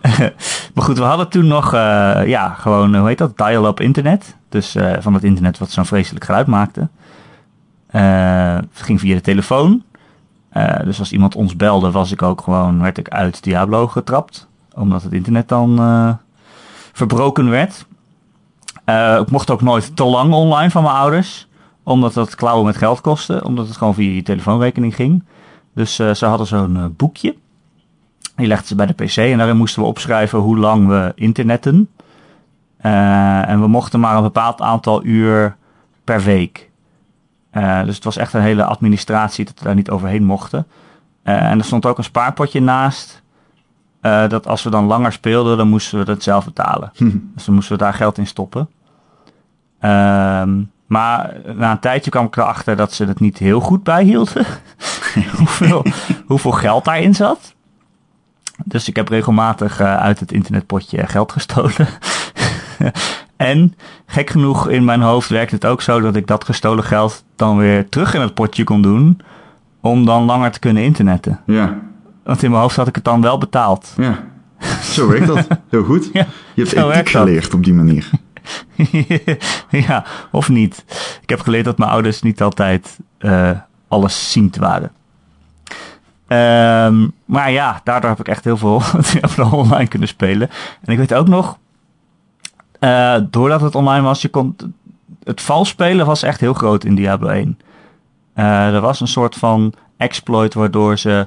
maar 0.74 0.84
goed, 0.84 0.98
we 0.98 1.04
hadden 1.04 1.28
toen 1.28 1.46
nog, 1.46 1.74
uh, 1.74 2.20
ja, 2.26 2.48
gewoon, 2.48 2.96
hoe 2.96 3.08
heet 3.08 3.18
dat? 3.18 3.36
Dial-up 3.36 3.80
internet. 3.80 4.36
Dus 4.48 4.76
uh, 4.76 4.92
van 4.98 5.14
het 5.14 5.24
internet 5.24 5.58
wat 5.58 5.70
zo'n 5.70 5.84
vreselijk 5.84 6.24
geluid 6.24 6.46
maakte. 6.46 6.88
Het 7.90 8.82
ging 8.82 9.00
via 9.00 9.14
de 9.14 9.20
telefoon. 9.20 9.82
dus 10.84 10.98
als 10.98 11.12
iemand 11.12 11.34
ons 11.34 11.56
belde, 11.56 11.90
was 11.90 12.12
ik 12.12 12.22
ook 12.22 12.40
gewoon, 12.40 12.80
werd 12.80 12.98
ik 12.98 13.08
uit 13.08 13.42
Diablo 13.42 13.86
getrapt. 13.86 14.48
Omdat 14.74 15.02
het 15.02 15.12
internet 15.12 15.48
dan 15.48 15.78
verbroken 16.92 17.50
werd. 17.50 17.86
ik 19.20 19.30
mocht 19.30 19.50
ook 19.50 19.62
nooit 19.62 19.96
te 19.96 20.04
lang 20.04 20.32
online 20.32 20.70
van 20.70 20.82
mijn 20.82 20.94
ouders. 20.94 21.48
Omdat 21.82 22.14
dat 22.14 22.34
klauwen 22.34 22.66
met 22.66 22.76
geld 22.76 23.00
kostte. 23.00 23.44
Omdat 23.44 23.66
het 23.66 23.76
gewoon 23.76 23.94
via 23.94 24.14
je 24.14 24.22
telefoonrekening 24.22 24.94
ging. 24.94 25.24
Dus 25.74 25.94
ze 25.94 26.26
hadden 26.26 26.46
zo'n 26.46 26.94
boekje. 26.96 27.34
Die 28.40 28.48
legden 28.48 28.68
ze 28.68 28.74
bij 28.74 28.86
de 28.86 29.04
PC 29.04 29.16
en 29.16 29.38
daarin 29.38 29.56
moesten 29.56 29.82
we 29.82 29.88
opschrijven 29.88 30.38
hoe 30.38 30.58
lang 30.58 30.88
we 30.88 31.12
internetten. 31.14 31.88
Uh, 32.82 33.48
en 33.48 33.60
we 33.60 33.66
mochten 33.66 34.00
maar 34.00 34.16
een 34.16 34.22
bepaald 34.22 34.60
aantal 34.60 35.04
uur 35.04 35.56
per 36.04 36.22
week. 36.22 36.70
Uh, 37.52 37.84
dus 37.84 37.94
het 37.94 38.04
was 38.04 38.16
echt 38.16 38.32
een 38.32 38.40
hele 38.40 38.64
administratie 38.64 39.44
dat 39.44 39.58
we 39.58 39.64
daar 39.64 39.74
niet 39.74 39.90
overheen 39.90 40.24
mochten. 40.24 40.66
Uh, 41.24 41.50
en 41.50 41.58
er 41.58 41.64
stond 41.64 41.86
ook 41.86 41.98
een 41.98 42.04
spaarpotje 42.04 42.60
naast. 42.60 43.22
dat 44.00 44.46
als 44.46 44.62
we 44.62 44.70
dan 44.70 44.84
langer 44.84 45.12
speelden, 45.12 45.56
dan 45.56 45.68
moesten 45.68 45.98
we 45.98 46.04
dat 46.04 46.22
zelf 46.22 46.44
betalen. 46.44 46.90
Hm. 46.94 47.10
Dus 47.34 47.44
dan 47.44 47.54
moesten 47.54 47.76
we 47.76 47.82
daar 47.82 47.94
geld 47.94 48.18
in 48.18 48.26
stoppen. 48.26 48.68
maar 50.86 51.36
na 51.56 51.70
een 51.70 51.80
tijdje 51.80 52.10
kwam 52.10 52.26
ik 52.26 52.36
erachter 52.36 52.76
dat 52.76 52.92
ze 52.92 53.04
het 53.04 53.20
niet 53.20 53.38
heel 53.38 53.60
goed 53.60 53.82
bijhielden. 53.82 54.46
hoeveel, 55.38 55.84
hoeveel 56.26 56.52
geld 56.52 56.84
daarin 56.84 57.14
zat. 57.14 57.54
Dus 58.64 58.88
ik 58.88 58.96
heb 58.96 59.08
regelmatig 59.08 59.80
uh, 59.80 59.96
uit 59.96 60.20
het 60.20 60.32
internetpotje 60.32 61.06
geld 61.06 61.32
gestolen. 61.32 61.88
en 63.36 63.74
gek 64.06 64.30
genoeg 64.30 64.68
in 64.68 64.84
mijn 64.84 65.00
hoofd 65.00 65.28
werkt 65.28 65.50
het 65.50 65.66
ook 65.66 65.82
zo 65.82 66.00
dat 66.00 66.16
ik 66.16 66.26
dat 66.26 66.44
gestolen 66.44 66.84
geld 66.84 67.24
dan 67.36 67.56
weer 67.56 67.88
terug 67.88 68.14
in 68.14 68.20
het 68.20 68.34
potje 68.34 68.64
kon 68.64 68.82
doen. 68.82 69.20
Om 69.80 70.04
dan 70.04 70.24
langer 70.24 70.50
te 70.50 70.58
kunnen 70.58 70.82
internetten. 70.82 71.40
Ja. 71.46 71.78
Want 72.24 72.42
in 72.42 72.50
mijn 72.50 72.62
hoofd 72.62 72.76
had 72.76 72.88
ik 72.88 72.94
het 72.94 73.04
dan 73.04 73.20
wel 73.20 73.38
betaald. 73.38 73.92
Ja. 73.96 74.18
Zo 74.82 75.08
werkt 75.08 75.26
dat. 75.26 75.46
Heel 75.68 75.84
goed. 75.84 76.10
Ja, 76.12 76.26
Je 76.54 76.62
hebt 76.62 76.72
ethiek 76.72 77.08
geleerd 77.08 77.54
op 77.54 77.64
die 77.64 77.74
manier. 77.74 78.10
ja, 79.86 80.04
of 80.30 80.48
niet. 80.48 80.84
Ik 81.22 81.28
heb 81.28 81.40
geleerd 81.40 81.64
dat 81.64 81.78
mijn 81.78 81.90
ouders 81.90 82.22
niet 82.22 82.42
altijd 82.42 82.98
uh, 83.18 83.50
alles 83.88 84.32
ziend 84.32 84.56
waren. 84.56 84.92
Um, 86.32 87.12
maar 87.24 87.50
ja, 87.50 87.80
daardoor 87.84 88.10
heb 88.10 88.20
ik 88.20 88.28
echt 88.28 88.44
heel 88.44 88.56
veel 88.56 88.82
online 89.50 89.88
kunnen 89.88 90.08
spelen. 90.08 90.50
En 90.84 90.92
ik 90.92 90.98
weet 90.98 91.14
ook 91.14 91.28
nog, 91.28 91.58
uh, 92.80 93.16
doordat 93.30 93.60
het 93.60 93.74
online 93.74 94.02
was, 94.02 94.22
je 94.22 94.28
kon, 94.28 94.56
het 95.24 95.40
vals 95.40 95.68
spelen 95.68 96.06
was 96.06 96.22
echt 96.22 96.40
heel 96.40 96.54
groot 96.54 96.84
in 96.84 96.94
Diablo 96.94 97.28
1. 97.28 97.58
Uh, 98.34 98.74
er 98.74 98.80
was 98.80 99.00
een 99.00 99.08
soort 99.08 99.34
van 99.34 99.72
exploit 99.96 100.54
waardoor 100.54 100.98
ze 100.98 101.26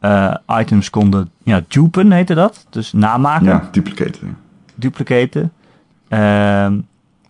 uh, 0.00 0.34
items 0.46 0.90
konden, 0.90 1.30
ja, 1.42 1.62
dupen 1.68 2.12
heette 2.12 2.34
dat. 2.34 2.66
Dus 2.70 2.92
namaken. 2.92 3.46
Ja, 3.46 3.68
duplicaten. 3.72 4.36
Duplicaten. 4.74 5.52
Um, 6.08 6.86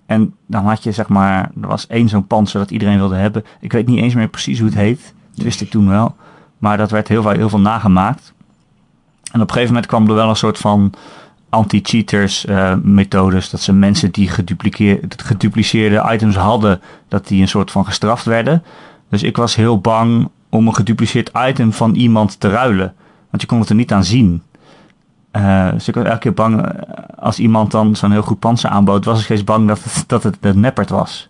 en 0.06 0.34
dan 0.46 0.64
had 0.64 0.82
je 0.82 0.92
zeg 0.92 1.08
maar, 1.08 1.50
er 1.60 1.68
was 1.68 1.86
één 1.86 2.08
zo'n 2.08 2.26
panzer 2.26 2.60
dat 2.60 2.70
iedereen 2.70 2.98
wilde 2.98 3.16
hebben. 3.16 3.44
Ik 3.60 3.72
weet 3.72 3.86
niet 3.86 4.00
eens 4.00 4.14
meer 4.14 4.28
precies 4.28 4.58
hoe 4.58 4.68
het 4.68 4.78
heet. 4.78 5.14
Dat 5.34 5.44
wist 5.44 5.60
ik 5.60 5.70
toen 5.70 5.88
wel. 5.88 6.16
Maar 6.58 6.76
dat 6.76 6.90
werd 6.90 7.08
heel 7.08 7.28
heel 7.28 7.48
veel 7.48 7.60
nagemaakt. 7.60 8.32
En 9.32 9.40
op 9.40 9.48
een 9.48 9.54
gegeven 9.54 9.74
moment 9.74 9.86
kwam 9.86 10.08
er 10.08 10.14
wel 10.14 10.28
een 10.28 10.36
soort 10.36 10.58
van 10.58 10.92
anti-cheaters 11.48 12.44
uh, 12.46 12.74
methodes. 12.82 13.50
Dat 13.50 13.60
ze 13.60 13.72
mensen 13.72 14.10
die 14.10 14.28
gedupliceerde 15.16 16.08
items 16.12 16.36
hadden, 16.36 16.80
dat 17.08 17.28
die 17.28 17.40
een 17.40 17.48
soort 17.48 17.70
van 17.70 17.84
gestraft 17.84 18.24
werden. 18.24 18.62
Dus 19.08 19.22
ik 19.22 19.36
was 19.36 19.54
heel 19.54 19.80
bang 19.80 20.28
om 20.48 20.66
een 20.66 20.74
gedupliceerd 20.74 21.30
item 21.48 21.72
van 21.72 21.94
iemand 21.94 22.40
te 22.40 22.48
ruilen. 22.48 22.94
Want 23.30 23.42
je 23.42 23.48
kon 23.48 23.60
het 23.60 23.68
er 23.68 23.74
niet 23.74 23.92
aan 23.92 24.04
zien. 24.04 24.42
Uh, 25.32 25.70
dus 25.72 25.88
ik 25.88 25.94
was 25.94 26.04
elke 26.04 26.18
keer 26.18 26.34
bang, 26.34 26.82
als 27.18 27.38
iemand 27.38 27.70
dan 27.70 27.96
zo'n 27.96 28.10
heel 28.10 28.22
goed 28.22 28.38
panzer 28.38 28.70
aanbood, 28.70 29.04
was 29.04 29.18
ik 29.18 29.24
steeds 29.24 29.44
bang 29.44 29.66
dat 29.66 29.84
het, 29.84 30.04
dat 30.06 30.22
het 30.22 30.40
was. 30.90 31.27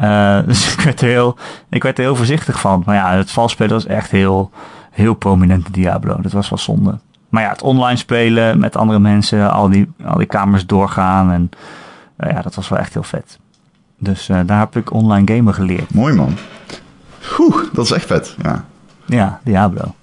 Uh, 0.00 0.38
dus 0.46 0.72
ik 0.72 0.80
werd, 0.80 1.00
er 1.00 1.08
heel, 1.08 1.38
ik 1.68 1.82
werd 1.82 1.98
er 1.98 2.04
heel 2.04 2.16
voorzichtig 2.16 2.60
van. 2.60 2.82
Maar 2.86 2.94
ja, 2.94 3.16
het 3.16 3.30
valspelen 3.30 3.72
was 3.72 3.86
echt 3.86 4.10
heel, 4.10 4.50
heel 4.90 5.14
prominent 5.14 5.66
in 5.66 5.72
Diablo. 5.72 6.16
Dat 6.20 6.32
was 6.32 6.48
wel 6.48 6.58
zonde. 6.58 6.98
Maar 7.28 7.42
ja, 7.42 7.48
het 7.48 7.62
online 7.62 7.98
spelen 7.98 8.58
met 8.58 8.76
andere 8.76 8.98
mensen, 8.98 9.52
al 9.52 9.68
die, 9.68 9.90
al 10.04 10.16
die 10.16 10.26
kamers 10.26 10.66
doorgaan. 10.66 11.32
En 11.32 11.50
uh, 12.18 12.30
ja, 12.30 12.42
dat 12.42 12.54
was 12.54 12.68
wel 12.68 12.78
echt 12.78 12.92
heel 12.92 13.02
vet. 13.02 13.38
Dus 13.98 14.28
uh, 14.28 14.40
daar 14.46 14.58
heb 14.58 14.76
ik 14.76 14.92
online 14.92 15.34
gamen 15.34 15.54
geleerd. 15.54 15.94
Mooi 15.94 16.14
man. 16.14 16.36
Oeh, 17.38 17.56
dat 17.72 17.84
is 17.84 17.90
echt 17.90 18.06
vet. 18.06 18.36
Ja. 18.42 18.64
Ja, 19.06 19.40
Diablo. 19.44 19.94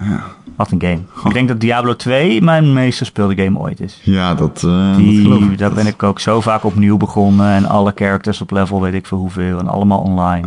Ja, 0.00 0.24
Wat 0.56 0.70
een 0.70 0.80
game. 0.80 1.00
Ik 1.24 1.32
denk 1.32 1.48
dat 1.48 1.60
Diablo 1.60 1.96
2 1.96 2.42
mijn 2.42 2.72
meest 2.72 2.98
gespeelde 2.98 3.42
game 3.44 3.58
ooit 3.58 3.80
is. 3.80 4.00
ja 4.02 4.34
dat, 4.34 4.60
dat 4.60 4.60
geloof 4.60 4.96
Die, 4.96 5.50
ik. 5.50 5.58
daar 5.58 5.68
Dat- 5.68 5.74
ben 5.74 5.86
ik 5.86 6.02
ook 6.02 6.20
zo 6.20 6.40
vaak 6.40 6.64
opnieuw 6.64 6.96
begonnen. 6.96 7.50
En 7.54 7.64
alle 7.66 7.92
characters 7.94 8.40
op 8.40 8.50
level 8.50 8.80
weet 8.80 8.94
ik 8.94 9.06
veel 9.06 9.18
hoeveel. 9.18 9.58
En 9.58 9.68
allemaal 9.68 9.98
online. 10.00 10.46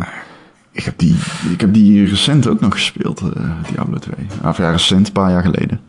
Ik 0.72 0.84
heb, 0.84 0.98
die, 0.98 1.16
ik 1.52 1.60
heb 1.60 1.74
die 1.74 2.06
recent 2.06 2.48
ook 2.48 2.60
nog 2.60 2.72
gespeeld, 2.72 3.20
eh, 3.20 3.42
Diablo 3.70 3.98
2. 3.98 4.14
Of 4.44 4.56
ja, 4.58 4.70
recent, 4.70 5.06
een 5.06 5.12
paar 5.12 5.30
jaar 5.30 5.42
geleden. 5.42 5.80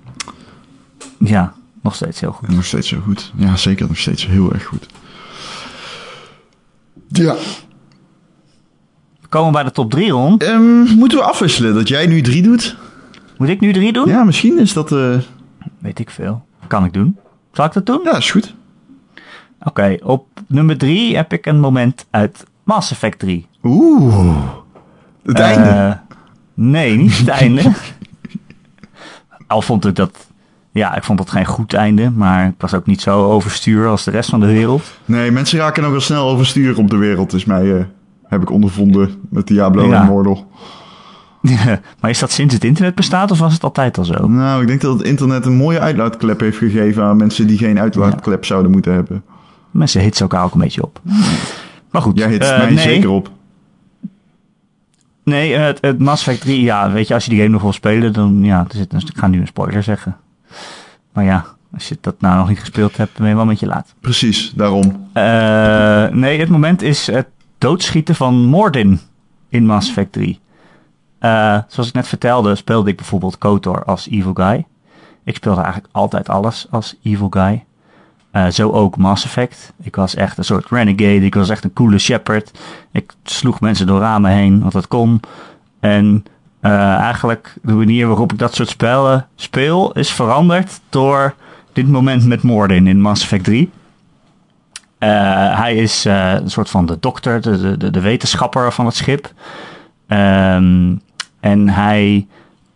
Ja, 1.18 1.53
nog 1.82 1.95
steeds 1.95 2.20
heel 2.20 2.32
goed. 2.32 2.47
En 2.47 2.55
nog 2.55 2.66
steeds 2.66 2.88
zo 2.88 2.97
goed. 3.03 3.32
Ja, 3.36 3.55
zeker 3.55 3.88
nog 3.88 3.97
steeds 3.97 4.28
heel 4.28 4.53
erg 4.53 4.64
goed. 4.66 4.86
Ja. 7.07 7.36
We 9.22 9.28
komen 9.30 9.51
bij 9.51 9.64
de 9.64 9.72
top 9.72 9.91
3 9.91 10.12
rond. 10.12 10.43
Ehm, 10.43 10.82
moeten 10.97 11.18
we 11.18 11.24
afwisselen 11.24 11.74
dat 11.74 11.88
jij 11.88 12.07
nu 12.07 12.22
drie 12.22 12.41
doet? 12.41 12.78
Moet 13.40 13.50
ik 13.50 13.60
nu 13.60 13.74
drie 13.74 13.94
doen? 13.94 14.08
Ja, 14.08 14.24
misschien 14.24 14.60
is 14.60 14.74
dat... 14.74 14.92
eh, 14.92 15.16
Weet 15.78 16.00
ik 16.00 16.10
veel. 16.10 16.46
Kan 16.68 16.86
ik 16.86 16.94
doen? 16.94 17.18
Zal 17.52 17.66
ik 17.66 17.74
dat 17.74 17.86
doen? 17.86 18.00
ja, 18.04 18.18
is 18.18 18.32
goed. 18.32 18.56
Oké, 19.64 19.98
op 20.04 20.28
nummer 20.48 20.78
3 20.78 21.16
heb 21.16 21.34
ik 21.34 21.46
een 21.46 21.60
moment 21.60 22.06
uit 22.10 22.44
Mass 22.64 22.92
Effect 22.92 23.20
3. 23.20 23.48
Oeh. 23.64 24.38
Het 25.24 25.40
einde. 25.40 25.70
Eh, 25.70 25.92
nee, 26.54 26.96
niet 26.98 27.18
het 27.18 27.28
einde. 27.42 27.72
Al 29.48 29.62
vond 29.62 29.86
ik 29.86 29.96
dat... 29.96 30.28
Ja, 30.72 30.96
ik 30.96 31.04
vond 31.04 31.18
dat 31.18 31.30
geen 31.30 31.46
goed 31.46 31.74
einde. 31.74 32.10
Maar 32.12 32.48
ik 32.48 32.54
was 32.58 32.74
ook 32.74 32.86
niet 32.86 33.02
zo 33.02 33.32
overstuur 33.32 33.88
als 33.88 34.04
de 34.04 34.12
rest 34.12 34.30
van 34.30 34.40
de 34.40 34.46
wereld. 34.46 34.84
Nee, 35.06 35.32
mensen 35.32 35.60
raken 35.60 35.84
nogal 35.84 36.02
snel 36.02 36.30
overstuur 36.30 36.78
op 36.78 36.90
de 36.90 36.98
wereld. 36.98 37.34
Is 37.34 37.46
mij, 37.46 37.76
eh, 37.78 37.84
heb 38.28 38.42
ik 38.42 38.50
ondervonden 38.50 39.16
met 39.30 39.48
Diablo 39.48 39.88
Ja. 39.88 40.00
en 40.02 40.06
Mordor. 40.06 40.44
maar 42.00 42.10
is 42.10 42.20
dat 42.20 42.32
sinds 42.32 42.54
het 42.54 42.64
internet 42.64 42.96
bestaat 42.96 43.32
of 43.32 43.40
was 43.40 43.54
het 43.54 43.64
altijd 43.64 43.98
al 43.98 44.06
zo? 44.06 44.28
Nou, 44.28 44.62
ik 44.62 44.68
denk 44.68 44.82
dat 44.82 44.98
het 44.98 45.08
internet 45.08 45.46
een 45.46 45.56
mooie 45.56 45.80
uitlaatklep 45.80 46.40
heeft 46.40 46.58
gegeven 46.58 47.04
aan 47.04 47.18
mensen 47.18 47.48
die 47.48 47.58
geen 47.58 47.80
uitlaatklep 47.80 48.46
zouden 48.46 48.72
moeten 48.72 48.94
hebben. 48.94 49.24
Mensen 49.72 50.02
hitsen 50.02 50.22
elkaar 50.30 50.44
ook 50.46 50.54
een 50.54 50.60
beetje 50.60 50.84
op. 50.84 51.02
Maar 51.92 52.02
goed. 52.02 52.18
Jij 52.18 52.30
hit 52.30 52.42
eh, 52.44 52.58
mij 52.58 52.70
nee, 52.70 52.78
zeker 52.78 53.10
op. 53.10 53.30
Nee, 55.24 55.54
het, 55.56 55.78
het 55.82 56.00
Mass 56.00 56.28
Effect 56.28 56.42
3, 56.46 56.62
ja, 56.62 56.92
weet 56.92 57.08
je, 57.08 57.14
als 57.14 57.24
je 57.24 57.30
die 57.30 57.40
game 57.40 57.52
nog 57.52 57.62
wil 57.62 57.74
spelen, 57.74 58.14
dan 58.14 58.44
ja, 58.44 58.60
er 58.70 58.76
zit, 58.76 58.94
een- 58.94 59.00
ik 59.00 59.18
ga 59.18 59.28
nu 59.28 59.40
een 59.40 59.48
spoiler 59.48 59.84
zeggen. 59.84 60.18
Maar 61.14 61.24
ja, 61.24 61.46
als 61.74 61.90
je 61.90 61.98
dat 62.02 62.16
nou 62.22 62.38
nog 62.38 62.48
niet 62.50 62.60
gespeeld 62.60 62.98
hebt, 62.98 63.10
dan 63.12 63.22
ben 63.22 63.30
je 63.30 63.36
wel 63.36 63.46
met 63.46 63.60
je 63.60 63.66
laat. 63.66 63.94
Precies, 64.00 64.54
daarom. 64.56 65.08
Eh, 65.14 66.08
nee, 66.08 66.40
het 66.40 66.50
moment 66.50 66.82
is 66.82 67.08
het 67.08 67.28
doodschieten 67.58 68.16
van 68.16 68.46
Mordin 68.46 69.00
in 69.50 69.66
Mass 69.66 69.88
Effect 69.90 70.12
3. 70.12 70.40
Eh, 71.20 71.57
zoals 71.67 71.88
ik 71.88 71.93
net 71.93 72.07
vertelde, 72.07 72.55
speelde 72.55 72.89
ik 72.89 72.95
bijvoorbeeld 72.95 73.38
KOTOR 73.38 73.84
als 73.84 74.09
evil 74.09 74.34
guy. 74.34 74.65
Ik 75.24 75.36
speelde 75.36 75.61
eigenlijk 75.61 75.93
altijd 75.93 76.30
alles 76.30 76.67
als 76.70 76.95
evil 77.03 77.28
guy. 77.30 77.63
Eh, 78.32 78.47
zo 78.47 78.72
ook 78.72 78.97
Mass 78.97 79.26
Effect. 79.26 79.74
Ik 79.82 79.95
was 79.95 80.15
echt 80.15 80.38
een 80.38 80.43
soort 80.43 80.70
renegade. 80.70 81.26
Ik 81.26 81.36
was 81.36 81.49
echt 81.49 81.63
een 81.63 81.74
coole 81.74 81.97
shepherd. 81.97 82.59
Ik 82.91 83.13
sloeg 83.24 83.61
mensen 83.61 83.88
door 83.88 83.99
ramen 83.99 84.32
heen, 84.32 84.59
want 84.59 84.72
dat 84.72 84.88
kon. 84.88 85.20
En 85.80 86.26
eh, 86.59 86.95
eigenlijk 86.95 87.55
de 87.61 87.74
manier 87.74 88.07
waarop 88.07 88.32
ik 88.32 88.39
dat 88.39 88.55
soort 88.55 88.70
spellen 88.70 89.28
speel 89.36 89.91
is 89.91 90.11
veranderd 90.11 90.80
door 90.89 91.36
dit 91.74 91.88
moment 91.88 92.26
met 92.26 92.43
Mordin 92.43 92.88
in 92.88 93.01
Mass 93.01 93.24
Effect 93.24 93.43
3. 93.43 93.70
Eh, 94.97 95.09
hij 95.59 95.76
is 95.76 96.03
een 96.05 96.49
soort 96.49 96.70
van 96.70 96.86
de 96.86 96.97
dokter, 96.99 97.41
de, 97.41 97.78
de, 97.78 97.91
de 97.91 98.01
wetenschapper 98.01 98.72
van 98.72 98.86
het 98.86 98.95
schip. 98.95 99.34
Ehm, 100.07 100.95
en 101.40 101.70
hij 101.70 102.28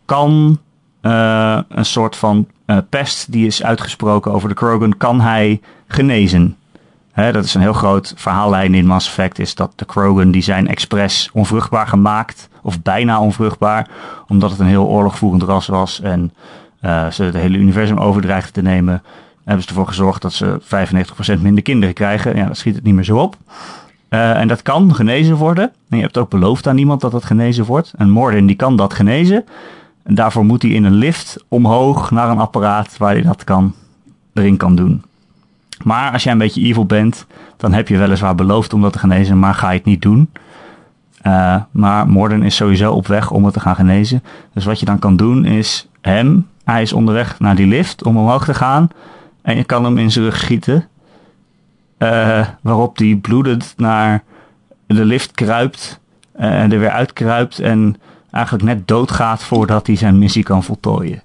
kan 0.05 0.59
eh, 1.01 1.59
een 1.69 1.85
soort 1.85 2.15
van 2.15 2.47
eh, 2.65 2.77
pest 2.89 3.31
die 3.31 3.45
is 3.45 3.63
uitgesproken 3.63 4.31
over 4.31 4.49
de 4.49 4.55
Krogan, 4.55 4.97
kan 4.97 5.21
hij 5.21 5.61
genezen. 5.87 6.57
Hè, 7.11 7.31
dat 7.31 7.43
is 7.43 7.53
een 7.53 7.61
heel 7.61 7.73
groot 7.73 8.13
verhaallijn 8.15 8.73
in 8.73 8.85
Mass 8.85 9.07
Effect, 9.07 9.39
is 9.39 9.55
dat 9.55 9.71
de 9.75 9.85
Krogan 9.85 10.31
die 10.31 10.41
zijn 10.41 10.67
expres 10.67 11.29
onvruchtbaar 11.33 11.87
gemaakt, 11.87 12.49
of 12.61 12.81
bijna 12.81 13.21
onvruchtbaar, 13.21 13.87
omdat 14.27 14.49
het 14.51 14.59
een 14.59 14.65
heel 14.65 14.87
oorlogvoerend 14.87 15.43
ras 15.43 15.67
was 15.67 16.01
en 16.01 16.33
eh, 16.79 17.09
ze 17.09 17.23
het 17.23 17.33
hele 17.33 17.57
universum 17.57 17.97
overdreigden 17.97 18.53
te 18.53 18.61
nemen, 18.61 19.03
hebben 19.43 19.63
ze 19.63 19.69
ervoor 19.69 19.87
gezorgd 19.87 20.21
dat 20.21 20.33
ze 20.33 20.61
95% 21.37 21.41
minder 21.41 21.63
kinderen 21.63 21.95
krijgen. 21.95 22.35
Ja, 22.35 22.45
dat 22.45 22.57
schiet 22.57 22.75
het 22.75 22.83
niet 22.83 22.93
meer 22.93 23.03
zo 23.03 23.17
op. 23.17 23.37
Eh, 24.13 24.39
en 24.39 24.47
dat 24.47 24.61
kan 24.61 24.95
genezen 24.95 25.35
worden. 25.35 25.71
En 25.89 25.97
je 25.97 26.03
hebt 26.03 26.17
ook 26.17 26.29
beloofd 26.29 26.67
aan 26.67 26.77
iemand 26.77 27.01
dat 27.01 27.11
het 27.11 27.25
genezen 27.25 27.65
wordt. 27.65 27.93
En 27.97 28.09
Mordin 28.09 28.45
die 28.45 28.55
kan 28.55 28.75
dat 28.75 28.93
genezen. 28.93 29.45
En 30.03 30.15
daarvoor 30.15 30.45
moet 30.45 30.61
hij 30.61 30.71
in 30.71 30.83
een 30.83 30.93
lift 30.93 31.43
omhoog 31.47 32.11
naar 32.11 32.29
een 32.29 32.39
apparaat 32.39 32.97
waar 32.97 33.13
hij 33.13 33.21
dat 33.21 33.43
kan, 33.43 33.73
erin 34.33 34.57
kan 34.57 34.75
doen. 34.75 35.03
Maar 35.83 36.11
als 36.11 36.23
jij 36.23 36.31
een 36.31 36.37
beetje 36.37 36.61
evil 36.61 36.85
bent, 36.85 37.25
dan 37.57 37.73
heb 37.73 37.87
je 37.87 37.97
weliswaar 37.97 38.35
beloofd 38.35 38.73
om 38.73 38.81
dat 38.81 38.93
te 38.93 38.99
genezen, 38.99 39.39
maar 39.39 39.53
ga 39.53 39.69
je 39.69 39.77
het 39.77 39.85
niet 39.85 40.01
doen. 40.01 40.29
Eh, 41.21 41.55
maar 41.71 42.07
Morden 42.07 42.43
is 42.43 42.55
sowieso 42.55 42.91
op 42.91 43.07
weg 43.07 43.31
om 43.31 43.45
het 43.45 43.53
te 43.53 43.59
gaan 43.59 43.75
genezen. 43.75 44.23
Dus 44.53 44.65
wat 44.65 44.79
je 44.79 44.85
dan 44.85 44.99
kan 44.99 45.15
doen 45.15 45.45
is 45.45 45.87
hem, 46.01 46.47
hij 46.63 46.81
is 46.81 46.93
onderweg 46.93 47.39
naar 47.39 47.55
die 47.55 47.67
lift 47.67 48.03
om 48.03 48.17
omhoog 48.17 48.45
te 48.45 48.53
gaan. 48.53 48.89
En 49.41 49.55
je 49.55 49.63
kan 49.63 49.83
hem 49.83 49.97
in 49.97 50.11
zijn 50.11 50.25
rug 50.25 50.37
schieten. 50.37 50.87
Eh, 52.11 52.47
waarop 52.61 52.97
die 52.97 53.17
bloedend 53.17 53.73
naar 53.77 54.23
de 54.87 55.05
lift 55.05 55.31
kruipt. 55.31 55.99
eh, 56.33 56.61
en 56.61 56.71
er 56.71 56.79
weer 56.79 56.89
uitkruipt. 56.89 57.59
En 57.59 57.95
eigenlijk 58.31 58.63
net 58.65 58.87
doodgaat 58.87 59.43
voordat 59.43 59.87
hij 59.87 59.95
zijn 59.95 60.17
missie 60.19 60.43
kan 60.43 60.63
voltooien. 60.63 61.21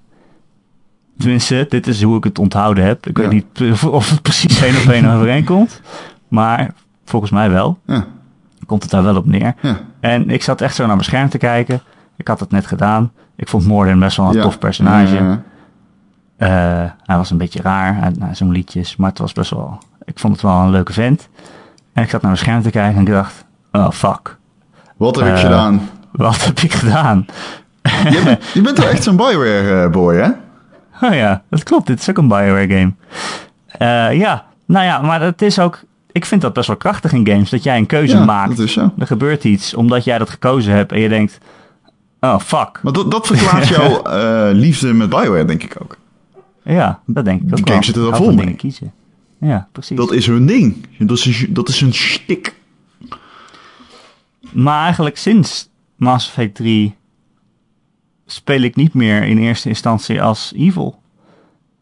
Tenminste, 1.17 1.65
dit 1.69 1.87
is 1.87 2.01
hoe 2.03 2.17
ik 2.17 2.23
het 2.23 2.39
onthouden 2.39 2.83
heb. 2.85 3.07
Ik 3.07 3.17
Ja. 3.17 3.23
weet 3.27 3.31
niet 3.31 3.83
of 3.85 4.09
het 4.09 4.21
precies 4.21 4.61
één 4.61 4.75
op 4.77 4.87
één 4.91 5.05
overeenkomt. 5.15 5.81
Maar 6.27 6.73
volgens 7.05 7.31
mij 7.31 7.49
wel. 7.49 7.79
Ja, 7.85 8.05
Komt 8.65 8.81
het 8.81 8.91
daar 8.91 9.03
wel 9.03 9.15
op 9.15 9.25
neer. 9.25 9.53
ja. 9.61 9.79
En 9.99 10.29
ik 10.29 10.43
zat 10.43 10.61
echt 10.61 10.75
zo 10.75 10.81
naar 10.85 10.95
mijn 10.95 11.07
scherm 11.07 11.29
te 11.29 11.37
kijken. 11.37 11.81
Ik 12.17 12.27
had 12.27 12.39
het 12.39 12.51
net 12.51 12.67
gedaan. 12.67 13.11
Ik 13.35 13.47
vond 13.47 13.65
Morden 13.65 13.99
best 13.99 14.17
wel 14.17 14.35
een 14.35 14.41
tof 14.41 14.59
personage. 14.59 15.39
Eh, 16.37 16.49
hij 17.05 17.17
was 17.17 17.29
een 17.31 17.37
beetje 17.37 17.61
raar, 17.61 17.95
hij 17.95 18.11
nou, 18.17 18.35
zo'n 18.35 18.51
liedjes, 18.51 18.95
maar 18.95 19.09
het 19.09 19.19
was 19.19 19.33
best 19.33 19.49
wel... 19.51 19.77
Ik 20.09 20.19
vond 20.19 20.33
het 20.33 20.41
wel 20.41 20.51
een 20.59 20.69
leuke 20.69 20.93
vent. 20.93 21.29
En 21.93 22.03
ik 22.03 22.09
zat 22.09 22.21
naar 22.21 22.31
mijn 22.31 22.43
scherm 22.43 22.61
te 22.61 22.69
kijken 22.69 22.95
en 22.99 23.01
ik 23.07 23.11
dacht... 23.13 23.45
Oh, 23.71 23.91
fuck. 23.91 24.37
Wat 24.97 25.15
heb 25.15 25.25
ik 25.27 25.33
Eh, 25.33 25.39
gedaan? 25.39 25.89
Wat 26.11 26.45
heb 26.45 26.59
ik 26.59 26.73
gedaan? 26.73 27.25
Je 28.09 28.21
bent, 28.23 28.45
je 28.53 28.61
bent 28.61 28.77
wel 28.77 28.87
echt 28.87 29.03
zo'n 29.03 29.15
Bioware-boy, 29.15 30.15
hè? 30.15 30.29
Oh 31.07 31.13
ja, 31.15 31.41
dat 31.49 31.63
klopt. 31.63 31.87
Dit 31.87 31.99
is 31.99 32.09
ook 32.09 32.17
een 32.17 32.27
Bioware 32.27 32.67
game. 32.67 32.93
Eh, 33.67 34.17
ja, 34.19 34.45
nou 34.65 34.85
ja, 34.85 35.01
maar 35.01 35.21
het 35.21 35.41
is 35.41 35.59
ook... 35.59 35.79
Ik 36.11 36.25
vind 36.25 36.41
dat 36.41 36.53
best 36.53 36.67
wel 36.67 36.77
krachtig 36.77 37.11
in 37.13 37.27
games, 37.27 37.49
dat 37.49 37.63
jij 37.63 37.77
een 37.77 37.85
keuze 37.85 38.17
Ja, 38.17 38.25
maakt. 38.25 38.49
dat 38.57 38.65
is 38.65 38.73
zo. 38.73 38.91
Er 38.97 39.07
gebeurt 39.07 39.43
iets, 39.43 39.73
omdat 39.73 40.03
jij 40.03 40.17
dat 40.17 40.29
gekozen 40.29 40.73
hebt 40.73 40.91
en 40.91 40.99
je 40.99 41.09
denkt... 41.09 41.37
Oh, 42.19 42.39
fuck. 42.39 42.79
Maar 42.83 42.93
dat, 42.93 43.11
dat 43.11 43.27
verklaart 43.27 43.67
jouw 43.77 44.01
eh, 44.01 44.49
liefde 44.51 44.93
met 44.93 45.09
Bioware, 45.09 45.45
denk 45.45 45.63
ik 45.63 45.75
ook. 45.81 45.97
Ja, 46.63 46.99
dat 47.05 47.25
denk 47.25 47.41
ik 47.41 47.47
ook 47.49 47.55
Die 47.55 47.63
wel. 47.63 47.73
games 47.73 47.85
zitten 47.85 48.03
er 48.03 48.09
hou 48.11 48.23
vol 48.23 48.33
mee. 48.33 48.37
dingen 48.43 48.55
kiezen. 48.57 48.93
Ja, 49.39 49.67
precies. 49.71 49.97
Dat 49.97 50.11
is 50.11 50.25
hun 50.25 50.45
ding. 50.45 50.75
Dat 50.97 51.17
is 51.17 51.25
een, 51.41 51.53
dat 51.53 51.69
is 51.69 51.81
een 51.81 51.93
stik. 51.93 52.55
Maar 54.51 54.83
eigenlijk 54.83 55.17
sinds 55.17 55.69
Mass 55.95 56.27
Effect 56.27 56.55
3 56.55 56.95
speel 58.25 58.61
ik 58.61 58.75
niet 58.75 58.93
meer 58.93 59.23
in 59.23 59.37
eerste 59.37 59.69
instantie 59.69 60.21
als 60.21 60.53
evil. 60.55 61.01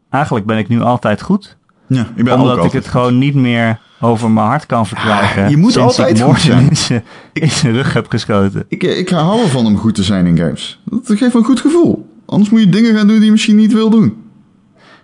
Eigenlijk 0.09 0.45
ben 0.45 0.57
ik 0.57 0.67
nu 0.67 0.81
altijd 0.81 1.21
goed. 1.21 1.57
Ja, 1.87 2.07
ik 2.15 2.23
ben 2.23 2.39
omdat 2.39 2.57
ook 2.57 2.65
ik 2.65 2.71
het 2.71 2.87
gewoon 2.87 3.17
niet 3.17 3.33
meer 3.35 3.79
over 4.01 4.31
mijn 4.31 4.47
hart 4.47 4.65
kan 4.65 4.85
verkrijgen. 4.87 5.43
Ah, 5.43 5.49
je 5.49 5.57
moet 5.57 5.77
altijd 5.77 6.17
ik 6.17 6.23
goed 6.23 6.39
zijn. 6.39 6.69
in 6.69 6.77
zijn- 6.77 7.03
in 7.33 7.51
zijn 7.51 7.73
rug 7.73 7.93
heb 7.93 8.09
geschoten. 8.09 8.65
Ik, 8.67 8.83
ik 8.83 9.09
hou 9.09 9.41
ervan 9.41 9.65
om 9.65 9.77
goed 9.77 9.95
te 9.95 10.03
zijn 10.03 10.25
in 10.25 10.37
games. 10.37 10.79
Dat 10.83 11.17
geeft 11.17 11.33
een 11.35 11.43
goed 11.43 11.59
gevoel. 11.59 12.09
Anders 12.25 12.49
moet 12.49 12.59
je 12.59 12.69
dingen 12.69 12.95
gaan 12.95 13.07
doen 13.07 13.15
die 13.15 13.25
je 13.25 13.31
misschien 13.31 13.55
niet 13.55 13.73
wil 13.73 13.89
doen. 13.89 14.23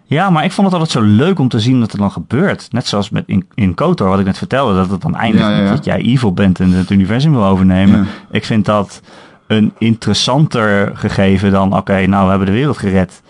Ja, 0.06 0.30
maar 0.30 0.44
ik 0.44 0.52
vond 0.52 0.72
het 0.72 0.80
altijd 0.80 1.04
zo 1.04 1.12
leuk 1.12 1.40
om 1.40 1.48
te 1.48 1.60
zien 1.60 1.80
wat 1.80 1.92
er 1.92 1.98
dan 1.98 2.12
gebeurt. 2.12 2.68
Net 2.72 2.88
zoals 2.88 3.10
met 3.10 3.24
in, 3.28 3.48
in 3.54 3.74
KOTOR, 3.74 4.08
wat 4.08 4.20
ik 4.20 4.26
net 4.26 4.38
vertelde, 4.38 4.74
dat 4.76 4.90
het 4.90 5.02
dan 5.02 5.16
eindigt 5.16 5.46
Ja, 5.46 5.60
ja, 5.60 5.70
dat 5.70 5.86
jij 5.86 6.02
evil 6.02 6.34
bent 6.34 6.60
en 6.60 6.72
het 6.72 6.90
universum 6.90 7.32
wil 7.32 7.46
overnemen. 7.46 8.00
Ja. 8.00 8.06
Ik 8.32 8.46
vind 8.46 8.66
dat 8.66 9.02
een 9.48 9.74
interessanter 9.78 10.92
gegeven 10.94 11.52
dan, 11.52 11.76
oké, 11.78 12.06
nou 12.06 12.24
we 12.24 12.30
hebben 12.30 12.48
de 12.48 12.54
wereld 12.54 12.78
gered. 12.78 13.22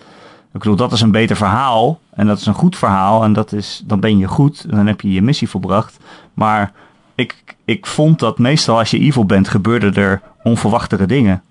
Ik 0.52 0.60
bedoel, 0.60 0.76
dat 0.76 0.92
is 0.92 1.00
een 1.00 1.10
beter 1.10 1.36
verhaal 1.36 2.00
en 2.10 2.26
dat 2.26 2.38
is 2.38 2.46
een 2.46 2.54
goed 2.54 2.76
verhaal 2.76 3.24
en 3.24 3.32
dat 3.32 3.52
is, 3.52 3.82
dan 3.86 4.00
ben 4.00 4.18
je 4.18 4.26
goed 4.26 4.66
en 4.70 4.76
dan 4.76 4.86
heb 4.86 5.00
je 5.00 5.12
je 5.12 5.22
missie 5.22 5.48
volbracht. 5.48 5.98
Maar 6.34 6.72
ik, 7.14 7.56
ik 7.64 7.86
vond 7.86 8.18
dat 8.18 8.38
meestal 8.38 8.78
als 8.78 8.90
je 8.90 8.98
evil 8.98 9.24
bent, 9.24 9.48
gebeurden 9.48 9.94
er 9.94 10.20
onverwachtere 10.42 11.06
dingen. 11.06 11.42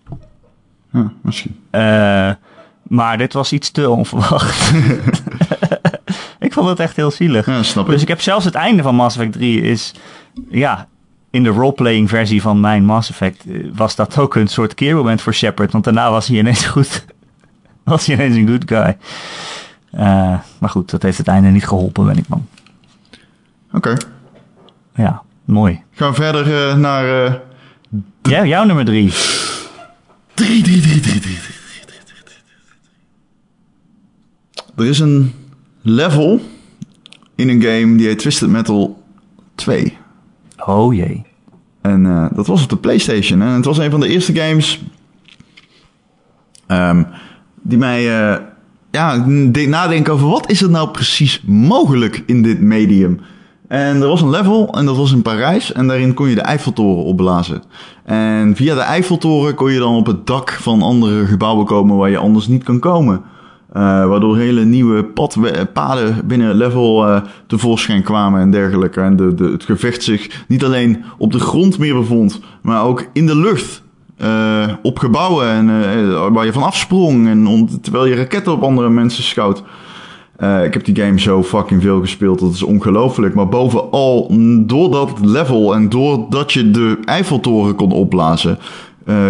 Ja, 0.91 1.11
misschien. 1.21 1.59
Eh, 1.69 2.31
maar 2.83 3.17
dit 3.17 3.33
was 3.33 3.53
iets 3.53 3.71
te 3.71 3.89
onverwacht. 3.89 4.71
ik 6.39 6.53
vond 6.53 6.69
het 6.69 6.79
echt 6.79 6.95
heel 6.95 7.11
zielig. 7.11 7.45
Ja, 7.45 7.63
snap 7.63 7.85
dus 7.85 7.85
ik. 7.85 7.91
Dus 7.91 8.01
ik 8.01 8.07
heb 8.07 8.21
zelfs 8.21 8.45
het 8.45 8.55
einde 8.55 8.83
van 8.83 8.95
Mass 8.95 9.17
Effect 9.17 9.33
3 9.33 9.61
is... 9.61 9.93
Ja, 10.49 10.87
in 11.29 11.43
de 11.43 11.49
roleplaying 11.49 12.09
versie 12.09 12.41
van 12.41 12.59
mijn 12.59 12.85
Mass 12.85 13.09
Effect... 13.09 13.45
Eh, 13.45 13.55
was 13.73 13.95
dat 13.95 14.17
ook 14.17 14.35
een 14.35 14.47
soort 14.47 14.73
keermoment 14.73 15.21
voor 15.21 15.33
Shepard. 15.33 15.71
Want 15.71 15.83
daarna 15.83 16.11
was 16.11 16.27
hij 16.27 16.37
ineens 16.37 16.65
goed. 16.75 17.05
was 17.83 18.05
hij 18.05 18.15
ineens 18.15 18.35
een 18.35 18.47
good 18.47 18.63
guy. 18.65 18.97
Eh, 19.91 20.39
maar 20.57 20.69
goed, 20.69 20.89
dat 20.89 21.01
heeft 21.01 21.17
het 21.17 21.27
einde 21.27 21.49
niet 21.49 21.67
geholpen, 21.67 22.05
ben 22.05 22.17
ik 22.17 22.27
bang. 22.27 22.41
Oké. 23.73 23.97
Ja, 24.95 25.21
mooi. 25.45 25.81
Gaan 25.91 26.09
we 26.09 26.15
verder 26.15 26.69
uh, 26.69 26.75
naar... 26.75 27.25
Uh, 27.25 27.33
ja, 28.21 28.45
jouw 28.45 28.63
nummer 28.63 28.85
3. 28.85 29.13
3, 30.33 30.63
3, 30.63 30.81
3, 30.81 30.99
3, 30.99 31.19
3. 31.19 31.37
Er 34.75 34.85
is 34.85 34.99
een 34.99 35.33
level 35.81 36.39
in 37.35 37.49
een 37.49 37.61
game 37.61 37.95
die 37.95 38.07
heet 38.07 38.19
Twisted 38.19 38.49
Metal 38.49 39.03
2. 39.55 39.97
Oh 40.65 40.93
jee. 40.93 41.25
En 41.81 42.05
uh, 42.05 42.25
dat 42.35 42.47
was 42.47 42.63
op 42.63 42.69
de 42.69 42.77
PlayStation. 42.77 43.41
En 43.41 43.47
het 43.47 43.65
was 43.65 43.77
een 43.77 43.91
van 43.91 43.99
de 43.99 44.07
eerste 44.07 44.35
games 44.35 44.81
um, 46.67 47.07
die 47.61 47.77
mij 47.77 48.31
uh, 48.31 48.37
ja, 48.91 49.25
deed 49.51 49.67
nadenken 49.67 50.13
over 50.13 50.27
wat 50.27 50.49
is 50.49 50.61
er 50.61 50.69
nou 50.69 50.89
precies 50.89 51.41
mogelijk 51.45 52.23
in 52.25 52.41
dit 52.41 52.61
medium. 52.61 53.19
En 53.67 54.01
er 54.01 54.07
was 54.07 54.21
een 54.21 54.29
level 54.29 54.73
en 54.73 54.85
dat 54.85 54.97
was 54.97 55.11
in 55.11 55.21
Parijs 55.21 55.71
en 55.71 55.87
daarin 55.87 56.13
kon 56.13 56.29
je 56.29 56.35
de 56.35 56.41
Eiffeltoren 56.41 57.03
opblazen. 57.03 57.63
En 58.03 58.55
via 58.55 58.75
de 58.75 58.81
Eiffeltoren 58.81 59.55
kon 59.55 59.71
je 59.71 59.79
dan 59.79 59.95
op 59.95 60.05
het 60.05 60.27
dak 60.27 60.51
van 60.51 60.81
andere 60.81 61.25
gebouwen 61.25 61.65
komen 61.65 61.97
waar 61.97 62.09
je 62.09 62.17
anders 62.17 62.47
niet 62.47 62.63
kan 62.63 62.79
komen. 62.79 63.21
Uh, 63.77 63.81
waardoor 63.81 64.37
hele 64.37 64.65
nieuwe 64.65 65.03
pad, 65.03 65.37
paden 65.73 66.27
binnen 66.27 66.55
level 66.55 67.07
uh, 67.07 67.21
tevoorschijn 67.47 68.03
kwamen 68.03 68.41
en 68.41 68.51
dergelijke. 68.51 69.01
En 69.01 69.15
de, 69.15 69.33
de, 69.33 69.43
het 69.43 69.63
gevecht 69.63 70.03
zich 70.03 70.43
niet 70.47 70.63
alleen 70.63 71.03
op 71.17 71.31
de 71.31 71.39
grond 71.39 71.77
meer 71.77 71.95
bevond, 71.95 72.39
maar 72.61 72.83
ook 72.83 73.05
in 73.13 73.25
de 73.25 73.35
lucht. 73.35 73.81
Uh, 74.21 74.73
op 74.81 74.99
gebouwen 74.99 75.47
en 75.47 76.33
waar 76.33 76.45
je 76.45 76.53
van 76.53 76.63
afsprong. 76.63 77.27
En 77.27 77.69
terwijl 77.81 78.05
je 78.05 78.15
raketten 78.15 78.53
op 78.53 78.63
andere 78.63 78.89
mensen 78.89 79.23
schoot. 79.23 79.63
ik 80.63 80.73
heb 80.73 80.85
die 80.85 80.95
game 80.95 81.19
zo 81.19 81.43
fucking 81.43 81.81
veel 81.81 81.99
gespeeld, 81.99 82.39
dat 82.39 82.53
is 82.53 82.63
ongelooflijk. 82.63 83.35
Maar 83.35 83.49
bovenal, 83.49 84.31
door 84.65 84.91
dat 84.91 85.11
level 85.21 85.75
en 85.75 85.89
doordat 85.89 86.53
je 86.53 86.71
de 86.71 86.97
Eiffeltoren 87.05 87.75
kon 87.75 87.91
opblazen, 87.91 88.57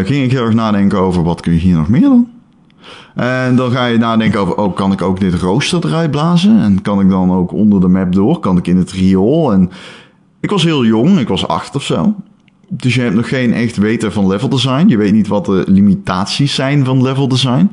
ging 0.04 0.24
ik 0.24 0.32
heel 0.32 0.46
erg 0.46 0.54
nadenken 0.54 1.00
over 1.00 1.24
wat 1.24 1.42
kun 1.42 1.54
je 1.54 1.60
hier 1.60 1.78
nog 1.78 1.90
meer 1.90 2.02
doen. 2.02 2.28
En 3.16 3.56
dan 3.56 3.72
ga 3.72 3.86
je 3.86 3.98
nadenken 3.98 4.40
over, 4.40 4.56
oh, 4.56 4.76
kan 4.76 4.92
ik 4.92 5.02
ook 5.02 5.20
dit 5.20 5.34
rooster 5.34 5.86
eruit 5.86 6.12
blazen? 6.12 6.60
En 6.60 6.82
kan 6.82 7.00
ik 7.00 7.10
dan 7.10 7.32
ook 7.32 7.52
onder 7.52 7.82
de 7.82 7.88
map 7.88 8.14
door? 8.14 8.40
Kan 8.40 8.58
ik 8.58 8.68
in 8.68 8.78
het 8.78 8.92
riool? 8.92 9.54
En 9.54 9.72
ik 10.40 10.50
was 10.50 10.64
heel 10.64 10.86
jong, 10.86 11.20
ik 11.20 11.28
was 11.28 11.48
acht 11.48 11.76
of 11.76 11.84
zo. 11.84 12.16
Dus 12.70 12.96
je 12.96 13.02
hebt 13.02 13.16
nog 13.16 13.28
geen 13.28 13.54
echt 13.54 13.78
weten 13.78 14.12
van 14.12 14.28
level 14.28 14.50
design. 14.50 14.88
Je 14.88 14.98
weet 14.98 15.14
niet 15.14 15.28
wat 15.28 15.46
de 15.46 15.64
limitaties 15.68 16.56
zijn 16.56 16.86
van 16.86 17.02
level 17.02 17.28
design. 17.28 17.70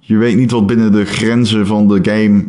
Je 0.00 0.16
weet 0.16 0.36
niet 0.36 0.50
wat 0.50 0.66
binnen 0.66 0.92
de 0.92 1.04
grenzen 1.04 1.66
van 1.66 1.88
de 1.88 1.98
game, 2.02 2.44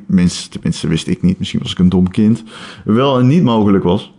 tenminste 0.49 0.87
wist 0.87 1.07
ik 1.07 1.21
niet, 1.21 1.39
misschien 1.39 1.59
was 1.61 1.71
ik 1.71 1.79
een 1.79 1.89
dom 1.89 2.09
kind, 2.09 2.43
wel 2.85 3.19
en 3.19 3.27
niet 3.27 3.43
mogelijk 3.43 3.83
was. 3.83 4.13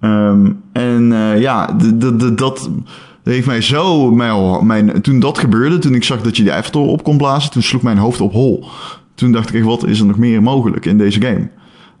Um, 0.00 0.60
en 0.72 1.10
uh, 1.10 1.40
ja, 1.40 1.76
dat, 2.34 2.70
dat 3.26 3.34
heeft 3.34 3.46
mij 3.46 3.60
zo... 3.60 4.10
Mijn, 4.62 5.02
toen 5.02 5.20
dat 5.20 5.38
gebeurde, 5.38 5.78
toen 5.78 5.94
ik 5.94 6.04
zag 6.04 6.22
dat 6.22 6.36
je 6.36 6.42
de 6.42 6.50
Eiffeltoren 6.50 6.92
op 6.92 7.02
kon 7.02 7.16
blazen... 7.16 7.50
toen 7.50 7.62
sloeg 7.62 7.82
mijn 7.82 7.98
hoofd 7.98 8.20
op 8.20 8.32
hol. 8.32 8.64
Toen 9.14 9.32
dacht 9.32 9.54
ik, 9.54 9.64
wat 9.64 9.86
is 9.86 10.00
er 10.00 10.06
nog 10.06 10.18
meer 10.18 10.42
mogelijk 10.42 10.86
in 10.86 10.98
deze 10.98 11.20
game? 11.20 11.48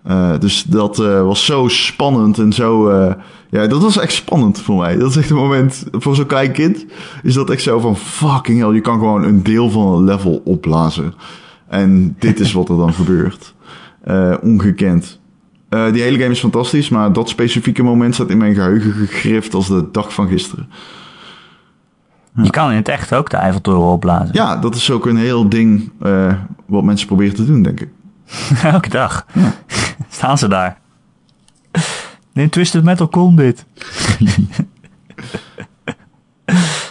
Uh, 0.08 0.38
dus 0.38 0.62
dat 0.62 0.98
uh, 0.98 1.22
was 1.22 1.44
zo 1.44 1.68
spannend 1.68 2.38
en 2.38 2.52
zo... 2.52 2.90
Uh, 2.90 3.12
ja, 3.50 3.66
dat 3.66 3.82
was 3.82 3.98
echt 3.98 4.12
spannend 4.12 4.60
voor 4.60 4.76
mij. 4.76 4.96
Dat 4.96 5.10
is 5.10 5.16
echt 5.16 5.30
een 5.30 5.36
moment... 5.36 5.84
Voor 5.92 6.14
zo'n 6.14 6.26
klein 6.26 6.52
kind 6.52 6.86
is 7.22 7.34
dat 7.34 7.50
echt 7.50 7.62
zo 7.62 7.78
van... 7.78 7.96
Fucking 7.96 8.60
hell, 8.60 8.74
je 8.74 8.80
kan 8.80 8.98
gewoon 8.98 9.24
een 9.24 9.42
deel 9.42 9.70
van 9.70 9.86
een 9.86 10.04
level 10.04 10.42
opblazen. 10.44 11.14
En 11.68 12.16
dit 12.18 12.40
is 12.40 12.52
wat 12.52 12.68
er 12.68 12.76
dan 12.76 12.94
gebeurt. 12.94 13.54
ongekend. 14.42 15.20
die 15.68 16.02
hele 16.02 16.18
game 16.18 16.30
is 16.30 16.40
fantastisch, 16.40 16.88
maar 16.88 17.12
dat 17.12 17.28
specifieke 17.28 17.82
moment 17.82 18.14
staat 18.14 18.30
in 18.30 18.38
mijn 18.38 18.54
geheugen 18.54 18.92
gegrift 18.92 19.54
als 19.54 19.68
de 19.68 19.88
dag 19.92 20.14
van 20.14 20.28
gisteren. 20.28 20.68
Je 22.42 22.50
kan 22.50 22.70
in 22.70 22.76
het 22.76 22.88
echt 22.88 23.14
ook 23.14 23.30
de 23.30 23.36
Eiffeltoren 23.36 23.90
opblazen. 23.92 24.28
Ja, 24.32 24.56
dat 24.56 24.74
is 24.74 24.90
ook 24.90 25.06
een 25.06 25.16
heel 25.16 25.48
ding 25.48 25.90
uh, 26.02 26.34
wat 26.66 26.84
mensen 26.84 27.06
proberen 27.06 27.34
te 27.34 27.46
doen, 27.46 27.62
denk 27.62 27.80
ik. 27.80 27.88
Elke 28.62 28.88
dag. 28.88 29.26
Ja. 29.32 29.52
Staan 30.08 30.38
ze 30.38 30.48
daar. 30.48 30.78
In 32.32 32.48
Twisted 32.48 32.84
Metal 32.84 33.08
kon 33.08 33.36
dit. 33.36 33.64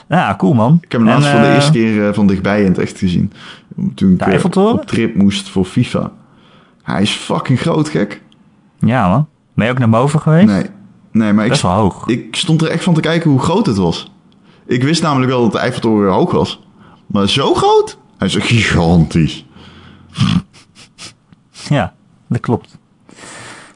ja, 0.07 0.35
cool 0.37 0.53
man. 0.53 0.77
Ik 0.81 0.91
heb 0.91 1.01
hem 1.01 1.09
laatst 1.09 1.29
voor 1.29 1.39
de 1.39 1.53
eerste 1.53 1.71
keer 1.71 2.07
uh, 2.07 2.13
van 2.13 2.27
dichtbij 2.27 2.59
in 2.63 2.67
het 2.67 2.77
echt 2.77 2.97
gezien. 2.97 3.31
Toen 3.95 4.13
ik 4.13 4.21
Eiffeltoren? 4.21 4.73
op 4.73 4.85
trip 4.85 5.15
moest 5.15 5.49
voor 5.49 5.65
FIFA. 5.65 6.11
Hij 6.83 7.01
is 7.01 7.11
fucking 7.11 7.59
groot, 7.59 7.89
gek. 7.89 8.21
Ja 8.79 9.09
man. 9.09 9.27
Ben 9.53 9.65
je 9.65 9.71
ook 9.71 9.79
naar 9.79 9.89
boven 9.89 10.21
geweest? 10.21 10.47
Nee. 10.47 10.65
Nee, 11.11 11.33
maar 11.33 11.47
Best 11.47 11.63
ik, 11.63 11.69
wel 11.69 11.77
hoog. 11.79 12.07
ik 12.07 12.35
stond 12.35 12.61
er 12.61 12.69
echt 12.69 12.83
van 12.83 12.93
te 12.93 13.01
kijken 13.01 13.29
hoe 13.29 13.39
groot 13.39 13.65
het 13.65 13.77
was. 13.77 14.11
Ik 14.65 14.83
wist 14.83 15.01
namelijk 15.01 15.31
wel 15.31 15.41
dat 15.41 15.51
de 15.51 15.57
Eiffeltoren 15.57 16.13
hoog 16.13 16.31
was. 16.31 16.63
Maar 17.05 17.29
zo 17.29 17.53
groot? 17.53 17.97
Hij 18.17 18.27
is 18.27 18.35
gigantisch. 18.35 19.45
Ja, 21.69 21.93
dat 22.27 22.39
klopt. 22.39 22.77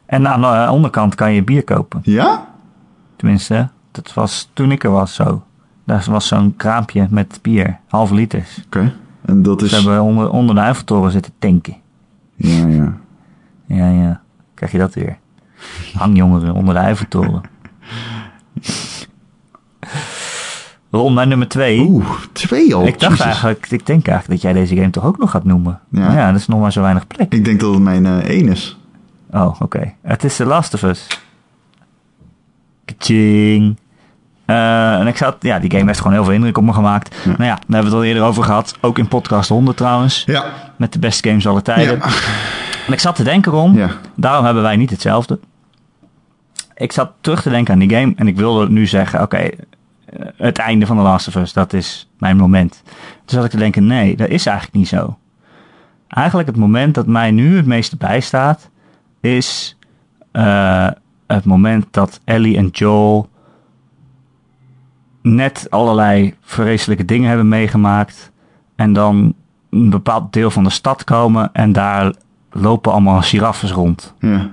En 0.06 0.28
aan 0.28 0.42
de 0.42 0.72
onderkant 0.72 1.16
kan 1.16 1.34
je 1.34 1.44
bier 1.44 1.64
kopen. 1.64 2.00
Ja? 2.04 2.48
Tenminste, 3.16 3.70
dat 3.92 4.14
was 4.14 4.50
toen 4.54 4.72
ik 4.72 4.84
er 4.84 4.92
was 4.92 5.14
zo. 5.14 5.44
Daar 5.86 6.06
was 6.10 6.28
zo'n 6.28 6.56
kraampje 6.56 7.08
met 7.10 7.40
bier, 7.42 7.80
halve 7.88 8.14
liters. 8.14 8.58
Oké. 8.66 8.78
Okay. 8.78 8.94
En 9.26 9.44
dat 9.44 9.62
is... 9.62 9.70
Ze 9.70 9.76
hebben 9.76 10.02
onder, 10.02 10.30
onder 10.30 10.56
de 10.56 10.62
Eiffeltoren 10.62 11.12
zitten 11.12 11.34
tanken. 11.40 11.76
Ja, 12.36 12.68
ja. 12.68 12.98
Ja, 13.66 13.90
ja. 13.90 14.22
Krijg 14.54 14.72
je 14.72 14.78
dat 14.78 14.94
weer. 14.94 15.18
Hangjongeren 15.94 16.54
onder 16.54 16.74
de 16.74 16.80
Eiffeltoren. 16.80 17.42
Ron 20.92 21.14
naar 21.14 21.28
nummer 21.28 21.48
twee. 21.48 21.80
Oeh, 21.80 22.06
twee 22.32 22.76
al. 22.76 22.88
Ik 22.88 23.00
dacht 23.00 23.12
Jesus. 23.12 23.26
eigenlijk, 23.26 23.68
ik 23.70 23.86
denk 23.86 24.08
eigenlijk 24.08 24.42
dat 24.42 24.52
jij 24.52 24.62
deze 24.62 24.76
game 24.76 24.90
toch 24.90 25.06
ook 25.06 25.18
nog 25.18 25.32
gaat 25.32 25.44
noemen. 25.44 25.80
Ja, 25.92 26.14
ja 26.14 26.32
dat 26.32 26.40
is 26.40 26.48
nog 26.48 26.60
maar 26.60 26.72
zo 26.72 26.82
weinig 26.82 27.08
plek. 27.08 27.34
Ik 27.34 27.46
denk 27.46 27.60
dat 27.60 27.74
het 27.74 27.84
mijn 27.84 28.06
uh, 28.06 28.18
één 28.18 28.48
is. 28.48 28.78
Oh, 29.32 29.46
oké. 29.46 29.64
Okay. 29.64 29.96
Het 30.02 30.24
is 30.24 30.36
The 30.36 30.46
Last 30.46 30.74
of 30.74 30.84
Us. 30.84 31.08
Kaching. 32.86 33.78
Uh, 34.46 35.00
en 35.00 35.08
ik 35.08 35.18
zat, 35.18 35.36
ja, 35.40 35.60
die 35.60 35.72
game 35.72 35.86
heeft 35.86 35.98
gewoon 35.98 36.14
heel 36.14 36.24
veel 36.24 36.34
indruk 36.34 36.58
op 36.58 36.64
me 36.64 36.74
gemaakt. 36.74 37.16
Ja. 37.16 37.32
Nou 37.32 37.44
ja, 37.44 37.56
daar 37.56 37.56
hebben 37.68 37.80
we 37.80 37.86
het 37.86 37.94
al 37.94 38.04
eerder 38.04 38.24
over 38.24 38.44
gehad. 38.44 38.78
Ook 38.82 38.98
in 38.98 39.08
podcast 39.08 39.50
100 39.50 39.78
trouwens. 39.78 40.24
Ja. 40.26 40.46
Met 40.76 40.94
de 40.94 41.00
beste 41.00 41.30
games 41.30 41.48
aller 41.48 41.62
tijden. 41.62 41.98
Ja. 41.98 42.06
En 42.88 42.94
ik 42.94 43.00
zat 43.00 43.16
te 43.16 43.24
denken, 43.24 43.52
Ron. 43.52 43.74
Ja. 43.74 43.90
Daarom 44.16 44.46
hebben 44.46 44.64
wij 44.64 44.76
niet 44.76 44.90
hetzelfde. 44.90 45.40
Ik 46.76 46.92
zat 46.92 47.12
terug 47.22 47.42
te 47.42 47.50
denken 47.50 47.74
aan 47.74 47.80
die 47.80 47.90
game. 47.90 48.14
En 48.16 48.28
ik 48.28 48.36
wilde 48.36 48.70
nu 48.70 48.86
zeggen, 48.86 49.22
oké, 49.22 49.36
okay, 49.36 49.58
het 50.36 50.58
einde 50.58 50.86
van 50.86 50.98
The 50.98 51.04
Last 51.04 51.28
of 51.28 51.36
Us, 51.36 51.54
dat 51.54 51.74
is 51.74 52.10
mijn 52.18 52.38
moment. 52.38 52.82
Toen 52.86 53.38
zat 53.38 53.44
ik 53.46 53.52
te 53.52 53.58
denken, 53.58 53.88
nee, 53.88 54.16
dat 54.16 54.30
is 54.30 54.46
eigenlijk 54.46 54.78
niet 54.78 54.88
zo. 54.88 55.18
Eigenlijk 56.08 56.50
het 56.50 56.58
moment 56.58 56.96
dat 56.96 57.08
mij 57.08 57.32
nu 57.32 57.56
het 57.56 57.66
meeste 57.66 57.98
bijstaat, 57.98 58.70
is 59.20 59.78
uh, 60.34 60.88
het 61.28 61.46
moment 61.46 61.86
dat 61.92 62.20
Ellie 62.24 62.58
en 62.58 62.68
Joel 62.68 63.30
net 65.22 65.68
allerlei 65.70 66.36
vreselijke 66.42 67.06
dingen 67.06 67.28
hebben 67.28 67.48
meegemaakt. 67.48 68.32
En 68.76 68.94
dan 68.94 69.34
een 69.70 69.90
bepaald 69.90 70.34
deel 70.34 70.52
van 70.52 70.64
de 70.64 70.70
stad 70.70 71.04
komen 71.04 71.50
en 71.54 71.72
daar 71.72 72.14
lopen 72.52 72.92
allemaal 72.92 73.22
giraffes 73.22 73.72
rond. 73.72 74.14
Ja. 74.20 74.50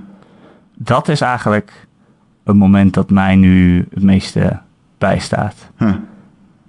Dat 0.75 1.09
is 1.09 1.21
eigenlijk 1.21 1.87
het 2.45 2.57
moment 2.57 2.95
dat 2.95 3.11
mij 3.11 3.37
nu 3.37 3.87
het 3.91 4.03
meeste 4.03 4.61
bijstaat. 4.99 5.55
Huh. 5.79 5.95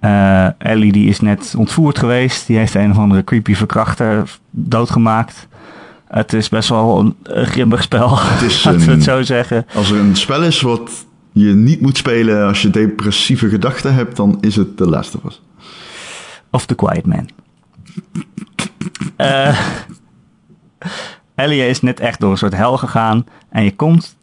Uh, 0.00 0.46
Ellie 0.58 0.92
die 0.92 1.08
is 1.08 1.20
net 1.20 1.54
ontvoerd 1.56 1.98
geweest. 1.98 2.46
Die 2.46 2.56
heeft 2.56 2.74
een 2.74 2.90
of 2.90 2.98
andere 2.98 3.24
creepy 3.24 3.54
verkrachter 3.54 4.38
doodgemaakt. 4.50 5.48
Het 6.08 6.32
is 6.32 6.48
best 6.48 6.68
wel 6.68 6.98
een, 6.98 7.16
een 7.22 7.46
grimmig 7.46 7.82
spel, 7.82 8.18
Het 8.20 8.42
is 8.42 8.62
we 8.84 8.90
het 8.90 9.02
zo 9.02 9.22
zeggen. 9.22 9.66
Als 9.74 9.90
er 9.90 9.98
een 9.98 10.16
spel 10.16 10.42
is 10.42 10.60
wat 10.60 11.06
je 11.32 11.54
niet 11.54 11.80
moet 11.80 11.96
spelen 11.96 12.46
als 12.46 12.62
je 12.62 12.70
depressieve 12.70 13.48
gedachten 13.48 13.94
hebt, 13.94 14.16
dan 14.16 14.38
is 14.40 14.56
het 14.56 14.76
The 14.76 14.88
Last 14.88 15.16
of 15.16 15.24
Us. 15.24 15.42
Of 16.50 16.66
The 16.66 16.74
Quiet 16.74 17.06
Man. 17.06 17.28
Eh, 19.16 19.58
Ellie 21.34 21.68
is 21.68 21.80
net 21.80 22.00
echt 22.00 22.20
door 22.20 22.30
een 22.30 22.38
soort 22.38 22.56
hel 22.56 22.76
gegaan. 22.76 23.26
En 23.50 23.64
je 23.64 23.76
komt, 23.76 24.16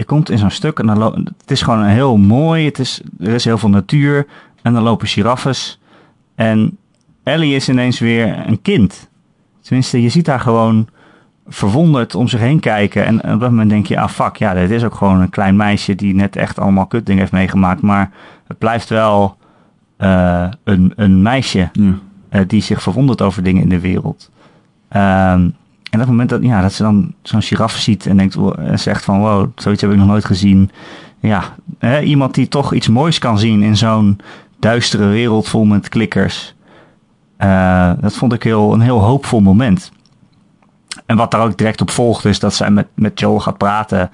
je 0.00 0.06
komt 0.06 0.30
in 0.30 0.38
zo'n 0.38 0.50
stuk 0.50 0.78
en 0.78 0.86
dan 0.86 1.02
het 1.38 1.50
is 1.50 1.62
gewoon 1.62 1.84
heel 1.84 2.16
mooi. 2.16 2.64
Het 2.64 2.78
is, 2.78 3.00
er 3.18 3.32
is 3.32 3.44
heel 3.44 3.58
veel 3.58 3.68
natuur. 3.68 4.26
En 4.62 4.72
dan 4.72 4.82
lopen 4.82 5.06
giraffes. 5.06 5.78
En 6.34 6.76
Ellie 7.22 7.54
is 7.54 7.68
ineens 7.68 7.98
weer 7.98 8.46
een 8.46 8.62
kind. 8.62 9.08
Tenminste, 9.60 10.02
je 10.02 10.08
ziet 10.08 10.26
haar 10.26 10.40
gewoon 10.40 10.88
verwonderd 11.46 12.14
om 12.14 12.28
zich 12.28 12.40
heen 12.40 12.60
kijken. 12.60 13.04
En 13.04 13.16
op 13.16 13.40
dat 13.40 13.50
moment 13.50 13.70
denk 13.70 13.86
je, 13.86 14.00
ah 14.00 14.08
fuck, 14.08 14.36
ja, 14.36 14.54
dit 14.54 14.70
is 14.70 14.84
ook 14.84 14.94
gewoon 14.94 15.20
een 15.20 15.30
klein 15.30 15.56
meisje 15.56 15.94
die 15.94 16.14
net 16.14 16.36
echt 16.36 16.58
allemaal 16.58 16.86
kutdingen 16.86 17.20
heeft 17.20 17.32
meegemaakt. 17.32 17.82
Maar 17.82 18.10
het 18.46 18.58
blijft 18.58 18.88
wel 18.88 19.36
uh, 19.98 20.48
een, 20.64 20.92
een 20.96 21.22
meisje 21.22 21.68
Ja. 21.72 21.94
uh, 22.30 22.40
die 22.46 22.62
zich 22.62 22.82
verwondert 22.82 23.22
over 23.22 23.42
dingen 23.42 23.62
in 23.62 23.68
de 23.68 23.80
wereld. 23.80 24.30
Um, 24.96 25.54
en 25.90 25.98
dat 25.98 26.08
moment 26.08 26.28
dat, 26.28 26.42
ja, 26.42 26.60
dat 26.60 26.72
ze 26.72 26.82
dan 26.82 27.14
zo'n 27.22 27.42
giraf 27.42 27.72
ziet 27.72 28.06
en 28.06 28.16
denkt 28.16 28.36
en 28.56 28.78
zegt 28.78 29.04
van 29.04 29.18
wow, 29.20 29.50
zoiets 29.54 29.82
heb 29.82 29.90
ik 29.90 29.96
nog 29.96 30.06
nooit 30.06 30.24
gezien. 30.24 30.70
Ja, 31.20 31.54
hè, 31.78 32.00
iemand 32.00 32.34
die 32.34 32.48
toch 32.48 32.74
iets 32.74 32.88
moois 32.88 33.18
kan 33.18 33.38
zien 33.38 33.62
in 33.62 33.76
zo'n 33.76 34.20
duistere 34.58 35.06
wereld 35.06 35.48
vol 35.48 35.64
met 35.64 35.88
klikkers. 35.88 36.54
Uh, 37.38 37.92
dat 38.00 38.14
vond 38.14 38.32
ik 38.32 38.42
heel, 38.42 38.72
een 38.72 38.80
heel 38.80 39.00
hoopvol 39.00 39.40
moment. 39.40 39.92
En 41.06 41.16
wat 41.16 41.30
daar 41.30 41.42
ook 41.42 41.58
direct 41.58 41.80
op 41.80 41.90
volgt 41.90 42.24
is 42.24 42.38
dat 42.38 42.54
zij 42.54 42.70
met, 42.70 42.86
met 42.94 43.20
Joel 43.20 43.40
gaat 43.40 43.58
praten. 43.58 44.10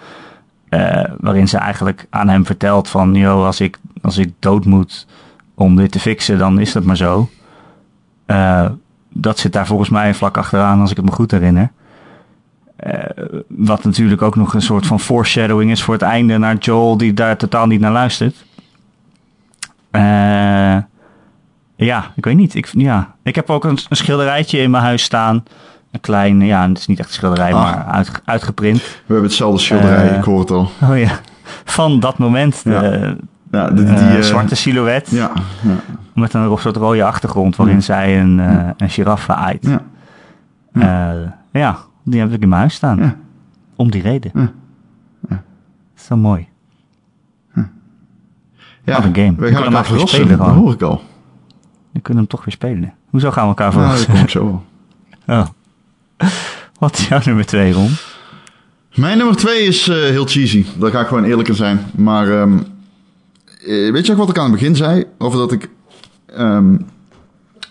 Uh, 0.71 1.05
waarin 1.21 1.49
ze 1.49 1.59
eigenlijk 1.59 2.07
aan 2.11 2.29
hem 2.29 2.47
vertelt 2.47 2.89
van... 2.89 3.15
Yo, 3.15 3.45
als 3.45 3.61
ik, 3.61 3.79
als 4.03 4.19
ik 4.19 4.33
dood 4.39 4.65
moet 4.65 5.07
om 5.55 5.77
dit 5.77 5.93
te 5.93 6.01
fixen, 6.01 6.39
dan 6.39 6.59
is 6.59 6.73
dat 6.73 6.85
maar 6.85 6.97
zo. 6.97 7.29
Uh, 8.27 8.67
dat 9.21 9.39
zit 9.39 9.53
daar 9.53 9.67
volgens 9.67 9.89
mij 9.89 10.15
vlak 10.15 10.37
achteraan, 10.37 10.81
als 10.81 10.91
ik 10.91 10.97
het 10.97 11.05
me 11.05 11.13
goed 11.13 11.31
herinner. 11.31 11.71
Uh, 12.87 12.93
wat 13.49 13.85
natuurlijk 13.85 14.23
ook 14.23 14.37
nog 14.37 14.55
een 14.55 14.63
soort 14.63 14.87
van 14.87 15.01
foreshadowing 15.01 15.71
is 15.71 15.83
voor 15.83 15.95
het 15.95 16.03
einde 16.03 16.39
naar 16.39 16.57
Joel, 16.57 16.97
die 16.97 17.15
daar 17.15 17.37
totaal 17.37 17.67
niet 17.67 17.81
naar 17.81 17.93
luistert. 17.93 18.45
Uh, 19.93 20.77
ja, 21.77 22.13
ik 22.15 22.25
weet 22.25 22.37
niet. 22.37 22.55
Ik, 22.55 22.69
ja. 22.73 23.15
ik 23.23 23.35
heb 23.35 23.51
ook 23.51 23.65
een, 23.65 23.79
een, 23.89 23.97
schilderijtje 23.97 24.59
in 24.59 24.71
mijn 24.71 24.83
huis 24.83 25.03
staan. 25.03 25.45
Een 25.91 26.01
klein, 26.01 26.41
ja, 26.41 26.69
het 26.69 26.79
is 26.79 26.87
niet 26.87 26.99
echt 26.99 27.09
een 27.09 27.15
schilderij, 27.15 27.53
ah. 27.53 27.63
maar 27.63 27.85
uit, 27.85 28.11
uitgeprint. 28.25 28.79
We 28.79 28.89
hebben 29.07 29.25
hetzelfde 29.25 29.61
schilderij, 29.61 30.11
uh, 30.11 30.17
ik 30.17 30.25
hoor 30.25 30.41
het 30.41 30.51
al. 30.51 30.71
Oh 30.83 30.99
ja, 30.99 31.21
van 31.65 32.01
dat 32.01 32.19
moment. 32.19 32.61
Ja. 32.65 32.81
De, 32.81 33.17
ja, 33.51 33.71
de, 33.71 33.85
die, 33.85 34.23
zwarte 34.23 34.55
silhouet. 34.55 35.11
Ja, 35.11 35.33
ja. 35.63 35.97
Met 36.17 36.35
een 36.35 36.59
soort 36.59 36.77
rode 36.77 37.05
achtergrond 37.05 37.57
waarin 37.57 37.75
ja. 37.77 37.81
zij 37.81 38.21
een, 38.21 38.39
uh, 38.39 38.69
een 38.77 38.91
giraffe 38.91 39.33
aait. 39.35 39.67
Ja. 39.67 39.83
Ja. 40.73 41.15
Uh, 41.15 41.31
ja, 41.53 41.79
die 42.03 42.21
heb 42.21 42.33
ik 42.33 42.43
in 42.43 42.49
mijn 42.49 42.61
huis 42.61 42.75
staan. 42.75 42.99
Ja. 42.99 43.17
Om 43.77 43.91
die 43.91 44.03
reden. 44.03 44.31
Ja. 44.35 44.53
Dat 45.29 45.39
is 45.97 46.05
zo 46.05 46.17
mooi. 46.17 46.49
Ja, 48.85 48.95
Wat 48.95 49.05
een 49.05 49.15
game. 49.15 49.35
we 49.37 49.53
gaan 49.53 49.65
elkaar 49.65 49.85
verrassen, 49.85 50.19
spelen, 50.19 50.39
dat 50.39 50.47
hoor 50.47 50.73
ik 50.73 50.83
al. 50.83 51.03
We 51.93 52.01
kunnen 52.01 52.23
hem 52.23 52.31
toch 52.33 52.45
weer 52.45 52.55
spelen. 52.55 52.95
Hoezo 53.11 53.31
gaan 53.31 53.43
we 53.43 53.49
elkaar 53.49 53.75
Nou, 53.75 53.81
dat 53.89 53.91
verrassen? 53.91 54.13
kom 54.15 54.23
ik 54.23 54.31
zo 54.31 54.45
wel. 54.45 54.65
Oh. 55.39 55.47
Wat 56.79 56.99
is 56.99 57.09
jouw 57.09 57.21
nummer 57.25 57.47
twee, 57.47 57.73
Ron? 57.73 57.91
Mijn 58.95 59.19
nummer 59.19 59.37
twee 59.37 59.67
is 59.67 59.89
uh, 59.89 59.95
heel 59.97 60.27
cheesy. 60.27 60.67
Daar 60.79 60.91
ga 60.91 61.01
ik 61.01 61.07
gewoon 61.07 61.25
eerlijk 61.25 61.49
in 61.49 61.55
zijn. 61.55 61.81
Maar 61.97 62.29
um, 62.29 62.67
weet 63.67 64.07
je 64.07 64.13
ook 64.13 64.19
wat 64.19 64.29
ik 64.29 64.39
aan 64.39 64.51
het 64.51 64.53
begin 64.53 64.77
zei? 64.77 65.05
Over 65.19 65.39
dat 65.39 65.53
ik 65.53 65.69
um, 66.39 66.87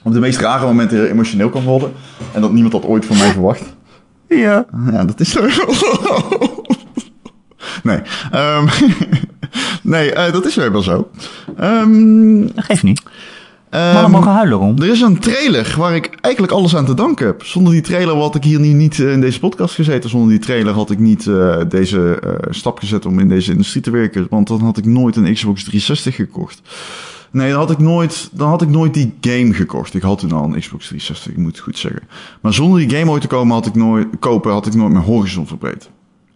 op 0.03 0.13
de 0.13 0.19
meest 0.19 0.39
rare 0.39 0.65
momenten 0.65 1.09
emotioneel 1.09 1.49
kan 1.49 1.63
worden. 1.63 1.91
En 2.33 2.41
dat 2.41 2.51
niemand 2.51 2.73
dat 2.73 2.85
ooit 2.85 3.05
van 3.05 3.17
mij 3.17 3.31
verwacht. 3.31 3.75
Ja. 4.27 4.65
Ja, 4.91 5.05
dat 5.05 5.19
is 5.19 5.29
zo. 5.29 5.41
nee. 7.83 7.99
Um, 8.33 8.67
nee, 9.93 10.11
uh, 10.11 10.31
dat 10.31 10.45
is 10.45 10.55
wel 10.55 10.81
zo. 10.81 11.09
Um, 11.61 12.53
dat 12.53 12.65
geeft 12.65 12.83
niet. 12.83 13.01
Mannen 13.71 14.11
mogen 14.11 14.31
huilen, 14.31 14.57
Ron. 14.57 14.81
Er 14.81 14.89
is 14.89 15.01
een 15.01 15.19
trailer 15.19 15.75
waar 15.77 15.95
ik 15.95 16.17
eigenlijk 16.21 16.53
alles 16.53 16.75
aan 16.75 16.85
te 16.85 16.93
danken 16.93 17.25
heb. 17.25 17.43
Zonder 17.43 17.73
die 17.73 17.81
trailer 17.81 18.15
had 18.15 18.35
ik 18.35 18.43
hier 18.43 18.59
niet, 18.59 18.75
niet 18.75 18.97
in 18.97 19.21
deze 19.21 19.39
podcast 19.39 19.75
gezeten. 19.75 20.09
Zonder 20.09 20.29
die 20.29 20.39
trailer 20.39 20.73
had 20.73 20.91
ik 20.91 20.99
niet 20.99 21.25
uh, 21.25 21.57
deze 21.69 22.19
uh, 22.25 22.31
stap 22.49 22.79
gezet 22.79 23.05
om 23.05 23.19
in 23.19 23.29
deze 23.29 23.51
industrie 23.51 23.81
te 23.81 23.91
werken. 23.91 24.27
Want 24.29 24.47
dan 24.47 24.61
had 24.61 24.77
ik 24.77 24.85
nooit 24.85 25.15
een 25.15 25.33
Xbox 25.33 25.63
360 25.63 26.15
gekocht. 26.15 26.61
Nee, 27.35 27.49
dan 27.49 27.59
had 27.59 27.71
ik 27.71 27.77
nooit, 27.77 28.29
dan 28.33 28.49
had 28.49 28.61
ik 28.61 28.69
nooit 28.69 28.93
die 28.93 29.13
game 29.21 29.53
gekocht. 29.53 29.93
Ik 29.93 30.01
had 30.01 30.19
toen 30.19 30.31
al 30.31 30.43
een 30.43 30.59
Xbox 30.59 30.87
360, 30.87 31.31
ik 31.31 31.37
moet 31.37 31.51
het 31.51 31.59
goed 31.59 31.77
zeggen. 31.77 32.01
Maar 32.41 32.53
zonder 32.53 32.79
die 32.79 32.97
game 32.97 33.11
ooit 33.11 33.21
te 33.21 33.27
komen, 33.27 33.53
had 33.53 33.65
ik 33.65 33.75
nooit, 33.75 34.07
kopen, 34.19 34.51
had 34.51 34.65
ik 34.65 34.73
nooit 34.73 34.91
mijn 34.91 35.03
horizon 35.03 35.47
verbreed. 35.47 35.89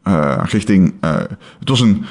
Uh, 0.04 0.42
richting, 0.44 0.94
het 1.60 1.70
was 1.70 1.80
een, 1.80 2.06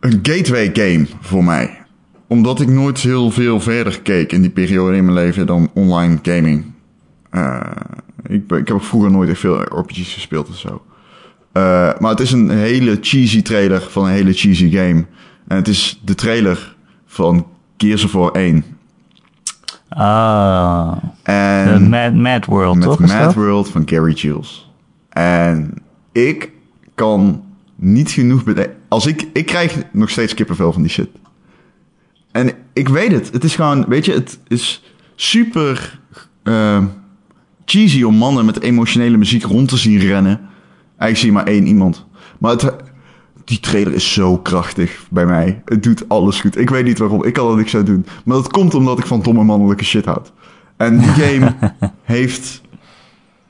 een 0.00 0.18
gateway 0.22 0.70
game 0.72 1.06
voor 1.20 1.44
mij 1.44 1.78
omdat 2.26 2.60
ik 2.60 2.68
nooit 2.68 2.98
heel 2.98 3.30
veel 3.30 3.60
verder 3.60 4.00
keek 4.00 4.32
in 4.32 4.40
die 4.40 4.50
periode 4.50 4.96
in 4.96 5.04
mijn 5.04 5.16
leven 5.16 5.46
dan 5.46 5.70
online 5.74 6.18
gaming. 6.22 6.64
Uh, 7.32 7.60
ik, 8.26 8.50
ik 8.50 8.66
heb 8.66 8.70
ook 8.70 8.82
vroeger 8.82 9.10
nooit 9.10 9.28
echt 9.28 9.40
veel 9.40 9.62
RPG's 9.62 10.12
gespeeld 10.12 10.48
of 10.48 10.56
zo. 10.58 10.82
Maar 11.98 12.10
het 12.10 12.20
is 12.20 12.32
een 12.32 12.50
hele 12.50 12.98
cheesy 13.00 13.42
trailer 13.42 13.80
van 13.80 14.04
een 14.04 14.12
hele 14.12 14.32
cheesy 14.32 14.70
game. 14.70 15.04
En 15.48 15.56
het 15.56 15.68
is 15.68 16.00
de 16.04 16.14
trailer 16.14 16.73
van 17.14 17.46
Gears 17.76 18.04
of 18.04 18.12
War 18.12 18.32
1. 18.32 18.64
Ah. 19.88 20.96
En 21.22 21.82
de 21.82 21.88
Mad, 21.88 22.14
Mad 22.14 22.44
World, 22.44 22.76
met 22.76 22.84
toch? 22.84 22.98
Mad 22.98 23.34
World 23.34 23.68
van 23.68 23.82
Gary 23.88 24.12
Jules. 24.12 24.70
En 25.08 25.74
ik 26.12 26.50
kan 26.94 27.44
niet 27.76 28.10
genoeg 28.10 28.44
bedenken. 28.44 28.76
Als 28.88 29.06
ik, 29.06 29.28
ik 29.32 29.46
krijg 29.46 29.82
nog 29.92 30.10
steeds 30.10 30.34
kippenvel 30.34 30.72
van 30.72 30.82
die 30.82 30.90
shit. 30.90 31.08
En 32.32 32.50
ik 32.72 32.88
weet 32.88 33.12
het. 33.12 33.32
Het 33.32 33.44
is 33.44 33.54
gewoon, 33.54 33.84
weet 33.88 34.04
je, 34.04 34.12
het 34.12 34.38
is 34.48 34.82
super 35.14 36.00
uh, 36.44 36.84
cheesy 37.64 38.02
om 38.02 38.14
mannen 38.14 38.44
met 38.44 38.60
emotionele 38.60 39.16
muziek 39.16 39.42
rond 39.44 39.68
te 39.68 39.76
zien 39.76 39.98
rennen. 39.98 40.40
Eigenlijk 40.98 41.16
zie 41.16 41.26
je 41.26 41.32
maar 41.32 41.46
één 41.46 41.66
iemand. 41.66 42.06
Maar 42.38 42.50
het, 42.50 42.74
die 43.44 43.60
trailer 43.60 43.94
is 43.94 44.12
zo 44.12 44.38
krachtig 44.38 45.06
bij 45.10 45.26
mij. 45.26 45.62
Het 45.64 45.82
doet 45.82 46.08
alles 46.08 46.40
goed. 46.40 46.58
Ik 46.58 46.70
weet 46.70 46.84
niet 46.84 46.98
waarom. 46.98 47.24
Ik 47.24 47.32
kan 47.32 47.50
er 47.50 47.56
niks 47.56 47.76
aan 47.76 47.84
doen. 47.84 48.06
Maar 48.24 48.36
dat 48.36 48.50
komt 48.52 48.74
omdat 48.74 48.98
ik 48.98 49.06
van 49.06 49.22
domme 49.22 49.44
mannelijke 49.44 49.84
shit 49.84 50.04
houd. 50.04 50.32
En 50.76 50.98
die 50.98 51.08
game 51.24 51.54
heeft... 52.02 52.62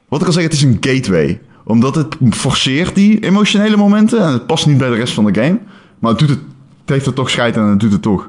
Wat 0.09 0.21
ik 0.21 0.27
al 0.27 0.33
zeg, 0.33 0.43
het 0.43 0.53
is 0.53 0.63
een 0.63 0.77
gateway. 0.81 1.41
Omdat 1.65 1.95
het 1.95 2.17
forceert 2.31 2.95
die 2.95 3.21
emotionele 3.21 3.77
momenten. 3.77 4.21
En 4.21 4.33
het 4.33 4.47
past 4.47 4.67
niet 4.67 4.79
bij 4.79 4.89
de 4.91 4.97
rest 4.97 5.15
van 5.15 5.25
de 5.25 5.41
game. 5.41 5.59
Maar 5.99 6.11
het, 6.11 6.19
doet 6.19 6.29
het, 6.29 6.41
het 6.81 6.89
heeft 6.89 7.07
er 7.07 7.13
toch 7.13 7.31
scheid 7.31 7.57
en 7.57 7.63
het 7.63 7.81
doet 7.81 7.93
het 7.93 8.03
toch. 8.03 8.29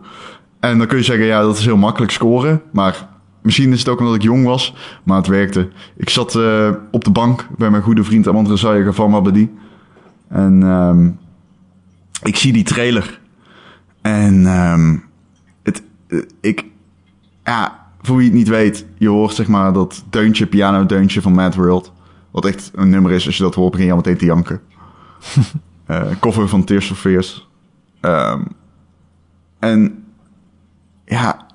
En 0.59 0.77
dan 0.77 0.87
kun 0.87 0.97
je 0.97 1.03
zeggen, 1.03 1.25
ja, 1.25 1.41
dat 1.41 1.57
is 1.57 1.65
heel 1.65 1.77
makkelijk 1.77 2.11
scoren. 2.11 2.61
Maar 2.71 3.07
misschien 3.41 3.71
is 3.71 3.79
het 3.79 3.89
ook 3.89 3.99
omdat 3.99 4.15
ik 4.15 4.21
jong 4.21 4.45
was. 4.45 4.75
Maar 5.03 5.17
het 5.17 5.27
werkte. 5.27 5.69
Ik 5.97 6.09
zat 6.09 6.35
uh, 6.35 6.69
op 6.91 7.03
de 7.03 7.11
bank 7.11 7.47
bij 7.57 7.69
mijn 7.69 7.83
goede 7.83 8.03
vriend 8.03 8.27
Amandre 8.27 8.55
Zayega 8.55 8.91
van 8.91 9.09
Mabedi. 9.09 9.49
En 10.29 10.63
um, 10.63 11.17
ik 12.25 12.35
zie 12.35 12.53
die 12.53 12.63
trailer. 12.63 13.19
En 14.01 14.45
um, 14.45 15.03
het, 15.63 15.83
uh, 16.07 16.23
ik, 16.41 16.65
ja, 17.43 17.87
voor 18.01 18.15
wie 18.15 18.25
het 18.25 18.35
niet 18.35 18.47
weet, 18.47 18.85
je 18.97 19.07
hoort 19.07 19.33
zeg 19.33 19.47
maar 19.47 19.73
dat 19.73 20.03
deuntje, 20.09 20.47
piano 20.47 20.85
deuntje 20.85 21.21
van 21.21 21.33
Mad 21.33 21.55
World. 21.55 21.93
Wat 22.31 22.45
echt 22.45 22.71
een 22.75 22.89
nummer 22.89 23.11
is, 23.11 23.25
als 23.25 23.37
je 23.37 23.43
dat 23.43 23.55
hoort 23.55 23.71
begin 23.71 23.85
je 23.85 23.91
al 23.91 23.97
meteen 23.97 24.17
te 24.17 24.25
janken. 24.25 24.61
uh, 25.87 26.01
cover 26.19 26.49
van 26.49 26.63
Tears 26.63 26.87
for 26.87 26.95
Fears. 26.95 27.47
Um, 28.01 28.47
en 29.59 30.03
ja, 31.05 31.45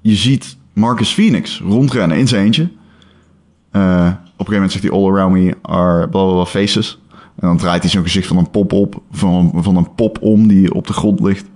je 0.00 0.14
ziet 0.14 0.56
Marcus 0.72 1.12
Phoenix 1.12 1.60
rondrennen 1.60 2.18
in 2.18 2.28
zijn 2.28 2.44
eentje. 2.44 2.62
Uh, 2.62 4.06
op 4.16 4.48
een 4.48 4.54
gegeven 4.54 4.54
moment 4.54 4.72
zegt 4.72 4.84
hij 4.84 4.92
all 4.92 5.08
around 5.08 5.32
me 5.32 5.56
are 5.62 6.08
blah 6.08 6.24
blah 6.24 6.32
blah 6.32 6.46
faces. 6.46 7.01
En 7.36 7.48
dan 7.48 7.56
draait 7.56 7.82
hij 7.82 7.90
zo'n 7.90 8.02
gezicht 8.02 8.26
van 8.26 8.36
een 8.36 8.50
pop 8.50 8.72
op, 8.72 9.02
van, 9.10 9.52
van 9.54 9.76
een 9.76 9.94
pop 9.94 10.18
om 10.20 10.48
die 10.48 10.74
op 10.74 10.86
de 10.86 10.92
grond 10.92 11.20
ligt. 11.20 11.46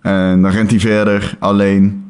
En 0.00 0.42
dan 0.42 0.50
rent 0.50 0.70
hij 0.70 0.80
verder 0.80 1.36
alleen. 1.38 2.04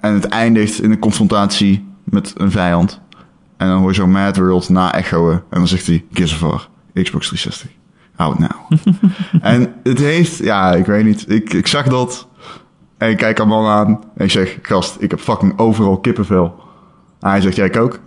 En 0.00 0.14
het 0.14 0.24
eindigt 0.24 0.82
in 0.82 0.90
een 0.90 0.98
confrontatie 0.98 1.84
met 2.04 2.32
een 2.36 2.50
vijand. 2.50 3.00
En 3.56 3.68
dan 3.68 3.78
hoor 3.78 3.88
je 3.88 3.94
zo 3.94 4.06
Mad 4.06 4.36
World 4.36 4.68
na 4.68 4.94
echoen. 4.94 5.32
En 5.32 5.42
dan 5.50 5.68
zegt 5.68 5.86
hij, 5.86 6.04
Gears 6.12 6.42
of 6.42 6.68
Xbox 6.92 7.26
360. 7.26 7.70
Out 8.16 8.38
now. 8.38 8.50
en 9.52 9.74
het 9.82 9.98
heeft, 9.98 10.38
ja, 10.38 10.72
ik 10.74 10.86
weet 10.86 11.04
niet. 11.04 11.30
Ik, 11.30 11.52
ik 11.52 11.66
zag 11.66 11.86
dat. 11.86 12.28
En 12.98 13.10
ik 13.10 13.16
kijk 13.16 13.38
een 13.38 13.48
man 13.48 13.66
aan 13.66 14.00
en 14.16 14.24
ik 14.24 14.30
zeg, 14.30 14.58
gast, 14.62 14.96
ik 15.00 15.10
heb 15.10 15.20
fucking 15.20 15.58
overal 15.58 15.98
kippenvel. 15.98 16.54
En 17.20 17.30
hij 17.30 17.40
zegt, 17.40 17.56
jij 17.56 17.78
ook. 17.78 18.00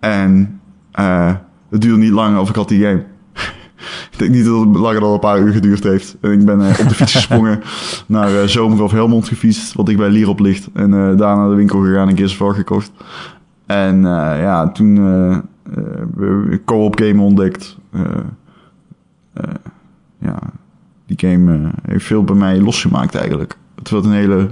En 0.00 0.60
uh, 1.00 1.34
het 1.70 1.80
duurde 1.80 1.98
niet 1.98 2.12
lang 2.12 2.38
of 2.38 2.48
ik 2.48 2.54
had 2.54 2.68
die 2.68 2.84
game. 2.84 3.04
Ik 4.12 4.18
denk 4.18 4.30
niet 4.30 4.44
dat 4.44 4.60
het 4.60 4.76
langer 4.76 5.00
dan 5.00 5.12
een 5.12 5.18
paar 5.18 5.40
uur 5.40 5.52
geduurd 5.52 5.84
heeft. 5.84 6.16
En 6.20 6.32
ik 6.32 6.44
ben 6.44 6.60
uh, 6.60 6.68
op 6.68 6.88
de 6.88 6.94
fiets 6.94 7.14
gesprongen 7.18 7.62
naar 8.06 8.32
uh, 8.32 8.42
Zomer 8.42 8.82
of 8.82 8.92
Helmond 8.92 9.28
gefietst, 9.28 9.74
wat 9.74 9.88
ik 9.88 9.96
bij 9.96 10.08
Lierop 10.08 10.40
ligt. 10.40 10.68
En 10.72 10.90
uh, 10.92 11.16
daar 11.16 11.36
naar 11.36 11.48
de 11.48 11.54
winkel 11.54 11.80
gegaan 11.80 12.08
en 12.08 12.16
Gears 12.16 12.36
gekocht. 12.38 12.92
En 13.66 14.00
ja, 14.02 14.68
toen 14.68 14.96
uh, 14.96 15.38
co-op 16.64 16.98
game 16.98 17.22
ontdekt. 17.22 17.78
ja, 20.18 20.38
die 21.06 21.18
game 21.28 21.70
heeft 21.82 22.04
veel 22.04 22.24
bij 22.24 22.36
mij 22.36 22.60
losgemaakt 22.60 23.14
eigenlijk. 23.14 23.56
Terwijl 23.82 24.06
het 24.06 24.14
een 24.14 24.20
hele 24.20 24.50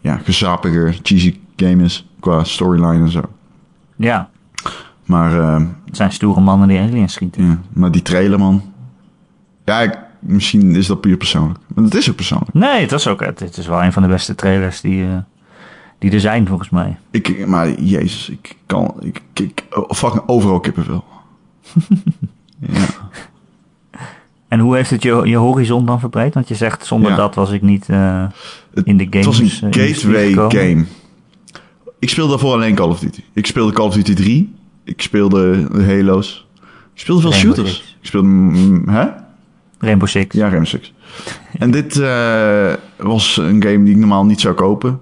ja, 0.00 0.16
gezapige, 0.16 0.94
cheesy 1.02 1.38
game 1.56 1.82
is 1.82 2.08
qua 2.20 2.44
storyline 2.44 3.04
en 3.04 3.10
zo. 3.10 3.22
Ja. 3.96 4.30
Maar, 5.04 5.34
uh, 5.34 5.66
het 5.84 5.96
zijn 5.96 6.12
stoere 6.12 6.40
mannen 6.40 6.68
die 6.68 6.78
aliens 6.78 7.12
schieten. 7.12 7.44
Ja, 7.44 7.60
maar 7.72 7.90
die 7.90 8.02
trailer, 8.02 8.38
man. 8.38 8.62
Ja, 9.64 9.80
ik, 9.80 9.98
misschien 10.18 10.76
is 10.76 10.86
dat 10.86 11.00
puur 11.00 11.16
persoonlijk. 11.16 11.58
Maar 11.74 11.84
het 11.84 11.94
is 11.94 12.10
ook 12.10 12.16
persoonlijk. 12.16 12.52
Nee, 12.52 12.80
het 12.80 12.92
is 12.92 13.06
ook. 13.06 13.20
Het 13.20 13.56
is 13.58 13.66
wel 13.66 13.82
een 13.82 13.92
van 13.92 14.02
de 14.02 14.08
beste 14.08 14.34
trailers 14.34 14.80
die, 14.80 15.02
uh, 15.02 15.16
die 15.98 16.10
er 16.10 16.20
zijn, 16.20 16.46
volgens 16.46 16.70
mij. 16.70 16.96
Ik, 17.10 17.46
maar 17.46 17.80
jezus, 17.80 18.28
ik 18.28 18.56
kan. 18.66 18.94
Ik, 19.00 19.22
ik, 19.34 19.64
oh, 19.70 19.90
fucking 19.90 20.22
overal 20.26 20.60
kippenvel. 20.60 21.04
ja. 22.58 22.86
En 24.48 24.58
hoe 24.58 24.76
heeft 24.76 24.90
het 24.90 25.02
je, 25.02 25.20
je 25.24 25.36
horizon 25.36 25.86
dan 25.86 26.00
verbreid? 26.00 26.34
Want 26.34 26.48
je 26.48 26.54
zegt, 26.54 26.86
zonder 26.86 27.10
ja. 27.10 27.16
dat 27.16 27.34
was 27.34 27.50
ik 27.50 27.62
niet 27.62 27.88
uh, 27.88 28.24
in 28.84 28.96
de 28.96 29.06
games. 29.10 29.26
Het 29.26 29.50
was 29.50 29.60
een 29.60 29.74
gateway 29.74 30.32
game. 30.32 30.84
Ik 31.98 32.08
speelde 32.08 32.30
daarvoor 32.30 32.52
alleen 32.52 32.74
Call 32.74 32.88
of 32.88 32.98
Duty. 32.98 33.20
Ik 33.32 33.46
speelde 33.46 33.72
Call 33.72 33.86
of 33.86 33.94
Duty 33.94 34.14
3. 34.14 34.54
Ik 34.84 35.02
speelde 35.02 35.68
de 35.72 35.84
Halo's. 35.84 36.46
Ik 36.94 37.00
speelde 37.00 37.20
veel 37.20 37.30
Rainbow 37.30 37.54
shooters. 37.54 37.76
Six. 37.76 37.96
Ik 38.00 38.06
speelde... 38.06 38.28
mm, 38.28 38.88
Hè? 38.88 39.08
Rainbow 39.78 40.08
Six. 40.08 40.34
Ja, 40.34 40.42
Rainbow 40.48 40.66
Six. 40.66 40.92
en 41.58 41.70
dit 41.70 41.96
uh, 41.96 42.72
was 42.96 43.36
een 43.36 43.62
game 43.62 43.82
die 43.82 43.94
ik 43.94 44.00
normaal 44.00 44.24
niet 44.24 44.40
zou 44.40 44.54
kopen. 44.54 45.00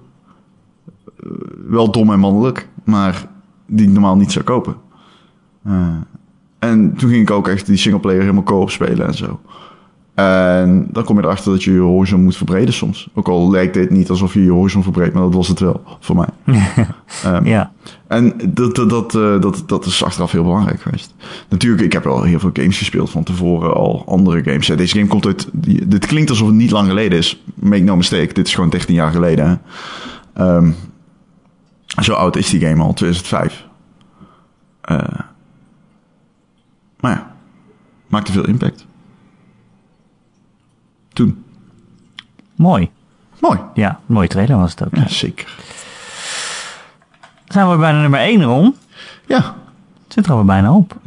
Uh, 1.23 1.31
wel 1.67 1.91
dom 1.91 2.11
en 2.11 2.19
mannelijk, 2.19 2.67
maar 2.83 3.25
die 3.65 3.85
ik 3.87 3.91
normaal 3.91 4.15
niet 4.15 4.31
zou 4.31 4.45
kopen. 4.45 4.75
Uh, 5.67 5.87
en 6.59 6.93
toen 6.97 7.09
ging 7.09 7.21
ik 7.21 7.31
ook 7.31 7.47
echt 7.47 7.65
die 7.65 7.77
singleplayer 7.77 8.21
helemaal 8.21 8.43
co-op 8.43 8.69
spelen 8.69 9.07
en 9.07 9.13
zo. 9.13 9.39
En 10.13 10.87
dan 10.91 11.03
kom 11.03 11.17
je 11.17 11.23
erachter 11.23 11.51
dat 11.51 11.63
je 11.63 11.71
je 11.71 11.79
horizon 11.79 12.23
moet 12.23 12.37
verbreden 12.37 12.73
soms. 12.73 13.09
Ook 13.13 13.27
al 13.27 13.51
lijkt 13.51 13.73
dit 13.73 13.89
niet 13.89 14.09
alsof 14.09 14.33
je 14.33 14.43
je 14.43 14.51
horizon 14.51 14.83
verbreedt, 14.83 15.13
maar 15.13 15.23
dat 15.23 15.33
was 15.33 15.47
het 15.47 15.59
wel 15.59 15.83
voor 15.99 16.15
mij. 16.15 16.27
um, 17.25 17.45
ja. 17.45 17.71
En 18.07 18.33
dat, 18.47 18.75
dat, 18.75 18.89
dat, 18.89 19.11
dat, 19.41 19.63
dat 19.65 19.85
is 19.85 20.03
achteraf 20.03 20.31
heel 20.31 20.43
belangrijk 20.43 20.81
geweest. 20.81 21.13
Natuurlijk, 21.49 21.81
ik 21.81 21.93
heb 21.93 22.03
wel 22.03 22.23
heel 22.23 22.39
veel 22.39 22.49
games 22.53 22.77
gespeeld 22.77 23.09
van 23.09 23.23
tevoren, 23.23 23.73
al 23.73 24.03
andere 24.07 24.43
games. 24.43 24.67
Ja, 24.67 24.75
deze 24.75 24.95
game 24.95 25.07
komt 25.07 25.25
uit... 25.25 25.49
Dit 25.87 26.05
klinkt 26.05 26.29
alsof 26.29 26.47
het 26.47 26.55
niet 26.55 26.71
lang 26.71 26.87
geleden 26.87 27.17
is. 27.17 27.43
Make 27.53 27.83
no 27.83 27.95
mistake, 27.95 28.33
dit 28.33 28.47
is 28.47 28.53
gewoon 28.53 28.69
13 28.69 28.95
jaar 28.95 29.11
geleden. 29.11 29.61
Um, 30.37 30.75
zo 32.01 32.13
oud 32.13 32.35
is 32.35 32.49
die 32.49 32.59
game 32.59 32.83
al, 32.83 32.93
2005. 32.93 33.65
Uh, 34.91 34.97
maar 36.99 37.11
ja, 37.11 37.35
maakte 38.07 38.31
veel 38.31 38.47
impact. 38.47 38.85
Toen. 41.21 41.43
Mooi. 42.55 42.89
Mooi. 43.39 43.59
Ja, 43.73 43.89
een 43.89 44.13
mooie 44.13 44.27
trailer 44.27 44.57
was 44.57 44.71
het 44.71 44.83
ook. 44.85 44.95
Ja, 44.95 45.07
zeker. 45.07 45.55
Zijn 47.47 47.69
we 47.69 47.77
bijna 47.77 48.01
nummer 48.01 48.19
1 48.19 48.43
rond? 48.43 48.75
Ja. 49.27 49.55
Het 50.03 50.13
zit 50.13 50.25
er 50.25 50.31
alweer 50.31 50.45
bijna 50.45 50.73
op. 50.73 50.97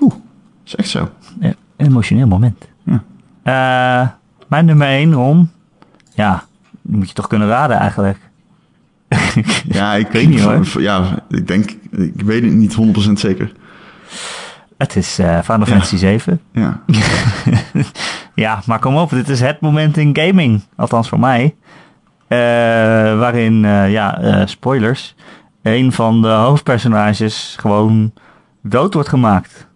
Oeh, 0.00 0.14
is 0.64 0.74
echt 0.74 0.88
zo. 0.88 1.10
Ja, 1.40 1.54
een 1.76 1.86
emotioneel 1.86 2.26
moment. 2.26 2.68
Ja. 2.82 3.02
Uh, 4.02 4.08
mijn 4.48 4.64
nummer 4.64 4.86
1 4.88 5.12
rond. 5.12 5.50
Ja, 6.14 6.44
die 6.82 6.96
moet 6.96 7.08
je 7.08 7.14
toch 7.14 7.26
kunnen 7.26 7.48
raden 7.48 7.76
eigenlijk. 7.76 8.18
ja, 9.78 9.94
ik 9.94 10.08
weet 10.08 10.28
niet 10.28 10.40
hoor. 10.40 10.82
Ja, 10.82 11.24
ik 11.28 11.46
denk, 11.46 11.70
ik 11.90 12.22
weet 12.22 12.42
het 12.42 12.52
niet 12.52 12.76
100% 13.08 13.12
zeker. 13.12 13.52
Het 14.76 14.96
is 14.96 15.18
uh, 15.20 15.42
Final 15.42 15.66
Fantasy 15.66 15.96
7. 15.96 16.40
Ja. 16.52 16.80
ja, 18.34 18.62
maar 18.66 18.78
kom 18.78 18.96
op, 18.96 19.10
dit 19.10 19.28
is 19.28 19.40
het 19.40 19.60
moment 19.60 19.96
in 19.96 20.16
gaming. 20.16 20.62
Althans 20.76 21.08
voor 21.08 21.20
mij. 21.20 21.54
Uh, 22.28 22.38
waarin, 23.18 23.64
uh, 23.64 23.90
ja, 23.90 24.46
spoilers. 24.46 25.14
Een 25.62 25.92
van 25.92 26.22
de 26.22 26.28
hoofdpersonages 26.28 27.56
gewoon 27.60 28.12
dood 28.62 28.94
wordt 28.94 29.08
gemaakt. 29.08 29.66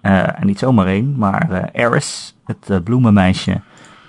en 0.00 0.46
niet 0.46 0.58
zomaar 0.58 0.86
één, 0.86 1.14
maar 1.18 1.70
Eris, 1.72 2.36
het 2.44 2.84
bloemenmeisje. 2.84 3.60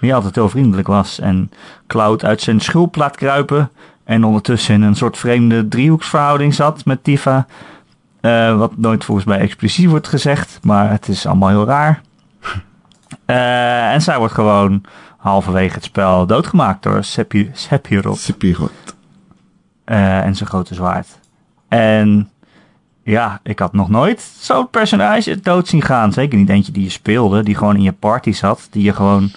Die 0.02 0.16
altijd 0.16 0.36
heel 0.36 0.50
vriendelijk 0.50 0.88
was. 0.88 1.20
En 1.20 1.52
Cloud 1.88 2.26
uit 2.26 2.42
zijn 2.42 2.60
schulp 2.60 2.96
laat 2.96 3.16
kruipen. 3.16 3.70
En 4.04 4.24
ondertussen 4.24 4.74
in 4.74 4.82
een 4.82 4.96
soort 4.96 5.18
vreemde 5.18 5.68
driehoeksverhouding 5.68 6.54
zat 6.54 6.86
met 6.86 7.04
Tifa. 7.04 7.46
Wat 8.58 8.78
nooit 8.78 9.06
volgens 9.06 9.28
mij 9.28 9.40
expliciet 9.40 9.90
wordt 9.90 10.08
gezegd, 10.08 10.60
maar 10.64 10.90
het 10.90 11.08
is 11.08 11.26
allemaal 11.26 11.50
heel 11.50 11.66
raar. 11.66 12.02
Uh, 13.28 13.94
en 13.94 14.02
zij 14.02 14.18
wordt 14.18 14.34
gewoon 14.34 14.84
halverwege 15.18 15.74
het 15.74 15.84
spel 15.84 16.26
doodgemaakt 16.26 16.84
door 16.84 17.04
Sephi 17.04 17.50
Sephiroth. 17.54 18.20
Sephiroth. 18.20 18.96
Uh, 19.86 20.26
en 20.26 20.36
zijn 20.36 20.50
grote 20.50 20.74
zwaard. 20.74 21.20
En 21.68 22.30
ja, 23.04 23.40
ik 23.44 23.60
had 23.60 23.74
nog 23.74 23.90
nooit 23.90 24.22
zo'n 24.40 24.70
personage 24.70 25.40
dood 25.40 25.68
zien 25.68 25.82
gaan. 25.82 26.14
Zeker 26.14 26.38
niet 26.38 26.50
eentje 26.50 26.72
die 26.72 26.84
je 26.84 26.90
speelde, 26.90 27.44
die 27.44 27.56
gewoon 27.56 27.76
in 27.76 27.82
je 27.82 27.92
party 27.92 28.32
zat. 28.32 28.68
Die 28.72 28.84
je 28.84 28.94
gewoon 28.94 29.32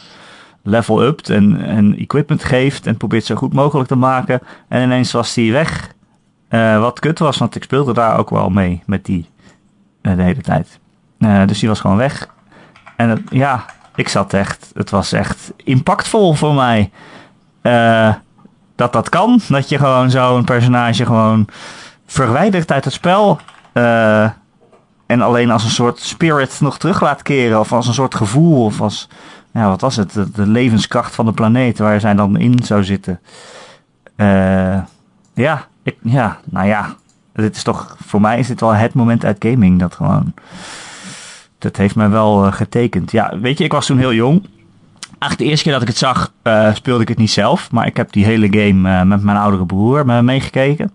level 0.63 1.03
upt 1.03 1.29
en, 1.29 1.65
en 1.65 1.97
equipment 1.99 2.45
geeft 2.45 2.87
en 2.87 2.97
probeert 2.97 3.25
zo 3.25 3.35
goed 3.35 3.53
mogelijk 3.53 3.89
te 3.89 3.97
maken. 3.97 4.41
En 4.69 4.83
ineens 4.83 5.13
was 5.13 5.35
die 5.35 5.53
weg. 5.53 5.95
Uh, 6.51 6.81
wat 6.81 7.01
kut 7.01 7.19
was, 7.19 7.39
want 7.39 7.55
ik 7.55 7.63
speelde 7.63 7.93
daar 7.93 8.19
ook 8.19 8.31
wel 8.31 8.51
mee 8.51 8.83
met 8.87 9.05
die 9.05 9.29
de 10.01 10.23
hele 10.23 10.43
tijd. 10.43 10.79
Dus 11.47 11.59
die 11.59 11.69
was 11.69 11.81
gewoon 11.81 11.97
weg. 11.97 12.29
En 12.97 13.25
ja, 13.31 13.65
ik 13.95 14.09
zat 14.09 14.33
echt, 14.33 14.71
het 14.75 14.91
was 14.91 15.13
echt 15.13 15.53
impactvol 15.57 16.35
voor 16.35 16.55
mij. 16.55 16.91
dat 18.75 18.93
dat 18.93 19.09
kan, 19.09 19.41
dat 19.49 19.69
je 19.69 19.79
gewoon 19.79 20.11
zo'n 20.11 20.45
personage 20.45 21.07
gewoon 21.07 21.49
verwijdert 22.07 22.73
uit 22.73 22.85
het 22.85 22.93
spel. 22.93 23.41
en 25.07 25.21
alleen 25.21 25.51
als 25.51 25.65
een 25.65 25.71
soort 25.71 25.99
spirit 25.99 26.61
nog 26.61 26.79
terug 26.79 27.01
laat 27.01 27.23
keren. 27.23 27.61
Of 27.61 27.73
als 27.73 27.87
een 27.87 27.95
soort 27.95 28.15
gevoel. 28.15 28.65
Of 28.65 28.81
als, 28.81 29.09
ja, 29.53 29.69
wat 29.69 29.81
was 29.81 29.97
het? 29.97 30.13
De, 30.13 30.47
levenskracht 30.47 31.15
van 31.15 31.27
de 31.27 31.33
planeet 31.33 31.79
waar 31.79 32.01
zij 32.01 32.15
dan 32.15 32.39
in 32.39 32.59
zou 32.65 32.85
zitten. 32.85 33.21
ja, 35.35 35.67
ik, 35.83 35.97
ja, 36.03 36.39
nou 36.45 36.67
ja, 36.67 36.95
dit 37.33 37.57
is 37.57 37.63
toch, 37.63 37.97
voor 38.07 38.21
mij 38.21 38.39
is 38.39 38.47
dit 38.47 38.61
wel 38.61 38.75
het 38.75 38.95
moment 38.95 39.25
uit 39.25 39.45
gaming 39.45 39.79
dat 39.79 39.95
gewoon, 39.95 40.35
dat 41.61 41.77
heeft 41.77 41.95
mij 41.95 42.11
wel 42.11 42.47
uh, 42.47 42.53
getekend. 42.53 43.11
Ja, 43.11 43.39
weet 43.39 43.59
je, 43.59 43.65
ik 43.65 43.73
was 43.73 43.87
toen 43.87 43.99
heel 43.99 44.15
jong. 44.15 44.47
Eigenlijk 45.03 45.39
de 45.39 45.45
eerste 45.45 45.65
keer 45.65 45.73
dat 45.73 45.83
ik 45.83 45.89
het 45.89 45.97
zag, 45.97 46.33
uh, 46.43 46.75
speelde 46.75 47.03
ik 47.03 47.09
het 47.09 47.19
niet 47.19 47.31
zelf, 47.31 47.71
maar 47.71 47.87
ik 47.87 47.97
heb 47.97 48.13
die 48.13 48.25
hele 48.25 48.47
game 48.47 48.89
uh, 48.89 49.03
met 49.03 49.23
mijn 49.23 49.37
oudere 49.37 49.67
broer 49.67 50.25
meegekeken. 50.25 50.93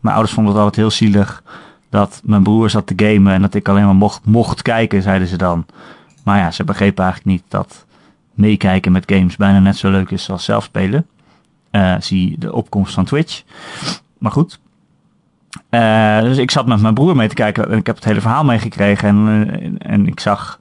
Mijn 0.00 0.14
ouders 0.14 0.34
vonden 0.34 0.52
het 0.52 0.62
altijd 0.62 0.80
heel 0.80 0.90
zielig 0.90 1.42
dat 1.88 2.20
mijn 2.24 2.42
broer 2.42 2.70
zat 2.70 2.86
te 2.86 2.92
gamen 2.96 3.32
en 3.32 3.40
dat 3.40 3.54
ik 3.54 3.68
alleen 3.68 3.84
maar 3.84 3.94
mocht, 3.94 4.24
mocht 4.24 4.62
kijken, 4.62 5.02
zeiden 5.02 5.28
ze 5.28 5.36
dan. 5.36 5.66
Maar 6.24 6.38
ja, 6.38 6.50
ze 6.50 6.64
begrepen 6.64 7.04
eigenlijk 7.04 7.34
niet 7.36 7.44
dat 7.48 7.86
meekijken 8.34 8.92
met 8.92 9.12
games 9.12 9.36
bijna 9.36 9.58
net 9.58 9.76
zo 9.76 9.90
leuk 9.90 10.10
is 10.10 10.30
als 10.30 10.44
zelf 10.44 10.64
spelen. 10.64 11.06
Zie 11.98 12.38
de 12.38 12.52
opkomst 12.52 12.94
van 12.94 13.04
Twitch. 13.04 13.42
Maar 14.18 14.32
goed. 14.32 14.58
Uh, 15.70 16.20
dus 16.20 16.38
ik 16.38 16.50
zat 16.50 16.66
met 16.66 16.80
mijn 16.80 16.94
broer 16.94 17.16
mee 17.16 17.28
te 17.28 17.34
kijken 17.34 17.70
en 17.70 17.78
ik 17.78 17.86
heb 17.86 17.94
het 17.94 18.04
hele 18.04 18.20
verhaal 18.20 18.44
meegekregen. 18.44 19.08
En, 19.08 19.26
uh, 19.26 19.92
en 19.92 20.06
ik 20.06 20.20
zag 20.20 20.58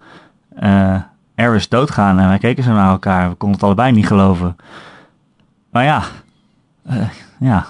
Eris 1.36 1.70
doodgaan 1.70 2.20
en 2.20 2.28
wij 2.28 2.38
keken 2.38 2.64
zo 2.64 2.72
naar 2.72 2.91
elkaar. 2.91 3.30
We 3.30 3.36
konden 3.36 3.57
het 3.57 3.66
allebei 3.66 3.91
niet 3.91 4.07
geloven. 4.07 4.56
Maar 5.72 5.84
ja, 5.84 6.03
ja. 7.40 7.66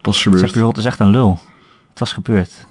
Pas 0.00 0.22
gebeurd. 0.22 0.42
Sephiroth 0.42 0.76
is 0.76 0.84
echt 0.84 1.00
een 1.00 1.10
lul. 1.10 1.38
Het 1.90 1.98
was 1.98 2.12
gebeurd. 2.12 2.66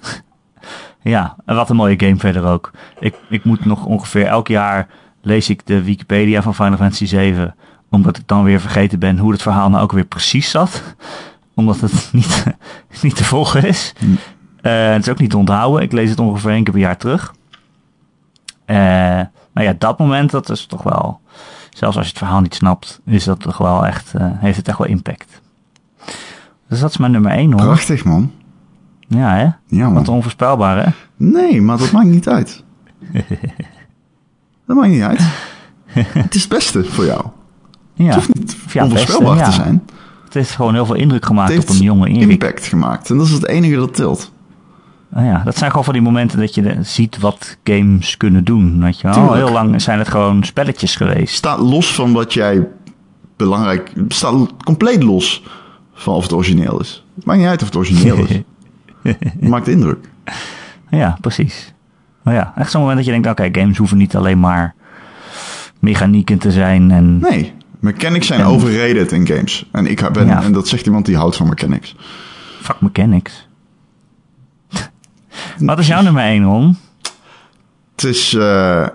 ja, 1.02 1.36
en 1.44 1.54
wat 1.54 1.70
een 1.70 1.76
mooie 1.76 2.00
game 2.00 2.16
verder 2.16 2.44
ook. 2.44 2.70
Ik, 2.98 3.14
ik 3.28 3.44
moet 3.44 3.64
nog 3.64 3.84
ongeveer 3.84 4.26
elk 4.26 4.48
jaar 4.48 4.88
lees 5.22 5.48
ik 5.48 5.66
de 5.66 5.82
Wikipedia 5.82 6.42
van 6.42 6.54
Final 6.54 6.76
Fantasy 6.76 7.06
7 7.06 7.54
omdat 7.90 8.16
ik 8.16 8.28
dan 8.28 8.44
weer 8.44 8.60
vergeten 8.60 8.98
ben 8.98 9.18
hoe 9.18 9.32
het 9.32 9.42
verhaal 9.42 9.70
nou 9.70 9.82
ook 9.82 9.92
weer 9.92 10.04
precies 10.04 10.50
zat. 10.50 10.82
Omdat 11.54 11.80
het 11.80 12.08
niet, 12.12 12.44
niet 13.02 13.16
te 13.16 13.24
volgen 13.24 13.64
is. 13.64 13.92
Mm. 14.00 14.18
Uh, 14.62 14.90
het 14.90 15.02
is 15.02 15.08
ook 15.08 15.18
niet 15.18 15.30
te 15.30 15.36
onthouden. 15.36 15.82
Ik 15.82 15.92
lees 15.92 16.10
het 16.10 16.18
ongeveer 16.18 16.50
één 16.50 16.64
keer 16.64 16.72
per 16.72 16.82
jaar 16.82 16.96
terug. 16.96 17.34
Uh, 18.66 18.76
maar 19.52 19.62
ja, 19.62 19.74
dat 19.78 19.98
moment, 19.98 20.30
dat 20.30 20.50
is 20.50 20.66
toch 20.66 20.82
wel... 20.82 21.20
Zelfs 21.70 21.96
als 21.96 22.04
je 22.04 22.10
het 22.10 22.20
verhaal 22.20 22.40
niet 22.40 22.54
snapt, 22.54 23.00
is 23.04 23.24
dat 23.24 23.40
toch 23.40 23.58
wel 23.58 23.86
echt, 23.86 24.12
uh, 24.16 24.22
heeft 24.26 24.56
het 24.56 24.68
echt 24.68 24.78
wel 24.78 24.86
impact. 24.86 25.40
Dus 26.68 26.80
dat 26.80 26.90
is 26.90 26.96
mijn 26.96 27.12
nummer 27.12 27.30
één 27.30 27.52
hoor. 27.52 27.62
Prachtig 27.62 28.04
man. 28.04 28.32
Ja 29.08 29.34
hè? 29.34 29.76
Ja, 29.76 29.84
man. 29.84 29.94
Wat 29.94 30.08
onvoorspelbaar 30.08 30.84
hè? 30.84 30.90
Nee, 31.16 31.62
maar 31.62 31.78
dat 31.78 31.92
maakt 31.92 32.06
niet 32.06 32.28
uit. 32.28 32.64
dat 34.66 34.76
maakt 34.76 34.88
niet 34.88 35.02
uit. 35.02 35.22
het 35.86 36.34
is 36.34 36.40
het 36.40 36.50
beste 36.50 36.84
voor 36.84 37.04
jou. 37.04 37.26
Ja. 37.94 38.04
Het 38.04 38.14
hoeft 38.14 38.34
niet 38.34 38.56
Ja, 38.72 38.84
onvoorspelbaar 38.84 39.36
beste, 39.36 39.50
te 39.50 39.56
zijn. 39.56 39.82
Het 40.34 40.42
heeft 40.42 40.56
gewoon 40.56 40.74
heel 40.74 40.86
veel 40.86 40.94
indruk 40.94 41.26
gemaakt 41.26 41.58
op 41.58 41.68
een 41.68 41.76
jonge 41.76 42.08
Erik. 42.08 42.30
impact 42.30 42.66
gemaakt. 42.66 43.10
En 43.10 43.16
dat 43.16 43.26
is 43.26 43.32
het 43.32 43.46
enige 43.46 43.76
dat 43.76 43.94
telt. 43.94 44.32
Nou 45.08 45.26
ja, 45.26 45.42
dat 45.44 45.56
zijn 45.56 45.70
gewoon 45.70 45.84
van 45.84 45.92
die 45.92 46.02
momenten 46.02 46.38
dat 46.38 46.54
je 46.54 46.78
ziet 46.82 47.18
wat 47.18 47.56
games 47.64 48.16
kunnen 48.16 48.44
doen. 48.44 48.80
Weet 48.80 49.00
je 49.00 49.08
wel. 49.08 49.34
Heel 49.34 49.50
lang 49.50 49.82
zijn 49.82 49.98
het 49.98 50.08
gewoon 50.08 50.44
spelletjes 50.44 50.96
geweest. 50.96 51.34
Staat 51.34 51.58
los 51.58 51.94
van 51.94 52.12
wat 52.12 52.32
jij 52.32 52.68
belangrijk... 53.36 53.92
Staat 54.08 54.34
compleet 54.64 55.02
los 55.02 55.42
van 55.94 56.14
of 56.14 56.22
het 56.22 56.32
origineel 56.32 56.80
is. 56.80 57.04
Maakt 57.24 57.38
niet 57.38 57.48
uit 57.48 57.60
of 57.60 57.66
het 57.66 57.76
origineel 57.76 58.16
is. 58.16 58.40
Maakt 59.50 59.68
indruk. 59.68 60.08
Ja, 60.90 61.18
precies. 61.20 61.74
Maar 62.22 62.34
ja, 62.34 62.52
echt 62.56 62.70
zo'n 62.70 62.80
moment 62.80 62.98
dat 62.98 63.06
je 63.06 63.12
denkt, 63.22 63.40
oké, 63.40 63.60
games 63.60 63.76
hoeven 63.78 63.96
niet 63.96 64.16
alleen 64.16 64.40
maar 64.40 64.74
mechanieken 65.78 66.38
te 66.38 66.52
zijn. 66.52 66.90
En, 66.90 67.18
Nee, 67.18 67.52
mechanics 67.84 68.26
zijn 68.26 68.40
En- 68.40 68.46
overrated 68.46 69.12
in 69.12 69.26
games. 69.26 69.68
En, 69.72 69.86
ik 69.86 70.12
ben, 70.12 70.26
Ja. 70.26 70.42
en 70.42 70.52
dat 70.52 70.68
zegt 70.68 70.86
iemand 70.86 71.06
die 71.06 71.16
houdt 71.16 71.36
van 71.36 71.48
mechanics. 71.48 71.96
Fuck 72.60 72.80
mechanics. 72.80 73.48
Wat 75.58 75.78
is 75.78 75.86
jouw 75.86 76.02
nummer 76.02 76.22
1, 76.22 76.42
Ron? 76.44 76.76
Het 77.94 78.04
is, 78.04 78.34
eh, 78.34 78.88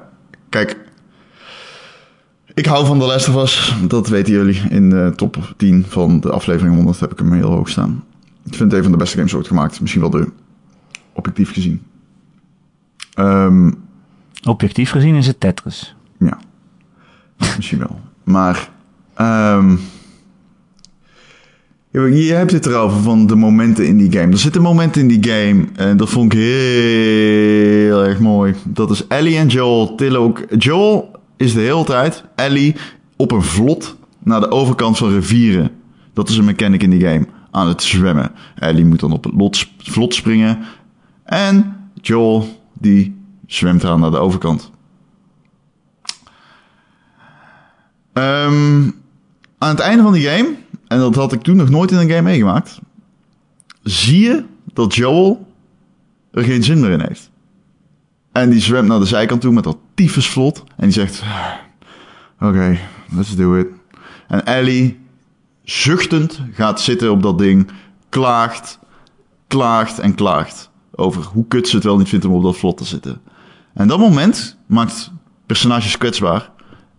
kijk, 0.49 0.77
ik 2.53 2.65
hou 2.65 2.85
van 2.85 2.99
The 2.99 3.05
Last 3.05 3.29
of 3.29 3.35
Us. 3.43 3.75
Dat 3.87 4.07
weten 4.07 4.33
jullie. 4.33 4.61
In 4.69 4.89
de 4.89 5.13
top 5.15 5.53
10 5.57 5.85
van 5.87 6.19
de 6.19 6.31
aflevering 6.31 6.75
100 6.75 6.99
heb 6.99 7.11
ik 7.11 7.19
hem 7.19 7.33
heel 7.33 7.49
hoog 7.51 7.69
staan. 7.69 8.03
Ik 8.45 8.55
vind 8.55 8.59
het 8.71 8.73
een 8.73 8.83
van 8.83 8.91
de 8.91 8.97
beste 8.97 9.17
games 9.17 9.33
ooit 9.35 9.47
gemaakt. 9.47 9.79
Misschien 9.81 10.01
wel 10.01 10.09
de, 10.09 10.31
objectief 11.13 11.53
gezien. 11.53 11.81
Ehm, 13.13 13.71
Objectief 14.43 14.91
gezien 14.91 15.15
is 15.15 15.27
het 15.27 15.39
Tetris. 15.39 15.95
ja, 16.19 16.37
misschien 17.57 17.79
wel. 17.79 17.99
Maar, 18.23 18.69
ehm, 19.19 19.75
je 21.91 22.33
hebt 22.33 22.51
het 22.51 22.65
erover 22.65 23.01
van 23.01 23.27
de 23.27 23.35
momenten 23.35 23.87
in 23.87 23.97
die 23.97 24.11
game. 24.11 24.31
Er 24.31 24.37
zitten 24.37 24.61
momenten 24.61 25.01
in 25.01 25.07
die 25.07 25.31
game 25.31 25.65
en 25.75 25.97
dat 25.97 26.09
vond 26.09 26.33
ik 26.33 26.39
heel 26.39 28.05
erg 28.05 28.19
mooi. 28.19 28.55
Dat 28.63 28.91
is 28.91 29.07
Ellie 29.07 29.37
en 29.37 29.47
Joel 29.47 29.95
tillen 29.95 30.19
ook. 30.19 30.45
Joel 30.57 31.11
is 31.37 31.53
de 31.53 31.59
hele 31.59 31.83
tijd 31.83 32.23
Ellie 32.35 32.75
op 33.15 33.31
een 33.31 33.43
vlot 33.43 33.95
naar 34.23 34.39
de 34.39 34.51
overkant 34.51 34.97
van 34.97 35.09
rivieren. 35.09 35.71
Dat 36.13 36.29
is 36.29 36.37
een 36.37 36.45
mechanic 36.45 36.83
in 36.83 36.89
die 36.89 37.01
game. 37.01 37.27
Aan 37.51 37.67
het 37.67 37.83
zwemmen. 37.83 38.31
Ellie 38.55 38.85
moet 38.85 38.99
dan 38.99 39.11
op 39.11 39.23
het 39.23 39.33
lot, 39.33 39.67
vlot 39.77 40.13
springen. 40.13 40.59
En 41.23 41.75
Joel 42.01 42.61
die 42.73 43.15
zwemt 43.47 43.83
eraan 43.83 43.99
naar 43.99 44.11
de 44.11 44.17
overkant. 44.17 44.71
Ehm, 48.13 48.89
aan 49.59 49.69
het 49.69 49.79
einde 49.79 50.03
van 50.03 50.13
die 50.13 50.27
game, 50.27 50.55
en 50.87 50.99
dat 50.99 51.15
had 51.15 51.33
ik 51.33 51.41
toen 51.41 51.55
nog 51.55 51.69
nooit 51.69 51.91
in 51.91 51.97
een 51.97 52.09
game 52.09 52.21
meegemaakt, 52.21 52.79
zie 53.83 54.19
je 54.19 54.43
dat 54.73 54.95
Joel 54.95 55.47
er 56.31 56.43
geen 56.43 56.63
zin 56.63 56.79
meer 56.79 56.91
in 56.91 57.01
heeft. 57.01 57.29
En 58.31 58.49
die 58.49 58.61
zwemt 58.61 58.87
naar 58.87 58.99
de 58.99 59.05
zijkant 59.05 59.41
toe 59.41 59.53
met 59.53 59.63
dat 59.63 59.77
tyfusvlot. 59.93 60.63
En 60.75 60.83
die 60.83 60.91
zegt, 60.91 61.23
oké, 62.39 62.77
let's 63.15 63.35
do 63.35 63.55
it. 63.55 63.67
En 64.27 64.45
Ellie, 64.45 64.99
zuchtend, 65.63 66.39
gaat 66.53 66.81
zitten 66.81 67.11
op 67.11 67.21
dat 67.21 67.37
ding, 67.37 67.69
klaagt, 68.09 68.79
klaagt 69.47 69.99
en 69.99 70.15
klaagt. 70.15 70.69
Over 70.91 71.23
hoe 71.23 71.47
kut 71.47 71.67
ze 71.67 71.75
het 71.75 71.85
wel 71.85 71.97
niet 71.97 72.09
vindt 72.09 72.25
om 72.25 72.33
op 72.33 72.43
dat 72.43 72.57
vlot 72.57 72.77
te 72.77 72.85
zitten. 72.85 73.21
En 73.73 73.87
dat 73.87 73.99
moment 73.99 74.57
maakt 74.65 75.11
personages 75.45 75.97
kwetsbaar. 75.97 76.49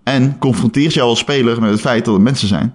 En 0.02 0.38
confronteert 0.38 0.94
jou 0.94 1.08
als 1.08 1.18
speler 1.18 1.60
met 1.60 1.70
het 1.70 1.80
feit 1.80 2.04
dat 2.04 2.14
het 2.14 2.22
mensen 2.22 2.48
zijn. 2.48 2.74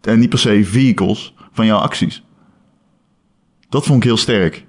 En 0.00 0.18
niet 0.18 0.28
per 0.28 0.38
se 0.38 0.64
vehicles 0.64 1.34
van 1.52 1.66
jouw 1.66 1.78
acties. 1.78 2.24
Dat 3.68 3.84
vond 3.84 3.98
ik 3.98 4.04
heel 4.04 4.16
sterk. 4.16 4.66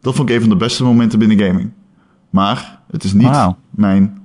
Dat 0.00 0.14
vond 0.14 0.28
ik 0.28 0.34
een 0.34 0.40
van 0.40 0.50
de 0.50 0.56
beste 0.56 0.84
momenten 0.84 1.18
binnen 1.18 1.38
gaming. 1.38 1.72
Maar 2.30 2.80
het 2.90 3.04
is 3.04 3.12
niet 3.12 3.54
mijn 3.70 4.22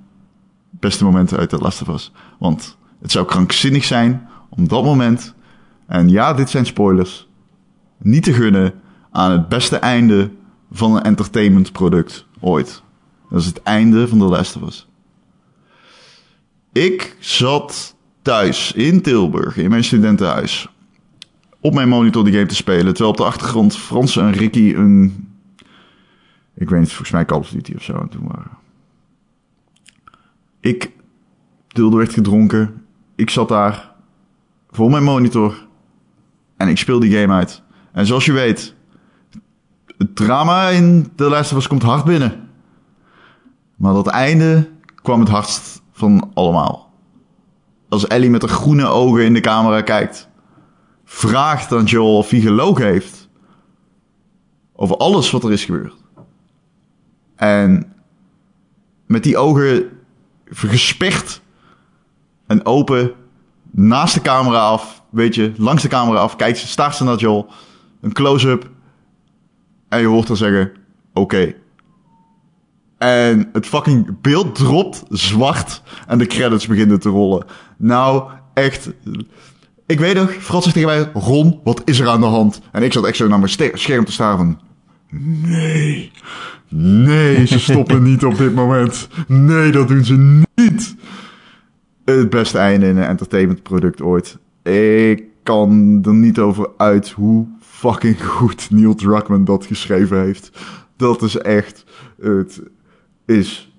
beste 0.69 1.03
momenten 1.03 1.37
uit 1.37 1.49
The 1.49 1.57
Last 1.57 1.81
of 1.81 1.87
Us. 1.87 2.11
Want 2.39 2.77
het 3.01 3.11
zou 3.11 3.25
krankzinnig 3.25 3.83
zijn 3.83 4.27
om 4.49 4.67
dat 4.67 4.83
moment... 4.83 5.33
En 5.87 6.09
ja, 6.09 6.33
dit 6.33 6.49
zijn 6.49 6.65
spoilers. 6.65 7.27
Niet 7.97 8.23
te 8.23 8.33
gunnen 8.33 8.73
aan 9.11 9.31
het 9.31 9.47
beste 9.49 9.77
einde 9.77 10.31
van 10.71 10.95
een 10.95 11.01
entertainmentproduct 11.01 12.25
ooit. 12.39 12.83
Dat 13.29 13.39
is 13.39 13.45
het 13.45 13.63
einde 13.63 14.07
van 14.07 14.17
The 14.17 14.23
Last 14.23 14.55
of 14.55 14.67
Us. 14.67 14.87
Ik 16.75 17.15
zat 17.19 17.95
thuis 18.21 18.71
in 18.71 19.01
Tilburg, 19.01 19.57
in 19.57 19.69
mijn 19.69 19.83
studentenhuis, 19.83 20.69
op 21.59 21.73
mijn 21.73 21.89
monitor 21.89 22.23
die 22.23 22.33
game 22.33 22.45
te 22.45 22.55
spelen, 22.55 22.85
terwijl 22.85 23.09
op 23.09 23.17
de 23.17 23.23
achtergrond 23.23 23.75
Frans 23.75 24.17
en 24.17 24.31
Ricky 24.31 24.73
een, 24.73 25.27
ik 26.53 26.69
weet 26.69 26.79
niet, 26.79 26.89
volgens 26.89 27.11
mij 27.11 27.25
Call 27.25 27.39
of 27.39 27.49
Duty 27.49 27.73
of 27.75 27.83
zo 27.83 27.93
aan 27.93 28.01
het 28.01 28.11
doen 28.11 28.27
waren. 28.27 28.57
Ik, 30.59 30.91
Tilde 31.67 31.97
werd 31.97 32.13
gedronken, 32.13 32.85
ik 33.15 33.29
zat 33.29 33.47
daar 33.47 33.91
voor 34.69 34.89
mijn 34.89 35.03
monitor 35.03 35.67
en 36.57 36.67
ik 36.67 36.77
speel 36.77 36.99
die 36.99 37.17
game 37.17 37.33
uit. 37.33 37.61
En 37.91 38.05
zoals 38.05 38.25
je 38.25 38.33
weet, 38.33 38.75
het 39.97 40.15
drama 40.15 40.67
in 40.67 41.11
The 41.15 41.29
Last 41.29 41.51
Us 41.51 41.67
komt 41.67 41.83
hard 41.83 42.05
binnen. 42.05 42.49
Maar 43.75 43.93
dat 43.93 44.07
einde 44.07 44.69
kwam 44.95 45.19
het 45.19 45.29
hardst 45.29 45.83
van 45.95 46.31
allemaal. 46.33 46.93
Als 47.89 48.07
Ellie 48.07 48.29
met 48.29 48.41
haar 48.41 48.51
groene 48.51 48.85
ogen 48.85 49.25
in 49.25 49.33
de 49.33 49.39
camera 49.39 49.81
kijkt, 49.81 50.29
vraagt 51.03 51.71
aan 51.71 51.83
Joel 51.83 52.17
of 52.17 52.29
hij 52.29 52.39
gelogen 52.39 52.85
heeft 52.85 53.29
over 54.75 54.97
alles 54.97 55.31
wat 55.31 55.43
er 55.43 55.51
is 55.51 55.65
gebeurd. 55.65 55.95
En 57.35 57.93
met 59.05 59.23
die 59.23 59.37
ogen 59.37 59.89
gesperd 60.45 61.41
en 62.47 62.65
open 62.65 63.13
naast 63.71 64.13
de 64.13 64.21
camera 64.21 64.59
af, 64.59 65.03
weet 65.09 65.35
je, 65.35 65.53
langs 65.57 65.81
de 65.81 65.87
camera 65.87 66.19
af, 66.19 66.35
kijkt 66.35 66.57
ze, 66.57 66.67
staart 66.67 66.95
ze 66.95 67.03
naar 67.03 67.17
Joel, 67.17 67.47
een 68.01 68.13
close-up 68.13 68.69
en 69.89 69.99
je 69.99 70.07
hoort 70.07 70.27
haar 70.27 70.37
zeggen, 70.37 70.71
oké. 71.13 71.55
En 72.97 73.49
het 73.53 73.65
fucking 73.65 74.21
beeld 74.21 74.55
dropt 74.55 75.03
zwart 75.09 75.81
en 76.07 76.17
de 76.17 76.25
credits 76.25 76.67
beginnen 76.67 76.99
te 76.99 77.09
rollen. 77.09 77.45
Nou, 77.77 78.29
echt. 78.53 78.91
Ik 79.85 79.99
weet 79.99 80.15
nog, 80.15 80.33
Frans 80.33 80.63
zegt 80.63 80.75
tegen 80.75 80.89
mij, 80.89 81.09
Ron, 81.13 81.59
wat 81.63 81.81
is 81.85 81.99
er 81.99 82.07
aan 82.07 82.19
de 82.19 82.25
hand? 82.25 82.61
En 82.71 82.83
ik 82.83 82.93
zat 82.93 83.05
echt 83.05 83.17
zo 83.17 83.27
naar 83.27 83.39
mijn 83.39 83.71
scherm 83.73 84.05
te 84.05 84.11
staren 84.11 84.37
van... 84.37 84.59
Nee, 85.41 86.11
nee, 86.69 87.47
ze 87.47 87.59
stoppen 87.71 88.03
niet 88.03 88.23
op 88.23 88.37
dit 88.37 88.55
moment. 88.55 89.07
Nee, 89.27 89.71
dat 89.71 89.87
doen 89.87 90.03
ze 90.03 90.41
niet. 90.55 90.95
Het 92.05 92.29
beste 92.29 92.57
einde 92.57 92.87
in 92.87 92.97
een 92.97 93.03
entertainmentproduct 93.03 94.01
ooit. 94.01 94.37
Ik 94.63 95.23
kan 95.43 95.99
er 96.03 96.13
niet 96.13 96.39
over 96.39 96.69
uit 96.77 97.09
hoe 97.09 97.47
fucking 97.59 98.25
goed 98.25 98.67
Neil 98.71 98.95
Druckmann 98.95 99.43
dat 99.43 99.65
geschreven 99.65 100.21
heeft. 100.21 100.51
Dat 100.97 101.21
is 101.21 101.37
echt... 101.37 101.85
Het 102.21 102.61
is... 103.25 103.69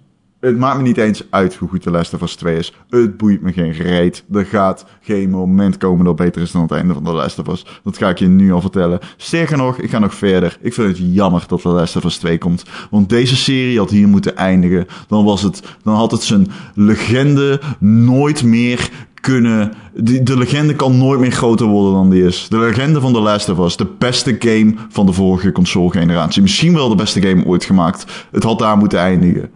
Het 0.41 0.59
maakt 0.59 0.77
me 0.77 0.83
niet 0.83 0.97
eens 0.97 1.23
uit 1.31 1.55
hoe 1.55 1.69
goed 1.69 1.83
de 1.83 1.91
of 1.91 2.23
Us 2.23 2.35
2 2.35 2.57
is. 2.57 2.73
Het 2.91 3.17
boeit 3.17 3.43
me 3.43 3.53
geen 3.53 3.73
reet. 3.73 4.25
Er 4.33 4.47
gaat 4.47 4.87
geen 5.01 5.31
moment 5.31 5.77
komen 5.77 6.05
dat 6.05 6.17
beter 6.17 6.43
is 6.43 6.51
dan 6.51 6.63
het 6.63 6.71
einde 6.71 6.95
van 6.95 7.05
de 7.05 7.13
Last 7.13 7.39
of 7.39 7.49
Us. 7.49 7.67
Dat 7.85 7.97
ga 7.97 8.09
ik 8.09 8.19
je 8.19 8.27
nu 8.27 8.53
al 8.53 8.61
vertellen. 8.61 8.99
Sterker 9.17 9.57
nog, 9.57 9.79
ik 9.79 9.91
ga 9.91 9.99
nog 9.99 10.15
verder. 10.15 10.59
Ik 10.61 10.75
vind 10.75 10.89
het 10.89 11.15
jammer 11.15 11.45
dat 11.47 11.63
de 11.63 11.69
Last 11.69 11.97
of 11.97 12.05
Us 12.05 12.17
2 12.17 12.39
komt. 12.39 12.65
Want 12.91 13.09
deze 13.09 13.37
serie 13.37 13.79
had 13.79 13.91
hier 13.91 14.09
moeten 14.09 14.37
eindigen. 14.37 14.87
Dan, 15.09 15.25
was 15.25 15.43
het, 15.43 15.63
dan 15.83 15.95
had 15.95 16.11
het 16.11 16.23
zijn 16.23 16.51
legende 16.75 17.61
nooit 17.79 18.43
meer 18.43 18.91
kunnen... 19.27 19.73
Die, 19.95 20.23
de 20.23 20.39
legende 20.39 20.75
kan 20.75 20.99
nooit 20.99 21.21
meer 21.21 21.31
groter 21.31 21.67
worden 21.67 21.93
dan 21.93 22.11
die 22.11 22.25
is. 22.25 22.47
De 22.49 22.59
legende 22.59 23.01
van 23.01 23.13
The 23.13 23.21
Last 23.21 23.49
of 23.49 23.59
Us. 23.59 23.77
De 23.77 23.87
beste 23.99 24.37
game 24.39 24.75
van 24.89 25.07
de 25.07 25.13
vorige 25.13 25.53
console 25.53 25.91
generatie. 25.91 26.43
Misschien 26.43 26.75
wel 26.75 26.89
de 26.89 26.95
beste 26.95 27.23
game 27.23 27.45
ooit 27.45 27.65
gemaakt. 27.65 28.27
Het 28.31 28.43
had 28.43 28.59
daar 28.59 28.77
moeten 28.77 28.99
eindigen. 28.99 29.51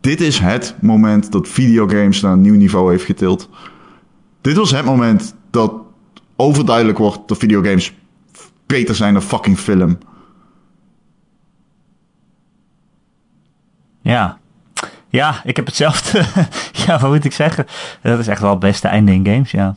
Dit 0.00 0.20
is 0.20 0.38
het 0.38 0.76
moment 0.80 1.32
dat 1.32 1.48
videogames 1.48 2.20
naar 2.20 2.32
een 2.32 2.40
nieuw 2.40 2.54
niveau 2.54 2.90
heeft 2.90 3.04
getild. 3.04 3.48
Dit 4.40 4.56
was 4.56 4.70
het 4.70 4.84
moment 4.84 5.34
dat 5.50 5.72
overduidelijk 6.36 6.98
wordt 6.98 7.28
dat 7.28 7.38
videogames 7.38 7.94
beter 8.66 8.94
zijn 8.94 9.12
dan 9.12 9.22
fucking 9.22 9.58
film. 9.58 9.98
Ja. 14.00 14.38
Ja, 15.14 15.40
ik 15.44 15.56
heb 15.56 15.66
hetzelfde. 15.66 16.24
ja, 16.86 16.98
wat 16.98 17.10
moet 17.10 17.24
ik 17.24 17.32
zeggen? 17.32 17.66
Dat 18.02 18.18
is 18.18 18.28
echt 18.28 18.40
wel 18.40 18.50
het 18.50 18.58
beste 18.58 18.88
einde 18.88 19.12
in 19.12 19.26
games, 19.26 19.50
ja. 19.50 19.76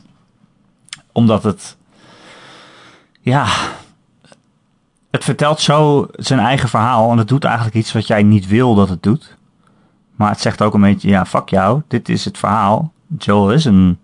Omdat 1.12 1.42
het... 1.42 1.76
Ja... 3.20 3.46
Het 5.10 5.24
vertelt 5.24 5.60
zo 5.60 6.06
zijn 6.12 6.38
eigen 6.38 6.68
verhaal 6.68 7.10
en 7.10 7.18
het 7.18 7.28
doet 7.28 7.44
eigenlijk 7.44 7.76
iets 7.76 7.92
wat 7.92 8.06
jij 8.06 8.22
niet 8.22 8.46
wil 8.46 8.74
dat 8.74 8.88
het 8.88 9.02
doet. 9.02 9.36
Maar 10.16 10.30
het 10.30 10.40
zegt 10.40 10.62
ook 10.62 10.74
een 10.74 10.80
beetje, 10.80 11.08
ja, 11.08 11.26
fuck 11.26 11.48
jou, 11.48 11.82
dit 11.88 12.08
is 12.08 12.24
het 12.24 12.38
verhaal. 12.38 12.92
Joel 13.18 13.52
is 13.52 13.64
een... 13.64 13.98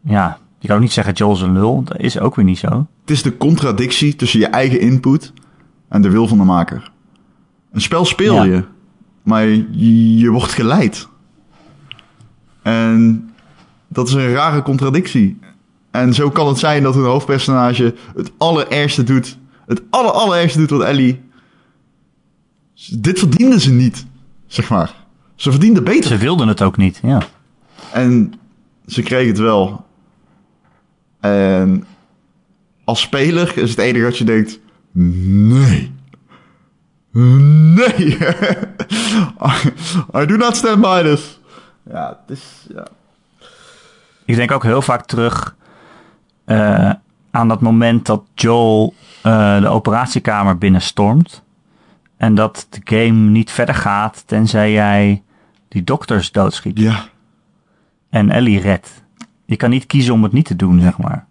Ja, 0.00 0.38
je 0.58 0.66
kan 0.66 0.76
ook 0.76 0.82
niet 0.82 0.92
zeggen 0.92 1.14
Joel 1.14 1.32
is 1.32 1.40
een 1.40 1.52
lul, 1.52 1.82
dat 1.82 1.98
is 1.98 2.18
ook 2.18 2.34
weer 2.34 2.44
niet 2.44 2.58
zo. 2.58 2.86
Het 3.00 3.10
is 3.10 3.22
de 3.22 3.36
contradictie 3.36 4.16
tussen 4.16 4.40
je 4.40 4.46
eigen 4.46 4.80
input 4.80 5.32
en 5.88 6.02
de 6.02 6.10
wil 6.10 6.28
van 6.28 6.38
de 6.38 6.44
maker. 6.44 6.90
Een 7.72 7.80
spel 7.80 8.04
speel 8.04 8.34
Ja. 8.34 8.42
je, 8.42 8.64
maar 9.24 9.46
je, 9.46 10.16
je 10.16 10.30
wordt 10.30 10.52
geleid. 10.52 11.08
En 12.62 13.30
dat 13.88 14.08
is 14.08 14.14
een 14.14 14.32
rare 14.32 14.62
contradictie. 14.62 15.38
En 15.90 16.14
zo 16.14 16.30
kan 16.30 16.48
het 16.48 16.58
zijn 16.58 16.82
dat 16.82 16.94
een 16.94 17.04
hoofdpersonage 17.04 17.94
het 18.16 18.32
allerergste 18.38 19.02
doet. 19.02 19.38
Het 19.66 19.82
aller, 19.90 20.12
allerergste 20.12 20.58
doet 20.58 20.70
wat 20.70 20.82
Ellie 20.82 21.22
Dit 22.90 23.18
verdienden 23.18 23.60
ze 23.60 23.72
niet, 23.72 24.06
zeg 24.46 24.68
maar. 24.68 24.94
Ze 25.34 25.50
verdienden 25.50 25.84
beter. 25.84 26.10
Ze 26.10 26.16
wilden 26.16 26.48
het 26.48 26.62
ook 26.62 26.76
niet, 26.76 27.00
ja. 27.02 27.22
En 27.92 28.34
ze 28.86 29.02
kregen 29.02 29.28
het 29.28 29.38
wel. 29.38 29.84
En 31.20 31.84
als 32.84 33.00
speler 33.00 33.58
is 33.58 33.70
het 33.70 33.78
enige 33.78 34.04
wat 34.04 34.18
je 34.18 34.24
denkt: 34.24 34.60
nee. 34.92 35.92
Nee. 37.14 38.18
I, 39.42 39.72
I 40.20 40.26
do 40.26 40.36
not 40.36 40.56
stand 40.56 40.80
by 40.80 41.02
this. 41.02 41.40
Ja, 41.90 42.18
het 42.26 42.38
is. 42.38 42.66
Ja. 42.74 42.86
Ik 44.24 44.36
denk 44.36 44.50
ook 44.50 44.62
heel 44.62 44.82
vaak 44.82 45.06
terug 45.06 45.56
eh, 46.44 46.92
aan 47.30 47.48
dat 47.48 47.60
moment 47.60 48.06
dat 48.06 48.22
Joel 48.34 48.94
eh, 49.22 49.60
de 49.60 49.68
operatiekamer 49.68 50.58
binnenstormt. 50.58 51.42
En 52.16 52.34
dat 52.34 52.66
de 52.70 52.80
game 52.84 53.30
niet 53.30 53.50
verder 53.50 53.74
gaat 53.74 54.22
tenzij 54.26 54.72
jij 54.72 55.22
die 55.68 55.84
dokters 55.84 56.32
doodschiet. 56.32 56.78
ja. 56.78 57.04
En 58.10 58.30
Ellie 58.30 58.60
redt. 58.60 59.02
Je 59.44 59.56
kan 59.56 59.70
niet 59.70 59.86
kiezen 59.86 60.14
om 60.14 60.22
het 60.22 60.32
niet 60.32 60.46
te 60.46 60.56
doen, 60.56 60.80
zeg 60.80 60.98
maar. 60.98 61.26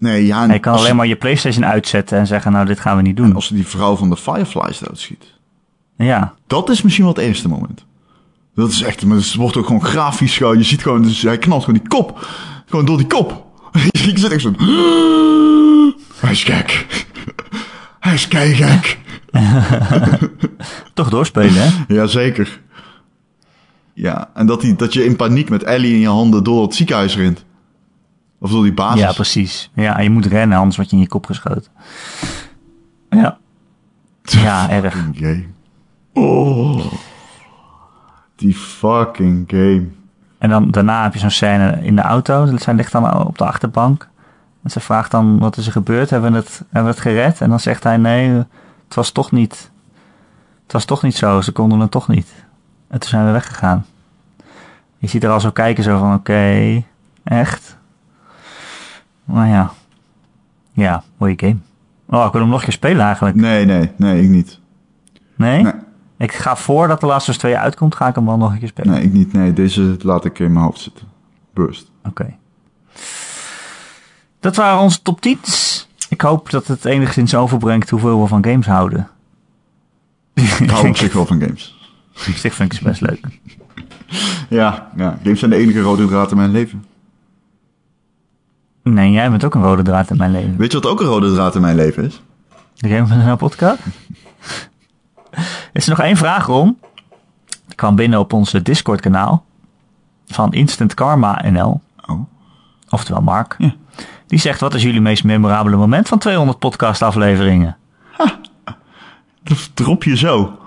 Nee, 0.00 0.26
ja. 0.26 0.42
En 0.42 0.52
je 0.52 0.58
kan 0.58 0.74
alleen 0.74 0.96
maar 0.96 1.06
je 1.06 1.16
PlayStation 1.16 1.64
uitzetten 1.64 2.18
en 2.18 2.26
zeggen: 2.26 2.52
Nou, 2.52 2.66
dit 2.66 2.80
gaan 2.80 2.96
we 2.96 3.02
niet 3.02 3.16
doen. 3.16 3.34
als 3.34 3.46
ze 3.46 3.54
die 3.54 3.66
vrouw 3.66 3.96
van 3.96 4.10
de 4.10 4.16
Fireflies 4.16 4.78
doodschiet. 4.78 5.24
Ja, 5.96 6.34
Dat 6.46 6.70
is 6.70 6.82
misschien 6.82 7.04
wel 7.04 7.14
het 7.14 7.22
eerste 7.22 7.48
moment. 7.48 7.84
Dat 8.54 8.70
is 8.70 8.82
echt, 8.82 9.04
maar 9.04 9.16
het 9.16 9.34
wordt 9.34 9.56
ook 9.56 9.66
gewoon 9.66 9.84
grafisch 9.84 10.36
gewoon. 10.36 10.58
Je 10.58 10.64
ziet 10.64 10.82
gewoon, 10.82 11.02
dus 11.02 11.22
hij 11.22 11.38
knalt 11.38 11.64
gewoon 11.64 11.80
die 11.80 11.88
kop. 11.88 12.28
Gewoon 12.66 12.84
door 12.84 12.96
die 12.96 13.06
kop. 13.06 13.46
Je 13.90 14.18
zit 14.18 14.32
echt 14.32 14.40
zo. 14.40 14.52
Hij 16.20 16.30
is 16.30 16.44
gek. 16.44 16.86
Hij 18.00 18.14
is 18.14 18.28
gek. 18.30 18.98
toch 20.94 21.08
doorspelen, 21.10 21.54
hè? 21.54 21.94
Jazeker. 21.94 22.60
Ja, 23.94 24.30
en 24.34 24.46
dat, 24.46 24.60
die, 24.60 24.76
dat 24.76 24.92
je 24.92 25.04
in 25.04 25.16
paniek 25.16 25.48
met 25.48 25.62
Ellie 25.62 25.94
in 25.94 26.00
je 26.00 26.08
handen 26.08 26.44
door 26.44 26.62
het 26.62 26.74
ziekenhuis 26.74 27.16
rent. 27.16 27.44
Of 28.40 28.50
door 28.50 28.62
die 28.62 28.74
basis. 28.74 29.00
Ja, 29.00 29.12
precies. 29.12 29.70
Ja, 29.74 30.00
je 30.00 30.10
moet 30.10 30.26
rennen, 30.26 30.58
anders 30.58 30.76
word 30.76 30.90
je 30.90 30.96
in 30.96 31.02
je 31.02 31.08
kop 31.08 31.26
geschoten. 31.26 31.72
Ja. 33.10 33.38
Ja, 34.22 34.70
erg. 34.70 34.94
Game. 35.14 35.44
Oh. 36.12 36.92
Die 38.36 38.54
fucking 38.54 39.44
game. 39.46 39.86
En 40.38 40.50
dan 40.50 40.70
daarna 40.70 41.02
heb 41.02 41.12
je 41.12 41.18
zo'n 41.18 41.30
scène 41.30 41.78
in 41.82 41.96
de 41.96 42.02
auto. 42.02 42.56
Zij 42.56 42.74
ligt 42.74 42.92
dan 42.92 43.26
op 43.26 43.38
de 43.38 43.44
achterbank. 43.44 44.08
En 44.62 44.70
ze 44.70 44.80
vraagt 44.80 45.10
dan 45.10 45.38
wat 45.38 45.56
is 45.56 45.66
er 45.66 45.72
gebeurd. 45.72 46.10
Hebben 46.10 46.32
we 46.32 46.36
het, 46.36 46.58
hebben 46.58 46.82
we 46.82 46.98
het 46.98 47.00
gered? 47.00 47.40
En 47.40 47.48
dan 47.48 47.60
zegt 47.60 47.84
hij 47.84 47.96
nee, 47.96 48.28
het 48.84 48.94
was 48.94 49.10
toch 49.10 49.32
niet. 49.32 49.70
Het 50.62 50.72
was 50.72 50.84
toch 50.84 51.02
niet 51.02 51.16
zo. 51.16 51.40
Ze 51.40 51.52
konden 51.52 51.80
het 51.80 51.90
toch 51.90 52.08
niet. 52.08 52.44
En 52.88 53.00
toen 53.00 53.08
zijn 53.08 53.26
we 53.26 53.30
weggegaan. 53.30 53.86
Je 54.98 55.06
ziet 55.06 55.24
er 55.24 55.30
al 55.30 55.40
zo 55.40 55.50
kijken 55.50 55.84
zo 55.84 55.98
van 55.98 56.14
oké, 56.14 56.82
echt? 57.22 57.78
Maar 59.30 59.48
ja. 59.48 59.72
Ja, 60.72 61.02
mooie 61.16 61.34
game. 61.36 61.56
Oh, 62.06 62.24
ik 62.26 62.32
wil 62.32 62.40
hem 62.40 62.50
nog 62.50 62.58
een 62.58 62.64
keer 62.64 62.72
spelen 62.72 63.04
eigenlijk. 63.04 63.36
Nee, 63.36 63.64
nee, 63.64 63.90
nee, 63.96 64.22
ik 64.22 64.28
niet. 64.28 64.60
Nee? 65.36 65.62
Nee. 65.62 65.72
Ik 66.18 66.32
ga 66.32 66.56
voordat 66.56 67.00
de 67.00 67.06
laatste 67.06 67.36
2 67.36 67.56
uitkomt, 67.56 67.94
ga 67.94 68.08
ik 68.08 68.14
hem 68.14 68.26
wel 68.26 68.36
nog 68.36 68.52
een 68.52 68.58
keer 68.58 68.68
spelen. 68.68 68.92
Nee, 68.92 69.02
ik 69.02 69.12
niet. 69.12 69.32
Nee, 69.32 69.52
deze 69.52 69.96
laat 69.98 70.24
ik 70.24 70.38
in 70.38 70.52
mijn 70.52 70.64
hoofd 70.64 70.80
zitten. 70.80 71.06
Burst. 71.54 71.90
Oké. 72.04 72.36
Dat 74.40 74.56
waren 74.56 74.78
onze 74.78 75.02
top 75.02 75.26
10's. 75.28 75.88
Ik 76.08 76.20
hoop 76.20 76.50
dat 76.50 76.66
het 76.66 76.84
enigszins 76.84 77.34
overbrengt 77.34 77.90
hoeveel 77.90 78.20
we 78.20 78.26
van 78.26 78.44
games 78.44 78.66
houden. 78.66 79.08
Ik 80.34 80.70
hou 80.70 80.88
op 80.88 80.96
zich 81.04 81.12
wel 81.12 81.26
van 81.26 81.40
games. 81.40 81.78
Op 82.14 82.34
zich 82.34 82.54
vind 82.54 82.72
ik 82.72 82.78
het 82.78 82.88
best 82.88 83.00
leuk. 83.00 83.20
Ja, 84.48 84.90
ja, 84.96 85.18
games 85.22 85.38
zijn 85.38 85.50
de 85.50 85.56
enige 85.56 85.80
rode 85.80 86.06
draad 86.06 86.30
in 86.30 86.36
mijn 86.36 86.50
leven. 86.50 86.84
Nee, 88.92 89.10
jij 89.10 89.30
bent 89.30 89.44
ook 89.44 89.54
een 89.54 89.62
rode 89.62 89.82
draad 89.82 90.10
in 90.10 90.16
mijn 90.16 90.30
leven. 90.30 90.56
Weet 90.56 90.72
je 90.72 90.80
wat 90.80 90.90
ook 90.90 91.00
een 91.00 91.06
rode 91.06 91.32
draad 91.32 91.54
in 91.54 91.60
mijn 91.60 91.76
leven 91.76 92.04
is? 92.04 92.22
De 92.74 92.88
Game 92.88 93.06
van 93.06 93.24
de 93.24 93.36
podcast? 93.36 93.78
is 95.72 95.84
er 95.84 95.90
nog 95.90 96.00
één 96.00 96.16
vraag, 96.16 96.46
Ron? 96.46 96.78
Die 97.66 97.74
kwam 97.76 97.94
binnen 97.96 98.18
op 98.18 98.32
onze 98.32 98.62
Discord 98.62 99.00
kanaal. 99.00 99.44
Van 100.26 100.52
Instant 100.52 100.94
Karma 100.94 101.44
NL. 101.50 101.80
Oh. 102.06 102.20
Oftewel 102.88 103.22
Mark. 103.22 103.54
Ja. 103.58 103.74
Die 104.26 104.38
zegt, 104.38 104.60
wat 104.60 104.74
is 104.74 104.82
jullie 104.82 105.00
meest 105.00 105.24
memorabele 105.24 105.76
moment 105.76 106.08
van 106.08 106.18
200 106.18 106.58
podcast 106.58 107.02
afleveringen? 107.02 107.76
Dat 109.42 109.70
drop 109.74 110.04
je 110.04 110.16
zo. 110.16 110.58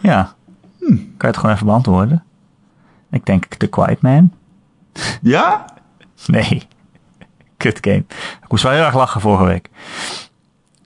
Ja. 0.00 0.34
Kan 0.78 0.96
je 1.18 1.26
het 1.26 1.36
gewoon 1.36 1.54
even 1.54 1.66
beantwoorden? 1.66 2.24
Ik 3.10 3.26
denk 3.26 3.44
The 3.44 3.66
Quiet 3.66 4.00
Man. 4.00 4.32
Ja? 5.22 5.64
Nee. 6.26 6.62
Kut 7.58 7.78
game. 7.80 8.04
Ik 8.42 8.48
moest 8.48 8.62
wel 8.62 8.72
heel 8.72 8.84
erg 8.84 8.94
lachen 8.94 9.20
vorige 9.20 9.44
week. 9.44 9.68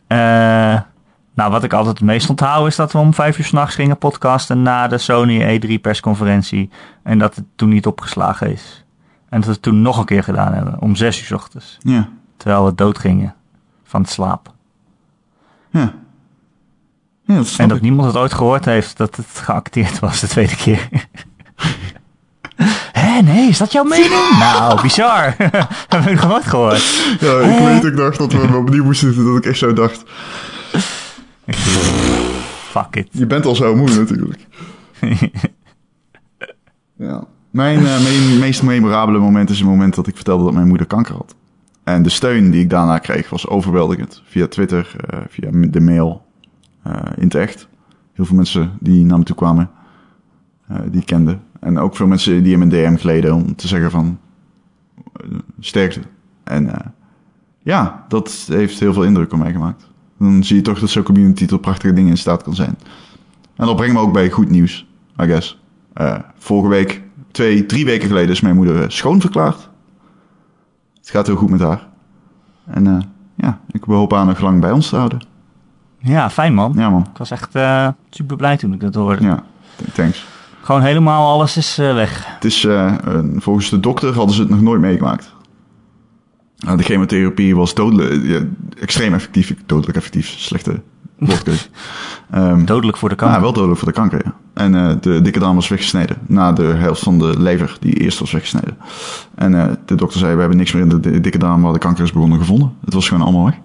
Eh, 0.07 0.81
nou, 1.35 1.51
wat 1.51 1.65
ik 1.65 1.73
altijd 1.73 1.99
het 1.99 2.07
meest 2.07 2.31
onthoud 2.31 2.67
is 2.67 2.77
dat 2.77 2.93
we 2.93 2.99
om 2.99 3.15
vijf 3.15 3.39
uur 3.39 3.45
s'nachts 3.45 3.75
gingen 3.75 3.99
podcasten 3.99 4.63
na 4.63 4.89
de 4.89 4.99
Sony 4.99 5.61
E3 5.61 5.81
persconferentie. 5.81 6.71
En 7.03 7.19
dat 7.19 7.35
het 7.35 7.45
toen 7.57 7.69
niet 7.69 7.87
opgeslagen 7.87 8.53
is. 8.53 8.85
En 9.29 9.39
dat 9.39 9.45
we 9.47 9.53
het 9.53 9.63
toen 9.63 9.83
nog 9.83 9.99
een 9.99 10.05
keer 10.05 10.23
gedaan 10.23 10.53
hebben. 10.53 10.81
Om 10.81 10.97
zes 10.97 11.19
uur 11.21 11.27
's 11.27 11.31
ochtends. 11.33 11.79
Ja. 11.81 12.09
Terwijl 12.37 12.65
we 12.65 12.75
dood 12.75 12.99
gingen 12.99 13.35
van 13.85 14.01
het 14.01 14.11
slaap. 14.11 14.53
Ja. 15.71 15.93
Ja, 17.25 17.35
dat 17.35 17.47
snap 17.47 17.61
En 17.61 17.69
dat 17.69 17.77
ik. 17.77 17.83
niemand 17.83 18.07
het 18.09 18.17
ooit 18.17 18.35
gehoord 18.35 18.65
heeft 18.65 18.97
dat 18.97 19.17
het 19.17 19.27
geacteerd 19.27 19.99
was 19.99 20.21
de 20.21 20.29
tweede 20.29 20.57
keer. 20.57 20.89
Hé, 23.13 23.21
nee, 23.21 23.49
is 23.49 23.59
dat 23.59 23.73
jouw 23.73 23.85
mening? 23.85 24.39
nou, 24.39 24.83
bizar. 24.83 25.35
Heb 25.89 26.07
ik 26.07 26.15
nog 26.15 26.29
nooit 26.29 26.45
gehoord. 26.45 27.17
Ja, 27.21 27.39
ik 27.39 27.59
weet, 27.59 27.85
ik 27.85 27.97
dacht 27.97 28.19
dat 28.19 28.33
we 28.33 28.57
opnieuw 28.57 28.85
moesten 28.85 29.07
zitten, 29.07 29.25
dat 29.25 29.37
ik 29.37 29.47
echt 29.47 29.59
zo 29.59 29.73
dacht. 29.73 30.03
Fuck 32.71 32.97
it. 32.97 33.09
Je 33.11 33.27
bent 33.27 33.47
al 33.47 33.55
zo 33.55 33.77
moe 33.77 33.95
natuurlijk. 33.95 34.47
Ja. 36.97 37.25
Mijn, 37.51 37.79
eh, 37.79 38.03
mijn 38.03 38.39
meest 38.39 38.63
memorabele 38.63 39.19
moment 39.19 39.51
is 39.51 39.59
het 39.59 39.69
moment 39.69 39.95
dat 39.95 40.07
ik 40.07 40.15
vertelde 40.15 40.45
dat 40.45 40.53
mijn 40.53 40.69
moeder 40.69 40.87
kanker 40.87 41.15
had. 41.15 41.35
En 41.85 42.03
de 42.03 42.09
steun 42.09 42.51
die 42.51 42.63
ik 42.63 42.71
daarna 42.71 42.99
kreeg 42.99 43.31
was 43.31 43.49
overweldigend. 43.49 44.23
Via 44.25 44.47
Twitter, 44.47 44.97
eh, 45.07 45.19
via 45.29 45.51
de 45.53 45.81
mail, 45.81 46.27
eh, 46.83 46.95
in 47.17 47.25
het 47.25 47.35
echt. 47.35 47.69
Heel 48.13 48.25
veel 48.25 48.37
mensen 48.37 48.73
die 48.81 49.05
naar 49.05 49.19
me 49.19 49.25
toe 49.25 49.37
kwamen, 49.37 49.71
eh, 50.69 50.77
die 50.91 51.01
ik 51.01 51.07
kende. 51.07 51.39
En 51.63 51.79
ook 51.79 51.97
veel 51.97 52.07
mensen 52.07 52.43
die 52.43 52.53
in 52.53 52.59
mijn 52.59 52.71
DM 52.71 52.97
gleden 52.97 53.35
om 53.35 53.55
te 53.57 53.69
zeggen 53.69 53.91
van 53.91 54.19
eh, 55.13 55.27
sterkte. 55.61 56.01
En 56.45 56.75
eh, 56.75 56.87
ja, 57.59 58.05
dat 58.09 58.45
heeft 58.49 58.81
heel 58.81 58.93
veel 58.93 59.05
indruk 59.05 59.33
op 59.33 59.39
mij 59.39 59.53
gemaakt. 59.53 59.91
Dan 60.19 60.45
zie 60.45 60.57
je 60.57 60.63
toch 60.63 60.79
dat 60.79 60.91
zo'n 60.91 61.03
community 61.03 61.47
tot 61.47 61.61
prachtige 61.61 61.93
dingen 61.95 62.11
in 62.11 62.17
staat 62.19 62.43
kan 62.43 62.55
zijn. 62.55 62.79
En 63.57 63.67
dat 63.67 63.77
brengt 63.77 63.95
me 63.95 64.01
ook 64.01 64.13
bij 64.13 64.31
goed 64.31 64.51
nieuws, 64.51 64.87
I 65.21 65.25
guess. 65.25 65.61
Eh, 65.93 66.19
vorige 66.39 66.69
week, 66.69 67.03
twee, 67.31 67.67
drie 67.67 67.85
weken 67.85 68.09
geleden 68.09 68.31
is 68.31 68.41
mijn 68.41 68.57
moeder 68.57 68.83
eh, 68.83 68.89
schoon 68.89 69.21
verklaard. 69.21 69.69
Het 70.99 71.11
gaat 71.11 71.27
heel 71.27 71.37
goed 71.37 71.51
met 71.51 71.61
haar. 71.61 71.89
En 72.67 73.13
ja, 73.35 73.61
ik 73.71 73.85
hoop 73.85 74.11
haar 74.13 74.27
nog 74.27 74.41
lang 74.41 74.61
bij 74.61 74.71
ons 74.73 74.89
te 74.89 74.97
houden. 74.97 75.21
Ja, 75.99 76.31
fijn 76.31 76.55
man. 76.55 76.73
Ja 76.77 76.91
man, 76.91 77.07
Ik 77.13 77.19
was 77.19 77.31
echt 77.31 77.51
super 78.11 78.37
blij 78.37 78.57
toen 78.57 78.73
ik 78.73 78.81
dat 78.81 78.95
hoorde. 78.95 79.25
ja, 79.25 79.45
th- 79.77 79.95
thanks. 79.95 80.27
Gewoon 80.63 80.83
helemaal 80.83 81.31
alles 81.33 81.57
is 81.57 81.79
eh, 81.79 81.95
weg. 81.95 82.25
Het 82.27 82.45
is, 82.45 82.65
eh, 82.65 82.95
volgens 83.37 83.71
de 83.71 83.81
dokter 83.81 84.15
hadden 84.15 84.35
ze 84.35 84.41
het 84.41 84.51
nog 84.51 84.61
nooit 84.61 84.81
meegemaakt. 84.81 85.35
Nou, 86.59 86.77
de 86.77 86.83
chemotherapie 86.83 87.57
was 87.57 87.75
dodelijk, 87.75 88.23
ja, 88.25 88.41
extreem 88.81 89.15
effectief. 89.15 89.55
Dodelijk 89.67 89.97
effectief, 89.97 90.27
slechte 90.29 90.81
woordkeuze. 91.19 91.69
Ehm, 92.31 92.65
Dodelijk 92.65 92.97
voor 92.99 93.09
de 93.09 93.15
Ja, 93.19 93.21
kanker. 93.21 93.41
wel 93.41 93.53
dodelijk 93.53 93.79
voor 93.79 93.89
de 93.89 93.95
kanker, 93.95 94.21
ja. 94.25 94.35
En 94.55 94.75
eh, 94.75 94.95
de 95.01 95.21
dikke 95.23 95.39
darm 95.39 95.55
was 95.55 95.69
weggesneden. 95.69 96.17
Na 96.27 96.53
de 96.53 96.63
helft 96.63 97.03
van 97.03 97.19
de 97.19 97.41
lever, 97.41 97.77
die 97.81 97.95
eerst 97.95 98.19
was 98.19 98.33
weggesneden. 98.33 98.77
En 99.35 99.55
eh, 99.55 99.73
de 99.85 99.95
dokter 99.95 100.19
zei, 100.19 100.35
we 100.35 100.41
hebben 100.41 100.59
niks 100.59 100.73
meer 100.73 100.83
in 100.83 100.89
de 100.89 101.01
di- 101.01 101.21
dikke 101.21 101.39
darm 101.39 101.63
waar 101.63 101.73
de 101.73 101.79
kanker 101.79 102.05
is 102.05 102.13
begonnen 102.13 102.39
gevonden. 102.39 102.73
Het 102.85 102.95
was 102.95 103.09
gewoon 103.09 103.23
allemaal 103.23 103.45
weg. 103.45 103.59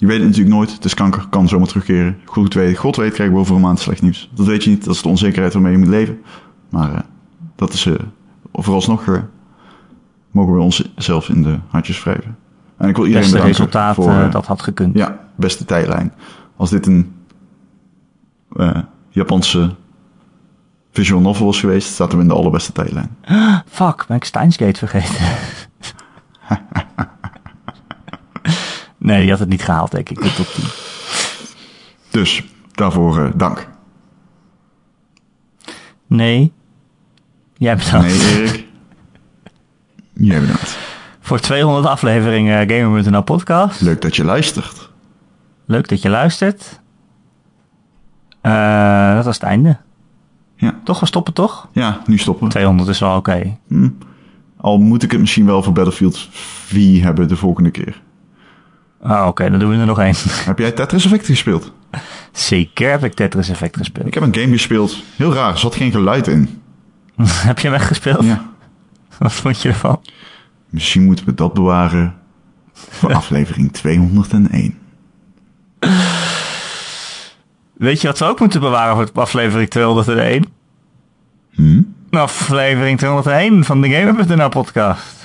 Je 0.00 0.06
weet 0.06 0.18
het 0.18 0.26
natuurlijk 0.26 0.54
nooit. 0.54 0.72
Het 0.72 0.84
is 0.84 0.94
kanker, 0.94 1.26
kan 1.30 1.48
zomaar 1.48 1.66
terugkeren. 1.66 2.20
Goed 2.24 2.54
weet, 2.54 2.78
God 2.78 2.96
weet 2.96 3.12
krijgen 3.12 3.34
we 3.34 3.40
over 3.40 3.54
een 3.54 3.60
maand 3.60 3.78
slecht 3.78 4.02
nieuws. 4.02 4.30
Dat 4.34 4.46
weet 4.46 4.64
je 4.64 4.70
niet. 4.70 4.84
Dat 4.84 4.94
is 4.94 5.02
de 5.02 5.08
onzekerheid 5.08 5.52
waarmee 5.52 5.72
je 5.72 5.78
moet 5.78 5.88
leven. 5.88 6.20
Maar 6.68 6.94
eh, 6.94 7.00
dat 7.56 7.72
is, 7.72 7.86
eh 7.86 7.94
vooralsnog 8.52 9.06
eh, 9.06 9.20
mogen 10.30 10.54
we 10.54 10.60
onszelf 10.60 11.28
in 11.28 11.42
de 11.42 11.58
hartjes 11.68 12.02
wrijven. 12.02 12.36
En 12.76 12.88
ik 12.88 12.96
wil 12.96 13.06
iedereen 13.06 13.30
Beste 13.30 13.46
resultaat 13.46 13.94
voor... 13.94 14.28
dat 14.30 14.46
had 14.46 14.62
gekund. 14.62 14.96
ja, 14.96 15.18
beste 15.34 15.64
tijdlijn. 15.64 16.12
Als 16.56 16.70
dit 16.70 16.86
een 16.86 17.12
Japanse 19.08 19.74
visual 20.92 21.20
novel 21.20 21.46
was 21.46 21.60
geweest, 21.60 21.94
zaten 21.94 22.16
we 22.16 22.22
in 22.22 22.28
de 22.28 22.34
allerbeste 22.34 22.72
tijdlijn. 22.72 23.16
Fuck, 23.66 24.04
ben 24.08 24.16
ik 24.16 24.24
Steins 24.24 24.56
Gate 24.56 24.78
vergeten. 24.78 25.24
nee, 29.00 29.20
die 29.20 29.30
had 29.30 29.38
het 29.38 29.48
niet 29.48 29.62
gehaald, 29.62 29.90
denk 29.90 30.08
ik. 30.08 30.22
De 30.22 30.34
top 30.34 30.46
10. 30.46 30.64
Dus 32.10 32.44
daarvoor 32.72 33.24
eh, 33.24 33.30
dank. 33.34 33.68
Nee. 36.06 36.52
Jij 37.56 37.76
bedankt. 37.76 38.06
Nee, 38.06 38.36
Erik. 38.36 38.66
Jij 40.12 40.40
bedankt. 40.40 40.78
Voor 41.20 41.40
200 41.40 41.86
afleveringen 41.86 42.70
Gamer.nl 42.70 43.22
podcast. 43.22 43.80
Leuk 43.80 44.02
dat 44.02 44.16
je 44.16 44.24
luistert. 44.24 44.90
Leuk 45.64 45.88
dat 45.88 46.02
je 46.02 46.08
luistert. 46.08 46.80
Eh, 48.40 49.14
dat 49.14 49.24
was 49.24 49.34
het 49.34 49.44
einde. 49.44 49.76
Ja. 50.56 50.80
Toch, 50.84 51.00
we 51.00 51.06
stoppen 51.06 51.32
toch? 51.32 51.68
Ja, 51.72 52.00
nu 52.06 52.18
stoppen. 52.18 52.48
200 52.48 52.88
is 52.88 52.98
wel 52.98 53.16
oké. 53.16 53.56
Hm. 53.68 53.88
Al 54.56 54.78
moet 54.78 55.02
ik 55.02 55.10
het 55.10 55.20
misschien 55.20 55.46
wel 55.46 55.62
voor 55.62 55.72
Battlefield 55.72 56.28
4 56.30 57.02
hebben 57.02 57.28
de 57.28 57.36
volgende 57.36 57.70
keer. 57.70 58.02
Ah, 59.02 59.26
oké, 59.26 59.50
dan 59.50 59.58
doen 59.58 59.70
we 59.70 59.76
er 59.76 59.86
nog 59.86 59.98
één. 59.98 60.14
Heb 60.50 60.58
jij 60.58 60.72
Tetris 60.72 61.04
Effect 61.04 61.26
gespeeld? 61.26 61.72
Zeker 62.32 62.90
heb 62.90 63.04
ik 63.04 63.14
Tetris 63.14 63.48
Effect 63.48 63.76
gespeeld. 63.76 64.06
Ik 64.06 64.14
heb 64.14 64.22
een 64.22 64.34
game 64.34 64.52
gespeeld. 64.52 65.02
Heel 65.16 65.34
raar, 65.34 65.52
er 65.52 65.58
zat 65.58 65.74
geen 65.74 65.90
geluid 65.90 66.26
in. 66.26 66.62
heb 67.48 67.58
je 67.58 67.66
hem 67.66 67.76
echt 67.76 67.86
gespeeld? 67.86 68.24
Ja. 68.24 68.46
Wat 69.18 69.32
vond 69.32 69.62
je 69.62 69.68
ervan? 69.68 70.00
Misschien 70.68 71.04
moeten 71.04 71.24
we 71.24 71.34
dat 71.34 71.54
bewaren 71.54 72.14
voor 72.72 73.14
aflevering 73.14 73.72
201. 73.72 74.78
Weet 77.72 78.00
je 78.00 78.06
wat 78.06 78.18
we 78.18 78.24
ook 78.24 78.40
moeten 78.40 78.60
bewaren 78.60 78.96
voor 78.96 79.20
aflevering 79.20 79.70
201? 79.70 80.44
Hm? 81.50 81.82
Aflevering 82.10 82.98
201 82.98 83.64
van 83.64 83.80
de 83.80 83.90
Gamer.nl 83.90 84.48
podcast. 84.48 85.19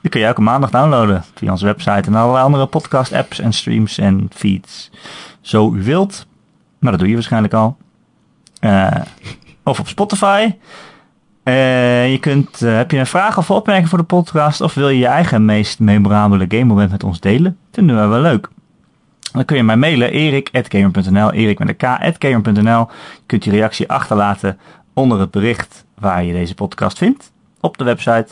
Die 0.00 0.10
kun 0.10 0.20
je 0.20 0.26
elke 0.26 0.40
maandag 0.40 0.70
downloaden 0.70 1.24
via 1.34 1.50
onze 1.50 1.64
website 1.64 2.08
en 2.08 2.14
allerlei 2.14 2.44
andere 2.44 2.66
podcast 2.66 3.12
apps 3.12 3.38
en 3.38 3.52
streams 3.52 3.98
en 3.98 4.28
feeds. 4.32 4.90
Zo 5.40 5.74
u 5.74 5.82
wilt. 5.82 6.26
Maar 6.78 6.90
dat 6.90 7.00
doe 7.00 7.08
je 7.08 7.14
waarschijnlijk 7.14 7.54
al. 7.54 7.76
Eh, 8.60 9.00
of 9.62 9.80
op 9.80 9.88
Spotify. 9.88 10.54
Eh, 11.42 12.10
je 12.10 12.18
kunt, 12.18 12.62
eh, 12.62 12.76
heb 12.76 12.90
je 12.90 12.98
een 12.98 13.06
vraag 13.06 13.38
of 13.38 13.50
opmerking 13.50 13.88
voor 13.88 13.98
de 13.98 14.04
podcast 14.04 14.60
of 14.60 14.74
wil 14.74 14.88
je 14.88 14.98
je 14.98 15.06
eigen 15.06 15.44
meest 15.44 15.78
memorabele 15.78 16.44
gamemoment 16.48 16.90
met 16.90 17.04
ons 17.04 17.20
delen? 17.20 17.58
Vinden 17.72 18.00
we 18.00 18.06
wel 18.06 18.20
leuk. 18.20 18.48
Dan 19.32 19.44
kun 19.44 19.56
je 19.56 19.62
mij 19.62 19.76
mailen, 19.76 20.12
erik.gamer.nl, 20.12 21.32
erik 21.32 21.58
met 21.58 21.68
een 21.68 22.12
k.gamer.nl. 22.18 22.88
Je 23.14 23.22
kunt 23.26 23.44
je 23.44 23.50
reactie 23.50 23.88
achterlaten 23.88 24.58
onder 24.94 25.20
het 25.20 25.30
bericht 25.30 25.84
waar 25.98 26.24
je 26.24 26.32
deze 26.32 26.54
podcast 26.54 26.98
vindt 26.98 27.32
op 27.60 27.78
de 27.78 27.84
website. 27.84 28.28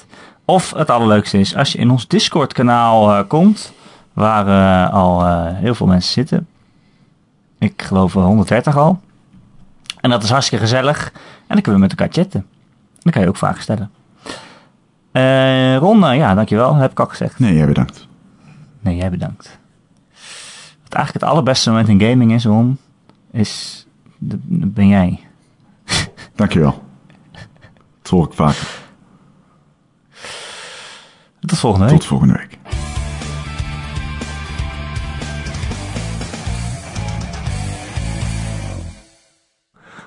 Of 0.50 0.72
het 0.72 0.90
allerleukste 0.90 1.38
is 1.38 1.56
als 1.56 1.72
je 1.72 1.78
in 1.78 1.90
ons 1.90 2.06
Discord 2.08 2.52
kanaal 2.52 3.10
uh, 3.10 3.28
komt, 3.28 3.72
waar 4.12 4.46
uh, 4.46 4.94
al 4.94 5.26
uh, 5.26 5.46
heel 5.46 5.74
veel 5.74 5.86
mensen 5.86 6.12
zitten. 6.12 6.46
Ik 7.58 7.82
geloof 7.82 8.12
130 8.12 8.76
al. 8.76 9.00
En 10.00 10.10
dat 10.10 10.22
is 10.22 10.30
hartstikke 10.30 10.64
gezellig. 10.64 11.12
En 11.14 11.54
dan 11.54 11.60
kunnen 11.60 11.80
we 11.80 11.86
met 11.86 11.98
elkaar 11.98 12.14
chatten. 12.14 12.46
Dan 12.98 13.12
kan 13.12 13.22
je 13.22 13.28
ook 13.28 13.36
vragen 13.36 13.62
stellen. 13.62 13.90
Ron, 15.78 16.14
ja, 16.14 16.34
dankjewel. 16.34 16.74
Heb 16.74 16.90
ik 16.90 17.00
al 17.00 17.06
gezegd. 17.06 17.38
Nee, 17.38 17.54
jij 17.54 17.66
bedankt. 17.66 18.06
Nee, 18.80 18.96
jij 18.96 19.10
bedankt. 19.10 19.58
Wat 20.82 20.94
eigenlijk 20.94 21.24
het 21.24 21.32
allerbeste 21.32 21.70
moment 21.70 21.88
in 21.88 22.00
gaming 22.00 22.32
is, 22.32 22.44
Ron, 22.44 22.78
is... 23.30 23.86
Dat 24.18 24.38
ben 24.46 24.88
jij. 24.88 25.20
Dankjewel. 26.34 26.82
Dat 28.02 28.10
hoor 28.10 28.26
ik 28.26 28.32
vaker. 28.32 28.86
Tot 31.48 31.58
volgende 31.58 31.86
week. 31.86 31.94
Tot 31.98 32.06
volgende 32.06 32.34
week. 32.34 32.58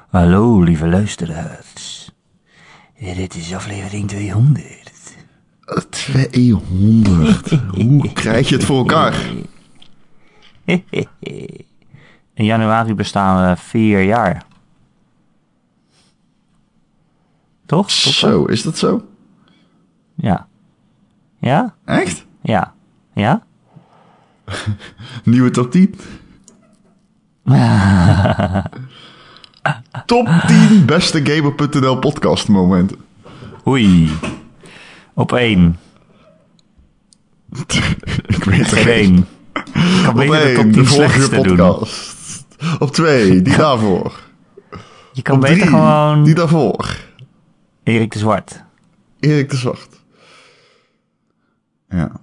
Hallo, 0.10 0.62
lieve 0.62 0.88
luisteraars. 0.88 2.12
Dit 3.00 3.36
is 3.36 3.54
aflevering 3.54 4.08
200. 4.08 5.18
200. 5.90 7.50
Hoe 7.52 8.12
krijg 8.14 8.50
je 8.50 8.56
het 8.56 8.66
voor 8.66 8.78
elkaar? 8.78 9.26
In 12.34 12.46
januari 12.46 12.94
bestaan 12.94 13.50
we 13.50 13.62
vier 13.62 14.02
jaar. 14.04 14.46
Toch? 17.66 17.86
Tot 17.86 18.14
Zo, 18.14 18.46
is 18.46 18.62
dat 18.62 18.78
zo? 18.78 19.06
Ja. 20.16 20.50
Ja? 21.42 21.76
Echt? 21.86 22.26
Ja. 22.42 22.74
Ja? 23.14 23.44
Nieuwe 25.24 25.50
top 25.52 25.72
10? 25.72 25.96
top 30.06 30.30
10 30.48 30.86
beste 30.86 31.22
Gamer.nl 31.24 32.00
podcast 32.00 32.48
momenten. 32.48 32.98
Oei. 33.68 34.12
Op 35.14 35.34
één. 35.34 35.80
Ik 38.28 38.44
weet 38.44 38.68
Geen 38.68 38.88
één. 38.88 39.28
Ik 39.54 40.04
kan 40.04 40.10
Op 40.10 40.16
beter 40.16 40.32
de 40.40 40.46
één, 40.46 40.56
top 40.56 40.64
de 40.66 40.72
10 40.72 40.86
vorige 40.86 41.14
slechtste 41.14 41.42
doen. 41.42 41.56
podcast. 41.58 42.46
Op 42.80 42.92
twee, 42.92 43.42
die 43.42 43.58
daarvoor. 43.58 44.20
Je 45.12 45.22
kan 45.22 45.36
Op 45.36 45.42
beter 45.42 45.58
drie, 45.58 45.70
gewoon 45.70 46.24
die 46.24 46.34
daarvoor. 46.34 46.98
Erik 47.84 48.12
de 48.12 48.20
Zwart. 48.20 48.64
Erik 49.20 49.50
de 49.50 49.58
Zwart. 49.58 50.01
Ja. 51.92 52.21